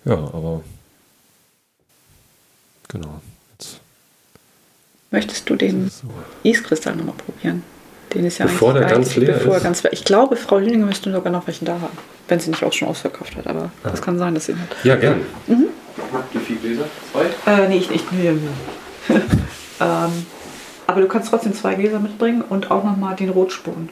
ja, 0.03 0.15
aber 0.15 0.61
genau. 2.89 3.21
Möchtest 5.11 5.49
du 5.49 5.55
den 5.55 5.89
so. 5.89 6.07
Iskristall 6.43 6.95
nochmal 6.95 7.15
probieren? 7.15 7.63
Den 8.13 8.25
ist 8.25 8.37
ja 8.37 8.45
Bevor 8.45 8.71
eigentlich, 8.75 8.87
der 8.87 8.95
ganz 8.97 9.15
leer 9.15 9.33
bevor 9.33 9.57
ist? 9.57 9.63
ganz 9.63 9.83
leer 9.83 9.93
Ich 9.93 10.03
glaube, 10.05 10.35
Frau 10.35 10.57
Lüninger 10.59 10.85
müsste 10.85 11.11
sogar 11.11 11.31
noch 11.31 11.45
welchen 11.47 11.65
da 11.65 11.73
haben. 11.73 11.97
Wenn 12.27 12.39
sie 12.39 12.49
nicht 12.49 12.63
auch 12.63 12.73
schon 12.73 12.87
ausverkauft 12.87 13.35
hat, 13.35 13.47
aber 13.47 13.71
Ah. 13.83 13.89
das 13.89 14.01
kann 14.01 14.17
sein, 14.17 14.33
dass 14.33 14.45
sie 14.45 14.53
ihn 14.53 14.59
hat. 14.61 14.69
Ja, 14.83 14.95
gern. 14.95 15.21
Wie 15.47 16.39
viele 16.39 16.59
Gläser? 16.59 16.85
Zwei? 17.11 17.51
Äh, 17.51 17.67
nee, 17.69 17.77
ich 17.77 17.89
nicht. 17.89 18.11
Nee, 18.11 18.31
nee. 18.31 19.15
ähm, 19.79 20.25
aber 20.87 21.01
du 21.01 21.07
kannst 21.07 21.29
trotzdem 21.29 21.53
zwei 21.53 21.75
Gläser 21.75 21.99
mitbringen 21.99 22.41
und 22.47 22.69
auch 22.71 22.83
nochmal 22.83 23.15
den 23.15 23.29
Rotspuren. 23.29 23.89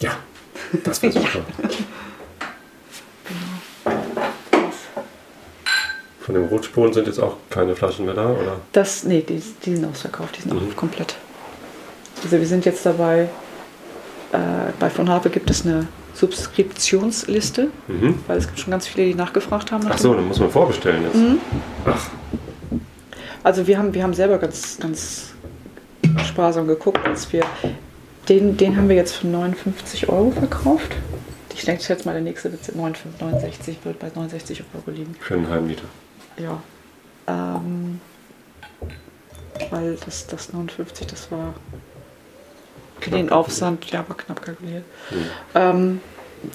Ja, 0.00 0.12
das 0.84 1.02
wäre 1.02 1.12
super. 1.12 1.40
Von 6.30 6.40
den 6.40 6.48
Rotspuren 6.48 6.92
sind 6.92 7.08
jetzt 7.08 7.18
auch 7.18 7.34
keine 7.50 7.74
Flaschen 7.74 8.04
mehr 8.06 8.14
da, 8.14 8.26
oder? 8.28 8.60
Das, 8.70 9.02
nee, 9.02 9.20
die, 9.20 9.42
die 9.64 9.74
sind 9.74 9.84
ausverkauft, 9.84 10.36
die 10.36 10.42
sind 10.42 10.54
Mhm. 10.54 10.70
auch 10.70 10.76
komplett. 10.76 11.16
Also 12.22 12.38
wir 12.38 12.46
sind 12.46 12.64
jetzt 12.64 12.86
dabei, 12.86 13.22
äh, 14.32 14.38
bei 14.78 14.88
von 14.90 15.08
Harpe 15.10 15.28
gibt 15.28 15.50
es 15.50 15.66
eine 15.66 15.88
Subskriptionsliste, 16.14 17.70
Mhm. 17.88 18.20
weil 18.28 18.38
es 18.38 18.46
gibt 18.46 18.60
schon 18.60 18.70
ganz 18.70 18.86
viele, 18.86 19.08
die 19.08 19.14
nachgefragt 19.14 19.72
haben. 19.72 19.82
nach 19.82 19.94
Ach 19.94 19.98
so, 19.98 20.14
dann 20.14 20.28
muss 20.28 20.38
man 20.38 20.50
vorbestellen 20.52 21.02
jetzt. 21.02 21.16
Mhm. 21.16 21.38
Ach, 21.84 22.06
Also 23.42 23.66
wir 23.66 23.76
haben, 23.76 23.92
wir 23.92 24.04
haben 24.04 24.14
selber 24.14 24.38
ganz, 24.38 24.78
ganz 24.78 25.30
sparsam 26.28 26.68
geguckt, 26.68 27.04
als 27.08 27.32
wir 27.32 27.42
den, 28.28 28.56
den 28.56 28.76
haben 28.76 28.88
wir 28.88 28.94
jetzt 28.94 29.16
für 29.16 29.26
59 29.26 30.08
Euro 30.08 30.30
verkauft. 30.30 30.92
Ich 31.56 31.64
denke, 31.64 31.82
schätze 31.82 32.04
mal, 32.06 32.12
der 32.12 32.22
nächste 32.22 32.52
wird 32.52 32.72
69, 32.76 33.78
wird 33.82 33.98
bei 33.98 34.12
69 34.14 34.62
Euro 34.76 34.96
liegen. 34.96 35.16
Für 35.18 35.34
einen 35.34 35.48
Heimliter. 35.50 35.82
Ja. 36.40 36.62
Ähm, 37.26 38.00
weil 39.70 39.96
das, 40.04 40.26
das 40.26 40.52
59, 40.52 41.06
das 41.06 41.30
war 41.30 41.54
für 43.00 43.10
den 43.10 43.30
Aufsand, 43.30 43.90
ja, 43.90 44.04
war 44.08 44.16
knapp 44.16 44.42
kalkuliert. 44.42 44.84
Mhm. 45.10 45.16
Ähm, 45.54 46.00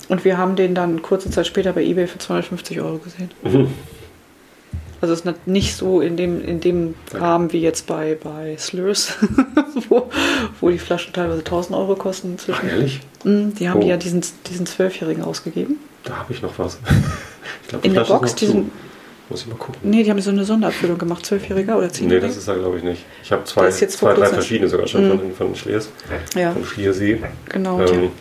und 0.10 0.26
wir 0.26 0.38
haben 0.38 0.56
den 0.56 0.74
dann 0.76 1.02
kurze 1.02 1.30
Zeit 1.30 1.46
später 1.48 1.74
bei 1.74 1.84
eBay 1.84 2.08
für 2.08 2.18
250 2.18 2.82
Euro 2.82 2.98
gesehen. 2.98 3.32
Mhm. 3.44 3.74
Also 5.02 5.14
es 5.14 5.22
ist 5.22 5.48
nicht 5.48 5.76
so 5.76 6.02
in 6.02 6.18
dem, 6.18 6.44
in 6.44 6.62
dem 6.62 6.96
Rahmen 7.14 7.52
wie 7.54 7.60
jetzt 7.62 7.86
bei, 7.86 8.18
bei 8.22 8.56
Slurs, 8.58 9.14
wo, 9.90 10.10
wo 10.62 10.70
die 10.70 10.80
Flaschen 10.80 11.14
teilweise 11.14 11.40
1000 11.40 11.78
Euro 11.78 11.96
kosten 11.96 12.38
Ach, 12.52 12.64
ehrlich? 12.64 13.02
Mm, 13.24 13.50
Die 13.60 13.70
haben 13.70 13.80
Oh. 13.80 13.84
die 13.84 13.90
ja 13.90 13.98
diesen, 13.98 14.24
diesen 14.50 14.66
Zwölfjährigen 14.66 15.24
ausgegeben. 15.24 15.78
Da 16.06 16.18
habe 16.18 16.34
ich 16.34 16.42
noch 16.42 16.58
was. 16.58 16.80
Ich 17.62 17.70
glaub, 17.70 17.84
In 17.86 17.94
der 17.96 18.04
Box, 18.04 18.36
diesen, 18.36 18.72
Muss 19.30 19.42
ich 19.42 19.48
mal 19.48 19.56
gucken. 19.56 19.80
nee, 19.84 20.04
die 20.04 20.10
haben 20.12 20.22
so 20.22 20.30
eine 20.30 20.46
Sonderabfüllung 20.46 20.98
gemacht, 21.00 21.26
Zwölfjähriger 21.26 21.78
oder 21.78 21.88
Nee, 21.88 21.94
Zehnjähriger. 21.94 22.28
das 22.28 22.38
ist 22.38 22.48
da 22.48 22.54
glaube 22.56 22.78
ich 22.78 22.84
nicht. 22.84 23.06
Ich 23.24 23.32
habe 23.32 23.44
zwei, 23.46 23.70
zwei 23.72 24.14
drei 24.14 24.28
verschiedene 24.28 24.70
sogar 24.70 24.88
schon 24.88 25.06
Mhm. 25.08 25.20
von, 25.20 25.34
von 25.34 25.56
Schliers, 25.56 25.90
ja, 26.36 26.52
von 26.52 26.64
Schliersee. 26.66 27.20
genau. 27.50 27.80
Ähm, 27.82 28.12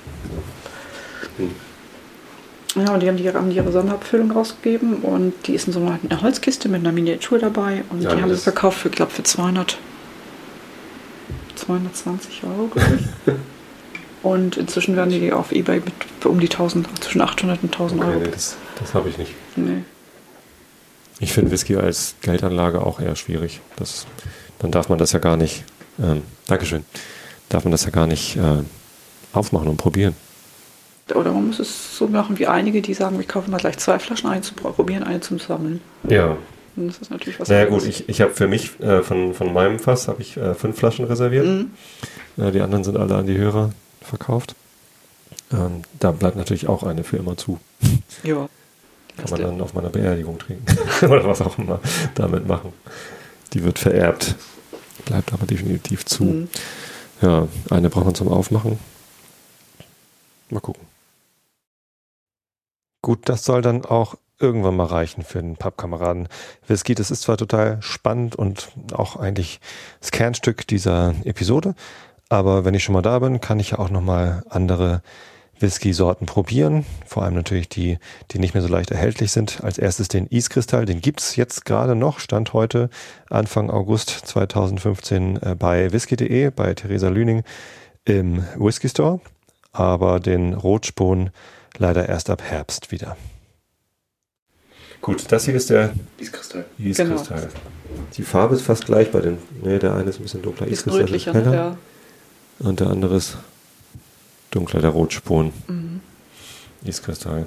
Ja, 2.76 2.92
und 2.92 3.00
die 3.00 3.08
haben, 3.08 3.16
die 3.16 3.28
haben 3.28 3.50
die 3.50 3.56
ihre 3.56 3.70
Sonderabfüllung 3.70 4.32
rausgegeben 4.32 4.96
und 4.96 5.32
die 5.46 5.54
ist 5.54 5.68
in 5.68 5.72
so 5.72 5.78
einer, 5.80 5.98
einer 6.08 6.22
Holzkiste 6.22 6.68
mit 6.68 6.80
einer 6.80 6.90
Miniatur 6.90 7.38
dabei 7.38 7.84
und 7.90 8.02
Ja, 8.02 8.14
die 8.16 8.20
haben 8.22 8.34
sie 8.34 8.40
verkauft 8.40 8.78
für, 8.80 8.90
glaube 8.90 9.12
für 9.12 9.22
200, 9.22 9.78
220 11.54 12.42
Euro, 12.44 12.66
glaube 12.68 12.98
ich. 12.98 13.32
und 14.24 14.56
inzwischen 14.56 14.96
werden 14.96 15.10
die 15.10 15.32
auf 15.32 15.52
Ebay 15.52 15.80
mit 15.84 16.26
um 16.26 16.40
die 16.40 16.48
1000, 16.50 16.88
zwischen 17.04 17.20
800 17.20 17.62
und 17.62 17.72
1000 17.72 18.00
okay, 18.00 18.10
Euro. 18.10 18.20
nee, 18.20 18.30
das, 18.32 18.56
das 18.80 18.92
habe 18.94 19.08
ich 19.08 19.18
nicht. 19.18 19.32
Nee. 19.54 19.84
Ich 21.20 21.32
finde 21.32 21.50
Whisky 21.50 21.76
als 21.76 22.14
Geldanlage 22.22 22.80
auch 22.84 23.00
eher 23.00 23.16
schwierig. 23.16 23.60
Das, 23.76 24.06
dann 24.58 24.70
darf 24.70 24.88
man 24.88 24.98
das 24.98 25.12
ja 25.12 25.18
gar 25.18 25.36
nicht, 25.36 25.64
ähm, 26.02 26.22
Dankeschön, 26.46 26.84
darf 27.48 27.64
man 27.64 27.70
das 27.72 27.84
ja 27.84 27.90
gar 27.90 28.06
nicht 28.06 28.36
äh, 28.36 28.62
aufmachen 29.32 29.68
und 29.68 29.76
probieren. 29.76 30.14
Oder 31.14 31.32
man 31.32 31.46
muss 31.48 31.58
es 31.58 31.98
so 31.98 32.08
machen 32.08 32.38
wie 32.38 32.46
einige, 32.46 32.80
die 32.80 32.94
sagen, 32.94 33.18
wir 33.18 33.26
kaufen 33.26 33.50
mal 33.50 33.58
gleich 33.58 33.76
zwei 33.78 33.98
Flaschen, 33.98 34.28
eine 34.30 34.40
zum 34.40 34.56
Probieren, 34.56 35.02
eine 35.02 35.20
zum 35.20 35.38
Sammeln. 35.38 35.80
Ja. 36.08 36.36
Und 36.76 36.88
das 36.88 36.98
ist 36.98 37.10
natürlich 37.10 37.38
was 37.38 37.48
Naja 37.48 37.64
anderes. 37.66 37.84
gut, 37.84 37.90
ich, 37.92 38.08
ich 38.08 38.20
habe 38.20 38.32
für 38.32 38.48
mich, 38.48 38.80
äh, 38.80 39.02
von, 39.02 39.34
von 39.34 39.52
meinem 39.52 39.78
Fass, 39.78 40.08
habe 40.08 40.22
ich 40.22 40.36
äh, 40.36 40.54
fünf 40.54 40.78
Flaschen 40.78 41.04
reserviert. 41.04 41.46
Mhm. 41.46 41.70
Äh, 42.36 42.50
die 42.52 42.60
anderen 42.60 42.84
sind 42.84 42.96
alle 42.96 43.14
an 43.14 43.26
die 43.26 43.36
Hörer 43.36 43.70
verkauft. 44.00 44.54
Ähm, 45.52 45.82
da 46.00 46.10
bleibt 46.10 46.36
natürlich 46.36 46.68
auch 46.68 46.82
eine 46.82 47.04
für 47.04 47.18
immer 47.18 47.36
zu. 47.36 47.60
Ja. 48.22 48.48
Kann 49.16 49.30
man 49.30 49.40
dann 49.40 49.60
auf 49.60 49.74
meiner 49.74 49.90
Beerdigung 49.90 50.38
trinken. 50.38 50.64
Oder 51.04 51.24
was 51.24 51.40
auch 51.40 51.58
immer 51.58 51.80
damit 52.14 52.46
machen. 52.46 52.72
Die 53.52 53.62
wird 53.62 53.78
vererbt. 53.78 54.36
Bleibt 55.04 55.32
aber 55.32 55.46
definitiv 55.46 56.04
zu. 56.04 56.24
Mhm. 56.24 56.48
Ja, 57.20 57.48
eine 57.70 57.90
braucht 57.90 58.06
man 58.06 58.14
zum 58.14 58.28
Aufmachen. 58.28 58.78
Mal 60.50 60.60
gucken. 60.60 60.82
Gut, 63.02 63.28
das 63.28 63.44
soll 63.44 63.62
dann 63.62 63.84
auch 63.84 64.16
irgendwann 64.38 64.76
mal 64.76 64.86
reichen 64.86 65.22
für 65.22 65.40
den 65.40 65.56
Pappkameraden. 65.56 66.28
Whisky, 66.66 66.94
das 66.94 67.10
ist 67.10 67.22
zwar 67.22 67.36
total 67.36 67.80
spannend 67.82 68.34
und 68.36 68.68
auch 68.92 69.16
eigentlich 69.16 69.60
das 70.00 70.10
Kernstück 70.10 70.66
dieser 70.66 71.14
Episode, 71.24 71.74
aber 72.28 72.64
wenn 72.64 72.74
ich 72.74 72.82
schon 72.82 72.94
mal 72.94 73.02
da 73.02 73.18
bin, 73.20 73.40
kann 73.40 73.60
ich 73.60 73.70
ja 73.72 73.78
auch 73.78 73.90
noch 73.90 74.00
mal 74.00 74.42
andere 74.48 75.02
Whisky-Sorten 75.60 76.26
probieren. 76.26 76.84
Vor 77.06 77.22
allem 77.22 77.34
natürlich 77.34 77.68
die, 77.68 77.98
die 78.30 78.38
nicht 78.38 78.54
mehr 78.54 78.62
so 78.62 78.68
leicht 78.68 78.90
erhältlich 78.90 79.32
sind. 79.32 79.62
Als 79.62 79.78
erstes 79.78 80.08
den 80.08 80.28
Eiskristall, 80.32 80.84
den 80.84 81.00
gibt's 81.00 81.36
jetzt 81.36 81.64
gerade 81.64 81.94
noch, 81.94 82.18
Stand 82.18 82.52
heute, 82.52 82.90
Anfang 83.30 83.70
August 83.70 84.10
2015 84.10 85.36
äh, 85.42 85.54
bei 85.58 85.92
whisky.de, 85.92 86.50
bei 86.50 86.74
Theresa 86.74 87.08
Lüning 87.08 87.42
im 88.04 88.44
Whisky 88.56 88.88
Store. 88.88 89.20
Aber 89.72 90.20
den 90.20 90.54
Rotspon 90.54 91.30
leider 91.78 92.08
erst 92.08 92.30
ab 92.30 92.42
Herbst 92.42 92.92
wieder. 92.92 93.16
Gut, 95.00 95.24
das 95.30 95.44
hier 95.44 95.54
ist 95.54 95.68
der 95.70 95.92
Eiskristall. 96.20 96.64
Eiskristall. 96.82 97.48
Die 98.16 98.22
Farbe 98.22 98.54
ist 98.54 98.62
fast 98.62 98.86
gleich 98.86 99.10
bei 99.10 99.20
den. 99.20 99.38
Ne, 99.62 99.78
der 99.78 99.94
eine 99.94 100.08
ist 100.08 100.18
ein 100.18 100.22
bisschen 100.22 100.42
dunkler. 100.42 100.66
Eiskristall 100.66 101.02
rötlicher, 101.02 101.32
ist 101.32 101.36
heller. 101.36 101.50
ne? 101.50 101.56
Ja. 101.56 101.76
Und 102.68 102.80
der 102.80 102.86
andere 102.86 103.16
ist 103.16 103.36
dunkler, 104.54 104.80
der 104.80 104.90
Rotspon. 104.90 105.52
Mhm. 105.68 106.00
Eiskristall. 106.86 107.46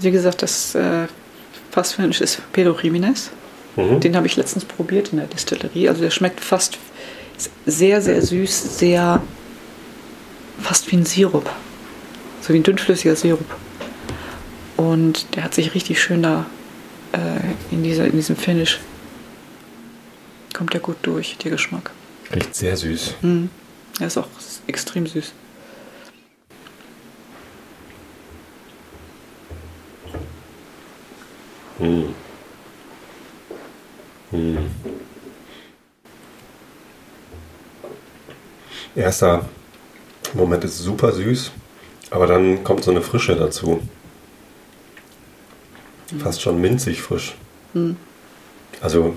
Wie 0.00 0.10
gesagt, 0.10 0.42
das 0.42 0.74
äh, 0.74 1.06
Fassfinish 1.70 2.20
ist 2.20 2.40
Pedro 2.52 2.72
Jiménez. 2.72 3.30
Mhm. 3.76 4.00
Den 4.00 4.16
habe 4.16 4.26
ich 4.26 4.36
letztens 4.36 4.64
probiert 4.64 5.12
in 5.12 5.18
der 5.18 5.26
Distillerie. 5.26 5.88
Also 5.88 6.02
der 6.02 6.10
schmeckt 6.10 6.40
fast 6.40 6.78
sehr, 7.66 8.00
sehr 8.02 8.20
süß, 8.22 8.78
sehr 8.78 9.22
fast 10.60 10.90
wie 10.90 10.96
ein 10.96 11.04
Sirup. 11.04 11.50
So 12.40 12.52
wie 12.52 12.58
ein 12.58 12.62
dünnflüssiger 12.62 13.16
Sirup. 13.16 13.44
Und 14.76 15.36
der 15.36 15.44
hat 15.44 15.54
sich 15.54 15.74
richtig 15.74 16.02
schön 16.02 16.22
da 16.22 16.46
äh, 17.12 17.74
in, 17.74 17.82
dieser, 17.82 18.06
in 18.06 18.12
diesem 18.12 18.36
Finish. 18.36 18.80
Kommt 20.54 20.72
der 20.72 20.80
gut 20.80 20.96
durch, 21.02 21.36
der 21.38 21.50
Geschmack. 21.50 21.90
Riecht 22.34 22.54
sehr 22.54 22.76
süß. 22.76 23.14
Mhm. 23.22 23.50
Er 23.98 24.06
ist 24.06 24.16
auch 24.16 24.28
extrem 24.66 25.06
süß. 25.06 25.32
Mhm. 31.80 32.14
Mhm. 34.30 34.58
Erster 38.94 39.48
Moment 40.34 40.64
ist 40.64 40.78
super 40.78 41.12
süß, 41.12 41.52
aber 42.10 42.26
dann 42.26 42.62
kommt 42.62 42.84
so 42.84 42.90
eine 42.90 43.02
Frische 43.02 43.34
dazu. 43.34 43.80
Fast 46.18 46.42
schon 46.42 46.60
minzig 46.60 47.02
frisch. 47.02 47.36
Mhm. 47.72 47.96
Also 48.80 49.14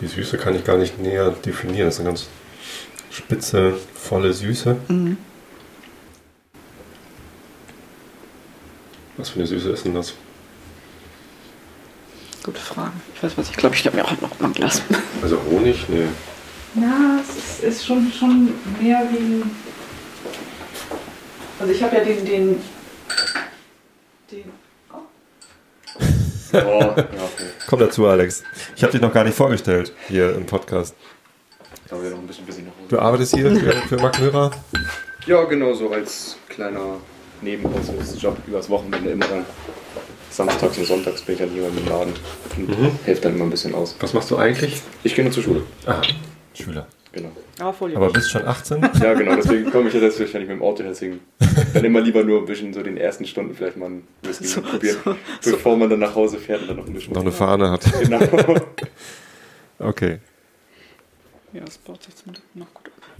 die 0.00 0.06
Süße 0.06 0.36
kann 0.36 0.54
ich 0.54 0.64
gar 0.64 0.76
nicht 0.76 0.98
näher 0.98 1.30
definieren. 1.30 1.86
Das 1.86 1.94
ist 1.94 2.00
eine 2.00 2.10
ganz 2.10 2.26
spitze, 3.10 3.74
volle 3.94 4.32
Süße. 4.32 4.76
Mhm. 4.88 5.16
Was 9.22 9.28
für 9.28 9.36
eine 9.36 9.46
Süße 9.46 9.70
ist 9.70 9.84
denn 9.84 9.94
das? 9.94 10.14
Gute 12.42 12.60
Frage. 12.60 12.90
Ich 13.14 13.22
weiß 13.22 13.38
was, 13.38 13.50
ich 13.50 13.56
glaube, 13.56 13.76
ich 13.76 13.86
habe 13.86 13.96
mir 13.96 14.04
auch 14.04 14.20
noch 14.20 14.40
mal 14.40 14.48
ein 14.48 14.52
Glas. 14.52 14.82
Also 15.22 15.40
Honig? 15.48 15.88
Nee. 15.88 16.08
Ja, 16.74 17.20
es 17.20 17.36
ist, 17.36 17.62
ist 17.62 17.86
schon, 17.86 18.10
schon 18.10 18.52
mehr 18.80 19.06
wie 19.12 19.18
ein. 19.18 19.56
Also 21.60 21.72
ich 21.72 21.80
habe 21.84 21.98
ja 21.98 22.02
den, 22.04 22.24
den, 22.24 22.62
den 24.32 24.44
Oh, 26.66 26.80
ja, 26.80 26.96
okay. 26.96 27.50
Komm 27.68 27.78
dazu, 27.78 28.08
Alex. 28.08 28.42
Ich 28.74 28.82
habe 28.82 28.90
dich 28.90 29.00
noch 29.00 29.14
gar 29.14 29.22
nicht 29.22 29.36
vorgestellt 29.36 29.92
hier 30.08 30.34
im 30.34 30.46
Podcast. 30.46 30.96
Ich 31.76 31.84
glaube, 31.84 32.02
wir 32.02 32.10
noch 32.10 32.18
ein 32.18 32.26
bisschen 32.26 32.44
busy 32.44 32.62
nach 32.62 32.72
Du 32.88 32.98
arbeitest 32.98 33.36
hier 33.36 33.54
für, 33.54 33.72
für 33.86 33.96
Mark 33.98 34.18
Möhrer. 34.18 34.50
Ja, 35.26 35.44
genau, 35.44 35.74
so 35.74 35.92
als 35.92 36.38
kleiner 36.48 36.96
Nebenausjob 37.42 38.36
übers 38.46 38.68
Wochenende 38.70 39.10
immer 39.10 39.26
dann. 39.26 39.44
Samstags 40.30 40.78
und 40.78 40.86
sonntags 40.86 41.20
bin 41.20 41.34
ich 41.34 41.40
dann 41.42 41.50
hier 41.50 41.68
im 41.68 41.86
Laden 41.88 42.14
und 42.56 42.68
Mhm. 42.68 42.90
helfe 43.04 43.20
dann 43.20 43.34
immer 43.34 43.44
ein 43.44 43.50
bisschen 43.50 43.74
aus. 43.74 43.94
Was 44.00 44.14
machst 44.14 44.30
du 44.30 44.38
eigentlich? 44.38 44.80
Ich 45.04 45.14
gehe 45.14 45.24
nur 45.24 45.32
zur 45.32 45.42
Schule. 45.42 45.62
Ah, 45.84 46.00
Schüler. 46.54 46.86
Genau. 47.12 47.30
Aber. 47.60 47.94
Aber 47.94 48.10
bist 48.10 48.30
schon 48.30 48.42
18? 48.46 48.80
Ja, 49.02 49.12
genau, 49.12 49.36
deswegen 49.36 49.70
komme 49.70 49.88
ich 49.88 49.94
ja 49.94 50.00
selbstverständlich 50.00 50.48
mit 50.48 50.58
dem 50.60 50.62
Auto, 50.62 50.82
deswegen 50.82 51.20
dann 51.74 51.84
immer 51.84 52.00
lieber 52.00 52.24
nur 52.24 52.38
ein 52.38 52.46
bisschen 52.46 52.72
so 52.72 52.82
den 52.82 52.96
ersten 52.96 53.26
Stunden 53.26 53.54
vielleicht 53.54 53.76
mal 53.76 53.90
ein 53.90 54.04
Whisky 54.22 54.46
So, 54.46 54.62
probieren, 54.62 54.96
so, 55.04 55.14
so. 55.42 55.50
bevor 55.50 55.76
man 55.76 55.90
dann 55.90 55.98
nach 55.98 56.14
Hause 56.14 56.38
fährt 56.38 56.62
und 56.62 56.68
dann 56.68 56.76
noch 56.78 56.86
ein 56.86 56.94
bisschen. 56.94 57.12
noch 57.12 57.20
eine 57.20 57.32
Fahne 57.32 57.70
hat. 57.70 57.82
Genau. 58.00 58.20
Okay. 59.78 60.18
Ja, 61.52 61.62
es 61.66 61.76
baut 61.76 62.02
sich 62.02 62.14
zum 62.16 62.32
Glück 62.32 62.44
noch. 62.54 62.66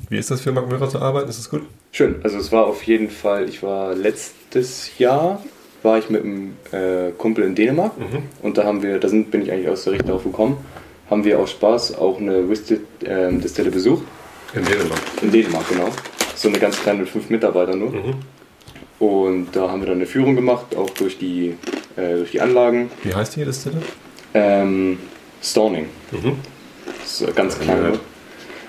Wie 0.09 0.19
ist 0.19 0.31
das 0.31 0.41
für 0.43 0.53
Mark 0.53 0.69
Möhrer 0.69 0.89
zu 0.89 1.01
arbeiten? 1.01 1.29
Ist 1.29 1.39
das 1.39 1.49
gut? 1.51 1.63
Schön, 1.93 2.17
also 2.23 2.39
es 2.39 2.53
war 2.53 2.67
auf 2.67 2.83
jeden 2.85 3.11
Fall, 3.11 3.49
ich 3.49 3.63
war 3.63 3.95
letztes 3.95 4.99
Jahr, 4.99 5.43
war 5.83 5.99
ich 5.99 6.11
mit 6.11 6.23
einem 6.23 6.57
äh, 6.73 7.11
Kumpel 7.17 7.45
in 7.45 7.55
Dänemark 7.55 7.97
Mhm. 7.99 8.23
und 8.43 8.59
da 8.59 8.65
haben 8.65 8.83
wir, 8.83 8.99
da 8.99 9.09
sind, 9.09 9.31
bin 9.31 9.43
ich 9.43 9.53
eigentlich 9.53 9.69
aus 9.69 9.85
der 9.85 9.95
Richtung 9.95 10.09
darauf 10.09 10.25
gekommen, 10.25 10.57
haben 11.11 11.25
wir 11.25 11.39
aus 11.39 11.51
Spaß 11.51 11.97
auch 11.99 12.19
eine 12.21 12.49
Whisky-Distille 12.49 13.71
besucht. 13.71 14.05
In 14.55 14.65
Dänemark. 14.65 15.01
In 15.23 15.31
Dänemark, 15.33 15.69
genau. 15.69 15.89
So 16.35 16.49
eine 16.49 16.59
ganz 16.59 16.81
kleine 16.81 17.01
mit 17.01 17.09
fünf 17.09 17.31
Mitarbeiter 17.31 17.75
nur. 17.77 17.91
Mhm. 17.91 18.15
Und 18.99 19.49
da 19.53 19.71
haben 19.71 19.81
wir 19.81 19.87
dann 19.89 19.97
eine 19.97 20.07
Führung 20.07 20.37
gemacht, 20.37 20.77
auch 20.77 20.91
durch 20.91 21.19
die, 21.19 21.57
äh, 21.97 22.17
durch 22.17 22.31
die 22.33 22.41
Anlagen. 22.41 22.91
Wie 23.03 23.15
heißt 23.15 23.37
die 23.37 23.45
Distille? 23.45 23.79
Ähm, 24.35 24.99
Storning. 25.43 25.87
Mhm. 26.13 26.37
Das 27.01 27.21
ist 27.21 27.37
ganz 27.37 27.59
klein. 27.59 27.99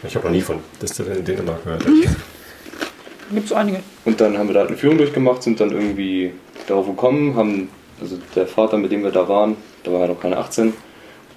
Ja. 0.04 0.10
Ich 0.10 0.16
habe 0.16 0.26
noch 0.28 0.34
nie 0.34 0.42
von 0.42 0.58
Distille 0.82 1.14
in 1.16 1.26
Dänemark 1.26 1.64
gehört. 1.64 1.86
gibt 1.86 3.46
es 3.48 3.54
einige. 3.54 3.80
Und 4.06 4.20
dann 4.22 4.38
haben 4.38 4.48
wir 4.48 4.54
da 4.54 4.66
eine 4.66 4.78
Führung 4.78 4.98
durchgemacht, 4.98 5.42
sind 5.44 5.60
dann 5.60 5.72
irgendwie 5.72 6.34
darauf 6.68 6.86
gekommen, 6.88 7.36
haben, 7.36 7.70
also 8.02 8.18
der 8.36 8.46
Vater, 8.48 8.78
mit 8.78 8.92
dem 8.92 9.04
wir 9.04 9.12
da 9.12 9.28
waren, 9.28 9.56
da 9.84 9.92
war 9.92 10.02
er 10.02 10.08
noch 10.10 10.20
keine 10.22 10.38
18, 10.38 10.74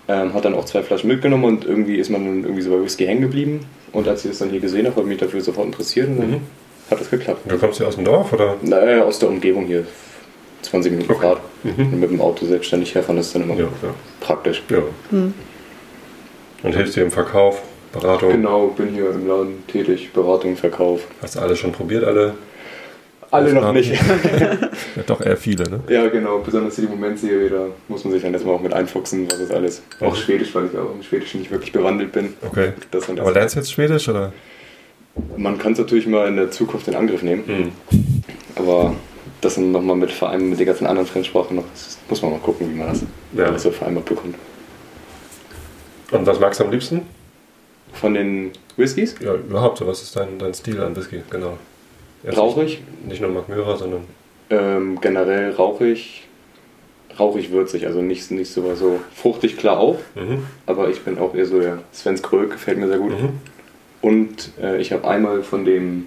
ähm, 0.09 0.35
hat 0.35 0.45
dann 0.45 0.55
auch 0.55 0.65
zwei 0.67 0.83
Flaschen 0.83 1.09
mitgenommen 1.09 1.45
und 1.45 1.65
irgendwie 1.65 1.97
ist 1.97 2.11
man 2.11 2.25
dann 2.25 2.43
irgendwie 2.43 2.63
so 2.63 2.71
bei 2.71 2.83
Whisky 2.83 3.07
hängen 3.07 3.23
geblieben. 3.23 3.67
Und 3.93 4.07
als 4.09 4.25
ich 4.25 4.31
das 4.33 4.39
dann 4.41 4.51
hier 4.51 4.61
gesehen 4.61 4.85
habe, 4.87 4.97
habe 4.97 5.03
ich 5.03 5.09
mich 5.09 5.19
dafür 5.19 5.41
sofort 5.41 5.67
interessiert 5.67 6.09
und 6.09 6.19
dann 6.21 6.31
Mhm. 6.33 6.41
hat 6.91 7.01
das 7.01 7.11
geklappt. 7.11 7.41
Du 7.51 7.57
kommst 7.59 7.79
hier 7.79 7.89
aus 7.89 7.95
dem 7.97 8.05
Dorf 8.05 8.33
oder? 8.33 8.57
Naja, 8.63 9.03
aus 9.05 9.19
der 9.19 9.29
Umgebung 9.31 9.67
hier. 9.67 9.85
20 10.63 10.91
Minuten 10.93 11.13
Okay. 11.13 11.21
Fahrt. 11.23 11.41
Mhm. 11.65 11.93
Und 11.93 12.01
mit 12.01 12.11
dem 12.11 12.21
Auto 12.21 12.45
selbstständig 12.47 12.95
herfahren 12.95 13.19
ist 13.19 13.33
dann 13.35 13.43
immer 13.43 13.55
Ja, 13.55 13.65
ja. 13.65 13.95
praktisch. 14.21 14.63
ja. 14.69 14.79
Und 15.11 15.35
hilfst 16.75 16.97
dir 16.97 17.03
im 17.03 17.11
Verkauf, 17.11 17.63
Beratung? 17.93 18.31
Genau, 18.33 18.69
bin 18.69 18.89
hier 18.89 19.11
im 19.11 19.27
Laden 19.27 19.67
tätig, 19.67 20.11
Beratung, 20.13 20.57
Verkauf. 20.57 21.03
Hast 21.23 21.37
du 21.37 21.41
alle 21.41 21.57
schon 21.57 21.73
probiert, 21.73 22.05
alle? 22.05 22.35
Alle 23.31 23.53
noch 23.53 23.73
nicht. 23.73 23.91
Ja, 23.93 25.03
doch 25.07 25.21
eher 25.21 25.37
viele, 25.37 25.69
ne? 25.69 25.81
ja, 25.89 26.07
genau, 26.09 26.39
besonders 26.39 26.77
die 26.77 26.83
Momentserie, 26.83 27.51
da 27.51 27.67
muss 27.89 28.05
man 28.05 28.13
sich 28.13 28.23
dann 28.23 28.33
erstmal 28.33 28.55
auch 28.55 28.61
mit 28.61 28.73
einfuchsen, 28.73 29.27
was 29.31 29.41
ist 29.41 29.53
alles. 29.53 29.83
Auch. 30.01 30.15
Schwedisch, 30.15 30.55
weil 30.55 30.67
ich 30.67 30.79
auch 30.79 30.95
im 30.95 31.03
Schwedischen 31.03 31.41
nicht 31.41 31.51
wirklich 31.51 31.73
bewandelt 31.73 32.13
bin. 32.13 32.35
Okay. 32.47 32.73
Aber 33.19 33.33
lernst 33.33 33.57
du 33.57 33.61
jetzt 33.61 33.73
Schwedisch 33.73 34.09
oder? 34.09 34.33
Man 35.37 35.59
kann 35.59 35.73
es 35.73 35.79
natürlich 35.79 36.07
mal 36.07 36.29
in 36.29 36.37
der 36.37 36.51
Zukunft 36.51 36.87
in 36.89 36.95
Angriff 36.95 37.23
nehmen, 37.23 37.43
Mhm. 37.47 37.73
aber 38.55 38.95
das 39.41 39.57
dann 39.57 39.73
nochmal 39.73 39.97
mit 39.97 40.13
Vereinen 40.13 40.51
mit 40.51 40.61
den 40.61 40.67
ganzen 40.67 40.87
anderen 40.87 41.07
Fremdsprachen 41.09 41.57
noch, 41.57 41.65
das 41.75 41.99
muss 42.09 42.23
man 42.23 42.31
mal 42.33 42.41
gucken, 42.41 42.71
wie 42.71 42.79
man 42.79 42.89
das 42.89 43.03
Ja. 43.33 43.59
so 43.59 43.71
vereinbart 43.73 44.05
bekommt. 44.05 44.37
Und 46.13 46.27
was 46.27 46.39
magst 46.39 46.61
du 46.61 46.65
am 46.65 46.71
liebsten? 46.71 47.03
Von 48.01 48.15
den 48.15 48.51
Whiskys 48.77 49.15
Ja, 49.21 49.35
überhaupt, 49.35 49.79
so 49.79 49.87
was 49.87 50.03
ist 50.03 50.15
dein, 50.17 50.39
dein 50.39 50.55
Stil 50.55 50.81
an 50.81 50.95
Whisky? 50.97 51.23
Genau. 51.31 51.57
Rauchig, 52.37 52.81
Nicht, 53.03 53.09
nicht 53.09 53.21
nur 53.21 53.31
Magmyra, 53.31 53.77
sondern. 53.77 54.01
ähm, 54.51 54.99
generell 55.01 55.53
rauchig, 55.53 56.27
rauchig 57.19 57.51
würzig, 57.53 57.87
also 57.87 58.03
nicht, 58.03 58.31
nicht 58.31 58.53
so, 58.53 58.75
so 58.75 59.01
fruchtig 59.15 59.57
klar 59.57 59.79
auch, 59.79 59.99
Mhm. 60.15 60.45
aber 60.67 60.89
ich 60.91 61.03
bin 61.03 61.19
auch 61.19 61.35
eher 61.35 61.47
so 61.47 61.61
der 61.61 61.79
Sven's 61.95 62.23
Krög, 62.23 62.51
gefällt 62.51 62.79
mir 62.79 62.89
sehr 62.89 62.99
gut. 62.99 63.13
Mhm. 63.13 63.29
Und 64.03 64.51
äh, 64.61 64.79
ich 64.81 64.93
habe 64.93 65.07
einmal 65.09 65.43
von 65.43 65.65
dem, 65.65 66.07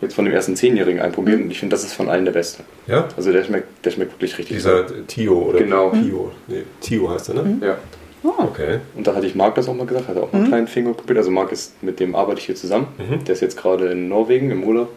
jetzt 0.00 0.14
von 0.14 0.24
dem 0.26 0.34
ersten 0.34 0.56
Zehnjährigen 0.56 1.00
einprobiert 1.00 1.40
und 1.40 1.50
ich 1.50 1.58
finde, 1.58 1.74
das 1.74 1.84
ist 1.84 1.94
von 1.94 2.08
allen 2.08 2.24
der 2.24 2.32
beste. 2.32 2.62
Ja? 2.86 3.08
Also 3.16 3.32
der 3.32 3.42
schmeckt, 3.44 3.84
der 3.84 3.90
schmeckt 3.92 4.12
wirklich 4.12 4.36
richtig 4.38 4.56
Dieser 4.58 4.86
Tio 5.06 5.38
oder? 5.48 5.58
Genau. 5.58 5.90
Tio. 5.90 6.32
Nee, 6.48 6.62
Tio 6.80 7.10
heißt 7.10 7.30
er, 7.30 7.34
ne? 7.36 7.42
gut. 7.42 7.62
Ja. 7.62 7.78
Oh, 8.22 8.32
Okay. 8.38 8.80
Und 8.96 9.06
da 9.06 9.14
hatte 9.14 9.26
ich 9.26 9.34
Marc 9.34 9.54
das 9.54 9.68
auch 9.68 9.74
mal 9.74 9.86
gesagt, 9.86 10.08
hat 10.08 10.16
er 10.16 10.22
auch 10.24 10.32
mal 10.32 10.38
einen 10.40 10.48
kleinen 10.48 10.66
Finger 10.68 10.92
probiert. 10.94 11.18
Also 11.18 11.30
Marc 11.30 11.52
ist, 11.52 11.82
mit 11.82 12.00
dem 12.00 12.14
arbeite 12.14 12.40
ich 12.40 12.46
hier 12.46 12.54
zusammen. 12.56 12.88
Mhm. 12.98 13.24
Der 13.24 13.34
ist 13.34 13.40
jetzt 13.40 13.56
gerade 13.56 13.86
in 13.92 14.08
Norwegen 14.08 14.50
im 14.50 14.64
Urlaub, 14.64 14.88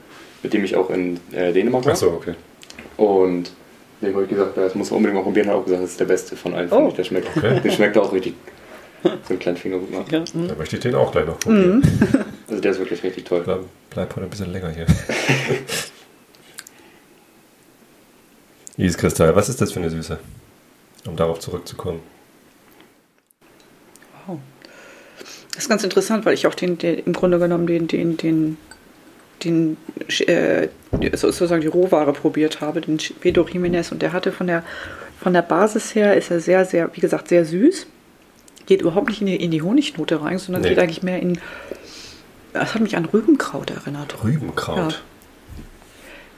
mit 0.43 0.53
dem 0.53 0.63
ich 0.63 0.75
auch 0.75 0.89
in 0.89 1.19
äh, 1.31 1.51
Dänemark 1.53 1.85
war. 1.85 1.91
Achso, 1.93 2.07
okay. 2.07 2.33
Und 2.97 3.51
dem 4.01 4.13
habe 4.13 4.23
ich 4.23 4.29
gesagt, 4.29 4.55
das 4.57 4.75
muss 4.75 4.89
man 4.91 4.97
unbedingt 4.97 5.17
mal 5.19 5.23
probieren. 5.23 5.47
Hat 5.49 5.55
auch 5.55 5.63
gesagt, 5.65 5.83
das 5.83 5.91
ist 5.91 5.99
der 5.99 6.05
beste 6.05 6.35
von 6.35 6.53
allen. 6.53 6.71
Oh. 6.71 6.91
Der 6.95 7.03
schmeckt, 7.03 7.27
Okay. 7.35 7.59
der 7.63 7.71
schmeckt 7.71 7.97
auch 7.97 8.11
richtig. 8.13 8.33
So 9.03 9.09
einen 9.29 9.39
kleinen 9.39 9.57
Finger 9.57 9.77
gut 9.77 9.91
machen. 9.91 10.05
ja. 10.11 10.19
hm. 10.25 10.47
Dann 10.49 10.57
möchte 10.57 10.75
ich 10.75 10.81
den 10.81 10.95
auch 10.95 11.11
gleich 11.11 11.25
noch 11.25 11.39
probieren. 11.39 11.81
Also 12.49 12.61
der 12.61 12.71
ist 12.71 12.79
wirklich 12.79 13.03
richtig 13.03 13.25
toll. 13.25 13.41
Bleib, 13.45 13.59
bleib 13.91 14.15
heute 14.15 14.25
ein 14.25 14.29
bisschen 14.31 14.51
länger 14.51 14.69
hier. 14.71 14.87
Eiskristall, 18.79 19.35
was 19.35 19.49
ist 19.49 19.61
das 19.61 19.71
für 19.71 19.79
eine 19.79 19.89
Süße? 19.89 20.17
Um 21.07 21.15
darauf 21.15 21.39
zurückzukommen. 21.39 21.99
Wow. 24.27 24.39
Das 25.53 25.63
ist 25.63 25.69
ganz 25.69 25.83
interessant, 25.83 26.25
weil 26.25 26.33
ich 26.33 26.47
auch 26.47 26.55
den, 26.55 26.77
den 26.77 26.99
im 26.99 27.13
Grunde 27.13 27.37
genommen 27.39 27.67
den, 27.67 27.87
den, 27.87 28.15
den, 28.17 28.57
den 29.43 29.77
äh, 30.27 30.67
sozusagen 31.13 31.61
die 31.61 31.67
Rohware 31.67 32.13
probiert 32.13 32.61
habe, 32.61 32.81
den 32.81 32.97
Pedro 33.19 33.43
Jiménez. 33.43 33.91
Und 33.91 34.01
der 34.01 34.13
hatte 34.13 34.31
von 34.31 34.47
der, 34.47 34.63
von 35.21 35.33
der 35.33 35.41
Basis 35.41 35.95
her 35.95 36.15
ist 36.15 36.31
er 36.31 36.39
sehr, 36.39 36.63
sehr, 36.65 36.89
wie 36.95 37.01
gesagt, 37.01 37.27
sehr 37.27 37.43
süß. 37.45 37.87
Geht 38.67 38.81
überhaupt 38.81 39.09
nicht 39.09 39.19
in 39.21 39.27
die, 39.27 39.35
in 39.35 39.51
die 39.51 39.61
Honignote 39.61 40.21
rein, 40.21 40.37
sondern 40.37 40.61
Nee. 40.61 40.69
geht 40.69 40.79
eigentlich 40.79 41.03
mehr 41.03 41.19
in. 41.21 41.39
Das 42.53 42.73
hat 42.73 42.81
mich 42.81 42.95
an 42.95 43.05
Rübenkraut 43.05 43.71
erinnert. 43.71 44.23
Rübenkraut. 44.23 44.77
Ja. 44.93 44.97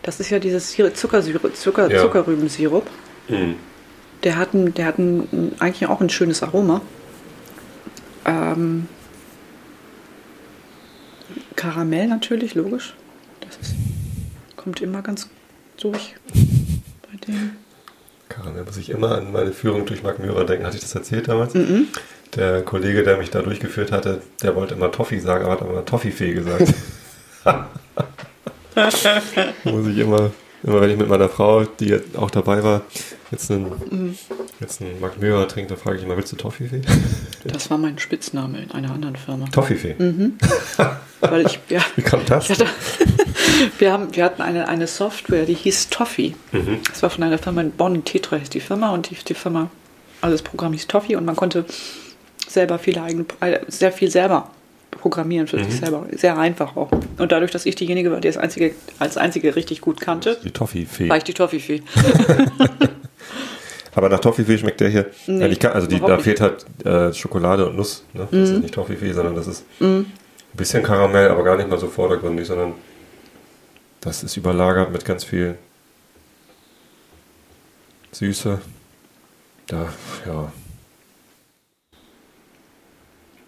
Das 0.04 0.20
ist 0.20 0.30
ja 0.32 0.40
dieses 0.40 0.72
Sir- 0.72 0.94
Zuckersyrup, 0.94 1.56
Zucker, 1.56 1.92
Ja. 1.92 2.02
Zuckerrübensirup. 2.02 2.88
Mhm. 3.28 3.56
Der 4.24 4.32
Der 4.34 4.38
hat, 4.38 4.54
ein, 4.54 4.74
der 4.74 4.86
hat 4.86 4.98
ein, 5.00 5.54
eigentlich 5.60 5.88
auch 5.90 6.00
ein 6.02 6.10
schönes 6.10 6.42
Aroma. 6.44 6.82
Ähm, 8.26 8.88
Karamell 11.56 12.08
natürlich, 12.08 12.56
logisch. 12.56 12.96
Das 13.42 13.58
ist, 13.58 13.76
kommt 14.56 14.82
immer 14.82 15.02
ganz 15.02 15.30
durch 15.78 16.16
bei 17.04 17.18
dem. 17.28 17.52
Karamell 18.30 18.64
muss 18.64 18.78
ich 18.78 18.90
immer 18.90 19.18
an 19.18 19.32
meine 19.32 19.52
Führung 19.52 19.86
durch 19.86 20.04
Magmyra 20.04 20.44
denken. 20.44 20.66
Hatte 20.66 20.78
ich 20.78 20.82
das 20.82 20.96
erzählt 20.96 21.28
damals? 21.28 21.54
Mhm. 21.54 21.88
Der 22.36 22.62
Kollege, 22.62 23.04
der 23.04 23.18
mich 23.18 23.30
da 23.30 23.42
durchgeführt 23.42 23.92
hatte, 23.92 24.22
der 24.42 24.56
wollte 24.56 24.76
immer 24.76 24.92
Toffee 24.92 25.20
sagen, 25.20 25.46
aber 25.46 25.54
hat 25.54 25.62
immer 25.62 25.86
Toffifee 25.86 26.34
gesagt. 26.34 26.74
muss 29.66 29.88
ich 29.88 29.98
immer, 29.98 30.32
immer 30.64 30.82
wenn 30.82 30.90
ich 30.90 30.98
mit 30.98 31.10
meiner 31.10 31.30
Frau, 31.30 31.64
die 31.64 32.00
auch 32.16 32.32
dabei 32.32 32.64
war, 32.64 32.82
jetzt 33.32 33.52
einen, 33.52 34.18
jetzt 34.60 34.82
einen 34.82 35.00
Magmyra 35.00 35.46
trinkt, 35.46 35.72
da 35.72 35.76
frage 35.76 35.98
ich 35.98 36.04
immer, 36.04 36.18
willst 36.18 36.32
du 36.32 36.36
Toffifee? 36.36 36.82
Das 37.46 37.70
war 37.70 37.78
mein 37.78 37.98
Spitzname 37.98 38.62
in 38.62 38.72
einer 38.72 38.92
anderen 38.92 39.16
Firma. 39.16 39.46
Toffifee. 39.48 39.96
Weil 41.22 41.46
ich, 41.46 41.60
ja, 41.70 41.82
Wie 41.96 42.02
kam 42.02 42.26
das? 42.26 42.50
hatte, 42.50 42.66
wir, 43.80 43.92
haben, 43.92 44.16
wir 44.16 44.24
hatten 44.24 44.42
eine, 44.42 44.68
eine 44.68 44.88
Software, 44.88 45.46
die 45.46 45.54
hieß 45.54 45.90
Toffee. 45.90 46.36
Mhm. 46.52 46.80
Das 46.90 47.04
war 47.04 47.10
von 47.10 47.24
einer 47.24 47.38
Firma 47.38 47.62
in 47.62 47.72
Bonn, 47.72 48.04
Tetra 48.04 48.38
hieß 48.38 48.50
die 48.50 48.60
Firma 48.60 48.90
und 48.90 49.10
die, 49.10 49.16
die 49.16 49.34
Firma, 49.34 49.70
also 50.22 50.34
das 50.34 50.42
Programm 50.42 50.74
hieß 50.74 50.88
Toffee 50.88 51.16
und 51.16 51.26
man 51.26 51.36
konnte 51.36 51.66
selber 52.48 52.80
viele 52.80 53.04
eigene, 53.04 53.26
äh, 53.40 53.60
sehr 53.68 53.92
viel 53.92 54.10
selber 54.10 54.50
programmieren 54.92 55.48
für 55.48 55.58
Mhm. 55.58 55.64
sich 55.66 55.80
selber. 55.80 56.06
Sehr 56.16 56.38
einfach 56.38 56.76
auch. 56.76 56.92
Und 57.18 57.32
dadurch, 57.32 57.52
dass 57.52 57.66
ich 57.66 57.76
diejenige 57.76 58.12
war, 58.12 58.20
die 58.20 58.28
das 58.28 58.38
einzige, 58.38 58.74
als 59.00 59.18
einzige 59.18 59.56
richtig 59.56 59.82
gut 59.82 60.02
kannte, 60.02 60.38
Die 60.44 60.52
Toffifee. 60.52 61.10
war 61.10 61.18
ich 61.18 61.24
die 61.24 61.34
Toffee-Fee. 61.34 61.82
Aber 63.96 64.10
nach 64.10 64.20
Toffifee 64.20 64.58
schmeckt 64.58 64.80
der 64.80 64.90
hier. 64.90 65.06
Nee, 65.28 65.44
eigentlich 65.46 65.60
kann, 65.60 65.74
also 65.74 65.88
die, 65.88 66.00
da 66.00 66.18
fehlt 66.18 66.40
halt 66.40 66.66
äh, 66.86 67.14
Schokolade 67.14 67.68
und 67.68 67.76
Nuss. 67.76 68.06
Ne? 68.14 68.28
Das 68.32 68.50
ist 68.50 68.62
nicht 68.62 68.74
Toffifee, 68.74 69.12
sondern 69.12 69.36
das 69.36 69.48
ist 69.48 69.66
ein 69.82 70.06
bisschen 70.54 70.82
Karamell, 70.84 71.30
aber 71.30 71.44
gar 71.44 71.58
nicht 71.58 71.70
mal 71.70 71.78
so 71.80 71.88
vordergründig, 71.88 72.48
sondern 72.48 72.74
das 74.00 74.24
ist 74.24 74.38
überlagert 74.38 74.92
mit 74.94 75.04
ganz 75.04 75.24
viel 75.26 75.58
Süße. 78.14 78.62
Da, 79.68 79.90
ja. 80.26 80.52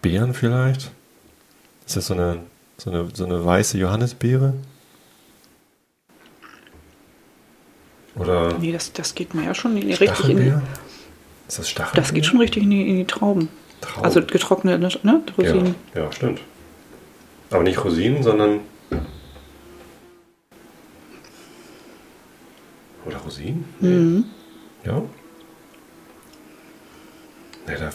Beeren 0.02 0.34
vielleicht? 0.34 0.91
Ist 1.85 1.97
das 1.97 2.07
so 2.07 2.14
eine, 2.14 2.39
so 2.77 2.89
eine, 2.89 3.10
so 3.14 3.26
eine 3.26 3.43
weiße 3.43 3.77
Johannisbeere? 3.77 4.53
Oder 8.15 8.57
Nee, 8.60 8.72
das, 8.72 8.93
das 8.93 9.15
geht 9.15 9.34
mir 9.34 9.43
ja 9.45 9.55
schon 9.55 9.76
in 9.77 9.88
die, 9.88 9.93
richtig 9.93 10.30
in 10.30 10.38
die? 10.38 10.53
Ist 11.47 11.60
das 11.60 11.69
Stachelbeer? 11.69 12.01
Das 12.01 12.14
geht 12.14 12.26
schon 12.26 12.39
richtig 12.39 12.64
in 12.64 12.69
die, 12.69 12.89
in 12.89 12.97
die 12.97 13.05
Trauben. 13.05 13.49
Trauben. 13.81 14.05
Also 14.05 14.22
getrocknete 14.22 14.80
ne? 15.03 15.23
Rosinen. 15.38 15.76
Ja, 15.93 16.03
ja, 16.03 16.11
stimmt. 16.11 16.41
Aber 17.49 17.64
nicht 17.64 17.84
Rosinen, 17.84 18.23
sondern. 18.23 18.61
Oder 23.05 23.18
Rosinen? 23.18 23.65
Nee. 23.80 23.89
Mhm. 23.89 24.26
Ja? 24.85 25.01
Nee, 27.68 27.76
da. 27.77 27.91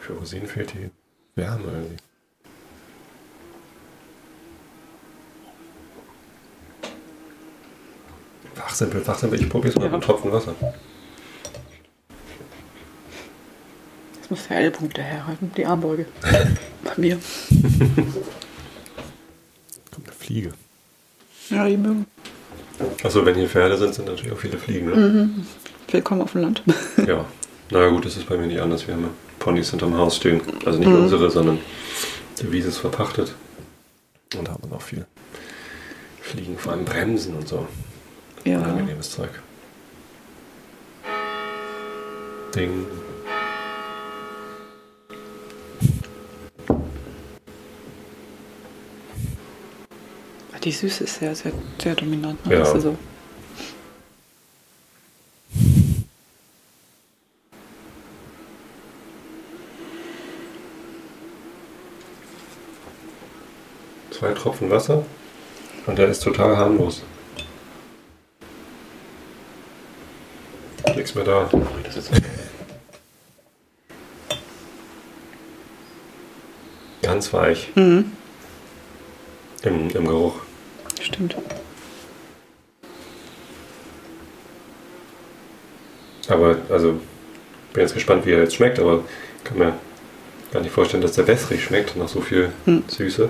Für 0.00 0.12
Rosinen 0.14 0.48
fehlt 0.48 0.74
die 0.74 0.90
Wärme 1.34 1.64
irgendwie. 1.64 1.96
Fachsimpel, 8.54 9.00
Fachsimpel. 9.00 9.40
Ich 9.40 9.48
probier's 9.48 9.74
mal 9.76 9.82
Ja. 9.82 9.86
mit 9.88 9.94
einem 9.94 10.02
Tropfen 10.02 10.30
Wasser. 10.32 10.54
Das 14.20 14.30
muss 14.30 14.48
der 14.48 14.58
L-Punkt 14.58 14.96
daherhalten, 14.98 15.50
die 15.56 15.66
Armbeuge. 15.66 16.06
Bei 16.84 16.92
mir. 16.96 17.18
Kommt 19.90 20.06
eine 20.06 20.12
Fliege. 20.18 20.52
Ja, 21.50 21.66
die 21.66 21.76
mögen. 21.76 22.06
Achso, 23.04 23.24
wenn 23.24 23.34
hier 23.36 23.48
Pferde 23.48 23.76
sind, 23.76 23.94
sind 23.94 24.06
natürlich 24.06 24.32
auch 24.32 24.38
viele 24.38 24.58
Fliegen, 24.58 24.86
ne? 24.86 25.30
Willkommen 25.90 26.22
auf 26.22 26.32
dem 26.32 26.40
Land. 26.42 26.62
Ja, 27.06 27.24
naja 27.70 27.88
gut, 27.90 28.04
das 28.06 28.16
ist 28.16 28.26
bei 28.28 28.36
mir 28.36 28.46
nicht 28.46 28.60
anders. 28.60 28.86
Wir 28.86 28.94
haben 28.94 29.02
ja 29.02 29.10
Ponys 29.42 29.70
hinterm 29.70 29.96
Haus 29.96 30.16
stehen. 30.16 30.40
Also 30.64 30.78
nicht 30.78 30.88
unsere, 30.88 31.28
sondern 31.28 31.58
die 32.40 32.52
Wiese 32.52 32.68
ist 32.68 32.78
verpachtet. 32.78 33.34
Und 34.36 34.46
da 34.46 34.52
haben 34.52 34.62
wir 34.62 34.70
noch 34.70 34.82
viel 34.82 35.04
Fliegen, 36.20 36.56
vor 36.56 36.72
allem 36.72 36.84
Bremsen 36.84 37.34
und 37.34 37.48
so. 37.48 37.66
Ja. 38.44 38.58
Unangenehmes 38.58 39.10
Zeug. 39.10 39.30
Ding. 42.54 42.86
die 50.62 50.70
Süße 50.70 51.02
ist 51.02 51.18
sehr, 51.18 51.34
sehr, 51.34 51.50
sehr 51.82 51.96
dominant. 51.96 52.46
Ne? 52.46 52.52
Ja. 52.52 52.60
Das 52.60 52.74
Zwei 64.22 64.34
Tropfen 64.34 64.70
Wasser 64.70 65.04
und 65.84 65.98
der 65.98 66.06
ist 66.06 66.22
total 66.22 66.56
harmlos. 66.56 67.02
Nichts 70.94 71.16
mehr 71.16 71.24
da. 71.24 71.50
Ganz 77.02 77.32
weich. 77.32 77.72
Mhm. 77.74 78.12
Im, 79.64 79.90
Im 79.90 80.06
Geruch. 80.06 80.36
Stimmt. 81.00 81.34
Aber, 86.28 86.58
also, 86.68 87.00
bin 87.72 87.82
jetzt 87.82 87.94
gespannt, 87.94 88.24
wie 88.24 88.30
er 88.30 88.42
jetzt 88.44 88.54
schmeckt, 88.54 88.78
aber 88.78 89.02
ich 89.38 89.44
kann 89.44 89.58
mir 89.58 89.76
gar 90.52 90.60
nicht 90.62 90.70
vorstellen, 90.70 91.02
dass 91.02 91.14
der 91.14 91.26
wässrig 91.26 91.64
schmeckt 91.64 91.96
nach 91.96 92.06
so 92.06 92.20
viel 92.20 92.52
Hm. 92.66 92.84
Süße. 92.86 93.28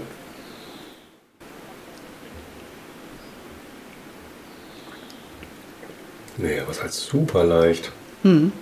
Nee, 6.43 6.59
aber 6.59 6.71
es 6.71 6.79
ist 6.79 6.82
halt 6.93 7.11
super 7.11 7.45
leicht. 7.45 7.91
Mhm. 8.23 8.53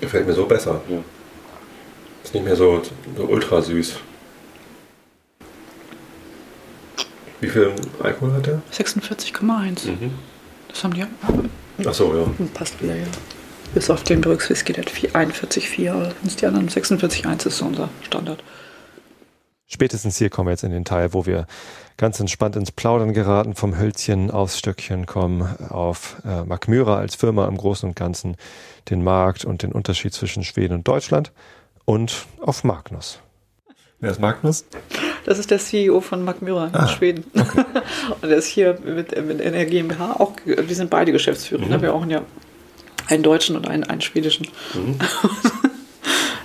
Gefällt 0.00 0.26
mir 0.26 0.32
so 0.32 0.46
besser. 0.46 0.80
Ja. 0.88 0.98
Ist 2.24 2.34
nicht 2.34 2.44
mehr 2.44 2.56
so, 2.56 2.82
so 3.16 3.24
ultra 3.24 3.60
süß. 3.60 3.96
Wie 7.40 7.48
viel 7.48 7.72
Alkohol 8.02 8.32
hat 8.34 8.46
der? 8.46 8.62
46,1. 8.72 9.86
Mhm. 9.86 10.12
Das 10.68 10.84
haben 10.84 10.94
die. 10.94 11.04
Ach 11.86 11.94
so, 11.94 12.14
ja. 12.14 12.46
Passt 12.54 12.82
wieder, 12.82 12.96
ja. 12.96 13.06
Bis 13.74 13.88
auf 13.88 14.02
den 14.02 14.20
Brooks 14.20 14.50
Whisky, 14.50 14.72
der 14.72 14.84
hat 14.84 14.90
4 14.90 15.12
41,4. 15.12 15.90
aber 15.90 16.06
Wenn 16.06 16.28
es 16.28 16.36
die 16.36 16.46
anderen 16.46 16.68
46,1 16.68 17.46
ist 17.46 17.58
so 17.58 17.64
unser 17.64 17.88
Standard. 18.02 18.42
Spätestens 19.80 20.18
hier 20.18 20.28
kommen 20.28 20.48
wir 20.48 20.50
jetzt 20.50 20.62
in 20.62 20.72
den 20.72 20.84
Teil, 20.84 21.14
wo 21.14 21.24
wir 21.24 21.46
ganz 21.96 22.20
entspannt 22.20 22.54
ins 22.54 22.70
Plaudern 22.70 23.14
geraten, 23.14 23.54
vom 23.54 23.78
Hölzchen 23.78 24.30
aufs 24.30 24.58
Stöckchen 24.58 25.06
kommen, 25.06 25.48
auf 25.70 26.16
äh, 26.22 26.44
Mark 26.44 26.68
Myra 26.68 26.98
als 26.98 27.14
Firma 27.14 27.48
im 27.48 27.56
Großen 27.56 27.88
und 27.88 27.96
Ganzen, 27.96 28.36
den 28.90 29.02
Markt 29.02 29.46
und 29.46 29.62
den 29.62 29.72
Unterschied 29.72 30.12
zwischen 30.12 30.44
Schweden 30.44 30.74
und 30.74 30.86
Deutschland 30.86 31.32
und 31.86 32.26
auf 32.42 32.62
Magnus. 32.62 33.20
Wer 34.00 34.10
ist 34.10 34.20
Magnus? 34.20 34.66
Das 35.24 35.38
ist 35.38 35.50
der 35.50 35.58
CEO 35.58 36.02
von 36.02 36.24
Magmyra 36.26 36.66
in 36.66 36.74
Ah, 36.74 36.86
Schweden. 36.86 37.24
und 38.20 38.30
er 38.30 38.36
ist 38.36 38.48
hier 38.48 38.78
mit, 38.84 39.16
mit 39.26 39.40
in 39.40 39.52
der 39.54 39.64
GmbH 39.64 40.16
auch, 40.18 40.34
wir 40.44 40.74
sind 40.74 40.90
beide 40.90 41.10
Geschäftsführer. 41.10 41.64
Mhm. 41.64 41.70
Ne? 41.70 41.80
Wir 41.80 41.92
brauchen 41.92 42.10
ja 42.10 42.20
einen 43.06 43.22
deutschen 43.22 43.56
und 43.56 43.66
einen, 43.66 43.84
einen 43.84 44.02
schwedischen. 44.02 44.46
Mhm. 44.74 44.98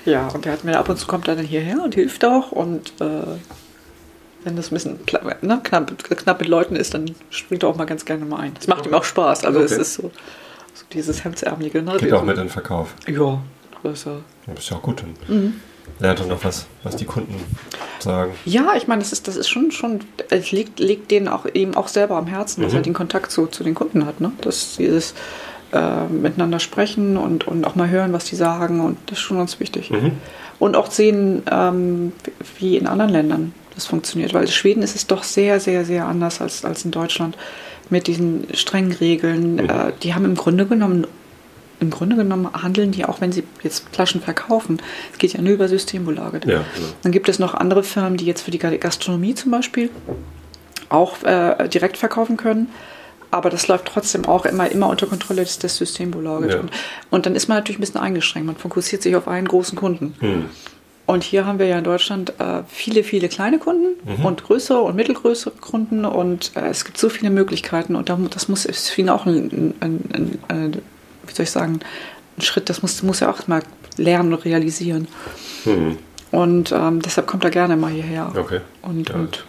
ja, 0.06 0.28
und 0.30 0.46
der 0.46 0.54
hat 0.54 0.64
mir 0.64 0.78
ab 0.78 0.90
und 0.90 0.98
zu 0.98 1.08
kommt 1.08 1.28
er 1.28 1.36
dann 1.36 1.46
hierher 1.46 1.82
und 1.84 1.96
hilft 1.96 2.24
auch. 2.26 2.52
Und 2.52 2.94
äh, 3.02 3.06
wenn 4.44 4.56
das 4.56 4.72
ein 4.72 4.76
bisschen 4.76 5.00
ne, 5.42 5.60
knapp, 5.64 5.92
knapp 6.10 6.40
mit 6.40 6.48
Leuten 6.50 6.76
ist, 6.76 6.94
dann 6.94 7.16
springt 7.30 7.64
er 7.64 7.70
auch 7.70 7.76
mal 7.76 7.86
ganz 7.86 8.06
gerne 8.06 8.26
mal 8.26 8.40
ein. 8.40 8.54
Es 8.60 8.68
macht 8.68 8.86
ihm 8.86 8.94
auch 8.94 9.04
Spaß. 9.04 9.44
Also 9.46 9.60
es 9.62 9.72
Okay. 9.72 9.82
ist 9.82 9.94
so, 9.96 10.12
so 10.74 10.86
dieses 10.94 11.24
Hemdsärmelige. 11.24 11.82
Ne? 11.82 11.98
Geht 11.98 12.14
auch 12.14 12.24
mit 12.24 12.38
in 12.38 12.44
den 12.44 12.50
Verkauf. 12.50 12.94
Ja, 13.08 13.40
größer. 13.82 14.18
Das 14.48 14.60
ist 14.60 14.70
ja 14.70 14.78
auch 14.78 14.82
gut. 14.84 15.02
Dann 15.02 15.36
Mhm. 15.36 15.54
lernt 16.00 16.20
er 16.20 16.28
noch 16.28 16.44
was, 16.44 16.68
was 16.84 16.96
die 16.96 17.06
Kunden 17.06 17.36
sagen. 18.00 18.34
Ja, 18.46 18.74
ich 18.76 18.88
meine, 18.88 19.02
das 19.02 19.12
ist, 19.12 19.28
das 19.28 19.36
ist 19.38 19.50
schon, 19.50 19.72
schon, 19.72 20.02
es 20.30 20.52
liegt, 20.52 20.80
liegt 20.80 21.10
denen 21.10 21.28
auch 21.28 21.46
eben 21.54 21.76
auch 21.76 21.88
selber 21.88 22.18
am 22.18 22.28
Herzen, 22.28 22.62
dass 22.62 22.74
Mhm. 22.74 22.78
er 22.80 22.82
den 22.84 22.94
Kontakt 22.94 23.32
zu, 23.32 23.48
zu 23.48 23.64
den 23.64 23.74
Kunden 23.74 24.06
hat, 24.06 24.22
ne? 24.22 24.32
Dass 24.42 24.76
dieses 24.78 25.16
äh, 25.76 26.08
miteinander 26.12 26.60
sprechen 26.60 27.18
und, 27.18 27.48
und 27.48 27.66
auch 27.66 27.76
mal 27.76 27.90
hören, 27.90 28.14
was 28.14 28.26
die 28.26 28.36
sagen 28.36 28.82
und 28.82 28.98
das 29.08 29.20
ist 29.20 29.24
schon 29.24 29.38
ganz 29.38 29.60
wichtig. 29.60 29.92
Mhm. 29.92 30.14
Und 30.58 30.76
auch 30.76 30.90
sehen, 30.90 31.44
ähm, 31.52 32.14
wie 32.60 32.78
in 32.78 32.88
anderen 32.88 33.12
Ländern 33.12 33.54
das 33.76 33.86
funktioniert, 33.86 34.34
weil 34.34 34.44
in 34.44 34.52
Schweden 34.52 34.82
ist 34.84 34.96
es 34.96 35.06
doch 35.06 35.24
sehr, 35.24 35.60
sehr, 35.60 35.84
sehr 35.84 36.06
anders 36.06 36.42
als, 36.42 36.64
als 36.64 36.86
in 36.86 36.92
Deutschland 36.92 37.38
mit 37.90 38.08
diesen 38.08 38.48
strengen 38.54 38.94
Regeln. 38.94 39.56
Mhm. 39.56 39.70
Äh, 39.70 39.92
die 40.02 40.16
haben 40.16 40.26
im 40.26 40.36
Grunde 40.36 40.66
genommen 40.66 41.06
im 41.82 41.90
Grunde 41.90 42.16
genommen 42.16 42.48
handeln 42.54 42.92
die 42.92 43.04
auch, 43.04 43.20
wenn 43.20 43.34
sie 43.34 43.44
jetzt 43.62 43.86
Flaschen 43.92 44.22
verkaufen. 44.22 44.82
Es 45.12 45.18
geht 45.18 45.34
ja 45.34 45.42
nur 45.42 45.54
über 45.54 45.68
Systembolaget. 45.68 46.46
Ja, 46.46 46.64
genau. 46.74 46.88
Dann 47.04 47.12
gibt 47.12 47.28
es 47.28 47.38
noch 47.38 47.54
andere 47.54 47.84
Firmen, 47.84 48.16
die 48.16 48.26
jetzt 48.26 48.44
für 48.44 48.52
die 48.52 48.60
Gastronomie 48.60 49.36
zum 49.36 49.52
Beispiel 49.52 49.90
auch 50.88 51.22
äh, 51.24 51.68
direkt 51.68 51.98
verkaufen 51.98 52.38
können. 52.38 52.70
Aber 53.36 53.50
das 53.50 53.68
läuft 53.68 53.86
trotzdem 53.86 54.26
auch 54.26 54.46
immer, 54.46 54.72
immer 54.72 54.88
unter 54.88 55.08
Kontrolle 55.08 55.44
des, 55.44 55.60
des 55.60 55.76
Systembolaget. 55.76 56.52
Ja. 56.54 56.60
Und, 56.62 56.72
und 57.10 57.26
dann 57.26 57.36
ist 57.36 57.50
man 57.50 57.58
natürlich 57.58 57.78
ein 57.80 57.82
bisschen 57.82 58.00
eingeschränkt. 58.00 58.48
Man 58.48 58.56
fokussiert 58.56 59.02
sich 59.02 59.16
auf 59.16 59.28
einen 59.28 59.48
großen 59.48 59.78
Kunden. 59.78 60.16
Hm. 60.20 60.46
Und 61.06 61.24
hier 61.24 61.46
haben 61.46 61.60
wir 61.60 61.68
ja 61.68 61.78
in 61.78 61.84
Deutschland 61.84 62.34
äh, 62.40 62.64
viele, 62.68 63.04
viele 63.04 63.28
kleine 63.30 63.60
Kunden 63.60 63.90
Mhm. 64.06 64.26
und 64.26 64.44
größere 64.44 64.80
und 64.80 64.96
mittelgrößere 64.96 65.54
Kunden. 65.60 66.06
Und 66.06 66.52
äh, 66.56 66.68
es 66.70 66.86
gibt 66.86 66.98
so 66.98 67.10
viele 67.10 67.30
Möglichkeiten. 67.30 67.96
Und 67.96 68.08
da, 68.10 68.18
das 68.30 68.48
muss 68.48 68.66
ist 68.66 68.90
für 68.90 69.02
ihn 69.02 69.10
auch 69.10 69.26
ein, 69.26 69.74
ein, 69.82 70.40
ein, 70.48 70.82
wie 71.28 71.34
soll 71.34 71.44
ich 71.44 71.52
sagen, 71.52 71.80
ein 72.38 72.42
Schritt, 72.42 72.70
das 72.70 72.82
muss, 72.82 73.04
muss 73.04 73.22
er 73.22 73.30
auch 73.30 73.46
mal 73.48 73.62
lernen 73.98 74.34
und 74.34 74.46
realisieren. 74.46 75.08
Hm. 75.66 75.98
Und 76.32 76.72
ähm, 76.72 77.02
deshalb 77.02 77.28
kommt 77.28 77.44
er 77.44 77.52
gerne 77.52 77.76
mal 77.76 77.92
hierher 77.92 78.32
Okay. 78.36 78.62
und, 78.82 79.10
Ja. 79.10 79.16
und 79.16 79.46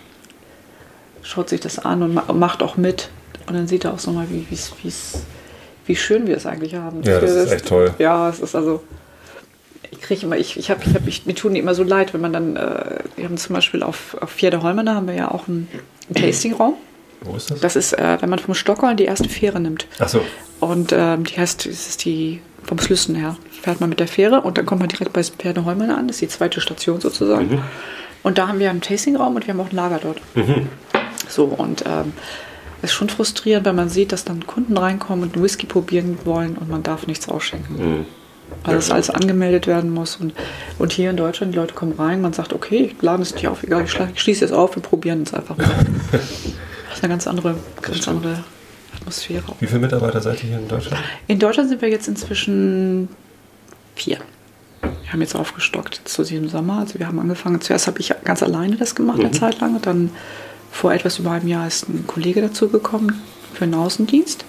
schaut 1.23 1.49
sich 1.49 1.61
das 1.61 1.79
an 1.79 2.03
und 2.03 2.15
ma 2.15 2.33
macht 2.33 2.63
auch 2.63 2.77
mit. 2.77 3.09
Und 3.47 3.55
dann 3.55 3.67
sieht 3.69 3.85
er 3.85 3.95
auch 3.95 3.99
so 3.99 4.11
mal, 4.11 4.27
wie, 4.31 4.47
wie's, 4.51 4.73
wie's, 4.83 5.23
wie 5.87 5.97
schön 5.97 6.27
wir 6.27 6.37
es 6.37 6.47
eigentlich 6.47 6.75
haben. 6.75 7.03
Ja, 7.03 7.21
das 7.21 7.31
ist 7.31 7.53
echt 7.53 7.69
toll. 7.69 7.95
Ja, 7.99 8.29
es 8.29 8.41
ist 8.41 8.55
also. 8.55 8.83
Ich 9.91 10.01
kriege 10.01 10.27
immer, 10.27 10.37
ich, 10.37 10.57
ich 10.57 10.71
habe, 10.71 10.83
ich 10.85 10.95
hab, 10.95 11.07
ich, 11.07 11.27
mir 11.27 11.35
tun 11.35 11.55
die 11.55 11.61
immer 11.61 11.75
so 11.75 11.85
leid, 11.85 12.13
wenn 12.13 12.21
man 12.21 12.33
dann, 12.33 12.57
äh, 12.57 12.99
wir 13.15 13.25
haben 13.25 13.37
zum 13.37 13.55
Beispiel 13.55 13.83
auf, 13.83 14.17
auf 14.21 14.31
Vierde 14.31 14.63
Holmene 14.63 14.95
haben 14.95 15.07
wir 15.07 15.15
ja 15.15 15.31
auch 15.31 15.47
einen, 15.47 15.69
einen 16.09 16.27
Tastingraum. 16.27 16.75
Wo 17.21 17.37
ist 17.37 17.51
das? 17.51 17.61
Das 17.61 17.77
ist, 17.77 17.93
äh, 17.93 18.19
wenn 18.21 18.29
man 18.29 18.41
vom 18.41 18.55
Stockholm 18.55 18.97
die 18.97 19.05
erste 19.05 19.29
Fähre 19.29 19.61
nimmt. 19.61 19.87
Ach 20.01 20.09
so. 20.09 20.21
Und 20.61 20.93
ähm, 20.93 21.25
die 21.25 21.39
heißt, 21.39 21.67
das 21.67 21.89
ist 21.89 22.05
die 22.05 22.41
vom 22.65 22.79
Slüssen 22.79 23.15
her. 23.15 23.37
Fährt 23.63 23.81
man 23.81 23.89
mit 23.89 24.01
der 24.01 24.09
Fähre 24.09 24.41
und 24.41 24.59
dann 24.59 24.67
kommt 24.67 24.81
man 24.81 24.89
direkt 24.89 25.13
bei 25.13 25.23
Pferde 25.23 25.65
Holmen 25.65 25.91
an. 25.91 26.09
Das 26.09 26.17
ist 26.17 26.23
die 26.23 26.29
zweite 26.29 26.61
Station 26.61 27.01
sozusagen. 27.01 27.49
Mhm. 27.49 27.63
Und 28.23 28.39
da 28.39 28.49
haben 28.49 28.59
wir 28.59 28.71
einen 28.71 28.81
Tastingraum 28.81 29.37
und 29.37 29.47
wir 29.47 29.55
haben 29.55 29.61
auch 29.61 29.71
ein 29.71 29.77
Lager 29.77 30.01
dort. 30.03 30.21
Mhm. 30.35 30.69
So, 31.29 31.45
und 31.45 31.85
ähm, 31.87 32.13
ist 32.87 32.95
schon 32.95 33.09
frustrierend, 33.09 33.67
wenn 33.67 33.77
man 33.77 33.89
sieht, 33.89 34.13
dass 34.13 34.25
dann 34.25 34.47
Kunden 34.47 34.77
reinkommen 34.77 35.25
und 35.25 35.43
Whisky 35.43 35.67
probieren 35.67 36.19
wollen 36.25 36.57
und 36.57 36.69
man 36.69 36.83
darf 36.83 37.07
nichts 37.07 37.29
ausschenken. 37.29 37.79
Hm. 37.79 38.05
Weil 38.65 38.77
das 38.77 38.91
alles 38.91 39.11
angemeldet 39.11 39.67
werden 39.67 39.91
muss. 39.91 40.17
Und, 40.17 40.33
und 40.79 40.93
hier 40.93 41.11
in 41.11 41.17
Deutschland, 41.17 41.53
die 41.53 41.59
Leute 41.59 41.75
kommen 41.75 41.93
rein, 41.93 42.21
man 42.21 42.33
sagt, 42.33 42.53
okay, 42.53 42.93
ich 42.95 43.03
lade 43.03 43.23
es 43.23 43.35
nicht 43.35 43.47
auf, 43.49 43.63
egal, 43.63 43.85
ich, 43.85 44.21
schließe 44.21 44.45
es 44.45 44.53
auf, 44.53 44.77
wir 44.77 44.83
probieren 44.83 45.23
es 45.23 45.35
einfach 45.35 45.57
mal. 45.57 45.67
Das 46.13 47.01
ist 47.01 47.05
eine 47.05 47.13
ganz 47.13 47.27
andere, 47.27 47.57
ganz 47.83 48.09
andere 48.09 48.43
Atmosphäre. 48.99 49.45
Wie 49.61 49.67
viele 49.67 49.81
Mitarbeiter 49.81 50.23
seid 50.23 50.43
ihr 50.43 50.49
hier 50.49 50.59
in 50.59 50.67
Deutschland? 50.69 51.03
In 51.27 51.39
Deutschland 51.39 51.69
sind 51.69 51.83
wir 51.83 51.91
jetzt 51.91 52.09
inzwischen 52.09 53.09
vier. 53.95 54.17
Wir 54.81 55.13
haben 55.13 55.21
jetzt 55.21 55.37
aufgestockt 55.37 56.01
zu 56.07 56.25
diesem 56.25 56.49
Sommer. 56.49 56.79
Also 56.79 56.99
wir 56.99 57.07
haben 57.07 57.19
angefangen, 57.19 57.61
zuerst 57.61 57.87
habe 57.87 58.01
ich 58.01 58.15
ganz 58.25 58.43
alleine 58.43 58.77
das 58.77 58.95
gemacht, 58.95 59.19
eine 59.19 59.29
Mhm. 59.29 59.33
Zeit 59.35 59.61
lang. 59.61 59.77
Und 59.77 59.85
dann 59.85 60.11
vor 60.77 60.93
etwas 60.93 61.19
über 61.19 61.31
einem 61.33 61.49
Jahr 61.49 61.67
ist 61.67 61.89
ein 61.89 62.07
Kollege 62.07 62.43
dazu 62.43 62.69
gekommen 62.69 63.23
für 63.55 63.65
einen 63.65 63.75
Außendienst. 63.75 64.45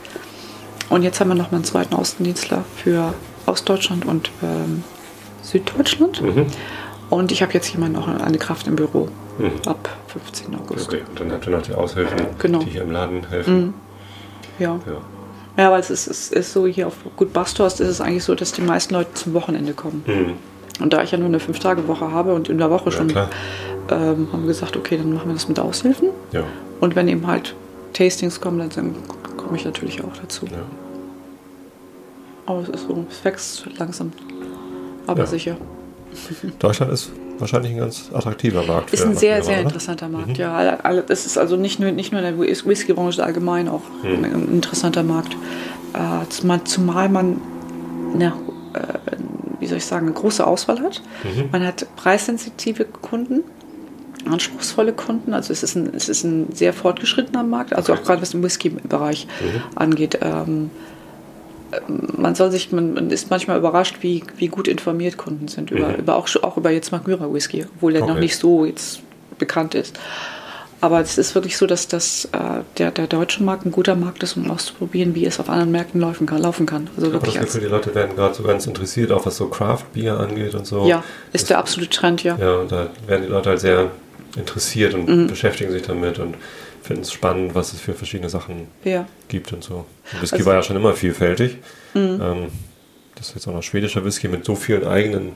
Und 0.90 1.04
jetzt 1.04 1.20
haben 1.20 1.30
wir 1.30 1.36
noch 1.36 1.52
mal 1.52 1.58
einen 1.58 1.64
zweiten 1.64 1.96
Außendienstler 1.96 2.64
für 2.76 3.14
Ostdeutschland 3.46 4.06
und 4.06 4.30
ähm, 4.44 4.84
Süddeutschland. 5.42 6.22
Mhm. 6.22 6.48
Und 7.10 7.32
ich 7.32 7.42
habe 7.42 7.54
jetzt 7.54 7.70
jemanden 7.70 7.96
auch 7.98 8.08
eine 8.08 8.38
Kraft 8.38 8.68
im 8.68 8.76
Büro 8.76 9.08
Mhm. 9.40 9.52
ab 9.68 9.88
15. 10.08 10.56
August. 10.56 10.88
Okay, 10.88 11.04
und 11.10 11.20
dann 11.20 11.32
habt 11.32 11.46
ihr 11.46 11.52
noch 11.52 11.62
die 11.62 11.74
Aushilfen, 11.74 12.18
Genau. 12.40 12.60
die 12.60 12.72
hier 12.72 12.82
im 12.82 12.92
Laden 12.92 13.24
helfen. 13.30 13.66
Mhm. 13.68 13.74
Ja. 14.58 14.80
Ja. 14.88 15.64
ja, 15.64 15.72
weil 15.72 15.80
es 15.80 15.90
ist, 15.92 16.08
es 16.08 16.30
ist 16.32 16.52
so, 16.54 16.66
hier 16.66 16.88
auf 16.88 16.96
Gut 17.16 17.32
Basthorst 17.34 17.80
ist 17.80 17.88
es 17.88 18.02
eigentlich 18.02 18.24
so, 18.24 18.34
dass 18.34 18.52
die 18.52 18.62
meisten 18.62 18.96
Leute 18.96 19.14
zum 19.14 19.34
Wochenende 19.34 19.74
kommen. 19.74 20.04
Und 20.80 20.94
da 20.94 21.02
ich 21.04 21.12
ja 21.12 21.18
nur 21.18 21.28
eine 21.28 21.40
Fünf-Tage-Woche 21.40 22.12
habe 22.12 22.34
und 22.34 22.50
in 22.50 22.58
der 22.58 22.70
Woche 22.70 22.92
schon, 22.92 23.10
ähm, 23.10 24.28
haben 24.32 24.42
wir 24.42 24.48
gesagt, 24.48 24.76
okay, 24.78 24.98
dann 24.98 25.14
machen 25.14 25.28
wir 25.30 25.34
das 25.34 25.48
mit 25.48 25.60
Aushilfen. 25.60 26.10
Ja. 26.32 26.44
Und 26.80 26.96
wenn 26.96 27.08
eben 27.08 27.26
halt 27.26 27.56
Tastings 27.94 28.40
kommen, 28.42 28.70
dann, 28.76 28.96
komme 29.38 29.58
ich 29.58 29.66
natürlich 29.66 30.04
auch 30.04 30.16
dazu. 30.22 30.46
ja. 30.46 30.58
Aber 32.46 32.62
es 32.62 32.70
ist 32.70 32.88
so, 32.88 33.06
es 33.10 33.24
wächst 33.26 33.68
langsam, 33.78 34.12
aber 35.06 35.26
sicher. 35.26 35.58
Deutschland 36.60 36.92
ist 36.94 37.12
wahrscheinlich 37.40 37.74
ein 37.74 37.78
ganz 37.80 38.10
attraktiver 38.14 38.64
Markt. 38.66 38.94
Ist 38.94 39.06
ein 39.06 39.16
sehr, 39.18 39.44
sehr 39.44 39.62
interessanter 39.62 40.08
Markt. 40.08 40.30
Mhm. 40.30 40.36
Ja, 40.36 40.76
das 40.78 41.26
ist 41.26 41.38
also 41.38 41.56
nicht 41.58 41.80
nur, 41.80 41.92
nicht 41.92 42.12
nur 42.14 42.22
in 42.22 42.26
der 42.38 42.40
Whis- 42.48 42.66
Whisky-Branche, 42.66 43.24
allgemein 43.24 43.68
auch 43.68 43.82
Mhm. 44.04 44.24
ein 44.24 44.48
interessanter 44.54 45.04
Markt. 45.04 45.34
Äh, 45.94 46.26
zumal, 46.66 47.10
man 47.10 47.42
eine, 48.16 48.34
wie 49.68 49.70
soll 49.70 49.80
ich 49.80 49.86
sagen, 49.86 50.06
eine 50.06 50.16
große 50.16 50.48
Auswahl 50.48 50.80
hat. 50.80 51.02
Mhm. 51.24 51.50
Man 51.52 51.68
hat 51.68 51.86
preissensitive 51.98 52.86
Kunden 52.86 53.44
anspruchsvolle 54.32 54.94
Kunden. 54.94 55.34
Also 55.34 55.52
es 55.52 55.62
ist 55.62 55.76
ein, 55.76 55.94
es 55.94 56.08
ist 56.08 56.24
ein 56.24 56.54
sehr 56.54 56.74
fortgeschrittener 56.74 57.44
Markt, 57.44 57.74
also 57.74 57.94
auch 57.94 58.04
gerade 58.04 58.22
was 58.22 58.32
den 58.32 58.44
Whisky-Bereich 58.44 59.28
mhm. 59.42 59.62
angeht. 59.76 60.20
Ähm, 60.22 60.70
man 61.88 62.34
soll 62.36 62.50
sich, 62.50 62.72
man, 62.72 63.10
ist 63.10 63.30
manchmal 63.30 63.58
überrascht, 63.58 63.98
wie, 64.02 64.24
wie 64.38 64.48
gut 64.48 64.70
informiert 64.70 65.18
Kunden 65.18 65.50
sind 65.50 65.70
über, 65.70 65.90
mhm. 65.90 65.96
über 65.96 66.16
auch, 66.16 66.30
auch 66.44 66.56
über 66.56 66.72
jetzt 66.72 66.92
Magmyra 66.92 67.32
Whisky, 67.34 67.66
obwohl 67.76 67.94
der 67.94 68.04
okay. 68.04 68.14
noch 68.14 68.20
nicht 68.20 68.38
so 68.38 68.64
jetzt 68.64 69.02
bekannt 69.38 69.76
ist. 69.76 70.00
Aber 70.80 71.02
es 71.02 71.18
ist 71.18 71.34
wirklich 71.34 71.58
so, 71.58 71.66
dass 71.66 71.88
das, 71.88 72.26
äh, 72.26 72.62
der, 72.78 72.92
der 72.92 73.08
deutsche 73.08 73.44
Markt 73.44 73.66
ein 73.66 73.72
guter 73.72 73.96
Markt 73.96 74.22
ist, 74.22 74.38
um 74.38 74.50
auszuprobieren, 74.52 75.16
wie 75.16 75.26
es 75.26 75.40
auf 75.40 75.50
anderen 75.50 75.72
Märkten 75.72 76.00
laufen 76.00 76.28
kann. 76.28 76.42
Laufen 76.42 76.66
kann. 76.68 76.88
Also 76.96 77.12
wirklich 77.12 77.34
das 77.34 77.46
Gefühl, 77.46 77.62
die 77.62 77.68
Leute 77.68 77.96
werden 77.96 78.16
gerade 78.16 78.36
so 78.36 78.44
ganz 78.44 78.68
interessiert, 78.68 79.12
auch 79.12 79.26
was 79.26 79.38
so 79.38 79.48
Craft 79.48 79.86
Beer 79.94 80.20
angeht 80.20 80.54
und 80.54 80.68
so. 80.68 80.86
Ja, 80.88 81.04
ist 81.34 81.44
das, 81.44 81.46
der 81.46 81.58
absolute 81.58 81.90
Trend, 81.90 82.24
ja. 82.24 82.38
Ja, 82.40 82.58
und 82.58 82.72
da 82.72 82.90
werden 83.08 83.24
die 83.24 83.30
Leute 83.30 83.50
halt 83.50 83.60
sehr 83.60 83.90
interessiert 84.36 84.94
und 84.94 85.10
mhm. 85.10 85.28
beschäftigen 85.28 85.72
sich 85.72 85.82
damit 85.82 86.20
und 86.20 86.36
finden 86.84 87.02
es 87.02 87.12
spannend, 87.12 87.56
was 87.56 87.74
es 87.74 87.80
für 87.80 87.94
verschiedene 87.94 88.30
Sachen 88.30 88.68
ja. 88.84 89.08
gibt 89.30 89.52
und 89.54 89.64
so. 89.64 89.86
Und 90.14 90.22
Whisky 90.22 90.36
also, 90.36 90.46
war 90.46 90.54
ja 90.56 90.64
schon 90.64 90.76
immer 90.76 90.94
vielfältig. 90.94 91.58
Mhm. 91.96 92.22
Ähm, 92.22 92.48
das 93.16 93.30
ist 93.30 93.36
jetzt 93.36 93.48
auch 93.48 93.54
noch 93.54 93.64
schwedischer 93.64 94.06
Whisky 94.06 94.28
mit 94.28 94.46
so 94.46 94.56
vielen 94.56 94.86
eigenen 94.86 95.34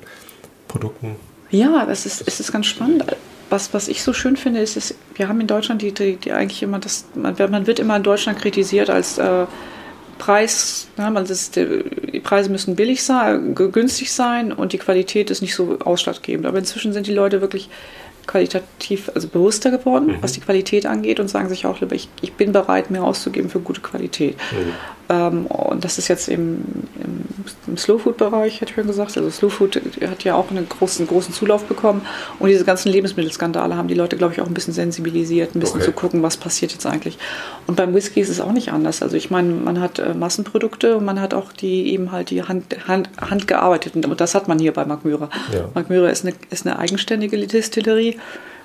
Produkten. 0.67 1.15
Ja, 1.49 1.85
das 1.85 2.05
ist, 2.05 2.27
es 2.27 2.39
ist 2.39 2.51
ganz 2.51 2.67
spannend 2.67 3.03
was, 3.51 3.73
was 3.73 3.87
ich 3.87 4.01
so 4.01 4.13
schön 4.13 4.37
finde, 4.37 4.61
ist, 4.61 4.77
ist 4.77 4.95
wir 5.15 5.27
haben 5.27 5.41
in 5.41 5.47
Deutschland 5.47 5.81
die, 5.81 5.91
die, 5.91 6.15
die 6.15 6.31
eigentlich 6.31 6.63
immer 6.63 6.79
das, 6.79 7.05
man, 7.13 7.35
man, 7.49 7.67
wird 7.67 7.79
immer 7.79 7.97
in 7.97 8.03
Deutschland 8.03 8.39
kritisiert 8.39 8.89
als 8.89 9.17
äh, 9.17 9.45
Preis, 10.17 10.87
ja, 10.97 11.09
man 11.09 11.25
ist, 11.25 11.55
die 11.55 12.21
Preise 12.23 12.51
müssen 12.51 12.75
billig 12.75 13.03
sein, 13.03 13.55
günstig 13.55 14.11
sein 14.11 14.53
und 14.53 14.71
die 14.71 14.77
Qualität 14.77 15.31
ist 15.31 15.41
nicht 15.41 15.55
so 15.55 15.79
ausschlaggebend. 15.79 16.45
Aber 16.45 16.59
inzwischen 16.59 16.93
sind 16.93 17.07
die 17.07 17.13
Leute 17.13 17.41
wirklich 17.41 17.69
qualitativ, 18.27 19.11
also 19.15 19.27
bewusster 19.27 19.71
geworden, 19.71 20.07
mhm. 20.07 20.17
was 20.21 20.33
die 20.33 20.41
Qualität 20.41 20.85
angeht 20.85 21.19
und 21.19 21.27
sagen 21.27 21.49
sich 21.49 21.65
auch 21.65 21.81
lieber, 21.81 21.95
ich, 21.95 22.07
ich 22.21 22.33
bin 22.33 22.51
bereit, 22.51 22.91
mehr 22.91 23.03
auszugeben 23.03 23.49
für 23.49 23.59
gute 23.59 23.81
Qualität. 23.81 24.37
Mhm. 24.51 24.73
Ähm, 25.11 25.45
und 25.47 25.83
das 25.83 25.97
ist 25.97 26.07
jetzt 26.07 26.29
im, 26.29 26.63
im, 26.95 27.25
im 27.67 27.77
Slow 27.77 27.99
Food 27.99 28.15
Bereich, 28.15 28.61
hätte 28.61 28.71
ich 28.71 28.75
schon 28.75 28.87
gesagt. 28.87 29.17
Also 29.17 29.29
Slow 29.29 29.49
Food 29.49 29.81
hat 30.07 30.23
ja 30.23 30.35
auch 30.35 30.49
einen 30.49 30.69
großen, 30.69 31.05
großen 31.05 31.33
Zulauf 31.33 31.65
bekommen 31.65 32.01
und 32.39 32.47
diese 32.47 32.63
ganzen 32.63 32.89
Lebensmittelskandale 32.89 33.75
haben 33.75 33.89
die 33.89 33.93
Leute, 33.93 34.15
glaube 34.15 34.33
ich, 34.33 34.41
auch 34.41 34.47
ein 34.47 34.53
bisschen 34.53 34.73
sensibilisiert, 34.73 35.53
ein 35.53 35.59
bisschen 35.59 35.77
okay. 35.77 35.85
zu 35.85 35.91
gucken, 35.91 36.23
was 36.23 36.37
passiert 36.37 36.71
jetzt 36.71 36.85
eigentlich. 36.85 37.17
Und 37.67 37.75
beim 37.75 37.93
Whisky 37.93 38.21
ist 38.21 38.29
es 38.29 38.39
auch 38.39 38.53
nicht 38.53 38.71
anders. 38.71 39.01
Also 39.01 39.17
ich 39.17 39.29
meine, 39.29 39.51
man 39.51 39.81
hat 39.81 39.99
äh, 39.99 40.13
Massenprodukte 40.13 40.95
und 40.95 41.03
man 41.03 41.19
hat 41.19 41.33
auch 41.33 41.51
die 41.51 41.91
eben 41.91 42.13
halt 42.13 42.29
die 42.29 42.43
Hand, 42.43 42.87
Hand, 42.87 43.09
handgearbeiteten 43.19 44.05
und 44.05 44.21
das 44.21 44.33
hat 44.33 44.47
man 44.47 44.59
hier 44.59 44.71
bei 44.71 44.85
Mark 44.85 45.03
Myra. 45.03 45.29
Ja. 45.53 45.69
Mark 45.73 45.89
Myra 45.89 46.07
ist 46.07 46.25
eine, 46.25 46.35
ist 46.51 46.65
eine 46.65 46.79
eigenständige 46.79 47.37
Distillerie 47.45 48.17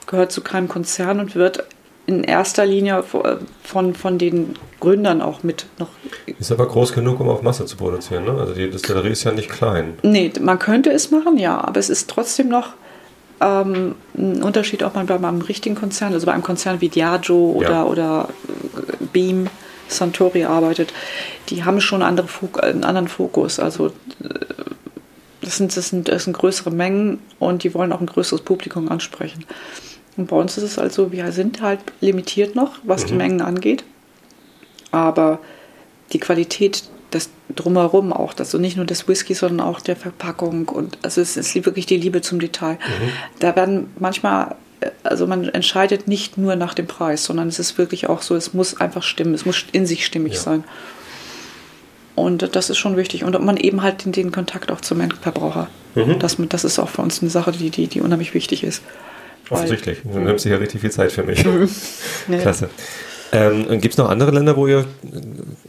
gehört 0.06 0.31
zu 0.31 0.40
keinem 0.40 0.68
Konzern 0.68 1.18
und 1.18 1.35
wird 1.35 1.64
in 2.06 2.22
erster 2.22 2.64
Linie 2.64 3.02
von, 3.62 3.94
von 3.94 4.18
den 4.18 4.54
Gründern 4.80 5.20
auch 5.20 5.42
mit 5.42 5.66
noch. 5.78 5.88
Ist 6.38 6.52
aber 6.52 6.66
groß 6.66 6.92
genug, 6.92 7.20
um 7.20 7.28
auf 7.28 7.42
Masse 7.42 7.66
zu 7.66 7.76
produzieren, 7.76 8.24
ne? 8.24 8.32
Also 8.32 8.54
die 8.54 8.70
Distillerie 8.70 9.10
ist 9.10 9.24
ja 9.24 9.32
nicht 9.32 9.48
klein. 9.48 9.94
Nee, 10.02 10.32
man 10.40 10.58
könnte 10.58 10.90
es 10.90 11.10
machen, 11.10 11.38
ja, 11.38 11.60
aber 11.60 11.80
es 11.80 11.90
ist 11.90 12.08
trotzdem 12.08 12.48
noch 12.48 12.74
ähm, 13.40 13.96
ein 14.16 14.42
Unterschied, 14.42 14.82
ob 14.82 14.94
man 14.94 15.06
bei 15.06 15.16
einem 15.16 15.40
richtigen 15.40 15.74
Konzern, 15.74 16.12
also 16.12 16.26
bei 16.26 16.32
einem 16.32 16.42
Konzern 16.42 16.80
wie 16.80 16.88
Diageo 16.88 17.52
oder, 17.52 17.70
ja. 17.70 17.84
oder 17.84 18.28
äh, 18.76 19.04
Beam, 19.12 19.48
Santori 19.88 20.44
arbeitet. 20.44 20.92
Die 21.48 21.64
haben 21.64 21.80
schon 21.80 22.02
andere 22.02 22.28
einen 22.62 22.84
anderen 22.84 23.08
Fokus. 23.08 23.60
Also 23.60 23.88
äh, 23.88 23.92
das 25.40 25.56
sind, 25.56 25.76
das, 25.76 25.88
sind, 25.88 26.08
das 26.08 26.24
sind 26.24 26.36
größere 26.36 26.70
Mengen 26.70 27.20
und 27.38 27.62
die 27.62 27.72
wollen 27.72 27.92
auch 27.92 28.00
ein 28.00 28.06
größeres 28.06 28.42
Publikum 28.42 28.88
ansprechen. 28.88 29.44
Und 30.16 30.28
bei 30.28 30.36
uns 30.36 30.56
ist 30.56 30.64
es 30.64 30.78
also, 30.78 31.12
wir 31.12 31.30
sind 31.32 31.60
halt 31.60 31.80
limitiert 32.01 32.55
noch, 32.55 32.78
was 32.84 33.05
mhm. 33.05 33.09
die 33.09 33.14
Mengen 33.14 33.40
angeht. 33.43 33.84
Aber 34.90 35.40
die 36.12 36.20
Qualität 36.20 36.84
das 37.10 37.30
drumherum 37.55 38.12
auch, 38.12 38.34
das 38.34 38.51
so 38.51 38.59
nicht 38.59 38.76
nur 38.76 38.86
des 38.86 39.09
Whisky, 39.09 39.34
sondern 39.34 39.66
auch 39.66 39.80
der 39.80 39.97
Verpackung 39.97 40.68
und 40.68 40.98
also 41.02 41.20
es 41.20 41.36
ist 41.36 41.55
wirklich 41.55 41.86
die 41.86 41.97
Liebe 41.97 42.20
zum 42.20 42.40
Detail. 42.40 42.74
Mhm. 42.74 43.09
Da 43.38 43.56
werden 43.56 43.90
manchmal, 43.98 44.56
also 45.02 45.26
man 45.26 45.48
entscheidet 45.48 46.09
nicht 46.09 46.36
nur 46.36 46.56
nach 46.56 46.74
dem 46.74 46.86
Preis, 46.86 47.24
sondern 47.24 47.48
es 47.48 47.59
ist 47.59 47.78
wirklich 47.78 48.09
auch 48.09 48.22
so, 48.22 48.34
es 48.34 48.55
muss 48.55 48.80
einfach 48.80 49.02
stimmen, 49.02 49.34
es 49.34 49.47
muss 49.47 49.64
in 49.72 49.86
sich 49.86 50.05
stimmig 50.05 50.34
ja. 50.34 50.40
sein. 50.40 50.64
Und 52.14 52.56
das 52.56 52.70
ist 52.70 52.78
schon 52.78 52.97
wichtig. 52.97 53.24
Und 53.24 53.38
man 53.44 53.59
eben 53.59 53.82
halt 53.82 54.05
den, 54.05 54.12
den 54.12 54.32
Kontakt 54.32 54.72
auch 54.72 54.80
zum 54.80 55.01
Endverbraucher. 55.01 55.68
Mhm. 55.94 56.18
Das, 56.18 56.36
das 56.48 56.64
ist 56.64 56.78
auch 56.78 56.88
für 56.88 57.02
uns 57.02 57.20
eine 57.20 57.30
Sache, 57.30 57.52
die, 57.52 57.68
die, 57.68 57.88
die 57.88 58.01
unheimlich 58.01 58.32
wichtig 58.32 58.64
ist. 58.64 58.82
Offensichtlich. 59.51 59.98
Du 60.02 60.18
nimmst 60.18 60.43
sich 60.43 60.52
ja 60.52 60.59
richtig 60.59 60.81
viel 60.81 60.90
Zeit 60.90 61.12
für 61.12 61.23
mich. 61.23 61.44
Mhm. 61.44 61.68
Klasse. 62.40 62.68
Ähm, 63.32 63.81
Gibt 63.81 63.94
es 63.94 63.98
noch 63.98 64.09
andere 64.09 64.31
Länder, 64.31 64.56
wo 64.56 64.66
ihr, 64.66 64.85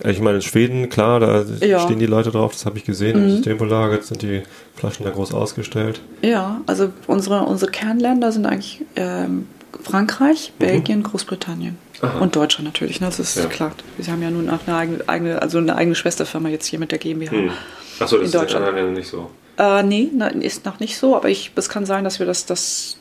äh, 0.04 0.12
ich 0.12 0.20
meine, 0.20 0.38
in 0.38 0.42
Schweden, 0.42 0.90
klar, 0.90 1.20
da 1.20 1.44
ja. 1.62 1.80
stehen 1.80 2.00
die 2.00 2.06
Leute 2.06 2.32
drauf, 2.32 2.54
das 2.54 2.66
habe 2.66 2.78
ich 2.78 2.86
gesehen, 2.86 3.18
mhm. 3.18 3.26
im 3.26 3.32
Systembolaget 3.32 4.06
sind 4.06 4.22
die 4.22 4.44
Flaschen 4.76 5.06
da 5.06 5.12
groß 5.12 5.34
ausgestellt. 5.34 6.02
Ja, 6.22 6.62
also 6.68 6.92
unsere, 7.08 7.42
unsere 7.44 7.72
Kernländer 7.72 8.32
sind 8.32 8.46
eigentlich 8.46 8.86
ähm, 8.96 9.48
Frankreich, 9.82 10.54
mhm. 10.54 10.66
Belgien, 10.66 11.04
Großbritannien 11.04 11.78
Aha. 12.02 12.20
und 12.20 12.36
Deutschland 12.36 12.66
natürlich, 12.66 13.02
ne? 13.02 13.08
das 13.08 13.20
ist 13.20 13.38
ja. 13.38 13.46
klar. 13.46 13.72
Wir 13.98 14.12
haben 14.12 14.22
ja 14.22 14.30
nun 14.30 14.50
auch 14.50 14.60
eine 14.68 14.78
eigene, 14.78 15.10
eigene, 15.10 15.42
also 15.42 15.58
eine 15.58 15.76
eigene 15.76 15.96
Schwesterfirma 15.96 16.50
jetzt 16.50 16.68
hier 16.68 16.80
mit 16.80 16.92
der 16.92 17.00
GmbH. 17.00 17.36
Mhm. 17.36 17.52
Achso, 18.00 18.18
das 18.18 18.34
in 18.34 18.40
ist 18.42 18.52
in 18.52 18.58
anderen 18.58 18.76
Ländern 18.76 18.94
nicht 18.94 19.10
so. 19.10 19.32
Äh, 19.58 19.82
nee, 19.82 20.12
ist 20.42 20.66
noch 20.66 20.80
nicht 20.80 20.98
so, 20.98 21.16
aber 21.16 21.30
ich, 21.30 21.52
es 21.56 21.68
kann 21.68 21.86
sein, 21.88 22.04
dass 22.04 22.20
wir 22.20 22.28
das, 22.28 22.46
das 22.46 22.97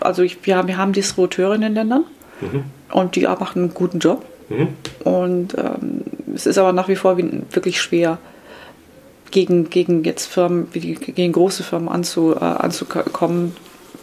also 0.00 0.22
ich, 0.22 0.38
wir, 0.46 0.66
wir 0.66 0.76
haben 0.76 0.92
Distributeure 0.92 1.54
in 1.54 1.60
den 1.62 1.74
Ländern 1.74 2.04
mhm. 2.40 2.64
und 2.92 3.16
die 3.16 3.22
machen 3.22 3.62
einen 3.62 3.74
guten 3.74 3.98
Job. 3.98 4.24
Mhm. 4.48 4.68
Und 5.04 5.58
ähm, 5.58 6.02
es 6.34 6.46
ist 6.46 6.58
aber 6.58 6.72
nach 6.72 6.88
wie 6.88 6.96
vor 6.96 7.18
wirklich 7.18 7.80
schwer, 7.80 8.18
gegen, 9.30 9.68
gegen 9.68 10.04
jetzt 10.04 10.26
Firmen, 10.26 10.68
gegen 10.72 11.32
große 11.32 11.62
Firmen 11.62 11.88
anzu, 11.88 12.34
äh, 12.34 12.38
anzukommen, 12.38 13.54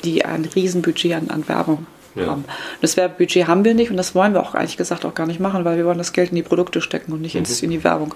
die 0.03 0.23
ein 0.23 0.45
Riesenbudget 0.45 1.13
an, 1.13 1.29
an 1.29 1.47
Werbung 1.47 1.87
ja. 2.13 2.27
haben. 2.27 2.45
Das 2.81 2.95
Werbebudget 2.97 3.47
haben 3.47 3.65
wir 3.65 3.73
nicht 3.73 3.89
und 3.89 3.97
das 3.97 4.13
wollen 4.13 4.33
wir 4.33 4.41
auch 4.41 4.53
eigentlich 4.53 4.77
gesagt 4.77 5.03
auch 5.05 5.15
gar 5.15 5.25
nicht 5.25 5.39
machen, 5.39 5.65
weil 5.65 5.77
wir 5.77 5.85
wollen 5.85 5.97
das 5.97 6.13
Geld 6.13 6.29
in 6.29 6.35
die 6.35 6.43
Produkte 6.43 6.81
stecken 6.81 7.11
und 7.11 7.21
nicht 7.21 7.33
mhm. 7.33 7.39
ins, 7.39 7.61
in 7.61 7.71
die 7.71 7.83
Werbung. 7.83 8.13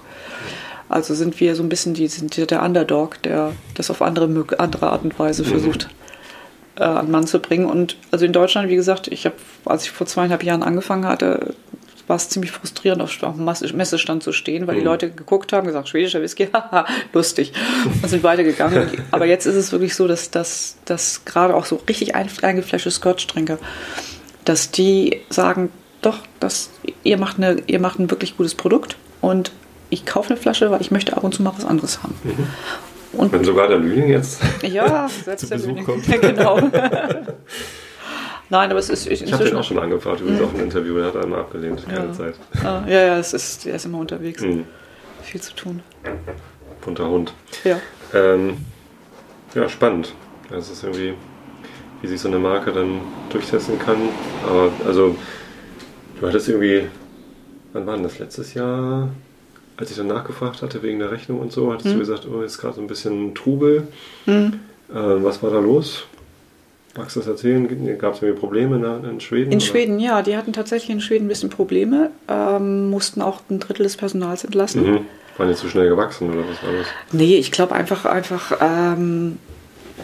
Also 0.88 1.14
sind 1.14 1.38
wir 1.40 1.54
so 1.54 1.62
ein 1.62 1.68
bisschen 1.68 1.94
die, 1.94 2.08
sind 2.08 2.50
der 2.50 2.62
Underdog, 2.62 3.22
der 3.22 3.52
das 3.74 3.90
auf 3.90 4.02
andere, 4.02 4.28
andere 4.58 4.90
Art 4.90 5.04
und 5.04 5.18
Weise 5.18 5.42
mhm. 5.42 5.48
versucht 5.48 5.88
äh, 6.80 6.84
an 6.84 7.10
Mann 7.10 7.26
zu 7.26 7.38
bringen. 7.38 7.66
Und 7.66 7.96
also 8.10 8.24
in 8.24 8.32
Deutschland, 8.32 8.68
wie 8.68 8.76
gesagt, 8.76 9.08
ich 9.08 9.26
habe, 9.26 9.36
als 9.64 9.84
ich 9.84 9.90
vor 9.90 10.06
zweieinhalb 10.06 10.42
Jahren 10.42 10.62
angefangen 10.62 11.06
hatte, 11.06 11.54
war 12.06 12.16
es 12.16 12.28
ziemlich 12.28 12.50
frustrierend, 12.50 13.00
auf, 13.02 13.22
auf 13.22 13.36
dem 13.36 13.76
Messestand 13.76 14.22
zu 14.22 14.32
stehen, 14.32 14.66
weil 14.66 14.74
mhm. 14.74 14.78
die 14.80 14.84
Leute 14.84 15.10
geguckt 15.10 15.52
haben, 15.52 15.66
gesagt, 15.66 15.88
schwedischer 15.88 16.20
Whisky, 16.20 16.48
haha, 16.52 16.84
lustig, 17.12 17.52
und 18.02 18.08
sind 18.08 18.24
weitergegangen. 18.24 18.90
Aber 19.12 19.26
jetzt 19.26 19.46
ist 19.46 19.54
es 19.54 19.70
wirklich 19.70 19.94
so, 19.94 20.08
dass, 20.08 20.30
dass, 20.30 20.76
dass 20.86 21.24
gerade 21.24 21.54
auch 21.54 21.64
so 21.64 21.80
richtig 21.88 22.14
eingefleischte 22.14 22.90
Scotch-Trinker, 22.90 23.58
dass 24.44 24.72
die 24.72 25.20
sagen, 25.28 25.70
doch, 26.02 26.18
das, 26.40 26.70
ihr, 27.04 27.18
macht 27.18 27.36
eine, 27.36 27.62
ihr 27.66 27.78
macht 27.78 28.00
ein 28.00 28.10
wirklich 28.10 28.36
gutes 28.36 28.54
Produkt 28.54 28.96
und 29.20 29.52
ich 29.90 30.06
kaufe 30.06 30.30
eine 30.30 30.40
Flasche, 30.40 30.70
weil 30.70 30.80
ich 30.80 30.90
möchte 30.90 31.16
ab 31.16 31.24
und 31.24 31.34
zu 31.34 31.42
mal 31.42 31.52
was 31.56 31.64
anderes 31.64 32.02
haben. 32.02 32.14
Mhm. 32.24 32.46
Und 33.12 33.32
Wenn 33.32 33.44
sogar 33.44 33.68
der 33.68 33.78
Lüning 33.78 34.08
jetzt 34.08 34.40
ja, 34.62 35.08
selbst 35.24 35.42
zu 35.42 35.48
der 35.48 35.56
Besuch 35.56 35.84
kommt. 35.84 36.06
genau. 36.20 36.58
Nein, 38.50 38.70
aber 38.70 38.80
es 38.80 38.88
ist. 38.88 39.06
Ich, 39.06 39.22
ich 39.22 39.32
habe 39.32 39.44
den 39.44 39.56
auch 39.56 39.64
schon 39.64 39.78
angefragt, 39.78 40.20
übrigens 40.20 40.40
mhm. 40.40 40.46
auch 40.46 40.54
ein 40.54 40.60
Interview, 40.60 40.96
der 40.96 41.06
hat 41.06 41.16
einmal 41.16 41.40
abgelehnt, 41.40 41.86
keine 41.88 42.06
ja. 42.06 42.12
Zeit. 42.12 42.34
Ah, 42.64 42.82
ja, 42.86 43.06
ja, 43.06 43.18
es 43.18 43.32
ist, 43.32 43.66
er 43.66 43.76
ist 43.76 43.84
immer 43.84 43.98
unterwegs. 43.98 44.42
Mhm. 44.42 44.64
Viel 45.22 45.40
zu 45.40 45.54
tun. 45.54 45.82
Bunter 46.80 47.08
Hund. 47.08 47.32
Ja. 47.62 47.78
Ähm, 48.12 48.58
ja, 49.54 49.68
spannend. 49.68 50.14
Das 50.48 50.68
ist 50.68 50.82
irgendwie, 50.82 51.14
wie 52.02 52.08
sich 52.08 52.20
so 52.20 52.28
eine 52.28 52.38
Marke 52.38 52.72
dann 52.72 53.00
durchsetzen 53.30 53.78
kann. 53.78 53.98
Aber 54.48 54.70
also, 54.84 55.16
du 56.20 56.26
hattest 56.26 56.48
irgendwie, 56.48 56.88
wann 57.72 57.86
war 57.86 57.94
denn 57.94 58.02
das? 58.02 58.18
Letztes 58.18 58.54
Jahr? 58.54 59.10
Als 59.80 59.90
ich 59.90 59.96
dann 59.96 60.06
nachgefragt 60.06 60.62
hatte 60.62 60.82
wegen 60.82 60.98
der 60.98 61.10
Rechnung 61.10 61.40
und 61.40 61.52
so, 61.52 61.72
hattest 61.72 61.86
mhm. 61.86 61.92
du 61.94 61.98
gesagt, 62.00 62.28
oh, 62.30 62.42
ist 62.42 62.58
gerade 62.58 62.74
so 62.74 62.80
ein 62.80 62.86
bisschen 62.86 63.34
Trubel. 63.34 63.88
Mhm. 64.26 64.60
Äh, 64.90 64.94
was 64.94 65.42
war 65.42 65.50
da 65.50 65.58
los? 65.58 66.04
Magst 66.96 67.16
du 67.16 67.20
das 67.20 67.28
erzählen? 67.28 67.66
Gab 67.98 68.14
es 68.14 68.22
irgendwie 68.22 68.40
Probleme 68.40 68.76
in 69.08 69.20
Schweden? 69.20 69.52
In 69.52 69.58
oder? 69.58 69.66
Schweden, 69.66 69.98
ja. 70.00 70.22
Die 70.22 70.36
hatten 70.36 70.52
tatsächlich 70.52 70.90
in 70.90 71.00
Schweden 71.00 71.26
ein 71.26 71.28
bisschen 71.28 71.48
Probleme, 71.48 72.10
ähm, 72.28 72.90
mussten 72.90 73.22
auch 73.22 73.40
ein 73.48 73.60
Drittel 73.60 73.84
des 73.84 73.96
Personals 73.96 74.44
entlassen. 74.44 74.82
Mhm. 74.82 75.00
Waren 75.38 75.48
die 75.48 75.54
zu 75.54 75.68
schnell 75.68 75.88
gewachsen 75.88 76.30
oder 76.30 76.40
was 76.40 76.62
war 76.62 76.76
das? 76.76 76.86
Nee, 77.12 77.36
ich 77.36 77.52
glaube 77.52 77.74
einfach, 77.74 78.04
einfach 78.04 78.52
ähm, 78.60 79.38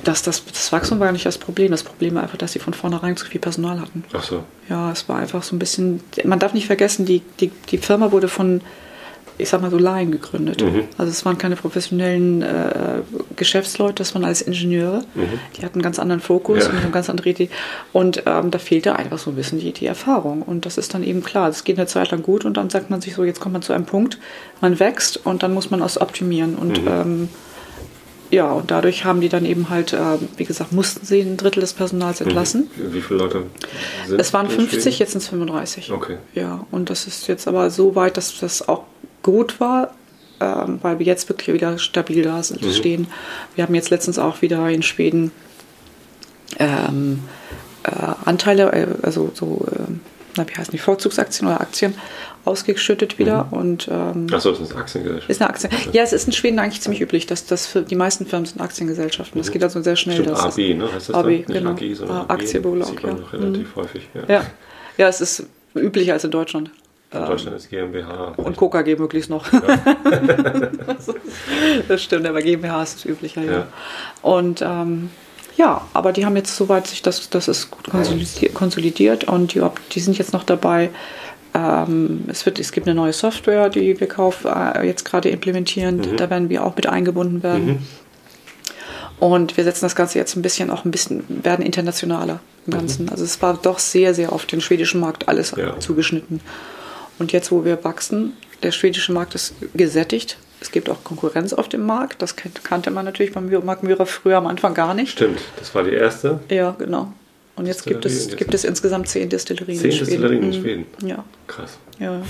dass 0.05 0.23
das, 0.23 0.45
das 0.45 0.73
Wachstum 0.73 1.01
war 1.01 1.11
nicht 1.13 1.27
das 1.27 1.39
Problem. 1.39 1.71
Das 1.73 1.83
Problem 1.83 2.15
war 2.15 2.23
einfach, 2.23 2.39
dass 2.39 2.53
sie 2.53 2.59
von 2.59 2.73
vornherein 2.75 3.17
zu 3.17 3.27
viel 3.27 3.41
Personal 3.41 3.81
hatten. 3.81 4.05
Ach 4.13 4.23
so. 4.23 4.45
Ja, 4.69 4.93
es 4.93 5.09
war 5.09 5.19
einfach 5.19 5.43
so 5.43 5.57
ein 5.57 5.59
bisschen. 5.59 6.01
Man 6.25 6.39
darf 6.39 6.55
nicht 6.55 6.67
vergessen, 6.67 7.05
die, 7.05 7.23
die, 7.41 7.51
die 7.71 7.79
Firma 7.79 8.13
wurde 8.13 8.29
von 8.29 8.61
ich 9.39 9.49
sag 9.49 9.61
mal 9.61 9.71
so, 9.71 9.79
Laien 9.79 10.11
gegründet. 10.11 10.63
Mhm. 10.63 10.85
Also 10.99 11.11
es 11.11 11.25
waren 11.25 11.37
keine 11.39 11.57
professionellen 11.57 12.43
äh, 12.43 13.01
Geschäftsleute, 13.37 13.95
das 13.97 14.15
waren 14.15 14.25
alles 14.25 14.43
Ingenieure. 14.43 15.05
Die 15.57 15.63
hatten 15.65 15.75
einen 15.75 15.83
ganz 15.83 15.99
anderen 15.99 16.21
Fokus 16.21 16.65
Ja. 16.65 16.71
und 16.71 16.79
eine 16.79 16.91
ganz 16.91 17.11
andere 17.11 17.29
Idee. 17.31 17.51
Und 17.93 18.23
ähm, 18.27 18.51
da 18.51 18.59
fehlte 18.59 18.97
einfach 18.97 19.19
so 19.19 19.31
ein 19.31 19.37
bisschen 19.37 19.59
die, 19.59 19.73
die 19.73 19.87
Erfahrung. 19.87 20.43
Und 20.43 20.67
das 20.67 20.79
ist 20.79 20.95
dann 20.95 21.03
eben 21.03 21.23
klar. 21.23 21.49
Das 21.49 21.65
geht 21.65 21.79
eine 21.79 21.87
Zeit 21.87 22.11
lang 22.11 22.23
gut 22.23 22.45
und 22.45 22.57
dann 22.57 22.71
sagt 22.71 22.91
man 22.91 23.01
sich 23.01 23.15
so, 23.15 23.25
jetzt 23.25 23.41
kommt 23.41 23.53
man 23.53 23.63
zu 23.63 23.73
einem 23.73 23.85
Punkt, 23.87 24.19
man 24.61 24.79
wächst 24.81 25.25
und 25.27 25.43
dann 25.43 25.53
muss 25.55 25.71
man 25.71 25.83
es 25.83 26.01
optimieren. 26.01 26.55
Und 26.57 26.79
ähm, 26.87 27.29
ja, 28.31 28.51
und 28.51 28.73
dadurch 28.73 29.05
haben 29.05 29.21
die 29.21 29.29
dann 29.29 29.45
eben 29.47 29.71
halt, 29.71 29.93
äh, 29.93 29.99
wie 30.37 30.45
gesagt, 30.45 30.73
mussten 30.73 31.07
sie 31.07 31.21
ein 31.21 31.37
Drittel 31.37 31.61
des 31.61 31.75
Personals 31.75 32.21
entlassen. 32.21 32.69
Wie 32.75 33.01
viele 33.01 33.21
Leute 33.21 33.45
sind 34.09 34.21
Es 34.21 34.33
waren 34.33 34.47
in 34.47 34.53
50, 34.53 34.83
Schweden? 34.83 34.97
jetzt 34.99 35.13
sind 35.13 35.23
es 35.23 35.29
35. 35.29 35.93
Okay. 35.93 36.17
Ja, 36.35 36.67
und 36.73 36.91
das 36.91 37.07
ist 37.07 37.29
jetzt 37.29 37.47
aber 37.47 37.71
so 37.71 37.95
weit, 37.95 38.17
dass 38.17 38.37
das 38.41 38.69
auch 38.69 38.83
gut 39.27 39.61
war, 39.61 39.95
ähm, 40.41 40.79
weil 40.83 40.99
wir 40.99 41.05
jetzt 41.07 41.29
wirklich 41.29 41.53
wieder 41.55 41.77
stabil 41.79 42.23
da 42.23 42.43
sind, 42.43 42.63
Mhm. 42.63 42.73
stehen. 42.73 43.07
Wir 43.57 43.65
haben 43.65 43.75
jetzt 43.75 43.91
letztens 43.91 44.19
auch 44.19 44.41
wieder 44.41 44.69
in 44.71 44.83
Schweden 44.83 45.33
ähm, 46.59 47.21
äh, 47.83 47.91
Anteile, 48.25 48.73
äh, 48.73 48.87
also 49.03 49.31
so, 49.35 49.67
ähm, 49.79 50.01
na, 50.37 50.47
wie 50.49 50.55
heißen 50.55 50.73
die, 50.73 50.79
Vorzugsaktien 50.79 51.49
oder 51.49 51.61
Aktien 51.61 51.95
ausgeschüttet 52.45 53.19
wieder. 53.19 53.45
Mhm. 53.51 53.53
Und 53.59 53.89
ähm, 53.91 54.27
Achso, 54.33 54.51
das 54.53 54.61
ist 54.61 54.77
Aktiengesellschaft. 54.77 55.31
ist 55.31 55.41
eine 55.43 55.51
Aktie. 55.51 55.69
Ja, 55.93 56.03
es 56.03 56.13
ist 56.13 56.27
in 56.27 56.33
Schweden 56.33 56.59
eigentlich 56.59 56.81
ziemlich 56.81 57.01
üblich, 57.01 57.27
dass 57.27 57.47
das 57.47 57.67
für 57.67 57.83
die 57.83 57.97
meisten 57.97 58.27
Firmen 58.27 58.47
sind 58.47 58.61
Aktiengesellschaften. 58.61 59.39
Das 59.41 59.51
geht 59.51 59.63
also 59.65 59.83
sehr 59.83 59.97
schnell. 59.97 60.19
Mhm. 60.21 60.23
Stimmt, 60.25 60.39
das 60.39 60.45
AB, 60.55 60.75
ne? 60.75 60.93
Heißt 60.93 61.09
das 61.09 61.17
AB? 61.17 61.27
Nicht 61.27 61.47
genau. 61.49 61.71
AG, 61.73 61.95
sondern 61.95 62.17
Ah, 62.19 62.21
AB. 62.23 62.31
Aktienbelag, 62.33 62.87
Sieht 62.89 63.03
man 63.03 63.17
ja. 63.17 63.21
noch 63.23 63.33
relativ 63.33 63.77
Mhm. 63.77 63.81
häufig. 63.81 64.09
Ja. 64.15 64.23
Ja. 64.35 64.47
ja, 64.99 65.09
es 65.09 65.21
ist 65.21 65.47
üblicher 65.75 66.13
als 66.13 66.25
in 66.25 66.31
Deutschland. 66.31 66.71
In 67.13 67.25
Deutschland 67.25 67.57
ist 67.57 67.71
GmbH. 67.71 68.35
Und 68.37 68.57
KKG 68.57 68.97
möglichst 68.97 69.31
noch. 69.31 69.47
das 71.89 72.03
stimmt, 72.03 72.27
aber 72.27 72.43
GmbH 72.43 72.83
ist 72.83 72.99
es 72.99 73.05
üblicher, 73.05 73.43
ja. 73.43 73.53
Ja. 73.53 73.67
Und 74.23 74.61
ähm, 74.61 75.11
ja, 75.57 75.83
aber 75.95 76.13
die 76.13 76.27
haben 76.27 76.37
jetzt 76.37 76.57
soweit 76.57 76.87
sich 76.87 77.03
das, 77.03 77.31
das 77.31 77.49
ist 77.49 77.71
gut 77.71 77.91
konsolidiert, 77.91 78.55
konsolidiert 78.55 79.25
und 79.25 79.55
die, 79.55 79.63
die 79.93 80.01
sind 80.01 80.19
jetzt 80.19 80.33
noch 80.33 80.43
dabei. 80.43 80.91
Ähm, 81.55 82.25
es, 82.29 82.45
wird, 82.45 82.59
es 82.59 82.73
gibt 82.73 82.87
eine 82.87 82.95
neue 82.95 83.13
Software, 83.13 83.71
die 83.71 83.99
wir 83.99 84.09
kauf, 84.09 84.45
äh, 84.45 84.87
jetzt 84.87 85.05
gerade 85.05 85.31
implementieren. 85.31 85.99
Mhm. 85.99 86.17
Da 86.17 86.29
werden 86.29 86.51
wir 86.51 86.65
auch 86.65 86.77
mit 86.77 86.89
eingebunden 86.89 87.43
werden. 87.43 87.87
Und 89.19 89.57
wir 89.57 89.65
setzen 89.65 89.87
das 89.87 89.97
Ganze 89.97 90.19
jetzt 90.19 90.37
ein 90.37 90.43
bisschen 90.43 90.71
auch 90.71 90.85
ein 90.85 90.91
bisschen, 90.91 91.25
werden 91.29 91.65
internationaler 91.65 92.41
im 92.67 92.75
Ganzen. 92.75 93.09
Also 93.09 93.25
es 93.25 93.41
war 93.41 93.55
doch 93.55 93.79
sehr, 93.79 94.13
sehr 94.13 94.33
auf 94.33 94.45
den 94.45 94.61
schwedischen 94.61 95.01
Markt 95.01 95.29
alles 95.29 95.55
Ja. 95.57 95.81
zugeschnitten. 95.81 96.41
Und 97.19 97.33
jetzt, 97.33 97.51
wo 97.53 97.65
wir 97.65 97.83
wachsen, 97.85 98.35
der 98.63 98.73
schwedische 98.73 99.13
Markt 99.13 99.35
ist 99.35 99.55
gesättigt. 99.75 100.37
Es 100.61 100.71
gibt 100.71 100.89
auch 100.89 101.05
Konkurrenz 101.05 101.53
auf 101.53 101.69
dem 101.69 101.85
Markt. 101.85 102.23
Das 102.23 102.35
kan- 102.37 102.53
kannte 102.63 102.91
man 102.91 103.05
natürlich 103.05 103.33
beim 103.33 103.51
Mark 103.65 103.83
Myra 103.83 104.05
früher 104.07 104.39
am 104.39 104.47
Anfang 104.47 104.75
gar 104.75 104.95
nicht. 104.95 105.13
Stimmt, 105.13 105.41
das 105.59 105.75
war 105.75 105.83
die 105.85 105.93
erste. 105.93 106.41
Ja, 106.51 106.75
genau. 106.79 107.13
Und 107.57 107.67
jetzt 107.67 107.85
gibt 107.87 108.05
es, 108.07 108.27
jetzt- 108.27 108.37
gibt 108.37 108.55
es 108.55 108.65
insgesamt 108.65 109.09
zehn 109.09 109.29
Destillerien 109.29 109.79
Zehn 109.79 109.91
in 109.91 109.97
Schweden. 109.97 110.07
Destillerien 110.11 110.43
in 110.43 110.49
Mhm. 110.49 110.63
Schweden. 110.63 110.87
Ja, 111.07 111.25
Krass. 111.47 111.79
ja. 111.99 112.23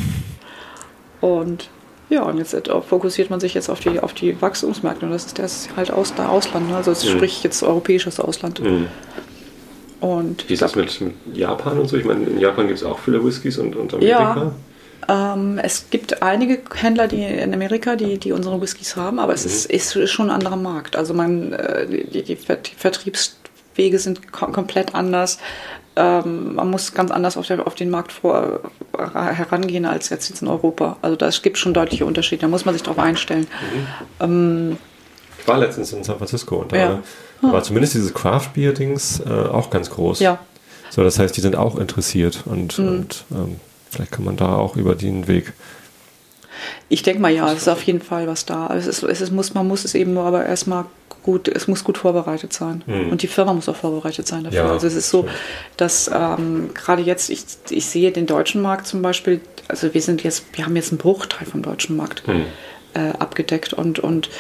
Und 1.21 1.69
ja, 2.09 2.23
und 2.23 2.39
jetzt 2.39 2.55
äh, 2.55 2.63
fokussiert 2.83 3.31
man 3.31 3.41
sich 3.41 3.55
jetzt 3.55 3.69
auf 3.69 3.81
die, 3.81 3.99
auf 3.99 4.13
die 4.15 4.41
Wachstumsmärkte. 4.41 5.07
Und 5.07 5.13
das 5.13 5.27
ist 5.27 5.39
das 5.41 5.69
halt 5.77 5.91
aus, 5.91 6.15
der 6.15 6.31
Ausland. 6.31 6.69
Ne? 6.71 6.77
Also 6.77 6.93
es 6.93 7.05
Mhm. 7.05 7.09
sprich 7.17 7.43
jetzt 7.43 7.63
europäisches 7.65 8.21
Ausland. 8.21 8.61
Mhm. 8.61 8.87
Und 10.01 10.49
Wie 10.49 10.53
ist 10.53 10.63
das 10.63 10.77
mit, 10.77 11.01
mit 11.01 11.15
Japan 11.35 11.79
und 11.81 11.89
so? 11.89 11.97
Ich 11.97 12.05
meine, 12.05 12.25
in 12.27 12.39
Japan 12.39 12.69
gibt 12.69 12.79
es 12.79 12.85
auch 12.85 12.99
viele 13.01 13.25
Whiskys 13.25 13.59
und, 13.59 13.75
und 13.75 13.93
Ja. 14.03 14.53
Ähm, 15.09 15.59
es 15.63 15.87
gibt 15.91 16.23
einige 16.23 16.61
Händler, 16.75 17.07
die 17.09 17.23
in 17.23 17.55
Amerika, 17.55 17.95
die, 17.97 18.19
die 18.19 18.33
unsere 18.33 18.61
Whiskys 18.61 18.97
haben, 18.97 19.19
aber 19.21 19.35
es 19.35 19.45
Mhm. 19.45 19.51
ist, 19.77 19.97
ist 19.97 20.11
schon 20.11 20.31
ein 20.31 20.35
anderer 20.37 20.57
Markt. 20.57 20.97
Also 20.97 21.15
man, 21.15 21.53
äh, 21.53 21.87
die, 21.87 22.23
die, 22.23 22.37
Ver- 22.37 22.57
die 22.57 22.75
Vertriebswege 22.77 23.99
sind 23.99 24.33
kom 24.33 24.53
komplett 24.53 24.95
anders. 24.95 25.39
Ähm, 25.95 26.57
man 26.57 26.69
muss 26.71 26.93
ganz 26.93 27.11
anders 27.11 27.37
auf, 27.37 27.47
der, 27.47 27.67
auf 27.67 27.75
den 27.75 27.89
Markt 27.89 28.13
vor, 28.13 28.61
herangehen 28.99 29.85
als 29.87 30.09
jetzt, 30.11 30.43
in 30.43 30.49
Europa. 30.49 30.97
Also 31.03 31.17
da 31.17 31.31
gibt 31.43 31.57
schon 31.57 31.73
deutliche 31.73 32.05
Unterschiede. 32.05 32.43
Da 32.43 32.49
muss 32.49 32.65
man 32.65 32.75
sich 32.75 32.83
darauf 32.83 32.99
einstellen. 32.99 33.47
Ich 34.19 35.49
war 35.49 35.59
letztens 35.59 35.93
in 35.93 36.03
San 36.05 36.19
Francisco 36.19 36.57
und 36.57 36.73
da 36.73 36.77
Ja. 36.77 37.03
war 37.43 37.63
zumindest 37.63 37.95
dieses 37.95 38.13
Craft-Beer-Dings 38.13 39.21
äh, 39.21 39.31
auch 39.31 39.71
ganz 39.71 39.91
groß. 39.91 40.21
Ja, 40.21 40.39
So, 40.91 41.03
das 41.03 41.19
heißt, 41.19 41.37
die 41.37 41.41
sind 41.41 41.57
auch 41.57 41.79
interessiert 41.79 42.43
und, 42.47 42.79
Mhm. 42.79 42.89
und 42.89 43.25
ähm, 43.33 43.57
vielleicht 43.97 44.13
kann 44.13 44.25
man 44.25 44.37
da 44.37 44.55
auch 44.57 44.77
über 44.77 44.95
den 44.95 45.27
Weg. 45.27 45.53
ich 46.89 47.03
denke 47.03 47.21
mal 47.21 47.33
ja, 47.33 47.51
es 47.53 47.63
ist 47.63 47.69
auf 47.69 47.83
jeden 47.83 48.01
Fall 48.01 48.27
was 48.27 48.47
da. 48.47 48.67
Also 48.67 48.89
Es 48.89 49.03
ist, 49.03 49.09
es 49.09 49.21
ist, 49.21 49.33
muss, 49.33 49.55
man 49.55 49.67
muss 49.67 49.85
es 49.85 49.95
eben 49.95 50.15
nur 50.15 50.25
aber 50.25 50.47
erstmal 50.47 50.85
gut, 51.23 51.49
es 51.49 51.67
muss 51.67 51.83
gut 51.83 51.99
vorbereitet 51.99 52.53
sein. 52.53 52.85
Mhm. 52.87 53.11
Und 53.11 53.23
die 53.23 53.27
Firma 53.27 53.53
muss 53.53 53.69
auch 53.69 53.77
vorbereitet 53.77 54.27
sein 54.29 54.45
dafür. 54.45 54.61
Ja, 54.61 54.71
also 54.71 54.87
es 54.87 54.95
ist 54.95 55.11
so, 55.11 55.27
dass 55.77 56.09
ähm, 56.15 56.71
gerade 56.73 57.03
jetzt, 57.03 57.31
ich, 57.31 57.45
ich 57.71 57.87
sehe 57.87 58.13
den 58.13 58.27
deutschen 58.27 58.63
Markt 58.63 58.87
zum 58.87 59.03
Beispiel, 59.03 59.41
also 59.69 59.93
wir 59.93 60.01
sind 60.03 60.23
jetzt, 60.23 60.45
wir 60.53 60.65
haben 60.65 60.77
jetzt 60.77 60.93
einen 60.93 60.99
Bruchteil 60.99 61.47
vom 61.47 61.63
deutschen 61.63 61.97
Markt 61.97 62.25
Hm. 62.27 62.45
äh, 62.95 63.11
abgedeckt 63.19 63.73
und, 63.73 63.99
und 63.99 64.31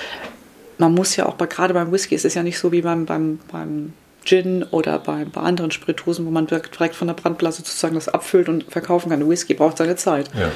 man 0.78 0.94
muss 0.94 1.16
ja 1.16 1.26
auch 1.26 1.34
bei, 1.34 1.46
gerade 1.46 1.74
beim 1.74 1.90
Whisky 1.90 2.14
ist 2.14 2.24
es 2.24 2.34
ja 2.34 2.42
nicht 2.44 2.58
so 2.58 2.70
wie 2.70 2.82
beim, 2.82 3.04
beim, 3.06 3.40
beim 3.50 3.92
Gin 4.26 4.62
oder 4.64 4.98
bei, 4.98 5.24
bei 5.24 5.40
anderen 5.40 5.70
Spirituosen, 5.70 6.26
wo 6.26 6.30
man 6.30 6.46
direkt 6.46 6.94
von 6.94 7.06
der 7.08 7.14
Brandblase 7.14 7.58
sozusagen 7.58 7.94
das 7.94 8.08
abfüllt 8.08 8.48
und 8.50 8.64
verkaufen 8.64 9.08
kann. 9.08 9.20
Der 9.20 9.28
Whisky 9.28 9.54
braucht 9.54 9.78
seine 9.78 9.96
Zeit. 9.96 10.28
Ja. 10.38 10.50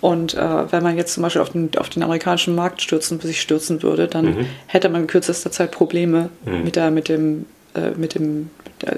Und 0.00 0.34
äh, 0.34 0.70
wenn 0.72 0.82
man 0.84 0.96
jetzt 0.96 1.14
zum 1.14 1.22
Beispiel 1.22 1.42
auf 1.42 1.50
den, 1.50 1.70
auf 1.78 1.88
den 1.88 2.02
amerikanischen 2.02 2.54
Markt 2.54 2.82
stürzen, 2.82 3.18
sich 3.20 3.40
stürzen 3.40 3.82
würde, 3.82 4.06
dann 4.06 4.26
Mhm. 4.26 4.46
hätte 4.66 4.88
man 4.90 5.00
in 5.02 5.06
kürzester 5.08 5.50
Zeit 5.50 5.72
Probleme 5.72 6.28
Mhm. 6.44 6.62
mit, 6.64 6.76
der, 6.76 6.90
mit, 6.90 7.08
dem, 7.08 7.46
äh, 7.74 7.90
mit, 7.96 8.14
dem, 8.14 8.50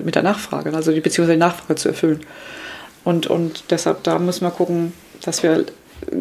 mit 0.05 0.15
der 0.17 0.23
Nachfrage, 0.23 0.75
also 0.75 0.93
die 0.93 1.01
beziehungsweise 1.01 1.37
die 1.39 1.41
Nachfrage 1.45 1.77
zu 1.77 1.89
erfüllen. 1.89 2.21
Und, 3.05 3.29
und 3.29 3.65
deshalb, 3.71 4.03
da 4.03 4.19
müssen 4.19 4.43
wir 4.45 4.51
gucken, 4.51 4.93
dass 5.23 5.43
wir 5.45 5.65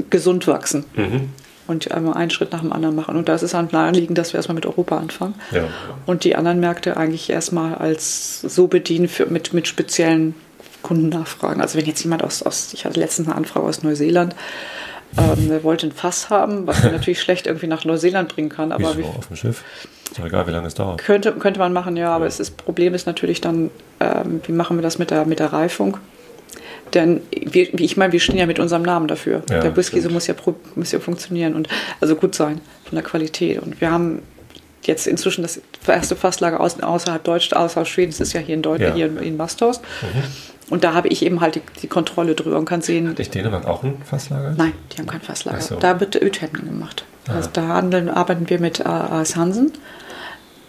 gesund 0.10 0.48
wachsen 0.48 0.86
Mhm. 0.95 1.30
Und 1.67 1.91
einmal 1.91 2.13
einen 2.15 2.31
Schritt 2.31 2.51
nach 2.51 2.61
dem 2.61 2.71
anderen 2.73 2.95
machen. 2.95 3.15
Und 3.15 3.27
da 3.29 3.35
ist 3.35 3.41
es 3.41 3.53
halt 3.53 3.73
naheliegend, 3.73 4.17
dass 4.17 4.33
wir 4.33 4.37
erstmal 4.37 4.55
mit 4.55 4.65
Europa 4.65 4.97
anfangen 4.97 5.35
Ja. 5.51 5.63
und 6.05 6.23
die 6.23 6.35
anderen 6.35 6.59
Märkte 6.59 6.97
eigentlich 6.97 7.29
erstmal 7.29 7.75
als 7.75 8.41
so 8.41 8.67
bedienen 8.67 9.07
für, 9.07 9.25
mit, 9.25 9.53
mit 9.53 9.67
speziellen 9.67 10.35
Kundennachfragen. 10.83 11.61
Also 11.61 11.77
wenn 11.77 11.85
jetzt 11.85 12.03
jemand 12.03 12.23
aus, 12.23 12.43
aus 12.43 12.73
ich 12.73 12.85
hatte 12.85 12.99
letztens 12.99 13.27
eine 13.27 13.35
Anfrage 13.37 13.65
aus 13.65 13.81
Neuseeland, 13.83 14.35
ähm, 15.17 15.49
der 15.49 15.63
wollte 15.63 15.87
ein 15.87 15.91
Fass 15.91 16.29
haben, 16.29 16.67
was 16.67 16.83
man 16.83 16.91
natürlich 16.93 17.21
schlecht 17.21 17.47
irgendwie 17.47 17.67
nach 17.67 17.85
Neuseeland 17.85 18.33
bringen 18.33 18.49
kann, 18.49 18.71
aber 18.71 18.89
Wieso 18.89 18.97
wie, 18.99 19.03
auf 19.03 19.27
dem 19.27 19.35
Schiff? 19.35 19.63
Ist 20.11 20.19
doch 20.19 20.25
egal, 20.25 20.45
wie 20.47 20.51
lange 20.51 20.67
es 20.67 20.75
dauert. 20.75 20.99
könnte, 20.99 21.31
könnte 21.33 21.59
man 21.59 21.73
machen, 21.73 21.97
ja, 21.97 22.13
aber 22.15 22.27
es 22.27 22.39
ist, 22.39 22.51
das 22.51 22.63
Problem 22.63 22.93
ist 22.93 23.07
natürlich 23.07 23.41
dann, 23.41 23.71
ähm, 23.99 24.41
wie 24.45 24.51
machen 24.51 24.77
wir 24.77 24.83
das 24.83 24.99
mit 24.99 25.09
der, 25.11 25.25
mit 25.25 25.39
der 25.39 25.51
Reifung? 25.53 25.97
Denn 26.95 27.22
wir, 27.31 27.67
wie 27.73 27.84
ich 27.85 27.97
meine, 27.97 28.11
wir 28.13 28.19
stehen 28.19 28.38
ja 28.38 28.45
mit 28.47 28.57
unserem 28.57 28.81
Namen 28.84 29.07
dafür. 29.07 29.43
Ja, 29.49 29.59
der 29.59 29.76
Whisky 29.76 30.01
so 30.01 30.09
muss 30.09 30.26
ja, 30.27 30.34
muss 30.76 30.91
ja 30.91 30.99
funktionieren 30.99 31.53
und 31.53 31.67
also 32.01 32.15
gut 32.15 32.34
sein 32.34 32.61
von 32.85 32.95
der 32.95 33.03
Qualität. 33.03 33.61
Und 33.61 33.80
wir 33.81 33.91
haben 33.91 34.23
jetzt 34.84 35.05
inzwischen 35.07 35.41
das 35.43 35.61
erste 35.88 36.15
Fasslager 36.15 36.59
aus, 36.59 36.80
außerhalb 36.81 37.23
Deutschland, 37.23 37.63
außerhalb 37.63 37.88
Schwedens 37.88 38.19
ist 38.19 38.34
ja 38.34 38.39
hier 38.39 38.55
in 38.55 38.61
Deutschland, 38.61 38.91
Ja. 38.97 39.05
hier 39.07 39.07
in, 39.07 39.17
in 39.17 39.38
Bastos. 39.38 39.81
Und 40.69 40.84
da 40.84 40.93
habe 40.93 41.09
ich 41.09 41.23
eben 41.23 41.41
halt 41.41 41.55
die, 41.55 41.61
die 41.81 41.88
Kontrolle 41.88 42.34
drüber 42.34 42.57
und 42.57 42.65
kann 42.65 42.81
sehen, 42.81 43.09
Hat 43.09 43.19
nicht 43.19 43.35
Dänemark 43.35 43.67
auch 43.67 43.84
ein 43.84 43.97
Fasslager? 44.03 44.55
Nein, 44.57 44.73
die 44.93 44.97
haben 44.97 45.07
kein 45.07 45.22
Fasslager. 45.22 45.61
So. 45.61 45.76
Da 45.76 45.99
wird 45.99 46.15
Ötenden 46.15 46.65
gemacht. 46.65 47.03
Ah. 47.27 47.34
Also 47.35 47.49
da 47.53 47.67
handeln, 47.67 48.09
arbeiten 48.09 48.49
wir 48.49 48.59
mit 48.59 48.80
äh, 48.80 48.84
AS 48.84 49.35
Hansen. 49.35 49.73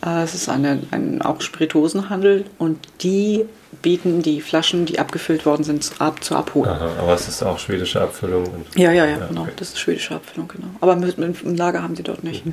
Äh, 0.05 0.23
Es 0.25 0.35
ist 0.35 0.49
eine, 0.49 0.81
ein 0.91 1.23
auch 1.23 1.41
Spirituosenhandel 1.41 2.45
und 2.59 2.79
die 3.03 3.45
bieten 3.83 4.23
die 4.23 4.41
Flaschen, 4.41 4.87
die 4.87 4.99
abgefüllt 4.99 5.47
worden 5.47 5.65
sind, 5.65 5.91
ab, 5.99 6.23
zu 6.23 6.35
abholen. 6.35 6.71
Aha, 6.71 6.91
aber 7.01 7.15
es 7.15 7.29
ist 7.29 7.43
auch 7.43 7.59
schwedische 7.59 8.01
Abfüllung. 8.01 8.67
Ja, 8.75 8.93
ja, 8.93 9.07
ja, 9.07 9.27
genau. 9.27 9.43
okay. 9.43 9.53
Das 9.57 9.69
ist 9.69 9.79
schwedische 9.81 10.15
Abfüllung, 10.15 10.49
genau. 10.49 10.69
Aber 10.81 10.97
mit, 10.97 11.19
mit, 11.19 11.43
im 11.43 11.55
Lager 11.57 11.83
haben 11.83 11.97
sie 11.97 12.03
dort 12.03 12.25
nicht. 12.25 12.45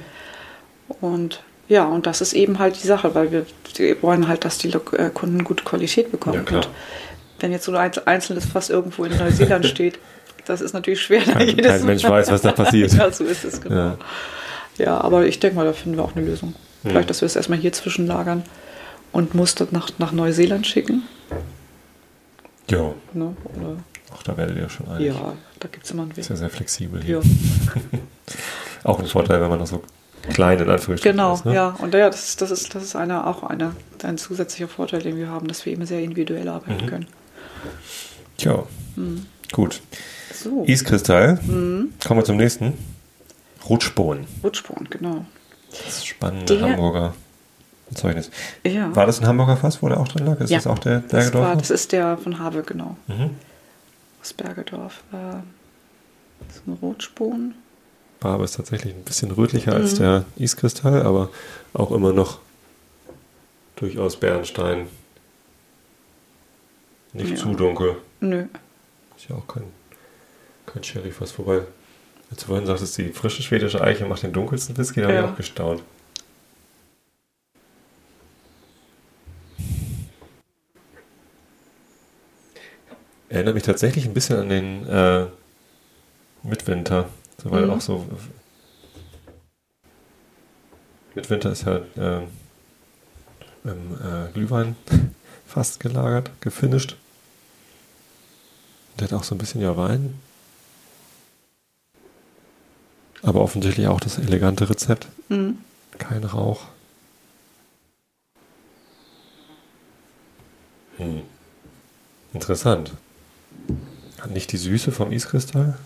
Und 1.02 1.42
ja, 1.68 1.86
und 1.86 2.06
das 2.06 2.22
ist 2.22 2.34
eben 2.34 2.60
halt 2.60 2.82
die 2.82 2.88
Sache, 2.88 3.16
weil 3.16 3.32
wir, 3.32 3.46
wollen 4.02 4.28
halt, 4.28 4.46
dass 4.46 4.58
die 4.58 4.70
äh, 4.70 5.10
Kunden 5.14 5.44
gute 5.44 5.64
Qualität 5.64 6.12
bekommen. 6.12 6.36
Ja, 6.36 6.44
klar. 6.44 6.66
Und 6.66 6.70
wenn 7.40 7.52
jetzt 7.52 7.66
so 7.66 7.74
ein 7.76 7.92
einzelnes 8.06 8.46
Fass 8.46 8.70
irgendwo 8.70 9.06
in 9.06 9.18
Neuseeland 9.18 9.66
steht, 9.66 10.00
das 10.46 10.62
ist 10.62 10.74
natürlich 10.74 11.02
schwer. 11.02 11.22
Kein- 11.22 11.48
jedes 11.48 11.66
kein 11.68 11.86
Mensch 11.86 12.04
weiß, 12.04 12.30
was 12.32 12.42
da 12.42 12.52
passiert. 12.54 12.94
ja, 12.94 13.10
so 13.12 13.24
ist 13.24 13.46
es, 13.46 13.62
genau. 13.62 13.76
Ja. 13.76 13.98
Ja, 14.78 15.02
aber 15.02 15.26
ich 15.26 15.40
denke 15.40 15.56
mal, 15.56 15.66
da 15.66 15.74
finden 15.74 15.98
wir 15.98 16.04
auch 16.04 16.16
eine 16.16 16.26
Lösung. 16.26 16.56
Vielleicht, 16.84 17.10
dass 17.10 17.22
wir 17.22 17.28
es 17.28 17.36
erstmal 17.36 17.60
hier 17.60 17.72
zwischenlagern 17.72 18.44
und 19.14 19.34
Muster 19.36 19.68
nach, 19.72 19.90
nach 20.00 20.12
Neuseeland 20.12 20.68
schicken. 20.68 21.04
Jo, 22.70 22.96
Ne? 23.14 23.36
Auch 24.14 24.24
da 24.24 24.38
werdet 24.38 24.58
ihr 24.58 24.70
schon 24.70 24.88
einig. 24.90 25.08
ja, 25.08 25.34
da 25.60 25.68
gibt 25.70 25.86
es 25.86 25.92
immer 25.92 26.04
einen 26.04 26.12
Weg. 26.12 26.20
Ist 26.20 26.30
ja 26.30 26.36
sehr 26.36 26.50
flexibel 26.50 27.02
hier. 27.02 27.22
Ja, 27.24 28.00
Auch 28.84 29.00
ein 29.00 29.08
Vorteil, 29.08 29.42
wenn 29.42 29.50
man 29.50 29.60
noch 29.60 29.66
so 29.68 29.82
klein 30.32 30.60
in 30.60 30.70
Anführungsstrichen 30.70 31.18
genau, 31.18 31.34
ist. 31.34 31.46
Ne? 31.46 31.56
ja. 31.56 31.70
Und 31.80 31.94
ja, 31.94 32.10
das, 32.10 32.30
ist- 32.30 32.42
das 32.42 32.52
ist, 32.52 32.76
das 32.76 32.84
ist 32.84 32.96
eine, 32.96 33.26
auch 33.26 33.44
eine, 33.44 33.76
ein 34.04 34.18
zusätzlicher 34.18 34.68
Vorteil, 34.68 35.02
den 35.02 35.18
wir 35.18 35.30
haben, 35.30 35.48
dass 35.48 35.66
wir 35.66 35.74
eben 35.74 35.86
sehr 35.86 36.02
individuell 36.02 36.48
arbeiten 36.48 36.84
Mhm. 36.86 36.90
können. 36.90 37.08
Tja, 38.38 38.64
Mhm. 38.96 39.26
gut. 39.52 39.82
So. 40.34 40.64
Iskristall. 40.66 41.40
Mhm. 41.46 41.94
Kommen 42.06 42.20
wir 42.20 42.26
zum 42.26 42.38
nächsten. 42.38 42.74
Rutschbohnen. 43.70 44.26
Rutschbohnen, 44.44 44.88
genau. 44.90 45.26
Das 45.86 46.06
spannende 46.06 46.58
Der- 46.58 46.70
Hamburger 46.70 47.14
Zeugnis. 47.96 48.30
Ja. 48.66 48.96
War 48.96 49.06
das 49.06 49.20
ein 49.22 49.28
Hamburger 49.28 49.58
Fass, 49.58 49.82
wo 49.82 49.90
der 49.90 50.00
auch 50.00 50.08
drin 50.08 50.26
lag? 50.26 50.40
Ist 50.40 50.50
Ja. 50.50 50.58
das 50.58 50.68
auch 50.68 50.80
der 50.80 51.00
das, 51.00 51.12
war, 51.12 51.20
Bergedorfer? 51.22 51.56
das 51.58 51.70
ist 51.72 51.92
der 51.92 52.18
von 52.18 52.40
Habe, 52.40 52.64
genau. 52.64 52.98
Mhm. 53.08 53.32
Aus 54.22 54.34
Bergedorf. 54.34 55.04
Äh, 55.12 55.16
das 56.48 56.58
ist 56.58 56.68
ein 56.68 56.74
Rotspon. 56.82 57.56
Barbe 58.20 58.44
ist 58.46 58.56
tatsächlich 58.56 58.94
ein 58.94 59.04
bisschen 59.04 59.32
rötlicher 59.32 59.74
als 59.74 59.94
Mhm. 59.96 59.98
der 60.00 60.26
Iskristall, 60.38 61.02
aber 61.04 61.30
auch 61.74 61.92
immer 61.92 62.14
noch 62.14 62.40
durchaus 63.76 64.16
Bernstein. 64.18 64.88
Nicht 67.14 67.32
Ja. 67.32 67.36
zu 67.36 67.54
dunkel. 67.54 67.98
Nö. 68.22 68.46
Ist 69.18 69.30
ja 69.30 69.36
auch 69.36 69.48
kein, 69.48 69.64
kein 70.66 70.84
Sherry-Fass. 70.84 71.38
Wobei, 71.38 71.62
als 72.32 72.40
du 72.40 72.48
vorhin 72.48 72.66
sagtest, 72.66 72.98
die 72.98 73.10
frische 73.10 73.44
schwedische 73.44 73.82
Eiche 73.82 74.06
macht 74.06 74.24
den 74.24 74.34
dunkelsten 74.34 74.76
Whisky, 74.78 75.02
da 75.02 75.08
habe 75.08 75.16
Ja. 75.16 75.24
ich 75.26 75.30
auch 75.32 75.36
gestaunt. 75.38 75.84
Erinnert 83.34 83.56
mich 83.56 83.64
tatsächlich 83.64 84.06
ein 84.06 84.14
bisschen 84.14 84.38
an 84.42 84.50
den 84.50 84.88
äh, 84.88 85.26
Mitwinter. 86.44 87.10
So, 87.42 87.50
weil 87.50 87.66
Mhm. 87.66 87.72
auch 87.72 87.82
so. 87.82 88.06
Mitwinter 91.16 91.52
ist 91.52 91.66
ja 91.66 91.78
äh, 91.78 92.28
im 93.64 93.94
äh, 93.96 94.32
Glühwein 94.34 94.76
fast 95.48 95.80
gelagert, 95.80 96.30
gefinisht. 96.42 96.96
Der 99.00 99.08
hat 99.08 99.14
auch 99.14 99.24
so 99.24 99.34
ein 99.34 99.40
bisschen 99.40 99.62
ja 99.62 99.76
Wein. 99.76 100.14
Aber 103.24 103.42
offensichtlich 103.42 103.88
auch 103.88 104.00
das 104.00 104.20
elegante 104.20 104.70
Rezept. 104.70 105.08
Mhm. 105.30 105.58
Kein 105.98 106.24
Rauch. 106.24 106.66
Hm. 110.98 111.24
Interessant. 112.36 112.92
Nicht 114.30 114.52
die 114.52 114.58
Süße 114.58 114.92
vom 114.92 115.12
Iskristall? 115.12 115.78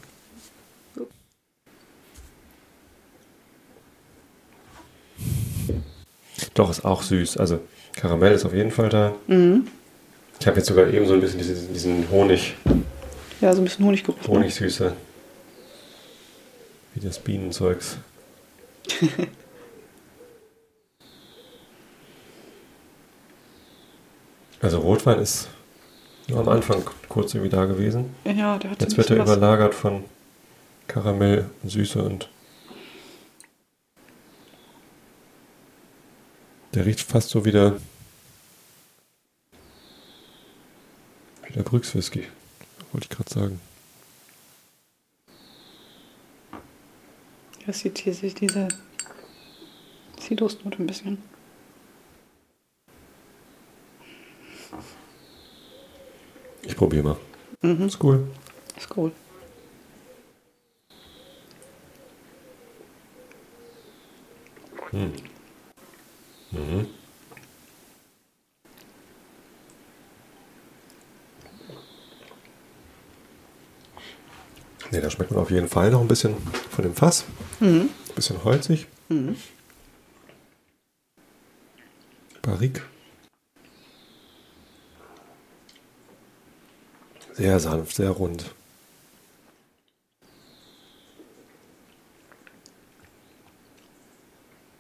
Doch, 6.54 6.70
ist 6.70 6.86
auch 6.86 7.02
süß. 7.02 7.38
Also 7.38 7.60
Karamell 7.96 8.34
ist 8.34 8.46
auf 8.46 8.54
jeden 8.54 8.72
Fall 8.72 8.90
da. 8.90 9.14
Mhm. 9.28 9.68
Ich 10.40 10.46
habe 10.48 10.58
jetzt 10.58 10.68
sogar 10.68 10.88
eben 10.88 11.08
so 11.08 11.14
ein 11.14 11.22
bisschen 11.22 11.40
diesen, 11.40 11.74
diesen 11.74 12.10
Honig, 12.12 12.56
Ja, 13.42 13.54
so 13.54 13.62
ein 13.62 13.64
bisschen 13.64 13.86
Honiggeruch. 13.86 14.22
ne? 14.22 14.28
Honigsüße. 14.28 14.94
Wie 16.94 17.00
das 17.00 17.18
Bienenzeugs. 17.20 17.98
also 24.62 24.80
Rotwein 24.80 25.20
ist 25.20 25.50
nur 26.28 26.40
am 26.40 26.50
Anfang 26.50 26.84
kurz 27.08 27.34
irgendwie 27.34 27.56
da 27.56 27.66
gewesen. 27.66 28.16
Ja, 28.26 28.58
der 28.58 28.72
hat 28.72 28.82
Jetzt 28.82 28.98
wird 28.98 29.10
er 29.10 29.18
überlagert 29.18 29.74
von 29.74 30.04
Karamell, 30.88 31.50
Süße 31.66 32.02
und 32.02 32.30
der 36.74 36.86
riecht 36.86 37.02
fast 37.02 37.30
so 37.30 37.46
wie 37.46 37.52
der 37.52 37.78
wie 41.46 41.54
der 41.54 41.64
Brückswhisky, 41.64 42.28
wollte 42.92 43.08
ich 43.10 43.18
gerade 43.18 43.34
sagen. 43.34 43.62
Das 47.66 47.80
sieht 47.80 47.98
hier 47.98 48.14
sich 48.14 48.34
diese 48.34 48.70
Zitrusnote 50.18 50.82
ein 50.82 50.88
bisschen. 50.88 51.18
Ich 56.68 56.76
probiere 56.76 57.04
mal. 57.04 57.18
Mhm. 57.62 57.88
Ist 57.88 58.04
cool. 58.04 58.28
Ist 58.76 58.90
cool. 58.98 59.12
Mhm. 64.92 66.88
Ne, 74.92 75.02
da 75.02 75.10
schmeckt 75.10 75.32
man 75.32 75.40
auf 75.40 75.52
jeden 75.52 75.68
Fall 75.68 75.92
noch 75.92 76.02
ein 76.02 76.08
bisschen 76.08 76.36
von 76.70 76.84
dem 76.84 76.94
Fass. 76.94 77.26
Mhm. 77.60 77.90
Ein 78.10 78.16
bisschen 78.16 78.44
holzig. 78.44 78.88
Mhm. 79.10 79.36
Barrique. 82.42 82.82
Sehr 87.38 87.60
sanft, 87.60 87.96
sehr 87.96 88.10
rund. 88.10 88.54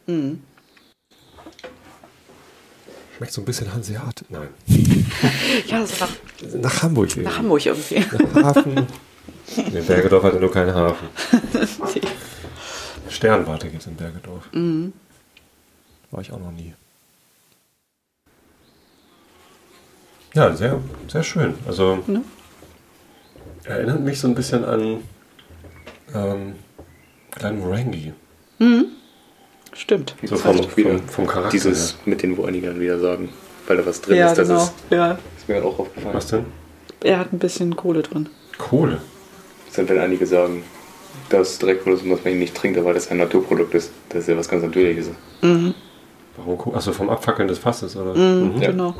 Mhm. 0.07 0.41
Schmeckt 3.17 3.34
so 3.34 3.41
ein 3.41 3.45
bisschen 3.45 3.73
Hanseat. 3.73 4.23
Nein. 4.29 4.49
Ja, 5.67 5.85
so 5.85 5.95
nach, 6.05 6.11
Nach 6.61 6.84
Hamburg. 6.84 7.09
irgendwie. 7.09 7.23
nach 7.23 7.38
Hamburg 7.39 7.65
irgendwie. 7.65 7.99
Nach 8.35 8.43
Hafen. 8.55 8.75
Ne, 9.71 9.81
Bergedorf 9.81 10.23
hatte 10.23 10.39
nur 10.41 10.51
keinen 10.51 10.73
Hafen. 10.75 11.07
Sternwarte 13.09 13.69
gibt 13.69 13.81
es 13.81 13.88
in 13.88 13.95
Bergedorf. 13.95 14.43
mhm. 14.53 14.91
War 16.11 16.21
ich 16.21 16.31
auch 16.34 16.39
noch 16.39 16.51
nie. 16.51 16.73
Ja, 20.34 20.53
sehr, 20.55 20.81
sehr 21.07 21.23
schön. 21.23 21.55
Also 21.65 22.03
Ne? 22.07 22.23
Erinnert 23.68 24.02
mich 24.02 24.19
so 24.19 24.27
ein 24.27 24.35
bisschen 24.35 24.64
an 24.65 24.98
ähm, 26.15 26.53
Glenmorangie. 27.31 28.14
Stimmt. 29.73 30.15
So 30.23 30.27
Das 30.35 30.41
vom, 30.41 30.53
heißt 30.56 30.64
auch 30.65 30.77
wieder 30.77 30.89
vom, 30.98 31.07
vom 31.10 31.27
Charakter. 31.27 31.52
Dieses 31.52 31.91
her. 31.94 31.99
mit 32.06 32.23
den, 32.23 32.35
wo 32.38 32.45
einige 32.45 32.68
dann 32.68 32.80
wieder 32.80 32.99
sagen, 32.99 33.30
weil 33.68 33.77
da 33.77 33.85
was 33.85 34.02
drin 34.02 34.18
Ja, 34.18 34.30
ist, 34.31 34.38
das 34.38 34.48
genau. 34.48 34.64
ist, 34.64 34.73
Ja. 34.89 35.11
ist 35.38 35.48
mir 35.48 35.56
halt 35.56 35.65
auch 35.65 35.80
aufgefallen. 35.80 36.15
Was 36.15 36.27
denn? 36.27 36.45
Er 37.03 37.19
hat 37.19 37.31
ein 37.34 37.39
bisschen 37.39 37.76
Kohle 37.76 38.02
drin. 38.02 38.27
Kohle. 38.57 38.99
Das 39.68 39.76
sind, 39.76 39.89
wenn 39.89 39.99
einige 39.99 40.26
sagen, 40.26 40.64
das 41.30 41.60
Dreckprodukt, 41.60 42.10
was 42.10 42.23
man 42.23 42.39
nicht 42.39 42.56
trinkt, 42.56 42.84
weil 42.84 42.94
das 42.94 43.11
ein 43.11 43.18
Naturprodukt 43.18 43.73
ist. 43.76 43.91
Das 44.10 44.22
ist 44.22 44.30
ja 44.30 44.38
was 44.38 44.49
ganz 44.49 44.64
Natürliches. 44.64 45.10
Mhm. 45.41 45.76
Warum? 46.45 46.76
Achso, 46.76 46.91
vom 46.93 47.09
Abfackeln 47.09 47.47
des 47.47 47.57
Fasses, 47.57 47.95
oder? 47.95 48.14
Mhm, 48.14 48.61
Ja. 48.61 48.72
Genau. 48.72 48.95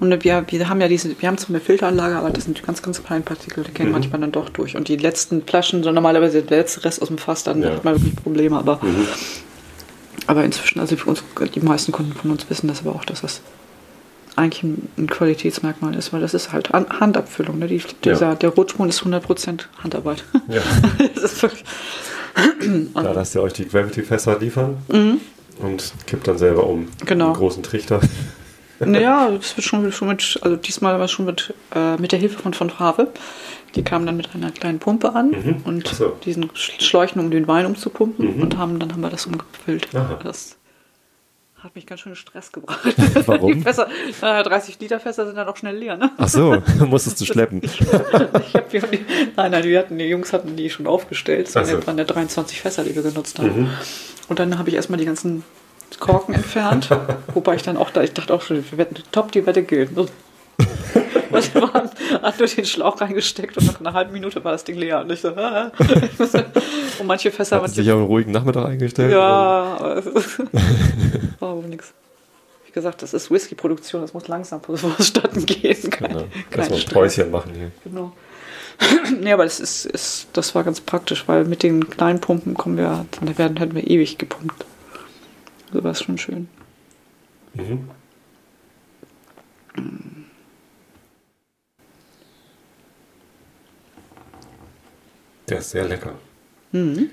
Und 0.00 0.24
wir, 0.24 0.44
wir 0.48 0.68
haben 0.68 0.80
ja 0.80 0.88
diese, 0.88 1.20
wir 1.20 1.28
haben 1.28 1.38
zwar 1.38 1.50
eine 1.50 1.60
Filteranlage, 1.60 2.16
aber 2.16 2.30
das 2.30 2.44
sind 2.44 2.62
ganz, 2.62 2.82
ganz 2.82 3.02
kleine 3.02 3.22
Partikel, 3.22 3.64
die 3.64 3.72
gehen 3.72 3.86
Mhm. 3.86 3.92
manchmal 3.92 4.20
dann 4.20 4.32
doch 4.32 4.48
durch. 4.48 4.76
Und 4.76 4.88
die 4.88 4.96
letzten 4.96 5.42
Flaschen, 5.42 5.82
so 5.82 5.92
normalerweise 5.92 6.42
der 6.42 6.58
letzte 6.58 6.84
Rest 6.84 7.02
aus 7.02 7.08
dem 7.08 7.18
Fass, 7.18 7.44
dann 7.44 7.62
Ja. 7.62 7.70
hat 7.70 7.84
man 7.84 7.94
wirklich 7.94 8.16
Probleme. 8.16 8.56
Aber, 8.56 8.76
Mhm. 8.82 9.06
aber 10.26 10.44
inzwischen, 10.44 10.80
also 10.80 10.96
für 10.96 11.08
uns, 11.10 11.22
die 11.54 11.60
meisten 11.60 11.92
Kunden 11.92 12.12
von 12.14 12.30
uns 12.30 12.48
wissen 12.48 12.66
das 12.68 12.80
aber 12.80 12.94
auch, 12.94 13.04
dass 13.04 13.20
das 13.20 13.40
eigentlich 14.36 14.62
ein, 14.96 15.06
Qualitätsmerkmal 15.08 15.94
ist, 15.96 16.12
weil 16.12 16.20
das 16.22 16.32
ist 16.34 16.52
halt 16.52 16.70
Hand- 16.72 16.98
Handabfüllung. 17.00 17.58
Ne? 17.58 17.66
Die, 17.66 17.82
dieser, 18.04 18.36
Der 18.36 18.50
Rotschmon 18.50 18.88
ist 18.88 19.02
100% 19.02 19.68
Handarbeit. 19.82 20.24
Ja. 20.48 20.62
das 21.14 21.24
ist 21.34 21.42
wirklich, 21.42 21.64
Da 22.94 23.12
lasst 23.12 23.34
ihr 23.34 23.42
euch 23.42 23.52
die 23.52 23.66
Gravity-Fässer 23.68 24.38
liefern 24.38 24.78
und 25.62 25.92
kippt 26.06 26.26
dann 26.28 26.38
selber 26.38 26.66
um. 26.66 26.88
Genau. 27.06 27.26
Einen 27.26 27.34
großen 27.34 27.62
Trichter. 27.62 28.00
Naja, 28.80 29.30
das 29.36 29.56
wird 29.56 29.66
schon, 29.66 29.90
schon 29.92 30.08
mit, 30.08 30.38
also 30.42 30.56
diesmal 30.56 30.94
war 30.98 31.04
es 31.04 31.10
schon 31.10 31.26
mit, 31.26 31.54
äh, 31.74 31.96
mit 31.96 32.12
der 32.12 32.18
Hilfe 32.18 32.38
von 32.38 32.54
von 32.54 32.70
Frave. 32.70 33.08
Die 33.74 33.84
kamen 33.84 34.04
dann 34.06 34.16
mit 34.16 34.34
einer 34.34 34.50
kleinen 34.50 34.78
Pumpe 34.80 35.14
an 35.14 35.30
Mhm. 35.30 35.56
und 35.64 35.86
so. 35.88 36.16
diesen 36.24 36.50
Sch- 36.52 36.82
Schläuchen, 36.82 37.20
um 37.20 37.30
den 37.30 37.46
Wein 37.46 37.66
umzupumpen 37.66 38.36
Mhm. 38.36 38.42
und 38.42 38.58
haben, 38.58 38.78
dann 38.80 38.92
haben 38.92 39.00
wir 39.02 39.10
das 39.10 39.26
umgefüllt. 39.26 39.86
Aha. 39.94 40.18
Das 40.24 40.56
hat 41.62 41.74
mich 41.74 41.86
ganz 41.86 42.00
schön 42.00 42.12
in 42.12 42.16
Stress 42.16 42.52
gebracht. 42.52 42.80
Warum? 43.26 43.54
Die 43.54 43.60
Fässer, 43.60 43.88
äh, 44.22 44.42
30 44.42 44.80
Liter 44.80 45.00
Fässer 45.00 45.26
sind 45.26 45.36
dann 45.36 45.48
auch 45.48 45.56
schnell 45.56 45.76
leer, 45.76 45.96
ne? 45.96 46.10
Ach 46.16 46.28
so, 46.28 46.62
musstest 46.86 47.20
du 47.20 47.24
schleppen. 47.24 47.60
Ich 47.70 48.54
hab, 48.54 48.72
wir 48.72 48.82
haben 48.82 48.90
die, 48.90 49.04
nein, 49.36 49.50
nein, 49.50 49.64
wir 49.64 49.78
hatten, 49.78 49.98
die 49.98 50.04
Jungs 50.04 50.32
hatten 50.32 50.56
die 50.56 50.70
schon 50.70 50.86
aufgestellt. 50.86 51.54
Das 51.54 51.68
so. 51.68 51.86
waren, 51.86 51.98
ja 51.98 52.04
23 52.04 52.60
Fässer, 52.60 52.84
die 52.84 52.94
wir 52.94 53.02
genutzt 53.02 53.38
haben. 53.38 53.62
Mhm. 53.62 53.70
Und 54.28 54.38
dann 54.38 54.58
habe 54.58 54.68
ich 54.68 54.74
erstmal 54.74 54.98
die 54.98 55.04
ganzen 55.04 55.44
Korken 55.98 56.34
entfernt. 56.34 56.88
wobei 57.34 57.56
ich 57.56 57.62
dann 57.62 57.76
auch 57.76 57.90
da, 57.90 58.02
ich 58.02 58.12
dachte 58.12 58.32
auch 58.32 58.42
schon, 58.42 58.64
wir 58.70 58.78
wetten, 58.78 59.02
top, 59.12 59.32
die 59.32 59.46
Wette 59.46 59.62
gilt. 59.62 59.90
Und 61.30 61.54
wir 61.54 61.72
haben 61.72 61.90
hat 62.22 62.38
nur 62.38 62.48
den 62.48 62.64
Schlauch 62.64 63.00
reingesteckt 63.00 63.56
und 63.56 63.66
nach 63.66 63.78
einer 63.80 63.92
halben 63.92 64.12
Minute 64.12 64.42
war 64.42 64.50
das 64.52 64.64
Ding 64.64 64.76
leer. 64.76 65.00
Und 65.02 65.12
ich 65.12 65.20
so, 65.20 65.28
ah. 65.28 65.70
Und 66.98 67.06
manche 67.06 67.30
Fässer 67.30 67.56
Hat 67.56 67.62
waren 67.62 67.70
sich 67.70 67.88
auf 67.90 67.98
einen 67.98 68.06
ruhigen 68.06 68.32
Nachmittag 68.32 68.66
eingestellt? 68.66 69.12
ja, 69.12 69.76
aber 69.78 70.02
war 71.38 71.56
wohl 71.56 71.68
nix. 71.68 71.92
Wie 72.66 72.72
gesagt, 72.72 73.02
das 73.02 73.14
ist 73.14 73.30
Whisky-Produktion, 73.30 74.00
das 74.02 74.12
muss 74.12 74.26
langsam 74.28 74.60
vonstatten 74.60 75.46
gehen. 75.46 75.90
Kein, 75.90 76.08
Genau. 76.08 76.24
kein 76.50 76.58
Lass 76.58 76.70
mal 76.70 76.76
ein. 76.78 76.84
Päuschen 76.86 77.30
machen 77.30 77.52
hier. 77.54 77.70
Genau. 77.84 78.12
nee, 79.20 79.32
aber 79.32 79.44
das 79.44 79.60
ist, 79.60 79.86
ist, 79.86 80.28
das 80.32 80.54
war 80.54 80.64
ganz 80.64 80.80
praktisch, 80.80 81.28
weil 81.28 81.44
mit 81.44 81.62
den 81.62 81.90
kleinen 81.90 82.20
Pumpen 82.20 82.54
kommen 82.54 82.76
wir, 82.76 83.06
dann 83.12 83.38
werden, 83.38 83.56
hätten 83.56 83.74
wir 83.74 83.88
ewig 83.88 84.18
gepumpt. 84.18 84.64
So 85.72 85.84
war 85.84 85.92
es 85.92 86.02
schon 86.02 86.18
schön. 86.18 86.48
Mhm. 87.54 87.88
Der 95.50 95.58
ist 95.58 95.70
sehr 95.70 95.84
lecker. 95.84 96.14
Mhm. 96.72 97.10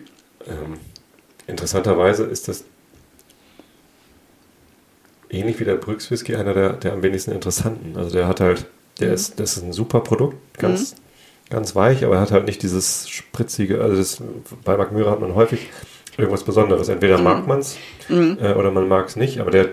Ähm, 0.48 0.80
interessanterweise 1.48 2.24
ist 2.24 2.48
das 2.48 2.64
ähnlich 5.30 5.60
wie 5.60 5.66
der 5.66 5.76
Brüx 5.76 6.10
Whisky 6.12 6.36
einer 6.36 6.54
der, 6.54 6.74
der 6.74 6.94
am 6.94 7.04
wenigsten 7.04 7.32
interessanten. 7.32 7.98
Also 7.98 8.12
der 8.12 8.28
hat 8.28 8.40
halt, 8.40 8.66
der 9.00 9.14
ist, 9.14 9.40
das 9.40 9.58
ist 9.58 9.64
ein 9.64 9.74
super 9.74 10.02
Produkt, 10.02 10.38
ganz, 10.58 10.96
ganz 11.50 11.76
weich, 11.76 12.06
aber 12.06 12.16
er 12.16 12.22
hat 12.22 12.32
halt 12.32 12.46
nicht 12.46 12.64
dieses 12.64 13.10
spritzige, 13.10 13.82
also 13.82 13.96
das, 13.96 14.22
bei 14.64 14.78
Mührer 14.92 15.12
hat 15.12 15.20
man 15.20 15.36
häufig 15.36 15.70
irgendwas 16.18 16.44
Besonderes. 16.44 16.90
Entweder 16.90 17.18
mag 17.20 17.48
man 17.48 17.60
es 17.60 17.78
äh, 18.10 18.54
oder 18.54 18.72
man 18.72 18.88
mag 18.88 19.08
es 19.08 19.16
nicht, 19.16 19.40
aber 19.40 19.52
der, 19.52 19.70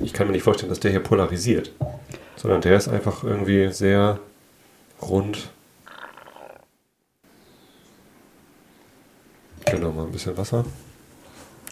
ich 0.00 0.12
kann 0.12 0.26
mir 0.26 0.32
nicht 0.32 0.42
vorstellen, 0.42 0.70
dass 0.70 0.80
der 0.80 0.90
hier 0.90 1.00
polarisiert. 1.00 1.72
Sondern 2.36 2.60
der 2.60 2.76
ist 2.76 2.88
einfach 2.88 3.24
irgendwie 3.24 3.72
sehr 3.72 4.20
rund. 5.02 5.50
Genau, 9.70 9.90
mal 9.92 10.04
ein 10.04 10.12
bisschen 10.12 10.36
Wasser. 10.36 10.64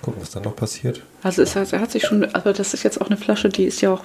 Gucken, 0.03 0.21
was 0.21 0.31
dann 0.31 0.43
noch 0.43 0.55
passiert. 0.57 1.03
Also 1.23 1.43
es 1.43 1.57
hat, 1.57 1.73
er 1.73 1.81
hat 1.81 1.91
sich 1.91 2.05
schon, 2.07 2.25
also 2.35 2.53
das 2.53 2.75
ist 2.75 2.83
jetzt 2.83 3.01
auch 3.01 3.07
eine 3.07 3.17
Flasche, 3.17 3.49
die 3.49 3.65
ist 3.65 3.81
ja 3.81 3.93
auch 3.95 4.03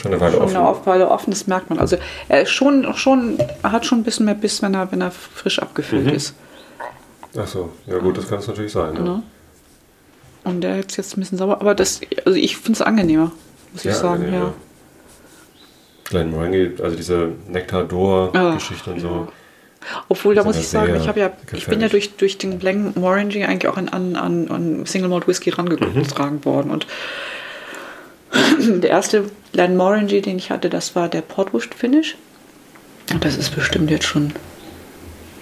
Schon 0.00 0.12
eine 0.12 0.20
Weile 0.20 0.32
schon 0.34 0.42
offen. 0.42 0.56
eine 0.56 0.66
Aufweile 0.68 1.10
offen, 1.10 1.30
das 1.30 1.46
merkt 1.46 1.68
man. 1.68 1.78
Also 1.78 1.96
er 2.28 2.42
ist 2.42 2.50
schon, 2.50 2.94
schon, 2.94 3.38
hat 3.62 3.84
schon 3.84 3.98
ein 3.98 4.04
bisschen 4.04 4.24
mehr 4.26 4.34
Biss, 4.34 4.62
wenn 4.62 4.72
er, 4.74 4.90
wenn 4.92 5.00
er 5.02 5.10
frisch 5.10 5.58
abgefüllt 5.58 6.06
Mhm. 6.06 6.12
ist. 6.12 6.34
Ach 7.36 7.46
so, 7.46 7.70
ja 7.86 7.98
gut, 7.98 8.16
das 8.16 8.28
kann 8.28 8.38
es 8.38 8.46
natürlich 8.46 8.72
sein. 8.72 8.94
Ja. 8.96 9.02
Ne? 9.02 9.22
Und 10.44 10.62
der 10.62 10.78
ist 10.80 10.96
jetzt 10.96 11.16
ein 11.16 11.20
bisschen 11.20 11.36
sauer, 11.38 11.60
aber 11.60 11.74
das, 11.74 12.00
also 12.24 12.38
ich 12.38 12.56
finde 12.56 12.72
es 12.78 12.82
angenehmer, 12.82 13.30
muss 13.72 13.84
ich 13.84 13.94
sagen, 13.94 14.22
angenehm, 14.24 14.34
ja. 14.42 14.52
Glen 16.04 16.30
Morangi, 16.30 16.70
also 16.82 16.96
diese 16.96 17.32
Nektar-Dor-Geschichte 17.48 18.92
und 18.92 19.00
so. 19.00 19.28
Obwohl, 20.08 20.34
da 20.34 20.44
muss 20.44 20.56
ich 20.56 20.68
sagen, 20.68 20.94
ich, 20.96 21.06
ja, 21.06 21.30
ich 21.52 21.66
bin 21.66 21.80
ja 21.80 21.88
durch, 21.88 22.14
durch 22.16 22.36
den 22.38 22.58
Blank 22.58 22.96
Morangi 22.96 23.44
eigentlich 23.44 23.66
auch 23.70 23.76
an, 23.76 23.88
an, 23.88 24.16
an, 24.16 24.84
Single 24.86 25.08
Malt 25.08 25.26
Whisky 25.26 25.50
rangetragen 25.50 26.36
Mhm. 26.36 26.44
worden. 26.44 26.70
Und 26.70 26.86
der 28.82 28.90
erste 28.90 29.30
Glen 29.52 29.76
Morangi, 29.76 30.20
den 30.20 30.36
ich 30.36 30.50
hatte, 30.50 30.70
das 30.70 30.94
war 30.94 31.08
der 31.08 31.22
Portwurst 31.22 31.74
Finish. 31.74 32.16
Und 33.12 33.24
das 33.24 33.36
ist 33.36 33.54
bestimmt 33.56 33.90
jetzt 33.90 34.04
schon, 34.06 34.32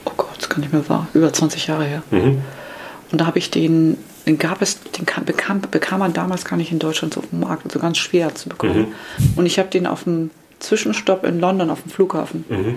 oh 0.05 0.12
Gott, 0.16 0.36
das 0.39 0.48
kann 0.48 0.60
nicht 0.60 0.73
mehr 0.73 0.89
wahr, 0.89 1.06
über 1.15 1.32
20 1.32 1.66
Jahre 1.66 1.85
her. 1.85 2.02
Mhm. 2.10 2.40
Und 3.10 3.20
da 3.20 3.27
habe 3.27 3.39
ich 3.39 3.51
den, 3.51 3.98
den 4.27 4.39
gab 4.39 4.62
es, 4.62 4.81
den 4.93 5.05
kam, 5.05 5.24
bekam, 5.24 5.60
bekam 5.70 5.98
man 6.01 6.12
damals 6.12 6.44
gar 6.44 6.56
nicht 6.56 6.73
in 6.73 6.78
Deutschland 6.78 7.15
so 7.15 7.20
auf 7.20 7.28
dem 7.31 7.40
Markt, 7.40 7.65
also 7.66 7.78
ganz 7.78 7.98
schwer 7.98 8.35
zu 8.35 8.48
bekommen. 8.48 8.94
Und 9.36 9.47
ich 9.47 9.59
habe 9.59 9.69
den 9.69 9.86
auf 9.86 10.05
dem 10.05 10.31
Zwischenstopp 10.60 11.24
in 11.24 11.40
London 11.40 11.70
auf 11.70 11.82
dem 11.82 11.90
Flughafen, 11.90 12.44
Mhm. 12.48 12.77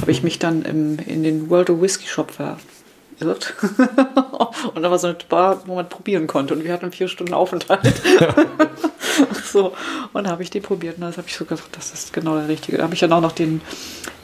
Habe 0.00 0.10
ich 0.10 0.22
mich 0.22 0.38
dann 0.38 0.62
im, 0.62 0.98
in 0.98 1.22
den 1.22 1.50
World 1.50 1.70
of 1.70 1.80
Whisky 1.80 2.06
Shop 2.06 2.30
verirrt. 2.30 3.54
und 4.74 4.82
da 4.82 4.90
war 4.90 4.98
so 4.98 5.08
eine 5.08 5.16
Bar, 5.28 5.62
wo 5.66 5.74
man 5.76 5.88
probieren 5.88 6.26
konnte. 6.26 6.54
Und 6.54 6.64
wir 6.64 6.72
hatten 6.72 6.92
vier 6.92 7.08
Stunden 7.08 7.34
Aufenthalt. 7.34 7.80
so, 9.44 9.72
und 10.12 10.24
da 10.24 10.30
habe 10.30 10.42
ich 10.42 10.50
den 10.50 10.62
probiert. 10.62 10.96
Und 10.96 11.02
das 11.02 11.16
habe 11.16 11.28
ich 11.28 11.36
so 11.36 11.44
gesagt, 11.44 11.76
das 11.76 11.92
ist 11.92 12.12
genau 12.12 12.36
der 12.36 12.48
richtige. 12.48 12.78
Da 12.78 12.84
habe 12.84 12.94
ich 12.94 13.00
dann 13.00 13.12
auch 13.12 13.20
noch 13.20 13.32
den, 13.32 13.60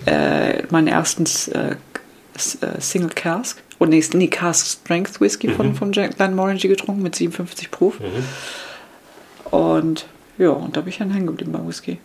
äh, 0.06 0.62
meinen 0.70 0.88
ersten 0.88 1.24
äh, 1.52 1.72
äh, 1.72 2.80
Single 2.80 3.10
Cask. 3.10 3.62
Und 3.78 3.90
nee, 3.90 4.04
nee, 4.12 4.28
Cask 4.28 4.66
Strength 4.66 5.20
Whisky 5.20 5.48
von, 5.48 5.74
von 5.74 5.92
Jack 5.92 6.16
Glenmorangie 6.16 6.68
getrunken 6.68 7.02
mit 7.02 7.14
57 7.14 7.70
Proof. 7.70 7.98
Und 9.50 10.06
ja, 10.36 10.50
und 10.50 10.76
da 10.76 10.80
bin 10.80 10.90
ich 10.90 10.98
dann 10.98 11.10
hängen 11.10 11.26
geblieben 11.26 11.52
beim 11.52 11.66
Whisky. 11.66 11.98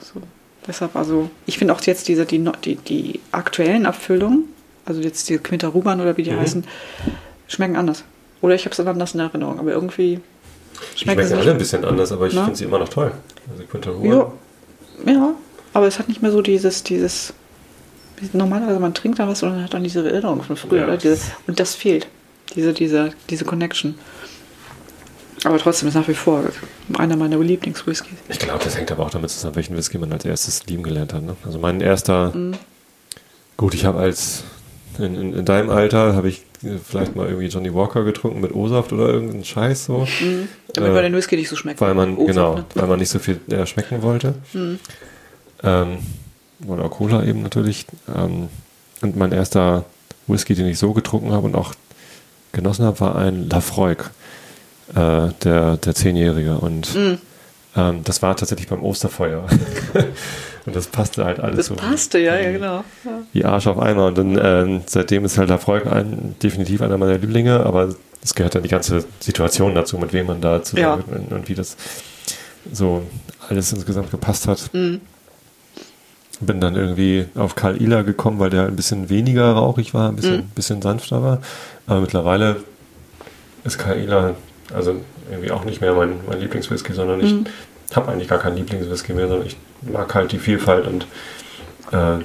So, 0.00 0.20
deshalb, 0.66 0.96
also, 0.96 1.30
ich 1.46 1.58
finde 1.58 1.74
auch 1.74 1.80
jetzt 1.82 2.08
diese, 2.08 2.24
die, 2.26 2.44
die, 2.64 2.76
die 2.76 3.20
aktuellen 3.32 3.86
Abfüllungen, 3.86 4.44
also 4.84 5.00
jetzt 5.00 5.28
die 5.28 5.38
Quinta 5.38 5.68
Ruban 5.68 6.00
oder 6.00 6.16
wie 6.16 6.22
die 6.22 6.32
Mhm. 6.32 6.40
heißen, 6.40 6.64
schmecken 7.48 7.76
anders. 7.76 8.04
Oder 8.40 8.54
ich 8.54 8.64
habe 8.64 8.72
es 8.72 8.80
anders 8.80 9.14
in 9.14 9.20
Erinnerung, 9.20 9.58
aber 9.60 9.70
irgendwie 9.72 10.20
Die 10.94 10.98
schmecken 10.98 11.20
schmecken 11.22 11.28
sie 11.28 11.34
alle 11.34 11.50
ein 11.52 11.58
bisschen 11.58 11.84
anders, 11.84 12.10
aber 12.12 12.26
ich 12.26 12.34
finde 12.34 12.56
sie 12.56 12.64
immer 12.64 12.78
noch 12.78 12.88
toll. 12.88 13.12
Also 13.50 13.64
Quinta 13.64 13.90
Ruhr. 13.90 14.32
Ja, 15.06 15.12
ja, 15.12 15.34
aber 15.74 15.86
es 15.86 15.98
hat 15.98 16.08
nicht 16.08 16.22
mehr 16.22 16.32
so 16.32 16.42
dieses, 16.42 16.82
dieses, 16.82 17.32
normalerweise 18.32 18.80
man 18.80 18.94
trinkt 18.94 19.18
da 19.18 19.28
was 19.28 19.42
und 19.42 19.50
dann 19.50 19.64
hat 19.64 19.74
dann 19.74 19.84
diese 19.84 20.04
Erinnerung 20.08 20.42
von 20.42 20.56
früher. 20.56 20.88
Ja. 20.88 20.96
Diese, 20.96 21.18
und 21.46 21.58
das 21.60 21.74
fehlt, 21.74 22.08
diese, 22.54 22.72
diese, 22.72 23.10
diese 23.30 23.44
Connection. 23.44 23.94
Aber 25.44 25.58
trotzdem 25.58 25.88
ist 25.88 25.94
nach 25.94 26.06
wie 26.08 26.14
vor 26.14 26.44
einer 26.98 27.16
meiner 27.16 27.38
Lieblingswhiskys. 27.38 28.12
Ich 28.28 28.38
glaube, 28.38 28.62
das 28.62 28.76
hängt 28.76 28.92
aber 28.92 29.04
auch 29.06 29.10
damit 29.10 29.30
zusammen, 29.30 29.56
welchen 29.56 29.76
Whisky 29.76 29.98
man 29.98 30.12
als 30.12 30.24
erstes 30.24 30.66
lieben 30.66 30.82
gelernt 30.84 31.12
hat. 31.12 31.22
Ne? 31.22 31.34
Also 31.44 31.58
mein 31.58 31.80
erster, 31.80 32.30
Mhm. 32.34 32.52
gut, 33.56 33.74
ich 33.74 33.84
habe 33.84 33.98
als, 33.98 34.44
in, 34.98 35.14
in, 35.16 35.34
in 35.34 35.44
deinem 35.44 35.70
Alter 35.70 36.14
habe 36.14 36.28
ich 36.28 36.42
äh, 36.62 36.78
vielleicht 36.86 37.16
mal 37.16 37.26
irgendwie 37.26 37.48
Johnny 37.48 37.74
Walker 37.74 38.04
getrunken 38.04 38.40
mit 38.40 38.54
O-Saft 38.54 38.92
oder 38.92 39.08
irgendeinen 39.08 39.44
Scheiß 39.44 39.86
so. 39.86 40.06
Damit 40.74 40.90
Äh, 40.90 40.94
man 40.94 41.02
den 41.02 41.14
Whisky 41.16 41.34
nicht 41.36 41.48
so 41.48 41.56
schmeckt. 41.56 41.80
Weil 41.80 41.94
man, 41.94 42.16
genau, 42.24 42.56
ne? 42.56 42.64
weil 42.74 42.86
man 42.86 42.98
nicht 43.00 43.08
so 43.10 43.18
viel 43.18 43.40
äh, 43.50 43.66
schmecken 43.66 44.02
wollte. 44.02 44.34
Ähm, 45.64 45.98
oder 46.66 46.88
Cola 46.88 47.24
eben 47.24 47.42
natürlich. 47.42 47.86
Ähm, 48.14 48.48
und 49.00 49.16
mein 49.16 49.32
erster 49.32 49.84
Whisky, 50.28 50.54
den 50.54 50.66
ich 50.66 50.78
so 50.78 50.92
getrunken 50.92 51.32
habe 51.32 51.46
und 51.46 51.56
auch 51.56 51.74
genossen 52.52 52.84
habe, 52.84 53.00
war 53.00 53.16
ein 53.16 53.48
Lafroig, 53.48 54.10
äh, 54.94 55.28
der, 55.44 55.76
der 55.76 55.94
Zehnjährige. 55.94 56.56
Und 56.58 56.94
Mhm. 56.94 57.18
ähm, 57.76 58.00
das 58.04 58.22
war 58.22 58.36
tatsächlich 58.36 58.68
beim 58.68 58.82
Osterfeuer. 58.82 59.46
und 60.66 60.76
das 60.76 60.86
passte 60.86 61.24
halt 61.24 61.40
alles 61.40 61.56
Das 61.56 61.66
so. 61.66 61.74
passte, 61.76 62.18
ja, 62.18 62.36
ja, 62.38 62.52
genau. 62.52 62.84
Ja. 63.04 63.10
Wie 63.32 63.44
Arsch 63.44 63.66
auf 63.66 63.78
einmal. 63.78 64.08
Und 64.08 64.18
dann 64.18 64.38
ähm, 64.42 64.80
seitdem 64.86 65.24
ist 65.24 65.38
halt 65.38 65.48
Lafroig 65.48 65.86
ein, 65.86 66.34
definitiv 66.42 66.82
einer 66.82 66.98
meiner 66.98 67.18
Lieblinge, 67.18 67.60
aber 67.64 67.94
es 68.24 68.34
gehört 68.34 68.54
dann 68.54 68.62
die 68.62 68.68
ganze 68.68 69.04
Situation 69.20 69.74
dazu, 69.74 69.98
mit 69.98 70.12
wem 70.12 70.26
man 70.26 70.40
da 70.40 70.62
zusammen 70.62 71.04
Ja. 71.08 71.16
und, 71.16 71.32
und 71.32 71.48
wie 71.48 71.54
das 71.54 71.76
so 72.72 73.02
alles 73.48 73.72
insgesamt 73.72 74.10
gepasst 74.12 74.46
hat. 74.46 74.70
Mhm. 74.72 75.00
Bin 76.40 76.60
dann 76.60 76.74
irgendwie 76.74 77.26
auf 77.36 77.54
Karl 77.54 77.80
Ila 77.80 78.02
gekommen, 78.02 78.38
weil 78.40 78.50
der 78.50 78.66
ein 78.66 78.74
bisschen 78.74 79.08
weniger 79.10 79.52
rauchig 79.52 79.94
war, 79.94 80.08
ein 80.08 80.16
bisschen, 80.16 80.36
Mhm. 80.38 80.48
bisschen 80.54 80.82
sanfter 80.82 81.22
war. 81.22 81.38
Aber 81.86 82.00
mittlerweile 82.00 82.56
ist 83.64 83.78
Karl 83.78 83.98
Ila 83.98 84.34
also 84.74 84.96
irgendwie 85.30 85.50
auch 85.50 85.64
nicht 85.64 85.80
mehr 85.80 85.92
mein, 85.94 86.20
mein 86.28 86.40
Lieblingswhisky, 86.40 86.92
sondern 86.92 87.20
ich 87.20 87.32
Mhm. 87.32 87.44
habe 87.94 88.10
eigentlich 88.12 88.28
gar 88.28 88.38
keinen 88.38 88.56
Lieblingswhisky 88.56 89.12
mehr, 89.12 89.28
sondern 89.28 89.46
ich 89.46 89.56
mag 89.82 90.14
halt 90.14 90.32
die 90.32 90.38
Vielfalt 90.38 90.86
und 90.86 91.06
äh, 91.92 92.18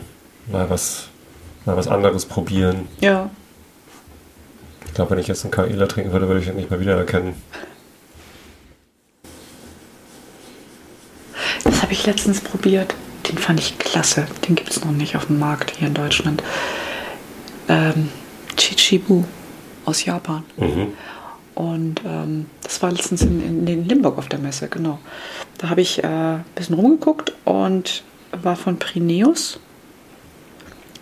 mal 0.51 0.69
was 0.69 1.07
mal 1.65 1.75
was 1.75 1.87
anderes 1.87 2.25
probieren. 2.25 2.87
ja. 2.99 3.29
Ich 4.85 4.93
glaube, 4.93 5.11
wenn 5.11 5.19
ich 5.19 5.27
jetzt 5.27 5.43
einen 5.43 5.51
Karl 5.51 5.69
Ila 5.69 5.85
trinken 5.85 6.11
würde, 6.11 6.27
würde 6.27 6.39
ich 6.39 6.47
ihn 6.47 6.55
nicht 6.55 6.71
mehr 6.71 6.79
wiedererkennen. 6.79 7.35
Das 11.63 11.81
habe 11.81 11.93
ich 11.93 12.05
letztens 12.05 12.41
probiert. 12.41 12.95
Den 13.29 13.37
fand 13.37 13.59
ich 13.59 13.77
klasse. 13.77 14.25
Den 14.47 14.55
gibt 14.55 14.71
es 14.71 14.83
noch 14.83 14.91
nicht 14.91 15.15
auf 15.15 15.25
dem 15.27 15.39
Markt 15.39 15.75
hier 15.77 15.87
in 15.89 15.93
Deutschland. 15.93 16.41
Ähm, 17.67 18.09
Chichibu 18.55 19.25
aus 19.85 20.05
Japan. 20.05 20.43
Mhm. 20.57 20.93
Und 21.57 22.01
ähm, 22.05 22.45
das 22.61 22.83
war 22.83 22.91
letztens 22.91 23.23
in, 23.23 23.41
in, 23.43 23.67
in 23.67 23.85
Limburg 23.89 24.19
auf 24.19 24.29
der 24.29 24.37
Messe, 24.37 24.67
genau. 24.67 24.99
Da 25.57 25.69
habe 25.69 25.81
ich 25.81 26.03
äh, 26.03 26.05
ein 26.07 26.45
bisschen 26.53 26.75
rumgeguckt 26.75 27.33
und 27.45 28.03
war 28.43 28.55
von 28.55 28.77
Prineus. 28.77 29.59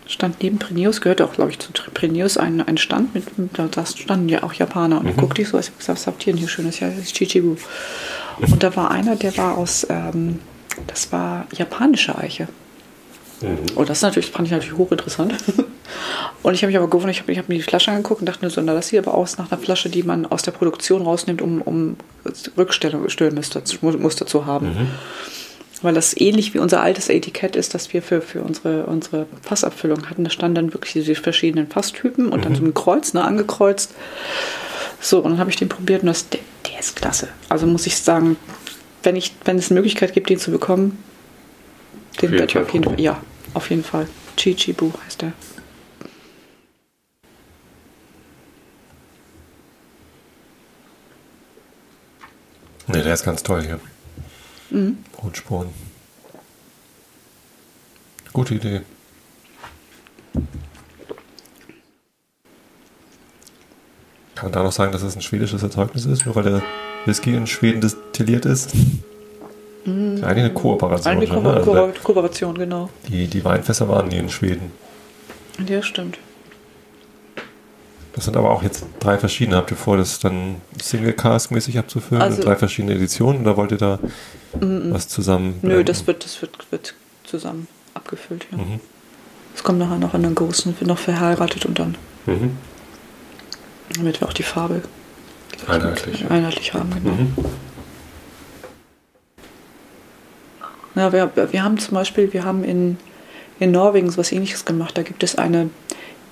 Stand 0.07 0.41
neben 0.41 0.57
Prineus, 0.57 1.01
gehörte 1.01 1.25
auch, 1.25 1.33
glaube 1.33 1.51
ich, 1.51 1.59
zu 1.59 1.73
Prineus 1.93 2.37
ein, 2.37 2.65
ein 2.65 2.77
Stand, 2.77 3.13
mit, 3.13 3.37
mit, 3.37 3.49
da 3.59 3.85
standen 3.85 4.29
ja 4.29 4.43
auch 4.43 4.53
Japaner. 4.53 4.99
Und 5.01 5.07
Mhm. 5.07 5.17
guckte 5.17 5.41
ich 5.41 5.49
so, 5.49 5.59
ich 5.59 5.67
hab 5.67 5.77
gesagt, 5.77 5.99
was 5.99 6.07
habt 6.07 6.25
ihr 6.25 6.31
denn 6.31 6.39
hier 6.39 6.47
schönes? 6.47 6.79
Ja, 6.79 6.87
das 6.87 6.99
ist 6.99 7.15
Chichibu. 7.15 7.57
Und 8.39 8.63
da 8.63 8.73
war 8.77 8.91
einer, 8.91 9.17
der 9.17 9.35
war 9.37 9.57
aus, 9.57 9.85
ähm, 9.89 10.39
das 10.87 11.11
war 11.11 11.47
japanische 11.51 12.17
Eiche. 12.17 12.47
Mhm. 13.41 13.75
Und 13.75 13.89
das 13.89 14.01
natürlich, 14.01 14.31
fand 14.31 14.47
ich 14.47 14.51
natürlich 14.51 14.77
hochinteressant. 14.77 15.33
Und 16.43 16.53
ich 16.53 16.61
habe 16.61 16.67
mich 16.67 16.77
aber 16.77 16.89
gewundert, 16.89 17.15
ich 17.15 17.21
habe 17.21 17.35
hab 17.35 17.49
mir 17.49 17.55
die 17.55 17.63
Flasche 17.63 17.91
angeguckt 17.91 18.21
und 18.21 18.27
dachte 18.27 18.45
mir 18.45 18.51
so, 18.51 18.61
na, 18.61 18.73
das 18.73 18.89
sieht 18.89 18.99
aber 18.99 19.15
aus 19.15 19.37
nach 19.37 19.51
einer 19.51 19.59
Flasche, 19.59 19.89
die 19.89 20.03
man 20.03 20.25
aus 20.25 20.43
der 20.43 20.51
Produktion 20.51 21.01
rausnimmt, 21.01 21.41
um, 21.41 21.61
um 21.61 21.97
Rückstellmuster 22.57 23.61
Muster 23.81 24.25
zu 24.27 24.45
haben. 24.45 24.67
Mhm. 24.67 24.87
Weil 25.81 25.93
das 25.93 26.15
ähnlich 26.19 26.53
wie 26.53 26.59
unser 26.59 26.81
altes 26.81 27.09
Etikett 27.09 27.55
ist, 27.55 27.73
das 27.73 27.93
wir 27.93 28.01
für, 28.01 28.21
für 28.21 28.41
unsere, 28.41 28.85
unsere 28.85 29.25
Fassabfüllung 29.41 30.09
hatten. 30.09 30.23
Da 30.23 30.29
standen 30.29 30.55
dann 30.55 30.73
wirklich 30.73 30.93
die 30.93 31.15
verschiedenen 31.15 31.67
Fasstypen 31.67 32.29
und 32.29 32.45
dann 32.45 32.55
so 32.55 32.63
ein 32.63 32.73
Kreuz, 32.73 33.13
ne, 33.13 33.23
angekreuzt. 33.23 33.93
So, 34.99 35.19
und 35.19 35.31
dann 35.31 35.39
habe 35.39 35.49
ich 35.49 35.55
den 35.55 35.69
probiert 35.69 36.01
und 36.01 36.07
das, 36.07 36.29
der, 36.29 36.39
der 36.71 36.79
ist 36.79 36.95
klasse. 36.95 37.27
Also 37.49 37.67
muss 37.67 37.85
ich 37.85 37.97
sagen, 37.97 38.37
wenn, 39.03 39.15
ich, 39.15 39.33
wenn 39.45 39.57
es 39.57 39.69
eine 39.69 39.79
Möglichkeit 39.79 40.13
gibt, 40.13 40.29
den 40.29 40.39
zu 40.39 40.51
bekommen, 40.51 41.03
den 42.21 42.31
werde 42.31 42.45
ich 42.45 42.57
auf 42.57 42.73
jeden 42.73 42.85
Fall, 42.85 42.99
ja, 42.99 43.21
auf 43.53 43.69
jeden 43.69 43.83
Fall. 43.83 44.07
Chichibu 44.37 44.91
heißt 45.05 45.21
der. 45.21 45.33
Ne, 52.87 53.01
der 53.01 53.13
ist 53.13 53.23
ganz 53.23 53.43
toll 53.43 53.63
hier. 53.63 53.79
Mhm. 54.69 54.97
Brutspuren. 55.11 55.69
Gute 58.31 58.55
Idee. 58.55 58.81
Kann 64.35 64.45
man 64.45 64.51
da 64.51 64.63
noch 64.63 64.71
sagen, 64.73 64.91
dass 64.91 65.01
es 65.01 65.15
ein 65.15 65.21
schwedisches 65.21 65.63
Erzeugnis 65.63 66.05
ist, 66.05 66.25
nur 66.25 66.35
weil 66.35 66.43
der 66.43 66.61
Whisky 67.05 67.33
in 67.35 67.47
Schweden 67.47 67.81
destilliert 67.81 68.45
ist? 68.45 68.73
Mhm. 69.85 70.23
Eigentlich 70.23 70.45
eine 70.45 70.53
Kooperation. 70.53 71.13
Eine 71.13 71.27
Ko 71.27 71.41
ne? 71.41 71.53
also 71.53 71.71
Ko 71.71 71.89
Kooperation, 72.03 72.57
genau. 72.57 72.89
Die, 73.07 73.27
die 73.27 73.45
Weinfässer 73.45 73.87
waren 73.87 74.07
nie 74.07 74.17
in 74.17 74.29
Schweden. 74.29 74.71
Ja, 75.67 75.81
stimmt. 75.81 76.17
Das 78.13 78.25
sind 78.25 78.37
aber 78.37 78.51
auch 78.51 78.63
jetzt 78.63 78.85
drei 78.99 79.17
verschiedene. 79.17 79.57
Habt 79.57 79.71
ihr 79.71 79.77
vor, 79.77 79.97
das 79.97 80.19
dann 80.19 80.55
Single-Cask-mäßig 80.81 81.77
abzufüllen? 81.77 82.21
Also, 82.21 82.41
drei 82.41 82.55
verschiedene 82.55 82.95
Editionen? 82.95 83.41
Oder 83.41 83.57
wollt 83.57 83.71
ihr 83.71 83.77
da 83.77 83.99
mm, 84.59 84.93
was 84.93 85.09
zusammen? 85.09 85.59
Nö, 85.61 85.83
das 85.83 86.07
wird, 86.07 86.23
das 86.23 86.41
wird, 86.41 86.71
wird 86.71 86.95
zusammen 87.25 87.67
abgefüllt, 87.93 88.47
ja. 88.51 88.57
Mhm. 88.57 88.79
Es 89.53 89.63
kommt 89.63 89.79
nachher 89.79 89.97
noch 89.97 90.13
in 90.13 90.25
einen 90.25 90.35
großen, 90.35 90.79
wird 90.79 90.87
noch 90.87 90.97
verheiratet 90.97 91.65
und 91.65 91.77
dann. 91.77 91.95
Mhm. 92.25 92.57
Damit 93.95 94.21
wir 94.21 94.27
auch 94.27 94.33
die 94.33 94.43
Farbe 94.43 94.81
einheitlich, 95.67 96.29
einheitlich 96.29 96.73
haben, 96.73 96.89
genau. 96.91 97.15
Mhm. 97.15 97.33
Ja, 100.95 101.11
wir, 101.11 101.31
wir 101.51 101.63
haben 101.63 101.77
zum 101.77 101.95
Beispiel, 101.95 102.31
wir 102.33 102.43
haben 102.43 102.63
in, 102.63 102.97
in 103.59 103.71
Norwegen 103.71 104.15
was 104.17 104.31
ähnliches 104.31 104.65
gemacht. 104.65 104.97
Da 104.97 105.03
gibt 105.03 105.23
es 105.23 105.35
eine 105.35 105.69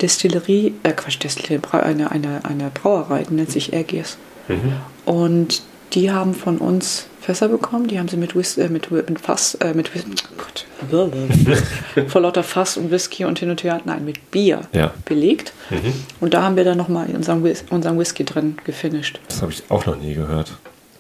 Destillerie, 0.02 0.74
äh 0.84 0.94
Quatsch, 0.94 1.22
Destillerie, 1.22 1.62
eine, 1.72 2.12
eine, 2.12 2.46
eine 2.46 2.72
Brauerei, 2.74 3.24
die 3.24 3.34
nennt 3.34 3.52
sich 3.52 3.74
Ergiers. 3.74 4.18
Mhm. 4.48 4.74
Und 5.06 5.64
die 5.94 6.12
haben 6.12 6.34
von 6.34 6.58
uns 6.58 7.08
Fässer 7.22 7.48
bekommen, 7.48 7.88
die 7.88 8.00
haben 8.00 8.10
sie 8.10 8.18
mit, 8.18 8.36
Whis 8.36 8.58
äh, 8.58 8.68
mit, 8.68 8.92
mit 8.92 9.20
Fass, 9.20 9.56
äh, 9.56 9.74
mit 9.74 9.92
oh 9.96 10.36
Gott, 10.38 10.66
vor 12.10 12.22
lauter 12.22 12.44
Fass 12.44 12.76
und 12.76 12.92
Whisky 12.92 13.24
und 13.24 13.40
hin 13.40 13.50
und 13.50 13.64
her, 13.64 13.80
nein, 13.86 14.04
mit 14.04 14.30
Bier 14.30 14.62
ja. 14.74 14.94
belegt. 15.06 15.54
Mhm. 15.70 15.94
Und 16.20 16.34
da 16.34 16.42
haben 16.42 16.58
wir 16.58 16.66
dann 16.66 16.78
nochmal 16.78 17.08
unseren, 17.16 17.50
unseren 17.70 17.98
Whisky 17.98 18.26
drin 18.26 18.58
gefinisht. 18.66 19.22
Das 19.30 19.42
habe 19.42 19.54
ich 19.54 19.64
auch 19.70 19.86
noch 19.86 19.96
nie 19.96 20.16
gehört. 20.16 20.52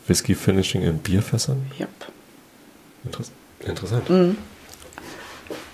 Whisky 0.07 0.33
Finishing 0.33 0.81
in 0.81 0.99
Bierfässern? 0.99 1.65
Ja. 1.77 1.87
Inter 3.03 3.19
interessant. 3.19 3.42
Mhm. 4.09 4.37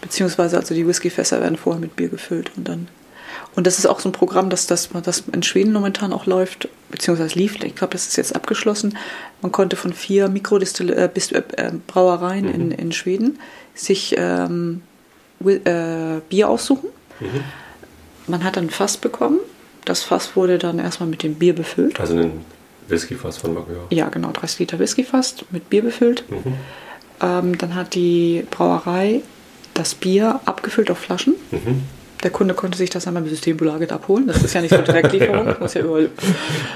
Beziehungsweise 0.02 0.58
also 0.58 0.74
die 0.74 0.88
Whiskyfässer 0.88 1.42
werden 1.42 1.58
vorher 1.58 1.80
mit 1.80 1.96
Bier 1.96 2.10
gefüllt 2.10 2.52
und 2.56 2.68
dann 2.68 2.88
und 3.56 3.68
das 3.68 3.80
ist 3.80 3.88
auch 3.88 4.00
so 4.00 4.10
ein 4.10 4.12
Programm, 4.12 4.50
das, 4.50 4.68
das, 4.68 4.90
das 5.04 5.24
in 5.32 5.44
Schweden 5.44 5.74
momentan 5.74 6.14
auch 6.14 6.26
läuft, 6.26 6.70
beziehungsweise 6.90 7.38
lief. 7.38 7.62
Ich 7.64 7.76
glaube, 7.76 7.94
das 7.94 8.08
ist 8.08 8.16
jetzt 8.16 8.36
abgeschlossen. 8.36 8.98
Man 9.42 9.52
konnte 9.52 9.76
von 9.76 9.94
vier 9.94 10.30
Mikrodistillereien, 10.30 11.12
äh, 11.16 11.38
äh, 11.58 11.72
Brauereien 11.88 12.46
mhm. 12.46 12.54
in, 12.54 12.72
in 12.72 12.92
Schweden 12.92 13.40
sich 13.74 14.16
ähm, 14.18 14.82
äh, 15.44 16.20
Bier 16.30 16.50
aussuchen. 16.50 16.90
Mhm. 17.20 17.44
Man 18.28 18.44
hat 18.44 18.58
dann 18.58 18.66
ein 18.66 18.70
Fass 18.70 18.98
bekommen. 18.98 19.40
Das 19.86 20.04
Fass 20.04 20.36
wurde 20.36 20.58
dann 20.58 20.78
erstmal 20.78 21.10
mit 21.10 21.24
dem 21.24 21.36
Bier 21.36 21.56
befüllt. 21.56 22.00
Also 22.00 22.16
ein 22.16 22.46
Whiskyfass 22.88 23.38
von 23.38 23.56
Magura. 23.56 23.88
Ja, 23.90 24.10
genau, 24.10 24.32
30 24.32 24.60
Liter 24.60 24.80
Whiskyfass 24.80 25.36
mit 25.50 25.70
Bier 25.70 25.82
befüllt. 25.82 26.24
Mhm. 26.30 26.54
Ähm, 27.22 27.58
dann 27.58 27.76
hat 27.76 27.96
die 27.96 28.46
Brauerei 28.50 29.22
das 29.74 29.96
Bier 29.96 30.40
abgefüllt 30.46 30.92
auf 30.92 30.98
Flaschen. 30.98 31.36
Mhm 31.52 31.84
der 32.24 32.32
Kunde 32.32 32.54
konnte 32.54 32.78
sich 32.78 32.90
das 32.90 33.08
einmal 33.08 33.24
im 33.24 33.30
Systembolaget 33.30 33.92
abholen. 33.92 34.28
Das 34.28 34.44
ist 34.44 34.54
ja 34.54 34.62
nicht 34.62 34.76
so 34.76 34.82
Direktlieferung, 34.82 35.56
muss 35.60 35.74
ja 35.74 35.82
überall. 35.82 36.10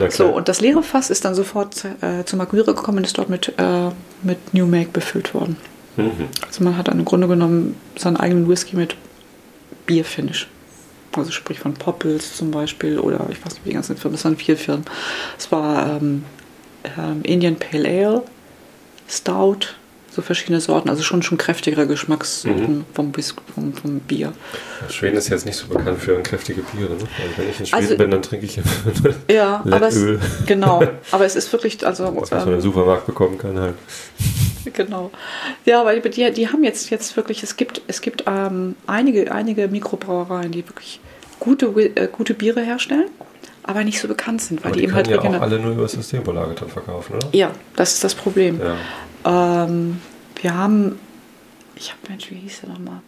So, 0.10 0.28
und 0.28 0.48
das 0.48 0.62
leere 0.62 0.84
Fass 0.84 1.10
ist 1.10 1.26
dann 1.26 1.36
sofort 1.36 1.86
äh, 2.02 2.24
zu 2.26 2.38
Magmire 2.38 2.74
gekommen 2.74 3.00
und 3.00 3.04
ist 3.06 3.18
dort 3.18 3.30
mit, 3.30 3.54
äh, 3.58 3.90
mit 4.22 4.54
New 4.54 4.66
Make 4.66 4.90
befüllt 4.94 5.34
worden. 5.34 5.58
Mhm. 5.98 6.30
Also 6.48 6.64
man 6.64 6.78
hat 6.78 6.88
dann 6.88 7.00
im 7.00 7.06
Grunde 7.06 7.28
genommen 7.28 7.76
seinen 7.98 8.18
eigenen 8.18 8.48
Whisky 8.48 8.76
mit 8.76 8.96
Bierfinish. 9.86 10.48
Also 11.16 11.32
sprich 11.32 11.60
von 11.60 11.74
Poppels 11.74 12.38
zum 12.38 12.52
Beispiel 12.52 12.98
oder 12.98 13.28
ich 13.30 13.46
weiß 13.46 13.54
nicht, 13.54 13.66
wie 13.66 13.70
die 13.70 13.76
ganzen 13.76 13.98
Firmen, 13.98 14.16
es 14.16 14.26
waren 14.26 14.38
vier 14.38 14.58
Firmen. 14.58 14.86
Es 15.38 15.52
war 15.52 15.98
ähm, 15.98 16.24
ähm, 16.98 17.22
Indian 17.24 17.58
Pale 17.58 17.88
Ale, 17.88 18.24
Stout, 19.08 19.76
so 20.14 20.22
verschiedene 20.22 20.62
Sorten, 20.62 20.90
also 20.90 21.02
schon 21.02 21.24
schon 21.24 21.38
kräftigere 21.38 21.88
Geschmackssorten 21.88 22.80
mhm. 22.80 22.86
vom, 22.94 23.14
vom, 23.14 23.74
vom, 23.74 24.00
Bier. 24.00 24.32
Schweden 24.90 25.18
ist 25.18 25.30
jetzt 25.30 25.46
nicht 25.46 25.56
so 25.56 25.68
bekannt 25.68 26.00
für 26.00 26.22
kräftige 26.22 26.62
Biere. 26.62 26.92
Ne? 26.92 27.00
Also 27.00 27.38
wenn 27.38 27.50
ich 27.50 27.60
in 27.60 27.66
Schweden 27.66 27.84
also, 27.84 27.98
bin, 27.98 28.12
dann 28.12 28.22
trinke 28.22 28.46
ich 28.46 28.60
ja, 29.32 29.64
aber 29.70 29.88
es, 29.88 30.00
genau. 30.46 30.84
Aber 31.12 31.26
es 31.26 31.36
ist 31.36 31.52
wirklich 31.52 31.86
also 31.86 32.16
was 32.16 32.32
man 32.32 32.54
im 32.54 32.62
Supermarkt 32.62 33.06
bekommen 33.06 33.38
kann 33.38 33.58
halt. 33.58 33.76
Genau. 34.72 35.12
Ja, 35.66 35.84
weil 35.84 36.00
die, 36.00 36.32
die 36.32 36.48
haben 36.48 36.64
jetzt 36.64 36.90
jetzt 36.90 37.18
wirklich 37.18 37.44
es 37.44 37.58
gibt 37.58 37.82
es 37.88 38.00
gibt 38.00 38.24
ähm, 38.28 38.78
einige 38.88 39.30
einige 39.30 39.68
Mikrobrauereien, 39.68 40.54
die 40.54 40.66
wirklich 40.66 41.02
gute 41.42 41.66
äh, 41.66 42.08
gute 42.08 42.34
Biere 42.34 42.62
herstellen 42.62 43.10
aber 43.64 43.84
nicht 43.84 44.00
so 44.00 44.08
bekannt 44.08 44.42
sind, 44.42 44.64
weil 44.64 44.74
die, 44.74 44.80
die 44.80 44.84
eben 44.86 44.94
halt 44.94 45.08
ja 45.08 45.20
auch 45.20 45.42
alle 45.42 45.60
nur 45.60 45.72
über 45.72 45.88
Systembolaget 45.88 46.62
dann 46.62 46.70
verkaufen, 46.70 47.16
oder? 47.16 47.28
Ja, 47.32 47.52
das 47.76 47.94
ist 47.94 48.04
das 48.04 48.14
Problem. 48.14 48.60
Ja. 48.60 48.76
Ähm, 49.26 50.02
wir 50.42 50.56
haben, 50.56 51.00
ich 51.76 51.92
habe, 51.92 52.00
Mensch, 52.10 52.30
wie 52.32 52.36
hieß 52.36 52.62
der 52.62 52.70
nochmal? 52.70 53.02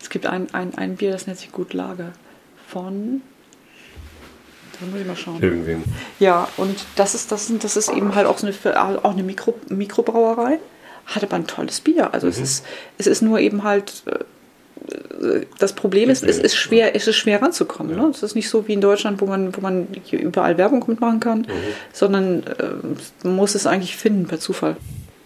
Es 0.00 0.10
gibt 0.10 0.26
ein, 0.26 0.52
ein, 0.54 0.76
ein 0.76 0.96
Bier, 0.96 1.12
das 1.12 1.26
nennt 1.26 1.38
sich 1.38 1.52
Gut 1.52 1.72
Lager 1.72 2.12
von. 2.68 3.22
Da 4.78 4.86
muss 4.86 5.00
ich 5.00 5.06
mal 5.06 5.16
schauen. 5.16 5.42
Irgendwem. 5.42 5.84
Ja, 6.18 6.48
und 6.56 6.84
das 6.96 7.14
ist, 7.14 7.32
das, 7.32 7.50
das 7.58 7.76
ist 7.76 7.88
eben 7.88 8.14
halt 8.14 8.26
auch, 8.26 8.38
so 8.38 8.46
eine, 8.46 9.04
auch 9.04 9.12
eine 9.12 9.22
Mikro, 9.22 9.58
Mikrobrauerei. 9.68 10.58
Hat 11.06 11.22
aber 11.22 11.36
ein 11.36 11.46
tolles 11.46 11.80
Bier. 11.80 12.12
Also 12.12 12.26
mhm. 12.26 12.32
es, 12.32 12.38
ist, 12.38 12.66
es 12.98 13.06
ist 13.06 13.22
nur 13.22 13.38
eben 13.38 13.62
halt 13.62 14.02
äh, 14.06 14.24
das 15.58 15.72
Problem 15.72 16.10
ist, 16.10 16.22
es 16.22 16.38
ist 16.38 16.54
schwer, 16.54 16.94
es 16.94 17.06
ist 17.08 17.16
schwer 17.16 17.42
ranzukommen. 17.42 17.96
Ja. 17.96 18.04
Ne? 18.04 18.10
Es 18.10 18.22
ist 18.22 18.34
nicht 18.34 18.48
so 18.48 18.66
wie 18.68 18.74
in 18.74 18.80
Deutschland, 18.80 19.20
wo 19.20 19.26
man, 19.26 19.56
wo 19.56 19.60
man 19.60 19.88
überall 20.10 20.58
Werbung 20.58 20.84
mitmachen 20.86 21.20
kann, 21.20 21.40
mhm. 21.40 21.46
sondern 21.92 22.42
äh, 22.42 23.24
man 23.24 23.36
muss 23.36 23.54
es 23.54 23.66
eigentlich 23.66 23.96
finden 23.96 24.26
per 24.26 24.38
Zufall. 24.38 24.76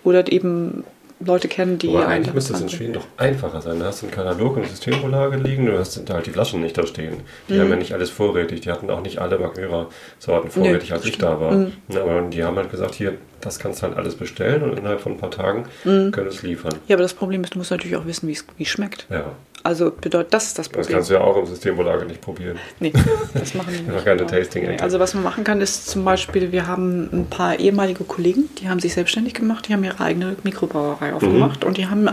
Oder 0.02 0.30
eben 0.32 0.84
Leute 1.22 1.48
kennen, 1.48 1.78
die. 1.78 1.90
Aber 1.90 2.08
eigentlich 2.08 2.34
müsste 2.34 2.54
es 2.54 2.62
in 2.62 2.70
Schweden 2.70 2.94
doch 2.94 3.06
einfacher 3.18 3.60
sein. 3.60 3.78
Da 3.78 3.86
hast 3.86 4.00
du 4.00 4.06
einen 4.06 4.14
Katalog 4.14 4.56
und 4.56 4.66
Systemvorlage 4.66 5.36
liegen, 5.36 5.66
du 5.66 5.78
hast 5.78 6.02
halt 6.10 6.26
die 6.26 6.30
Flaschen 6.30 6.62
nicht 6.62 6.78
da 6.78 6.86
stehen. 6.86 7.16
Die 7.48 7.54
mhm. 7.54 7.60
haben 7.60 7.70
ja 7.70 7.76
nicht 7.76 7.92
alles 7.92 8.08
vorrätig, 8.08 8.62
die 8.62 8.70
hatten 8.70 8.88
auch 8.88 9.02
nicht 9.02 9.18
alle 9.18 9.38
Magmyra-Sorten 9.38 10.50
vorrätig, 10.50 10.88
nee, 10.88 10.94
als 10.94 11.04
ich 11.04 11.18
da 11.18 11.38
war. 11.38 11.52
Mhm. 11.52 11.72
Aber 11.94 12.22
die 12.22 12.42
haben 12.42 12.56
halt 12.56 12.70
gesagt, 12.70 12.94
hier, 12.94 13.18
das 13.42 13.58
kannst 13.58 13.82
du 13.82 13.88
halt 13.88 13.98
alles 13.98 14.14
bestellen 14.14 14.62
und 14.62 14.78
innerhalb 14.78 15.00
von 15.00 15.12
ein 15.12 15.18
paar 15.18 15.30
Tagen 15.30 15.66
mhm. 15.84 16.10
können 16.10 16.28
es 16.28 16.42
liefern. 16.42 16.74
Ja, 16.88 16.96
aber 16.96 17.02
das 17.02 17.12
Problem 17.12 17.44
ist, 17.44 17.54
du 17.54 17.58
musst 17.58 17.70
natürlich 17.70 17.96
auch 17.96 18.06
wissen, 18.06 18.26
wie 18.26 18.62
es 18.62 18.68
schmeckt. 18.68 19.06
Ja. 19.10 19.32
Also 19.62 19.90
bedeutet 19.90 20.32
das 20.32 20.48
ist 20.48 20.58
das 20.58 20.68
Problem. 20.68 20.82
Das 20.82 20.92
kannst 20.92 21.10
du 21.10 21.14
ja 21.14 21.20
auch 21.20 21.36
im 21.36 21.46
Systemvorlage 21.46 22.06
nicht 22.06 22.20
probieren. 22.20 22.58
Nee, 22.78 22.92
das 23.34 23.54
machen 23.54 23.72
wir 23.72 23.92
nicht. 23.92 24.04
keine 24.04 24.26
tasting 24.26 24.66
nee, 24.66 24.78
Also 24.78 24.98
was 24.98 25.14
man 25.14 25.22
machen 25.22 25.44
kann, 25.44 25.60
ist 25.60 25.88
zum 25.88 26.04
Beispiel, 26.04 26.52
wir 26.52 26.66
haben 26.66 27.10
ein 27.12 27.26
paar 27.26 27.58
ehemalige 27.58 28.04
Kollegen, 28.04 28.48
die 28.58 28.68
haben 28.68 28.80
sich 28.80 28.94
selbstständig 28.94 29.34
gemacht, 29.34 29.68
die 29.68 29.74
haben 29.74 29.84
ihre 29.84 30.00
eigene 30.00 30.36
Mikrobrauerei 30.42 31.12
aufgemacht 31.12 31.62
mhm. 31.62 31.68
und 31.68 31.76
die 31.76 31.86
haben 31.88 32.08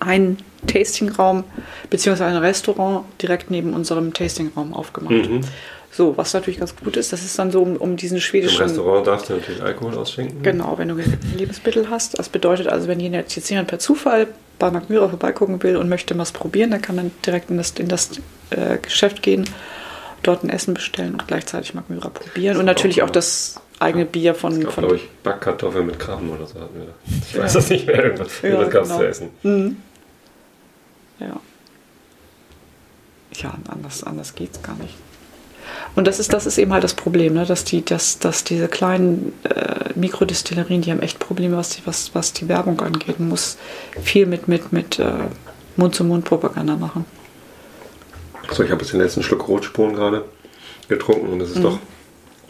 einen 0.00 0.38
Tastingraum 0.66 1.44
bzw. 1.90 2.24
ein 2.24 2.36
Restaurant 2.36 3.04
direkt 3.20 3.50
neben 3.50 3.74
unserem 3.74 4.12
Tastingraum 4.12 4.72
aufgemacht. 4.72 5.28
Mhm. 5.28 5.40
So, 5.98 6.16
was 6.16 6.32
natürlich 6.32 6.60
ganz 6.60 6.76
gut 6.76 6.96
ist, 6.96 7.12
das 7.12 7.24
ist 7.24 7.36
dann 7.40 7.50
so 7.50 7.60
um, 7.60 7.76
um 7.76 7.96
diesen 7.96 8.20
schwedischen. 8.20 8.60
Im 8.60 8.68
Restaurant 8.68 9.04
darfst 9.04 9.30
du 9.30 9.32
natürlich 9.32 9.60
Alkohol 9.60 9.96
ausschenken. 9.96 10.44
Genau, 10.44 10.78
wenn 10.78 10.86
du 10.86 10.94
Lebensmittel 11.36 11.90
hast. 11.90 12.16
Das 12.16 12.28
bedeutet 12.28 12.68
also, 12.68 12.86
wenn 12.86 13.00
jetzt 13.00 13.50
jemand 13.50 13.66
per 13.66 13.80
Zufall 13.80 14.28
bei 14.60 14.70
Magmyra 14.70 15.08
vorbeigucken 15.08 15.60
will 15.60 15.76
und 15.76 15.88
möchte 15.88 16.16
was 16.16 16.30
probieren, 16.30 16.70
dann 16.70 16.82
kann 16.82 16.94
man 16.94 17.10
direkt 17.26 17.50
in 17.50 17.56
das, 17.56 17.72
in 17.72 17.88
das 17.88 18.10
äh, 18.50 18.78
Geschäft 18.78 19.22
gehen, 19.22 19.50
dort 20.22 20.44
ein 20.44 20.50
Essen 20.50 20.74
bestellen 20.74 21.14
und 21.14 21.26
gleichzeitig 21.26 21.74
Magmyra 21.74 22.10
probieren. 22.10 22.58
Und 22.58 22.66
natürlich 22.66 23.02
auch, 23.02 23.08
auch 23.08 23.10
das 23.10 23.60
eigene 23.80 24.04
Bier 24.04 24.36
von. 24.36 24.52
Es 24.52 24.60
gab, 24.60 24.74
von 24.74 24.84
glaube 24.84 24.96
ich, 24.98 25.08
Backkartoffeln 25.24 25.84
mit 25.84 25.98
Krabben 25.98 26.30
oder 26.30 26.46
so. 26.46 26.60
Ich 27.28 27.36
weiß 27.36 27.54
ja. 27.54 27.58
das 27.58 27.70
nicht 27.70 27.88
mehr. 27.88 28.04
Irgendwas, 28.04 28.40
ja, 28.42 28.50
irgendwas 28.50 28.70
gab 28.72 28.82
es 28.84 28.88
genau. 28.88 29.00
zu 29.00 29.08
essen. 29.08 29.30
Mhm. 29.42 29.76
Ja. 31.18 31.40
Ja, 33.34 33.58
anders, 33.68 34.04
anders 34.04 34.36
geht 34.36 34.52
es 34.52 34.62
gar 34.62 34.76
nicht. 34.76 34.94
Und 35.94 36.06
das 36.06 36.18
ist, 36.18 36.32
das 36.32 36.46
ist 36.46 36.58
eben 36.58 36.72
halt 36.72 36.84
das 36.84 36.94
Problem, 36.94 37.34
ne? 37.34 37.44
dass, 37.46 37.64
die, 37.64 37.84
dass, 37.84 38.18
dass 38.18 38.44
diese 38.44 38.68
kleinen 38.68 39.32
äh, 39.44 39.90
Mikrodistillerien, 39.94 40.82
die 40.82 40.90
haben 40.90 41.00
echt 41.00 41.18
Probleme, 41.18 41.56
was 41.56 41.70
die, 41.70 41.82
was, 41.84 42.14
was 42.14 42.32
die 42.32 42.48
Werbung 42.48 42.80
angeht. 42.80 43.18
Man 43.18 43.30
muss 43.30 43.58
viel 44.02 44.26
mit, 44.26 44.48
mit, 44.48 44.72
mit 44.72 44.98
äh, 44.98 45.12
Mund-zu-Mund-Propaganda 45.76 46.76
machen. 46.76 47.04
So, 48.50 48.62
ich 48.62 48.70
habe 48.70 48.80
jetzt 48.82 48.92
den 48.92 49.00
letzten 49.00 49.22
Schluck 49.22 49.46
Rotspuren 49.48 49.94
gerade 49.94 50.24
getrunken 50.88 51.28
und 51.28 51.40
es 51.40 51.50
ist 51.50 51.58
mhm. 51.58 51.62
doch, 51.62 51.78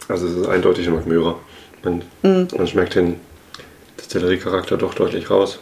also 0.07 0.27
es 0.27 0.33
ist 0.33 0.47
eindeutig 0.47 0.87
ein 0.87 0.93
Magmyra. 0.93 1.35
Man, 1.83 2.03
mhm. 2.23 2.47
man 2.55 2.67
schmeckt 2.67 2.95
den 2.95 3.19
Distillerie-Charakter 3.97 4.77
doch 4.77 4.93
deutlich 4.93 5.29
raus. 5.29 5.59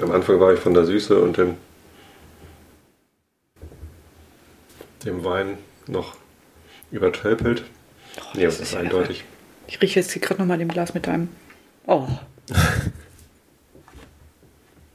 Am 0.00 0.10
Anfang 0.10 0.40
war 0.40 0.52
ich 0.52 0.60
von 0.60 0.74
der 0.74 0.84
Süße 0.84 1.20
und 1.20 1.36
dem, 1.36 1.56
dem 5.04 5.24
Wein 5.24 5.58
noch 5.86 6.16
übertölpelt. 6.90 7.64
Oh, 8.18 8.22
nee, 8.34 8.44
das 8.44 8.60
ist 8.60 8.72
ja 8.72 8.80
eindeutig. 8.80 9.24
Ich 9.66 9.80
rieche 9.80 10.00
jetzt 10.00 10.12
hier 10.12 10.22
gerade 10.22 10.40
nochmal 10.40 10.58
dem 10.58 10.68
Glas 10.68 10.94
mit 10.94 11.06
deinem. 11.06 11.28
Oh. 11.86 12.06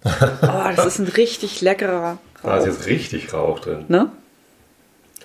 oh, 0.06 0.72
das 0.76 0.86
ist 0.86 1.00
ein 1.00 1.08
richtig 1.08 1.62
leckerer 1.62 2.20
Da 2.42 2.58
ist 2.58 2.62
Rauch. 2.64 2.68
jetzt 2.68 2.86
richtig 2.88 3.34
Rauch 3.34 3.60
drin. 3.60 3.86
Ne? 3.88 4.12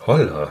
Holla. 0.06 0.51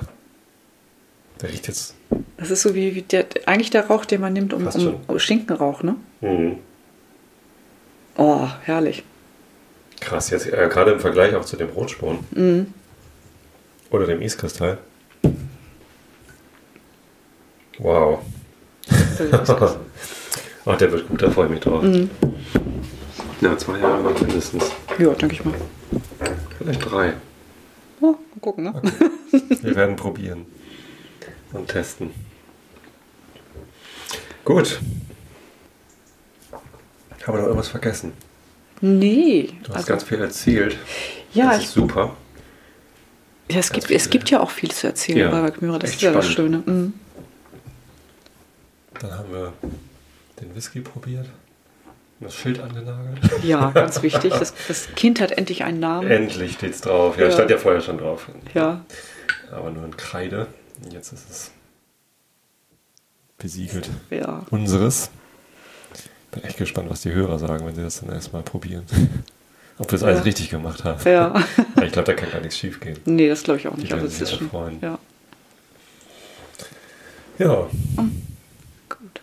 Der 1.42 1.50
riecht 1.50 1.68
jetzt. 1.68 1.96
Das 2.38 2.52
ist 2.52 2.62
so 2.62 2.76
wie, 2.76 2.96
wie 2.96 3.02
der, 3.02 3.26
eigentlich 3.46 3.70
der 3.70 3.88
Rauch, 3.88 4.06
den 4.06 4.22
man 4.22 4.34
nimmt, 4.34 4.54
um, 4.54 4.68
um 4.68 5.00
um 5.08 5.20
Schinkenrauch, 5.20 5.84
ne? 5.84 5.96
Mhm. 6.22 6.58
Oh, 8.16 8.48
herrlich. 8.64 9.04
Krass, 10.00 10.30
jetzt 10.30 10.48
äh, 10.48 10.70
gerade 10.72 10.92
im 10.92 11.00
Vergleich 11.00 11.36
auch 11.36 11.46
zu 11.46 11.56
dem 11.58 11.70
Rotsporn. 11.70 12.20
Mhm. 12.32 12.74
Oder 13.94 14.08
dem 14.08 14.24
Iskristall. 14.24 14.80
Wow. 17.78 18.22
Ach, 20.66 20.78
der 20.80 20.92
wird 20.92 21.08
gut, 21.08 21.22
da 21.22 21.30
freue 21.30 21.46
ich 21.46 21.52
mich 21.52 21.60
drauf. 21.60 21.84
Mhm. 21.84 22.10
Ja, 23.40 23.56
zwei 23.56 23.78
Jahre 23.78 24.02
noch 24.02 24.20
mindestens. 24.20 24.72
Ja, 24.98 25.14
denke 25.14 25.36
ich 25.36 25.46
mal. 25.46 25.54
Vielleicht 26.58 26.90
drei. 26.90 27.14
Oh, 28.02 28.16
mal 28.16 28.40
gucken, 28.42 28.64
ne? 28.64 28.82
Wir 29.62 29.76
werden 29.76 29.96
probieren 29.96 30.48
und 31.52 31.68
testen. 31.68 32.10
Gut. 34.44 34.82
Haben 36.52 36.62
wir 37.28 37.34
noch 37.34 37.44
irgendwas 37.44 37.68
vergessen? 37.68 38.14
Nee. 38.82 39.52
Du 39.62 39.70
hast 39.70 39.76
also, 39.76 39.88
ganz 39.88 40.04
viel 40.04 40.20
erzählt. 40.20 40.78
ja, 41.36 41.52
das 41.52 41.66
ist 41.66 41.74
super. 41.74 42.18
Ja, 43.52 43.58
es, 43.60 43.72
gibt, 43.72 43.92
es 43.92 44.10
gibt 44.10 44.30
ja 44.30 44.40
auch 44.40 44.50
viel 44.52 44.72
zu 44.72 44.88
erzählen 44.88 45.18
Ja, 45.20 45.30
bei 45.32 45.42
Valkmyra. 45.42 45.80
Das 45.80 45.92
ist 45.92 46.02
ja 46.02 46.12
das 46.12 46.30
spannend. 46.30 46.64
Schöne. 46.66 46.78
Mhm. 46.78 46.94
Dann 49.00 49.12
haben 49.18 49.32
wir 49.32 49.54
den 50.42 50.56
Whisky 50.56 50.80
probiert. 50.82 51.26
und 52.20 52.26
Das 52.26 52.36
Schild 52.36 52.60
angenagelt. 52.60 53.20
Ja, 53.44 53.72
ganz 53.74 54.02
wichtig. 54.02 54.32
Das, 54.34 54.54
das 54.68 54.88
Kind 54.96 55.20
hat 55.20 55.32
endlich 55.34 55.64
einen 55.64 55.80
Namen. 55.80 56.10
Endlich 56.10 56.54
steht's 56.54 56.82
drauf. 56.82 57.18
Ja, 57.18 57.26
Ja. 57.26 57.32
stand 57.32 57.50
ja 57.50 57.58
vorher 57.58 57.82
schon 57.82 57.98
drauf. 57.98 58.28
Ja. 58.54 58.86
Aber 59.52 59.72
nur 59.72 59.86
in 59.86 59.96
Kreide. 59.98 60.48
Jetzt 60.92 61.12
ist 61.14 61.30
es 61.30 61.52
besiegelt. 63.38 63.90
Ja. 64.10 64.46
Unseres. 64.52 65.10
Bin 66.32 66.44
echt 66.44 66.58
gespannt, 66.58 66.90
was 66.90 67.02
die 67.02 67.12
Hörer 67.12 67.38
sagen, 67.40 67.66
wenn 67.66 67.76
sie 67.76 67.84
das 67.84 68.00
dann 68.00 68.10
erstmal 68.10 68.42
probieren. 68.42 68.86
Ob 69.80 69.88
wir 69.92 69.98
das 69.98 70.04
alles 70.04 70.20
Ja. 70.20 70.24
richtig 70.24 70.50
gemacht 70.50 70.84
haben. 70.84 71.00
Ja. 71.10 71.34
Ich 71.84 71.92
glaube, 71.92 72.06
da 72.06 72.14
kann 72.14 72.32
gar 72.32 72.40
nichts 72.40 72.58
schief 72.58 72.80
gehen. 72.80 72.98
Nee, 73.06 73.28
das 73.28 73.44
glaube 73.44 73.60
ich 73.60 73.68
auch 73.68 73.76
nicht. 73.76 73.92
Sich 73.92 74.22
ist 74.22 74.30
alle 74.30 74.38
schon. 74.40 74.50
freuen. 74.50 74.78
Ja, 74.82 74.98
Ja, 77.40 77.68
gut. 78.90 79.22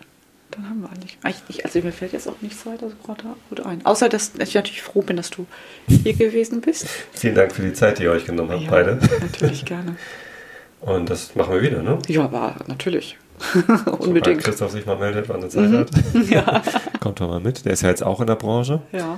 Dann 0.51 0.69
haben 0.69 0.81
wir 0.81 0.89
eigentlich. 0.89 1.17
eigentlich 1.23 1.63
also 1.65 1.79
mir 1.79 1.91
fällt 1.93 2.11
jetzt 2.13 2.27
auch 2.27 2.39
nichts 2.41 2.65
weiter 2.65 2.89
so 2.89 2.95
gerade 3.05 3.23
gut 3.49 3.65
ein. 3.65 3.85
Außer, 3.85 4.09
dass 4.09 4.33
ich 4.37 4.53
natürlich 4.53 4.81
froh 4.81 5.01
bin, 5.01 5.15
dass 5.17 5.29
du 5.29 5.45
hier 5.87 6.13
gewesen 6.13 6.61
bist. 6.61 6.85
vielen 7.13 7.35
Dank 7.35 7.53
für 7.53 7.61
die 7.63 7.73
Zeit, 7.73 7.99
die 7.99 8.03
ihr 8.03 8.11
euch 8.11 8.25
genommen 8.25 8.51
habt, 8.51 8.63
Ja, 8.63 8.69
beide. 8.69 8.99
Natürlich 9.21 9.63
gerne. 9.65 9.95
Und 10.81 11.09
das 11.09 11.35
machen 11.35 11.53
wir 11.53 11.61
wieder, 11.61 11.81
ne? 11.83 11.99
Ja, 12.07 12.23
aber 12.23 12.55
natürlich. 12.67 13.17
Sobald 13.53 13.99
Unbedingt. 14.01 14.43
Christoph 14.43 14.71
sich 14.71 14.85
mal 14.85 14.97
meldet, 14.97 15.29
wann 15.29 15.41
er 15.41 15.49
Zeit 15.49 15.69
Mhm. 15.69 15.77
hat. 15.77 15.89
Ja. 16.29 16.61
Kommt 16.99 17.19
doch 17.21 17.27
mal 17.29 17.39
mit. 17.39 17.65
Der 17.65 17.73
ist 17.73 17.81
ja 17.81 17.89
jetzt 17.89 18.03
auch 18.03 18.19
in 18.19 18.27
der 18.27 18.35
Branche. 18.35 18.81
Ja. 18.91 19.17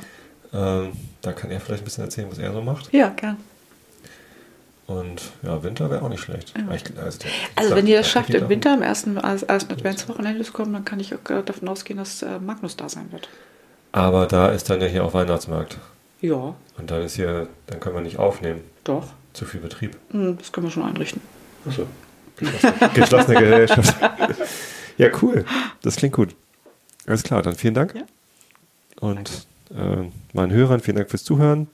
Ähm, 0.54 0.92
da 1.22 1.32
kann 1.34 1.50
er 1.52 1.60
vielleicht 1.60 1.82
ein 1.84 1.86
bisschen 1.86 2.04
erzählen, 2.04 2.30
was 2.30 2.38
er 2.38 2.52
so 2.54 2.62
macht. 2.62 2.94
Ja, 2.94 3.10
gern. 3.10 3.38
Und 4.86 5.32
ja, 5.44 5.64
Winter 5.64 5.90
wäre 5.90 6.02
auch 6.02 6.10
nicht 6.10 6.20
schlecht. 6.22 6.54
Ja. 6.58 6.74
Ich, 6.76 6.84
also, 6.98 7.20
der- 7.20 7.32
Also 7.56 7.70
der- 7.70 7.78
wenn 7.78 7.88
ihr 7.88 7.98
das 8.00 8.10
schafft, 8.10 8.30
im 8.32 8.50
Winter, 8.50 8.74
am 8.74 8.82
ersten, 8.82 9.18
als 9.18 9.44
ersten 9.44 9.72
Adventswochenende 9.74 10.44
zu 10.44 10.52
kommen, 10.52 10.74
dann 10.74 10.84
kann 10.86 11.00
ich 11.00 11.14
auch 11.16 11.30
äh, 11.30 11.42
davon 11.42 11.68
ausgehen, 11.70 11.98
dass 11.98 12.22
äh, 12.22 12.40
Magnus 12.40 12.76
da 12.76 12.90
sein 12.90 13.12
wird. 13.12 13.30
Aber 13.94 14.26
da 14.28 14.50
ist 14.50 14.70
dann 14.70 14.82
ja 14.82 14.88
hier 14.88 15.04
auch 15.06 15.14
Weihnachtsmarkt. 15.14 15.78
Ja, 16.22 16.56
Und 16.78 16.90
dann 16.92 17.02
ist 17.02 17.16
hier, 17.16 17.48
dann 17.68 17.80
können 17.80 17.96
wir 17.96 18.02
nicht 18.02 18.18
aufnehmen. 18.18 18.62
doch. 18.84 19.08
Zu 19.34 19.46
viel 19.46 19.62
Betrieb. 19.62 19.98
Hm, 20.12 20.38
Das 20.38 20.52
können 20.52 20.68
wir 20.68 20.72
schon 20.72 20.84
einrichten. 20.84 21.20
Achso. 21.68 21.88
Geschlossene, 22.38 22.90
geschlossene 22.94 23.40
Gesellschaft. 23.40 23.96
ja, 25.00 25.08
cool. 25.24 25.44
Das 25.82 25.96
klingt 25.96 26.14
gut. 26.14 26.36
Alles 27.08 27.24
klar, 27.24 27.42
dann 27.42 27.56
vielen 27.56 27.74
Dank. 27.74 27.96
Ja. 27.96 28.04
Und 29.00 29.48
äh, 29.72 30.10
meinen 30.34 30.52
Hörern, 30.52 30.80
vielen 30.80 30.98
Dank 30.98 31.10
fürs 31.10 31.24
Zuhören. 31.24 31.68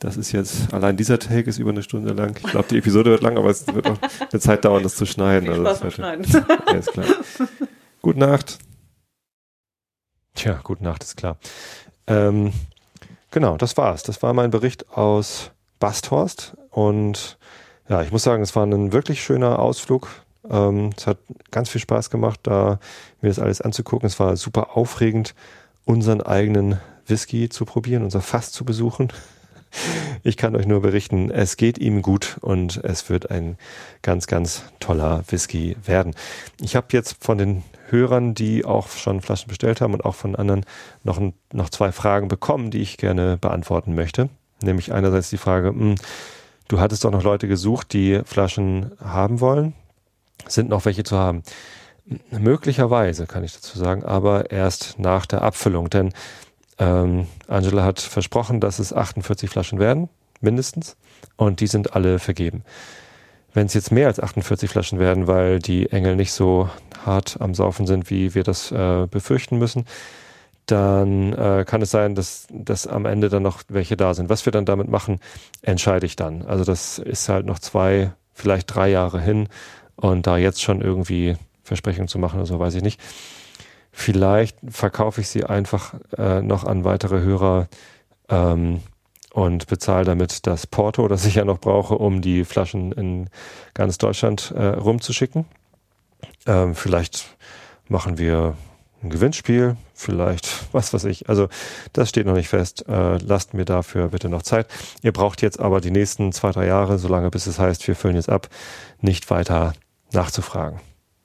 Das 0.00 0.16
ist 0.18 0.32
jetzt, 0.32 0.72
allein 0.74 0.96
dieser 0.98 1.18
Take 1.18 1.48
ist 1.48 1.58
über 1.58 1.70
eine 1.70 1.82
Stunde 1.82 2.12
lang. 2.12 2.36
Ich 2.36 2.50
glaube, 2.50 2.66
die 2.68 2.78
Episode 2.78 3.10
wird 3.10 3.22
lang, 3.22 3.38
aber 3.38 3.48
es 3.50 3.66
wird 3.72 3.86
auch 3.88 3.98
eine 4.30 4.40
Zeit 4.40 4.64
dauern, 4.64 4.82
das 4.82 4.96
zu 4.96 5.06
schneiden. 5.06 5.48
Viel 5.48 5.52
Also 5.52 5.64
Spaß 5.64 5.82
wird- 5.82 5.92
Schneiden. 5.94 6.46
Alles 6.66 6.86
klar. 6.86 7.06
Gute 8.02 8.18
Nacht. 8.18 8.58
Tja, 10.34 10.60
gute 10.62 10.84
Nacht 10.84 11.02
ist 11.04 11.16
klar. 11.16 11.38
Ähm, 12.06 12.52
genau, 13.30 13.56
das 13.56 13.76
war's. 13.76 14.02
Das 14.02 14.22
war 14.22 14.34
mein 14.34 14.50
Bericht 14.50 14.90
aus 14.90 15.52
Basthorst. 15.78 16.54
Und 16.70 17.38
ja, 17.88 18.02
ich 18.02 18.10
muss 18.10 18.24
sagen, 18.24 18.42
es 18.42 18.54
war 18.56 18.66
ein 18.66 18.92
wirklich 18.92 19.22
schöner 19.22 19.58
Ausflug. 19.58 20.08
Ähm, 20.50 20.90
es 20.96 21.06
hat 21.06 21.18
ganz 21.50 21.68
viel 21.70 21.80
Spaß 21.80 22.10
gemacht, 22.10 22.40
da 22.42 22.78
mir 23.22 23.28
das 23.28 23.38
alles 23.38 23.60
anzugucken. 23.62 24.06
Es 24.06 24.18
war 24.20 24.36
super 24.36 24.76
aufregend, 24.76 25.34
unseren 25.84 26.20
eigenen 26.22 26.80
Whisky 27.06 27.48
zu 27.48 27.64
probieren, 27.64 28.02
unser 28.02 28.20
Fass 28.20 28.52
zu 28.52 28.64
besuchen. 28.64 29.08
Ich 30.22 30.36
kann 30.36 30.54
euch 30.54 30.66
nur 30.66 30.80
berichten, 30.80 31.30
es 31.30 31.56
geht 31.56 31.78
ihm 31.78 32.00
gut 32.00 32.38
und 32.40 32.76
es 32.84 33.10
wird 33.10 33.30
ein 33.30 33.58
ganz, 34.02 34.26
ganz 34.26 34.62
toller 34.80 35.24
Whisky 35.28 35.76
werden. 35.84 36.14
Ich 36.60 36.76
habe 36.76 36.86
jetzt 36.92 37.16
von 37.20 37.38
den 37.38 37.64
Hörern, 37.88 38.34
die 38.34 38.64
auch 38.64 38.88
schon 38.88 39.20
Flaschen 39.20 39.48
bestellt 39.48 39.80
haben 39.80 39.92
und 39.92 40.04
auch 40.04 40.14
von 40.14 40.36
anderen 40.36 40.64
noch, 41.02 41.20
noch 41.52 41.70
zwei 41.70 41.92
Fragen 41.92 42.28
bekommen, 42.28 42.70
die 42.70 42.80
ich 42.80 42.96
gerne 42.96 43.36
beantworten 43.36 43.94
möchte. 43.94 44.28
Nämlich 44.62 44.92
einerseits 44.92 45.30
die 45.30 45.36
Frage, 45.38 45.72
mh, 45.72 45.96
du 46.68 46.80
hattest 46.80 47.04
doch 47.04 47.10
noch 47.10 47.22
Leute 47.22 47.48
gesucht, 47.48 47.92
die 47.92 48.20
Flaschen 48.24 48.92
haben 49.02 49.40
wollen. 49.40 49.74
Sind 50.46 50.68
noch 50.68 50.84
welche 50.84 51.04
zu 51.04 51.18
haben? 51.18 51.42
Möglicherweise 52.30 53.26
kann 53.26 53.44
ich 53.44 53.54
dazu 53.54 53.78
sagen, 53.78 54.04
aber 54.04 54.50
erst 54.50 54.98
nach 54.98 55.24
der 55.24 55.42
Abfüllung, 55.42 55.88
denn 55.88 56.12
ähm, 56.78 57.26
Angela 57.48 57.84
hat 57.84 58.00
versprochen, 58.00 58.60
dass 58.60 58.78
es 58.78 58.92
48 58.92 59.48
Flaschen 59.48 59.78
werden, 59.78 60.08
mindestens, 60.40 60.96
und 61.36 61.60
die 61.60 61.66
sind 61.66 61.94
alle 61.94 62.18
vergeben. 62.18 62.62
Wenn 63.54 63.66
es 63.66 63.74
jetzt 63.74 63.92
mehr 63.92 64.08
als 64.08 64.20
48 64.20 64.68
Flaschen 64.68 64.98
werden, 64.98 65.26
weil 65.28 65.60
die 65.60 65.90
Engel 65.90 66.16
nicht 66.16 66.32
so 66.32 66.68
hart 67.06 67.36
am 67.40 67.54
Saufen 67.54 67.86
sind, 67.86 68.10
wie 68.10 68.34
wir 68.34 68.42
das 68.42 68.72
äh, 68.72 69.06
befürchten 69.08 69.58
müssen, 69.58 69.86
dann 70.66 71.32
äh, 71.34 71.64
kann 71.66 71.82
es 71.82 71.90
sein, 71.90 72.14
dass, 72.14 72.46
dass 72.50 72.86
am 72.86 73.06
Ende 73.06 73.28
dann 73.28 73.42
noch 73.42 73.62
welche 73.68 73.96
da 73.96 74.14
sind. 74.14 74.28
Was 74.28 74.44
wir 74.46 74.52
dann 74.52 74.64
damit 74.64 74.88
machen, 74.88 75.20
entscheide 75.62 76.06
ich 76.06 76.16
dann. 76.16 76.42
Also 76.42 76.64
das 76.64 76.98
ist 76.98 77.28
halt 77.28 77.46
noch 77.46 77.58
zwei, 77.58 78.12
vielleicht 78.32 78.74
drei 78.74 78.88
Jahre 78.88 79.20
hin 79.20 79.48
und 79.96 80.26
da 80.26 80.36
jetzt 80.36 80.62
schon 80.62 80.80
irgendwie 80.80 81.36
Versprechungen 81.64 82.08
zu 82.08 82.18
machen 82.18 82.36
oder 82.36 82.46
so, 82.46 82.58
weiß 82.58 82.74
ich 82.76 82.82
nicht. 82.82 83.00
Vielleicht 83.90 84.58
verkaufe 84.68 85.20
ich 85.20 85.28
sie 85.28 85.44
einfach 85.44 85.94
äh, 86.16 86.42
noch 86.42 86.64
an 86.64 86.84
weitere 86.84 87.20
Hörer 87.20 87.68
ähm, 88.28 88.80
und 89.32 89.66
bezahle 89.66 90.04
damit 90.04 90.46
das 90.46 90.66
Porto, 90.66 91.08
das 91.08 91.24
ich 91.26 91.36
ja 91.36 91.44
noch 91.44 91.58
brauche, 91.58 91.96
um 91.96 92.20
die 92.20 92.44
Flaschen 92.44 92.92
in 92.92 93.30
ganz 93.72 93.98
Deutschland 93.98 94.52
äh, 94.56 94.64
rumzuschicken. 94.64 95.44
Ähm, 96.46 96.74
vielleicht 96.74 97.36
machen 97.88 98.18
wir 98.18 98.56
ein 99.02 99.10
Gewinnspiel, 99.10 99.76
vielleicht 99.94 100.72
was 100.72 100.92
weiß 100.92 101.04
ich. 101.04 101.28
Also 101.28 101.48
das 101.92 102.08
steht 102.08 102.26
noch 102.26 102.34
nicht 102.34 102.48
fest. 102.48 102.86
Äh, 102.88 103.18
lasst 103.18 103.54
mir 103.54 103.64
dafür 103.64 104.08
bitte 104.08 104.28
noch 104.28 104.42
Zeit. 104.42 104.66
Ihr 105.02 105.12
braucht 105.12 105.42
jetzt 105.42 105.60
aber 105.60 105.80
die 105.80 105.90
nächsten 105.90 106.32
zwei, 106.32 106.50
drei 106.50 106.66
Jahre, 106.66 106.98
solange 106.98 107.30
bis 107.30 107.46
es 107.46 107.58
heißt, 107.58 107.86
wir 107.86 107.94
füllen 107.94 108.16
jetzt 108.16 108.30
ab, 108.30 108.48
nicht 109.00 109.30
weiter 109.30 109.74
nachzufragen. 110.12 110.80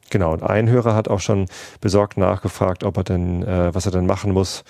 Genau, 0.10 0.34
und 0.34 0.44
ein 0.44 0.70
Hörer 0.70 0.96
hat 0.96 1.08
auch 1.08 1.20
schon 1.20 1.46
besorgt 1.82 2.18
nachgefragt, 2.18 2.84
ob 2.84 2.98
er 2.98 3.04
denn, 3.04 3.44
äh, 3.44 3.74
was 3.74 3.86
er 3.86 3.92
denn 3.92 4.06
machen 4.06 4.32
muss, 4.32 4.64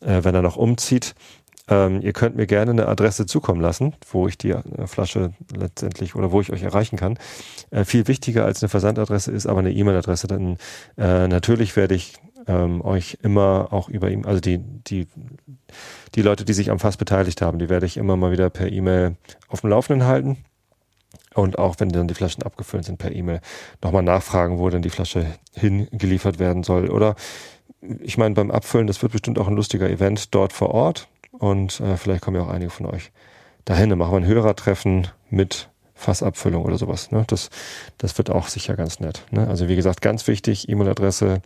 äh, 0.00 0.22
wenn 0.22 0.34
er 0.34 0.42
noch 0.42 0.56
umzieht. 0.56 1.14
Ähm, 1.66 2.02
ihr 2.02 2.12
könnt 2.12 2.36
mir 2.36 2.46
gerne 2.46 2.72
eine 2.72 2.88
Adresse 2.88 3.24
zukommen 3.24 3.60
lassen, 3.60 3.94
wo 4.10 4.28
ich 4.28 4.36
die 4.36 4.50
äh, 4.50 4.86
Flasche 4.86 5.32
letztendlich 5.56 6.14
oder 6.14 6.30
wo 6.30 6.40
ich 6.40 6.52
euch 6.52 6.62
erreichen 6.62 6.96
kann. 6.96 7.18
Äh, 7.70 7.84
viel 7.84 8.06
wichtiger 8.06 8.44
als 8.44 8.62
eine 8.62 8.68
Versandadresse 8.68 9.32
ist 9.32 9.46
aber 9.46 9.60
eine 9.60 9.72
E-Mail-Adresse, 9.72 10.26
denn 10.26 10.58
äh, 10.98 11.26
natürlich 11.26 11.74
werde 11.76 11.94
ich 11.94 12.14
ähm, 12.46 12.82
euch 12.82 13.18
immer 13.22 13.68
auch 13.70 13.88
über 13.88 14.10
ihm, 14.10 14.26
also 14.26 14.40
die, 14.40 14.58
die, 14.58 15.08
die 16.14 16.22
Leute, 16.22 16.44
die 16.44 16.52
sich 16.52 16.70
am 16.70 16.78
Fass 16.78 16.98
beteiligt 16.98 17.40
haben, 17.40 17.58
die 17.58 17.70
werde 17.70 17.86
ich 17.86 17.96
immer 17.96 18.16
mal 18.16 18.30
wieder 18.30 18.50
per 18.50 18.70
E-Mail 18.70 19.16
auf 19.48 19.62
dem 19.62 19.70
Laufenden 19.70 20.06
halten. 20.06 20.44
Und 21.34 21.58
auch 21.58 21.76
wenn 21.78 21.88
dann 21.88 22.08
die 22.08 22.14
Flaschen 22.14 22.42
abgefüllt 22.42 22.84
sind 22.84 22.98
per 22.98 23.12
E-Mail, 23.12 23.40
nochmal 23.82 24.02
nachfragen, 24.02 24.58
wo 24.58 24.70
denn 24.70 24.82
die 24.82 24.90
Flasche 24.90 25.26
hingeliefert 25.54 26.38
werden 26.38 26.62
soll. 26.62 26.90
Oder 26.90 27.16
ich 28.00 28.16
meine, 28.16 28.34
beim 28.34 28.50
Abfüllen, 28.50 28.86
das 28.86 29.02
wird 29.02 29.12
bestimmt 29.12 29.38
auch 29.38 29.48
ein 29.48 29.56
lustiger 29.56 29.90
Event 29.90 30.34
dort 30.34 30.52
vor 30.52 30.70
Ort. 30.70 31.08
und 31.32 31.80
äh, 31.80 31.96
vielleicht 31.96 32.22
kommen 32.22 32.36
ja 32.36 32.44
auch 32.44 32.50
einige 32.50 32.70
von 32.70 32.86
euch 32.86 33.10
dahin. 33.64 33.90
Dann 33.90 33.98
machen 33.98 34.12
wir 34.12 34.18
ein 34.18 34.26
Hörertreffen 34.26 35.08
mit 35.28 35.68
Fassabfüllung 35.94 36.64
oder 36.64 36.78
sowas. 36.78 37.10
Ne? 37.10 37.24
Das, 37.26 37.50
das 37.98 38.16
wird 38.18 38.30
auch 38.30 38.48
sicher 38.48 38.76
ganz 38.76 39.00
nett. 39.00 39.24
Ne? 39.30 39.46
Also 39.48 39.68
wie 39.68 39.76
gesagt, 39.76 40.00
ganz 40.00 40.26
wichtig, 40.26 40.68
E-Mail-Adresse 40.68 41.40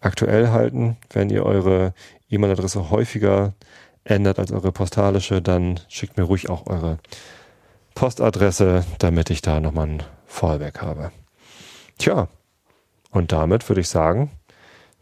aktuell 0.00 0.50
halten. 0.50 0.96
Wenn 1.10 1.30
ihr 1.30 1.44
eure 1.44 1.94
E-Mail-Adresse 2.30 2.90
häufiger 2.90 3.54
ändert 4.04 4.38
als 4.38 4.52
eure 4.52 4.72
postalische, 4.72 5.42
dann 5.42 5.80
schickt 5.88 6.16
mir 6.16 6.24
ruhig 6.24 6.48
auch 6.48 6.66
eure 6.66 6.98
Postadresse, 7.96 8.84
damit 9.00 9.30
ich 9.30 9.42
da 9.42 9.58
nochmal 9.58 9.88
ein 9.88 10.02
Fallback 10.26 10.82
habe. 10.82 11.10
Tja, 11.98 12.28
und 13.10 13.32
damit 13.32 13.68
würde 13.68 13.80
ich 13.80 13.88
sagen, 13.88 14.30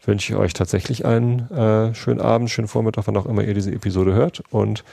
wünsche 0.01 0.33
ich 0.33 0.39
euch 0.39 0.53
tatsächlich 0.53 1.05
einen 1.05 1.51
äh, 1.51 1.93
schönen 1.93 2.21
Abend, 2.21 2.49
schönen 2.49 2.69
Vormittag, 2.69 3.05
wann 3.05 3.17
auch 3.17 3.25
immer 3.25 3.43
ihr 3.43 3.53
diese 3.53 3.71
Episode 3.71 4.13
hört 4.13 4.41
und 4.49 4.83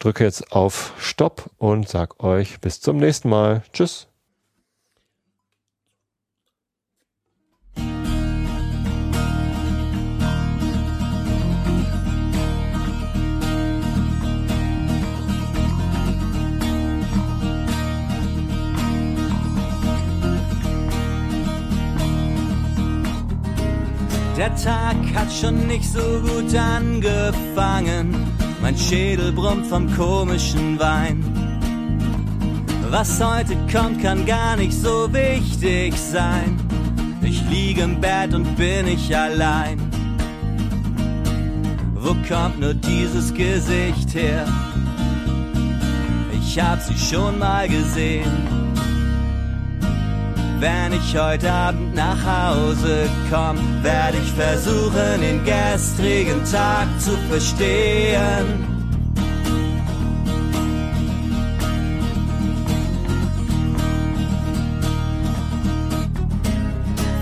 drücke 0.00 0.24
jetzt 0.24 0.52
auf 0.52 0.92
Stopp 0.98 1.48
und 1.58 1.88
sag 1.88 2.22
euch 2.22 2.60
bis 2.60 2.80
zum 2.80 2.98
nächsten 2.98 3.28
Mal. 3.28 3.62
Tschüss. 3.72 4.08
Der 24.38 24.54
Tag 24.54 24.94
hat 25.16 25.32
schon 25.32 25.66
nicht 25.66 25.84
so 25.84 25.98
gut 25.98 26.54
angefangen. 26.54 28.14
Mein 28.62 28.78
Schädel 28.78 29.32
brummt 29.32 29.66
vom 29.66 29.92
komischen 29.96 30.78
Wein. 30.78 31.24
Was 32.88 33.20
heute 33.20 33.56
kommt, 33.72 34.00
kann 34.00 34.24
gar 34.26 34.56
nicht 34.56 34.74
so 34.74 35.12
wichtig 35.12 35.92
sein. 35.96 36.56
Ich 37.20 37.42
liege 37.50 37.82
im 37.82 38.00
Bett 38.00 38.32
und 38.32 38.54
bin 38.54 38.86
ich 38.86 39.14
allein. 39.16 39.80
Wo 41.96 42.14
kommt 42.32 42.60
nur 42.60 42.74
dieses 42.74 43.34
Gesicht 43.34 44.14
her? 44.14 44.46
Ich 46.40 46.60
hab 46.60 46.80
sie 46.80 46.96
schon 46.96 47.40
mal 47.40 47.68
gesehen 47.68 48.57
wenn 50.60 50.92
ich 50.92 51.16
heute 51.16 51.52
Abend 51.52 51.94
nach 51.94 52.18
Hause 52.24 53.08
komm, 53.30 53.58
werde 53.82 54.18
ich 54.18 54.32
versuchen, 54.32 55.20
den 55.20 55.44
gestrigen 55.44 56.44
Tag 56.50 56.88
zu 56.98 57.12
verstehen. 57.28 58.66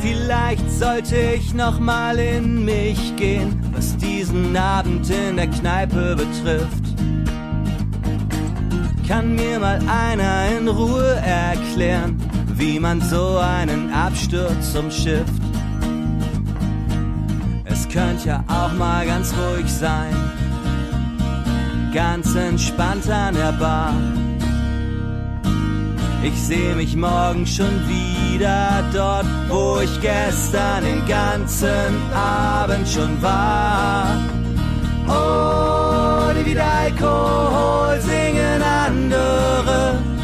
Vielleicht 0.00 0.70
sollte 0.70 1.16
ich 1.16 1.52
noch 1.52 1.78
mal 1.78 2.18
in 2.18 2.64
mich 2.64 3.16
gehen, 3.16 3.60
was 3.72 3.96
diesen 3.96 4.56
Abend 4.56 5.10
in 5.10 5.36
der 5.36 5.48
Kneipe 5.48 6.16
betrifft. 6.16 6.84
Kann 9.06 9.36
mir 9.36 9.60
mal 9.60 9.80
einer 9.88 10.48
in 10.58 10.68
Ruhe 10.68 11.16
erklären, 11.24 12.16
wie 12.56 12.80
man 12.80 13.00
so 13.00 13.38
einen 13.38 13.92
Absturz 13.92 14.74
umschifft. 14.74 15.32
Es 17.64 17.88
könnte 17.88 18.28
ja 18.28 18.44
auch 18.48 18.72
mal 18.72 19.06
ganz 19.06 19.32
ruhig 19.34 19.70
sein, 19.70 20.14
ganz 21.92 22.34
entspannt 22.34 23.08
an 23.10 23.34
der 23.34 23.52
Bar. 23.52 23.94
Ich 26.22 26.42
sehe 26.42 26.74
mich 26.74 26.96
morgen 26.96 27.46
schon 27.46 27.86
wieder 27.86 28.82
dort, 28.92 29.26
wo 29.48 29.78
ich 29.80 30.00
gestern 30.00 30.82
den 30.82 31.06
ganzen 31.06 32.12
Abend 32.12 32.88
schon 32.88 33.22
war. 33.22 34.16
Ohne 35.06 36.44
wieder 36.44 36.64
Alkohol 36.64 38.00
singen 38.00 38.62
andere 38.62 40.15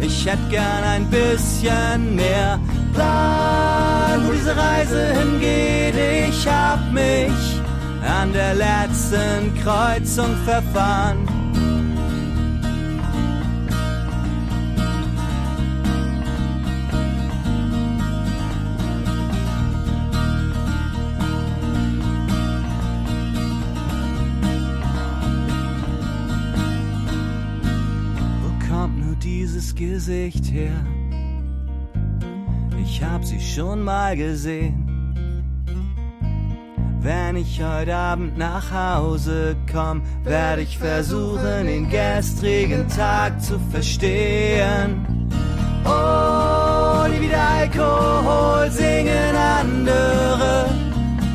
ich 0.00 0.26
hätte 0.26 0.48
gern 0.50 0.84
ein 0.84 1.06
bisschen 1.10 2.14
mehr 2.14 2.58
Plan, 2.94 4.26
wo 4.26 4.32
diese 4.32 4.56
Reise 4.56 5.14
hingeht. 5.14 5.94
Ich 6.28 6.46
hab 6.46 6.92
mich 6.92 7.60
an 8.02 8.32
der 8.32 8.54
letzten 8.54 9.54
Kreuzung 9.62 10.36
verfahren. 10.44 11.37
Gesicht 29.78 30.46
her. 30.46 30.84
Ich 32.82 33.00
hab 33.00 33.24
sie 33.24 33.40
schon 33.40 33.84
mal 33.84 34.16
gesehen. 34.16 34.84
Wenn 37.00 37.36
ich 37.36 37.62
heute 37.62 37.94
Abend 37.94 38.36
nach 38.36 38.72
Hause 38.72 39.54
komm, 39.70 40.02
werde 40.24 40.62
ich 40.62 40.78
versuchen, 40.78 41.66
den 41.66 41.88
gestrigen 41.88 42.88
Tag 42.88 43.40
zu 43.40 43.56
verstehen. 43.70 45.06
Oh, 45.84 47.06
nie 47.06 47.20
wieder 47.20 47.40
Alkohol 47.40 48.68
singen 48.72 49.36
andere. 49.36 50.70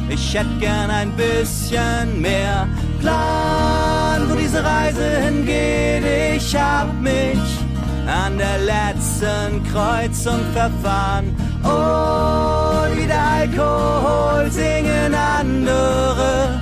Ich 0.09 0.33
hätte 0.33 0.59
gern 0.59 0.91
ein 0.91 1.13
bisschen 1.13 2.19
mehr 2.19 2.67
Plan, 2.99 4.29
wo 4.29 4.35
diese 4.35 4.61
Reise 4.61 5.21
hingeht. 5.21 6.35
Ich 6.35 6.53
hab 6.57 6.93
mich 6.99 7.62
an 8.07 8.37
der 8.37 8.59
letzten 8.59 9.63
Kreuzung 9.71 10.39
verfahren. 10.53 11.35
Und 11.63 12.97
wieder 13.01 13.19
Alkohol 13.19 14.51
singen 14.51 15.13
andere. 15.13 16.59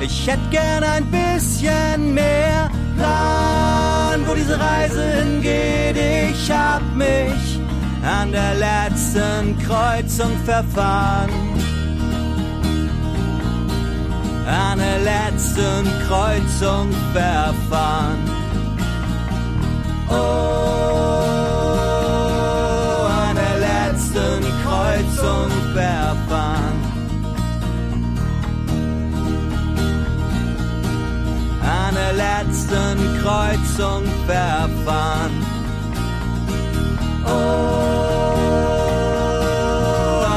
Ich 0.00 0.26
hätte 0.26 0.48
gern 0.50 0.82
ein 0.82 1.04
bisschen 1.06 2.14
mehr 2.14 2.70
Plan, 2.96 4.20
wo 4.26 4.34
diese 4.34 4.58
Reise 4.58 5.02
hingeht. 5.02 5.96
Ich 5.96 6.50
hab 6.50 6.82
mich 6.94 7.60
an 8.04 8.32
der 8.32 8.54
letzten 8.54 9.56
Kreuzung 9.58 10.36
verfahren. 10.44 11.30
An 14.46 14.78
der 14.78 14.98
letzten 14.98 15.88
Kreuzung 16.08 16.90
verfahren. 17.12 18.31
Oh, 20.12 20.16
letzten 23.60 24.42
Kreuzung 24.64 25.50
verfahren. 25.74 26.76
An 31.62 31.96
letzten 32.16 32.96
Kreuzung 33.22 34.04
verfahren. 34.26 35.32
Oh, 37.24 37.30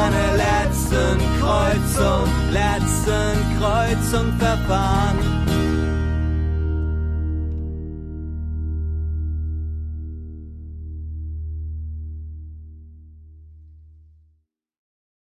eine 0.04 0.26
letzten 0.38 1.18
Kreuzung, 1.40 2.28
letzten 2.52 3.36
Kreuzung 3.60 4.28
verfahren. 4.40 5.05